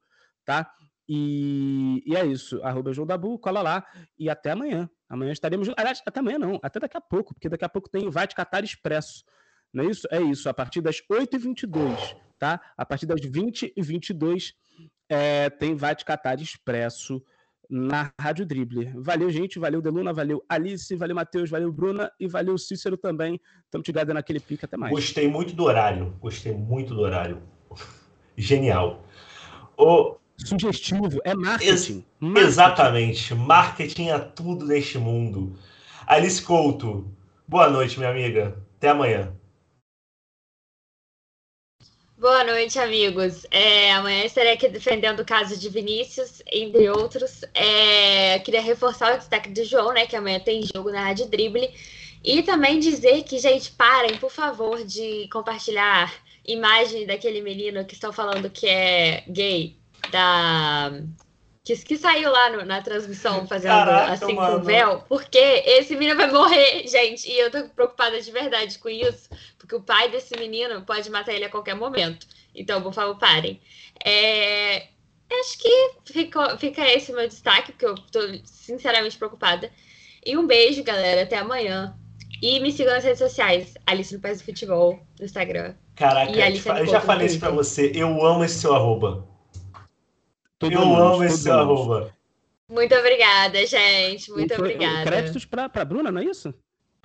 tá? 0.45 0.71
E, 1.09 2.03
e, 2.07 2.17
é 2.17 2.27
isso. 2.27 2.63
Arroba 2.63 2.93
João 2.93 3.07
Dabu, 3.07 3.39
cola 3.39 3.63
lá 3.63 3.87
e 4.19 4.29
até 4.29 4.51
amanhã. 4.51 4.89
Amanhã 5.09 5.33
estaremos. 5.33 5.69
Aliás, 5.77 6.03
até 6.05 6.21
amanhã 6.21 6.39
não, 6.39 6.59
até 6.63 6.81
daqui 6.81 6.97
a 6.97 7.01
pouco, 7.01 7.35
porque 7.35 7.49
daqui 7.49 7.65
a 7.65 7.69
pouco 7.69 7.89
tem 7.89 8.11
Vai 8.11 8.27
de 8.27 8.35
Catar 8.35 8.65
Expresso. 8.65 9.25
Não 9.73 9.85
é 9.85 9.87
isso? 9.89 10.09
É 10.11 10.21
isso, 10.21 10.49
a 10.49 10.55
partir 10.55 10.81
das 10.81 11.03
8h22, 11.11 12.17
tá? 12.39 12.61
A 12.77 12.85
partir 12.85 13.07
das 13.07 13.21
20h22 13.21 14.55
é, 15.09 15.51
tem 15.51 15.75
Vai 15.75 15.95
de 15.95 16.05
Catar 16.05 16.41
Expresso 16.41 17.23
na 17.69 18.13
Rádio 18.21 18.47
Drible. 18.47 18.93
Valeu, 18.97 19.31
gente. 19.31 19.59
Valeu, 19.59 19.83
Deluna. 19.83 20.13
Valeu, 20.13 20.45
Alice. 20.49 20.95
Valeu, 20.95 21.15
Matheus. 21.15 21.51
Valeu, 21.51 21.73
Bruna. 21.73 22.11
E 22.19 22.27
valeu, 22.27 22.57
Cícero 22.57 22.97
também. 22.97 23.41
Estamos 23.65 23.87
ligados 23.87 24.15
naquele 24.15 24.41
pique. 24.41 24.65
Até 24.65 24.77
mais. 24.77 24.93
Gostei 24.93 25.29
muito 25.29 25.55
do 25.55 25.65
horário. 25.65 26.17
Gostei 26.21 26.53
muito 26.53 26.95
do 26.95 27.01
horário. 27.01 27.43
Genial. 28.37 29.05
O... 29.77 30.17
Sugestivo. 30.39 31.21
É 31.25 31.35
marketing. 31.35 31.71
Ex 31.71 32.05
marketing. 32.21 32.47
Exatamente. 32.47 33.35
Marketing 33.35 34.09
é 34.09 34.19
tudo 34.19 34.67
neste 34.67 34.99
mundo. 34.99 35.59
Alice 36.07 36.43
Couto. 36.43 37.11
Boa 37.49 37.71
noite, 37.71 37.99
minha 37.99 38.11
amiga. 38.11 38.57
Até 38.77 38.91
amanhã. 38.91 39.33
Boa 42.19 42.45
noite, 42.45 42.79
amigos. 42.79 43.45
É, 43.51 43.93
amanhã 43.93 44.25
estarei 44.25 44.53
aqui 44.53 44.69
defendendo 44.69 45.21
o 45.21 45.25
caso 45.25 45.59
de 45.59 45.69
Vinícius, 45.69 46.43
entre 46.51 46.89
outros. 46.89 47.43
É, 47.53 48.39
queria 48.39 48.63
reforçar 48.63 49.15
o 49.15 49.19
destaque 49.19 49.51
do 49.51 49.63
João, 49.65 49.93
né? 49.93 50.07
Que 50.07 50.17
amanhã 50.17 50.41
tem 50.41 50.63
jogo 50.63 50.91
na 50.91 51.05
Rádio 51.05 51.29
Dribble. 51.29 51.71
E 52.25 52.43
também 52.43 52.81
dizer 52.81 53.23
que, 53.23 53.39
gente, 53.39 53.71
parem, 53.73 54.17
por 54.17 54.31
favor, 54.31 54.83
de 54.83 55.29
compartilhar 55.29 56.13
imagem 56.47 57.07
daquele 57.07 57.43
menino 57.43 57.85
que 57.85 57.95
estão 57.95 58.13
falando 58.13 58.49
que 58.49 58.67
é 58.67 59.23
gay, 59.29 59.77
da 60.11 60.93
que, 61.67 61.77
que 61.79 61.99
saiu 61.99 62.31
lá 62.31 62.51
no, 62.51 62.65
na 62.65 62.81
transmissão 62.81 63.45
fazendo 63.45 63.73
Caraca, 63.73 64.13
assim 64.13 64.35
mano. 64.35 64.61
com 64.61 64.65
véu, 64.65 65.03
porque 65.09 65.37
esse 65.37 65.97
menino 65.97 66.17
vai 66.17 66.31
morrer, 66.31 66.87
gente. 66.87 67.29
E 67.29 67.37
eu 67.37 67.51
tô 67.51 67.69
preocupada 67.71 68.21
de 68.21 68.31
verdade 68.31 68.79
com 68.79 68.89
isso, 68.89 69.29
porque 69.59 69.75
o 69.75 69.83
pai 69.83 70.09
desse 70.09 70.39
menino 70.39 70.83
pode 70.83 71.11
matar 71.11 71.35
ele 71.35 71.45
a 71.45 71.51
qualquer 71.51 71.75
momento. 71.75 72.25
Então, 72.55 72.81
por 72.81 72.95
favor, 72.95 73.19
parem. 73.19 73.61
É, 74.05 74.87
acho 75.41 75.59
que 75.59 75.91
fica, 76.05 76.57
fica 76.57 76.87
esse 76.89 77.13
meu 77.13 77.27
destaque, 77.27 77.73
porque 77.73 77.87
eu 77.87 77.97
tô 77.97 78.21
sinceramente 78.45 79.19
preocupada. 79.19 79.69
E 80.25 80.37
um 80.37 80.47
beijo, 80.47 80.85
galera. 80.85 81.23
Até 81.23 81.39
amanhã. 81.39 81.97
E 82.41 82.61
me 82.61 82.71
sigam 82.71 82.95
nas 82.95 83.03
redes 83.03 83.19
sociais. 83.19 83.75
Alice 83.85 84.15
no 84.15 84.21
Paz 84.21 84.39
do 84.39 84.45
Futebol, 84.45 85.01
no 85.19 85.25
Instagram. 85.25 85.75
Caraca, 85.97 86.31
eu 86.79 86.87
já 86.87 87.01
falei 87.01 87.27
isso 87.27 87.41
pra 87.41 87.51
você. 87.51 87.91
Eu 87.93 88.25
amo 88.25 88.45
esse 88.45 88.61
seu 88.61 88.73
arroba. 88.73 89.27
Todo 90.59 90.73
eu 90.73 90.81
amo 90.81 91.25
esse 91.25 91.51
arroba. 91.51 92.15
Muito 92.69 92.95
obrigada, 92.95 93.65
gente. 93.67 94.31
Muito 94.31 94.55
obrigada. 94.55 95.05
Créditos 95.05 95.45
para 95.45 95.71
a 95.73 95.85
Bruna, 95.85 96.11
não 96.11 96.21
é 96.21 96.25
isso? 96.25 96.53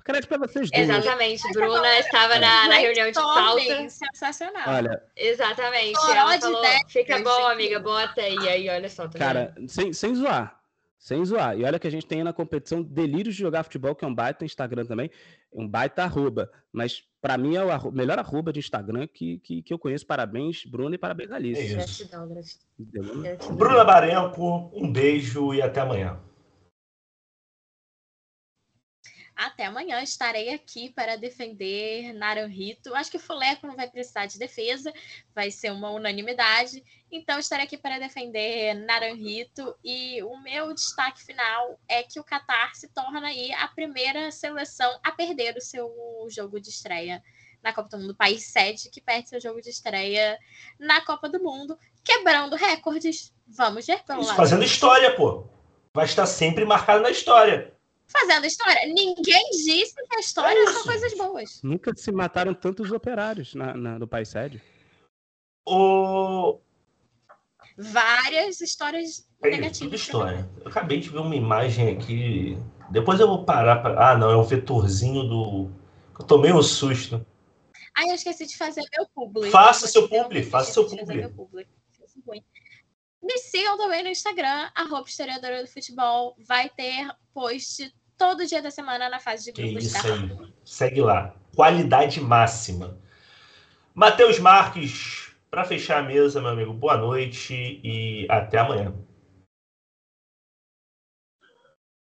Crédito 0.03 0.29
para 0.29 0.39
vocês 0.39 0.69
duas. 0.71 0.89
Exatamente. 0.89 1.43
Bruna 1.53 1.99
estava 1.99 2.39
na, 2.39 2.67
na 2.67 2.75
reunião 2.75 3.07
de 3.07 3.13
pauta. 3.13 3.89
Sensacional. 3.89 4.63
Olha. 4.67 5.03
Exatamente. 5.15 5.99
Ela 6.09 6.39
falou, 6.39 6.63
fica 6.87 7.19
bom, 7.19 7.47
amiga, 7.47 7.79
bota 7.79 8.21
aí. 8.21 8.37
Aí, 8.49 8.69
olha 8.69 8.89
só. 8.89 9.07
Tá 9.07 9.19
Cara, 9.19 9.55
sem, 9.67 9.93
sem 9.93 10.15
zoar. 10.15 10.59
Sem 11.01 11.25
zoar. 11.25 11.57
E 11.57 11.63
olha 11.63 11.79
que 11.79 11.87
a 11.87 11.91
gente 11.91 12.05
tem 12.05 12.23
na 12.23 12.31
competição 12.31 12.83
Delírios 12.83 13.33
de 13.33 13.41
Jogar 13.41 13.63
Futebol, 13.63 13.95
que 13.95 14.05
é 14.05 14.07
um 14.07 14.13
baita 14.13 14.45
Instagram 14.45 14.85
também, 14.85 15.09
um 15.51 15.67
baita 15.67 16.03
arroba. 16.03 16.51
Mas 16.71 17.03
para 17.19 17.39
mim 17.39 17.55
é 17.55 17.65
o 17.65 17.71
arroba, 17.71 17.97
melhor 17.97 18.19
arroba 18.19 18.53
de 18.53 18.59
Instagram 18.59 19.07
que, 19.07 19.39
que, 19.39 19.63
que, 19.63 19.73
eu 19.73 19.79
conheço. 19.79 20.05
Parabéns, 20.05 20.63
Bruno, 20.63 20.93
e 20.93 20.99
parabéns, 20.99 21.31
Alice. 21.31 21.59
É 21.59 21.73
gratidão, 21.73 22.29
gratidão. 22.29 23.55
Bruna 23.55 23.83
Barenco, 23.83 24.69
um 24.75 24.93
beijo 24.93 25.55
e 25.55 25.61
até 25.63 25.81
amanhã. 25.81 26.19
Até 29.41 29.65
amanhã 29.65 30.03
estarei 30.03 30.53
aqui 30.53 30.91
para 30.91 31.15
defender 31.15 32.13
Naranjito. 32.13 32.93
Acho 32.93 33.09
que 33.09 33.17
o 33.17 33.19
Fuleco 33.19 33.65
não 33.65 33.75
vai 33.75 33.89
precisar 33.89 34.27
de 34.27 34.37
defesa, 34.37 34.93
vai 35.33 35.49
ser 35.49 35.71
uma 35.71 35.89
unanimidade. 35.89 36.83
Então 37.11 37.39
estarei 37.39 37.65
aqui 37.65 37.75
para 37.75 37.97
defender 37.97 38.75
Naranjito 38.75 39.75
e 39.83 40.21
o 40.21 40.37
meu 40.37 40.75
destaque 40.75 41.23
final 41.23 41.79
é 41.87 42.03
que 42.03 42.19
o 42.19 42.23
Qatar 42.23 42.75
se 42.75 42.87
torna 42.89 43.29
aí 43.29 43.51
a 43.53 43.67
primeira 43.67 44.29
seleção 44.29 44.99
a 45.03 45.11
perder 45.11 45.57
o 45.57 45.61
seu 45.61 45.91
jogo 46.29 46.61
de 46.61 46.69
estreia 46.69 47.23
na 47.63 47.73
Copa 47.73 47.89
do 47.89 47.97
Mundo, 47.97 48.15
país 48.15 48.43
sede 48.43 48.91
que 48.91 49.01
perde 49.01 49.29
seu 49.29 49.41
jogo 49.41 49.59
de 49.59 49.71
estreia 49.71 50.37
na 50.79 51.01
Copa 51.01 51.27
do 51.27 51.41
Mundo, 51.41 51.79
quebrando 52.03 52.55
recordes. 52.55 53.33
Vamos 53.47 53.87
ver 53.87 54.03
pelo 54.03 54.19
Isso, 54.19 54.29
lado. 54.29 54.37
Fazendo 54.37 54.63
história, 54.63 55.15
pô. 55.15 55.47
Vai 55.95 56.05
estar 56.05 56.27
sempre 56.27 56.63
marcado 56.63 57.01
na 57.01 57.09
história 57.09 57.73
fazendo 58.11 58.45
história. 58.45 58.85
Ninguém 58.87 59.49
disse 59.51 59.95
que 59.95 60.15
a 60.15 60.19
história 60.19 60.59
é 60.59 60.73
são 60.73 60.83
coisas 60.83 61.17
boas. 61.17 61.61
Nunca 61.63 61.93
se 61.95 62.11
mataram 62.11 62.53
tantos 62.53 62.91
operários 62.91 63.55
na, 63.55 63.73
na, 63.73 63.99
no 63.99 64.07
país 64.07 64.29
sede. 64.29 64.61
O... 65.65 66.59
Várias 67.77 68.61
histórias 68.61 69.27
é, 69.43 69.51
negativas. 69.51 70.01
história. 70.01 70.49
Eu 70.59 70.67
acabei 70.67 70.99
de 70.99 71.09
ver 71.09 71.19
uma 71.19 71.35
imagem 71.35 71.89
aqui. 71.89 72.57
Depois 72.89 73.19
eu 73.19 73.27
vou 73.27 73.45
parar 73.45 73.77
para. 73.77 74.11
Ah, 74.11 74.17
não, 74.17 74.29
é 74.29 74.37
um 74.37 74.43
vetorzinho 74.43 75.23
do. 75.23 75.71
Eu 76.19 76.25
tomei 76.25 76.51
um 76.51 76.61
susto. 76.61 77.25
Ah, 77.95 78.07
eu 78.07 78.15
esqueci 78.15 78.45
de 78.45 78.57
fazer 78.57 78.83
meu 78.95 79.07
público. 79.13 79.51
Faça 79.51 79.87
seu 79.87 80.07
público, 80.07 80.49
faça 80.49 80.73
seu 80.73 80.87
público. 80.87 81.51
Me 83.21 83.37
sigam 83.37 83.77
também 83.77 84.03
no 84.03 84.09
Instagram, 84.09 84.71
arroba 84.73 85.07
historiadora 85.07 85.61
do 85.61 85.69
futebol. 85.69 86.35
Vai 86.39 86.69
ter 86.69 87.07
post 87.33 87.93
todo 88.21 88.45
dia 88.45 88.61
da 88.61 88.69
semana 88.69 89.09
na 89.09 89.19
fase 89.19 89.45
de 89.45 89.51
grupos. 89.51 89.83
Isso 89.83 90.03
tá? 90.03 90.13
aí. 90.13 90.53
Segue 90.63 91.01
lá. 91.01 91.33
Qualidade 91.55 92.21
máxima. 92.21 92.95
Matheus 93.95 94.37
Marques, 94.37 95.35
para 95.49 95.65
fechar 95.65 96.03
a 96.03 96.03
mesa, 96.03 96.39
meu 96.39 96.51
amigo, 96.51 96.71
boa 96.71 96.95
noite 96.97 97.81
e 97.83 98.27
até 98.29 98.59
amanhã. 98.59 98.93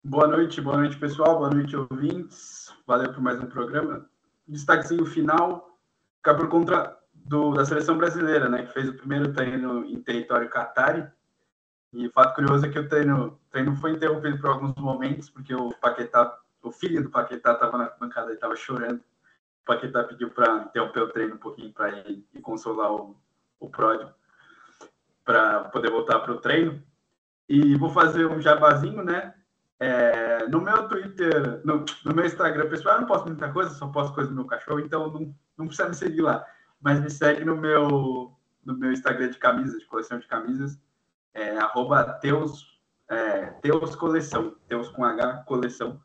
Boa 0.04 0.28
noite, 0.28 0.60
boa 0.60 0.76
noite, 0.76 0.96
pessoal. 0.96 1.38
Boa 1.38 1.50
noite, 1.50 1.76
ouvintes. 1.76 2.72
Valeu 2.86 3.12
por 3.12 3.20
mais 3.20 3.40
um 3.40 3.46
programa. 3.46 4.08
Destaquezinho 4.46 5.04
final, 5.06 5.76
fica 6.18 6.36
por 6.36 6.48
conta 6.48 6.96
do, 7.12 7.52
da 7.52 7.64
seleção 7.64 7.98
brasileira, 7.98 8.48
né? 8.48 8.64
Que 8.64 8.72
fez 8.72 8.88
o 8.88 8.94
primeiro 8.94 9.32
treino 9.32 9.84
em 9.84 10.00
território 10.00 10.48
Qatari 10.48 11.04
e 11.96 12.10
fato 12.10 12.34
curioso 12.34 12.66
é 12.66 12.68
que 12.68 12.78
o 12.78 12.86
treino, 12.86 13.26
o 13.26 13.50
treino 13.50 13.74
foi 13.76 13.92
interrompido 13.92 14.38
por 14.38 14.50
alguns 14.50 14.74
momentos, 14.76 15.30
porque 15.30 15.54
o 15.54 15.70
Paquetá, 15.80 16.38
o 16.62 16.70
filho 16.70 17.02
do 17.02 17.08
Paquetá 17.08 17.52
estava 17.52 17.78
na 17.78 17.88
bancada 17.98 18.30
e 18.30 18.34
estava 18.34 18.54
chorando. 18.54 18.98
O 18.98 19.64
Paquetá 19.64 20.04
pediu 20.04 20.28
para 20.28 20.64
interromper 20.64 21.00
o 21.00 21.08
treino 21.08 21.36
um 21.36 21.38
pouquinho 21.38 21.72
para 21.72 21.90
ir 22.00 22.22
e 22.34 22.40
consolar 22.40 22.92
o, 22.92 23.16
o 23.58 23.70
pródio, 23.70 24.12
para 25.24 25.64
poder 25.70 25.90
voltar 25.90 26.20
para 26.20 26.32
o 26.32 26.38
treino. 26.38 26.82
E 27.48 27.74
vou 27.76 27.88
fazer 27.88 28.26
um 28.26 28.42
jabazinho, 28.42 29.02
né? 29.02 29.32
É, 29.80 30.46
no 30.48 30.60
meu 30.60 30.88
Twitter, 30.88 31.62
no, 31.64 31.82
no, 32.04 32.14
meu 32.14 32.26
Instagram 32.26 32.68
pessoal, 32.68 32.96
eu 32.96 33.00
não 33.02 33.08
posto 33.08 33.26
muita 33.26 33.50
coisa, 33.50 33.70
só 33.70 33.86
posto 33.88 34.14
coisa 34.14 34.28
do 34.28 34.36
meu 34.36 34.44
cachorro, 34.44 34.80
então 34.80 35.10
não, 35.10 35.34
não 35.56 35.66
precisa 35.66 35.88
me 35.88 35.94
seguir 35.94 36.20
lá. 36.20 36.44
Mas 36.78 37.00
me 37.00 37.10
segue 37.10 37.42
no 37.42 37.56
meu, 37.56 38.36
no 38.64 38.76
meu 38.76 38.92
Instagram 38.92 39.30
de 39.30 39.38
camisas, 39.38 39.80
de 39.80 39.86
coleção 39.86 40.18
de 40.18 40.26
camisas, 40.26 40.78
é, 41.36 41.58
arroba 41.58 42.02
Teus, 42.14 42.66
é, 43.10 43.46
Teus 43.62 43.94
Coleção, 43.94 44.56
Teus 44.66 44.88
com 44.88 45.04
H 45.04 45.44
Coleção. 45.46 46.00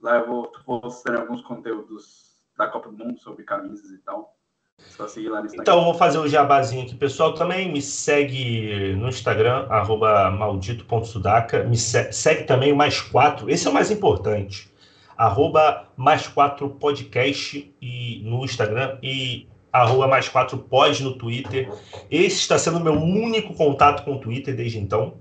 Lá 0.00 0.18
eu 0.18 0.26
vou 0.26 0.52
postando 0.64 1.18
alguns 1.18 1.42
conteúdos 1.42 2.28
da 2.56 2.68
Copa 2.68 2.90
do 2.90 3.04
Mundo 3.04 3.18
sobre 3.18 3.44
camisas 3.44 3.90
e 3.90 3.98
tal. 3.98 4.36
Só 4.78 5.08
seguir 5.08 5.28
lá 5.30 5.40
no 5.40 5.46
Instagram. 5.46 5.62
Então, 5.62 5.78
eu 5.78 5.84
vou 5.84 5.94
fazer 5.94 6.18
o 6.18 6.22
um 6.22 6.28
jabazinho 6.28 6.84
aqui, 6.84 6.94
pessoal. 6.94 7.34
Também 7.34 7.72
me 7.72 7.82
segue 7.82 8.94
no 8.94 9.08
Instagram, 9.08 9.66
arroba 9.68 10.30
maldito.sudaca. 10.30 11.64
Me 11.64 11.76
segue 11.76 12.44
também 12.44 12.72
o 12.72 12.76
Mais 12.76 13.00
Quatro. 13.00 13.50
Esse 13.50 13.66
é 13.66 13.70
o 13.70 13.74
mais 13.74 13.90
importante. 13.90 14.72
Arroba 15.16 15.88
Mais 15.96 16.28
Quatro 16.28 16.70
Podcast 16.70 17.74
e, 17.82 18.22
no 18.24 18.44
Instagram 18.44 18.98
e 19.02 19.48
arroba 19.80 20.06
mais 20.06 20.28
quatro 20.28 20.58
pós 20.58 21.00
no 21.00 21.16
Twitter. 21.16 21.70
Esse 22.10 22.36
está 22.36 22.58
sendo 22.58 22.78
o 22.78 22.82
meu 22.82 22.94
único 22.94 23.54
contato 23.54 24.04
com 24.04 24.14
o 24.14 24.20
Twitter 24.20 24.54
desde 24.54 24.78
então. 24.78 25.18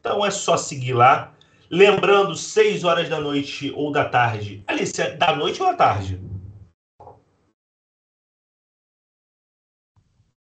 Então 0.00 0.24
é 0.24 0.30
só 0.30 0.56
seguir 0.56 0.92
lá. 0.92 1.34
Lembrando, 1.70 2.36
6 2.36 2.84
horas 2.84 3.08
da 3.08 3.18
noite 3.18 3.72
ou 3.74 3.90
da 3.90 4.04
tarde. 4.04 4.62
Alice, 4.66 5.00
é 5.00 5.10
da 5.16 5.34
noite 5.34 5.62
ou 5.62 5.68
da 5.68 5.74
tarde? 5.74 6.20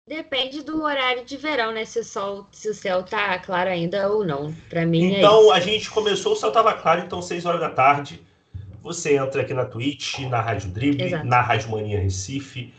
Depende 0.08 0.64
do 0.64 0.82
horário 0.82 1.24
de 1.24 1.36
verão, 1.36 1.72
né? 1.72 1.84
Se 1.84 2.00
o 2.00 2.04
sol, 2.04 2.48
se 2.50 2.68
o 2.68 2.74
céu 2.74 3.04
tá 3.04 3.38
claro 3.38 3.70
ainda 3.70 4.10
ou 4.10 4.24
não. 4.24 4.52
Para 4.68 4.84
mim 4.84 5.14
é 5.14 5.18
Então, 5.18 5.54
é 5.54 5.56
a 5.56 5.60
gente 5.60 5.88
começou, 5.88 6.32
o 6.32 6.36
céu 6.36 6.50
tava 6.50 6.74
claro, 6.74 7.02
então 7.02 7.22
6 7.22 7.46
horas 7.46 7.60
da 7.60 7.70
tarde. 7.70 8.20
Você 8.82 9.16
entra 9.16 9.42
aqui 9.42 9.54
na 9.54 9.66
Twitch, 9.66 10.18
na 10.20 10.40
Rádio 10.40 10.70
Dribble, 10.70 11.04
Exato. 11.04 11.26
na 11.26 11.40
Rádio 11.40 11.70
Mania 11.70 12.00
Recife 12.00 12.74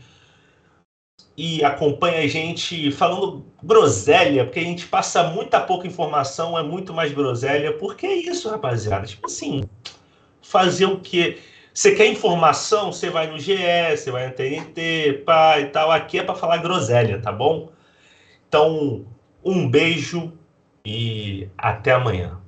e 1.38 1.64
acompanha 1.64 2.20
a 2.20 2.28
gente 2.28 2.92
falando 2.92 3.46
groselha, 3.64 4.46
porque 4.46 4.60
a 4.60 4.64
gente 4.64 4.86
passa 4.88 5.24
muita 5.24 5.60
pouca 5.60 5.88
informação, 5.88 6.58
é 6.58 6.64
muito 6.64 6.94
mais 6.94 7.14
groselha. 7.14 7.74
Porque 7.74 8.06
é 8.06 8.16
isso, 8.16 8.50
rapaziada. 8.50 9.08
Tipo 9.08 9.28
assim, 9.28 9.64
fazer 10.42 10.86
o 10.86 11.00
quê? 11.00 11.40
Você 11.74 11.96
quer 11.96 12.08
informação? 12.08 12.92
Você 12.92 13.10
vai 13.10 13.28
no 13.28 13.40
GE, 13.40 13.56
você 13.96 14.12
vai 14.12 14.28
no 14.28 14.34
TNT, 14.34 15.24
pá 15.26 15.60
e 15.60 15.68
tal. 15.68 15.90
Aqui 15.90 16.20
é 16.20 16.24
para 16.24 16.36
falar 16.36 16.58
groselha, 16.58 17.22
tá 17.22 17.32
bom? 17.32 17.72
Então, 18.48 19.06
um 19.44 19.70
beijo 19.70 20.34
e 20.86 21.48
até 21.58 21.94
amanhã. 21.94 22.41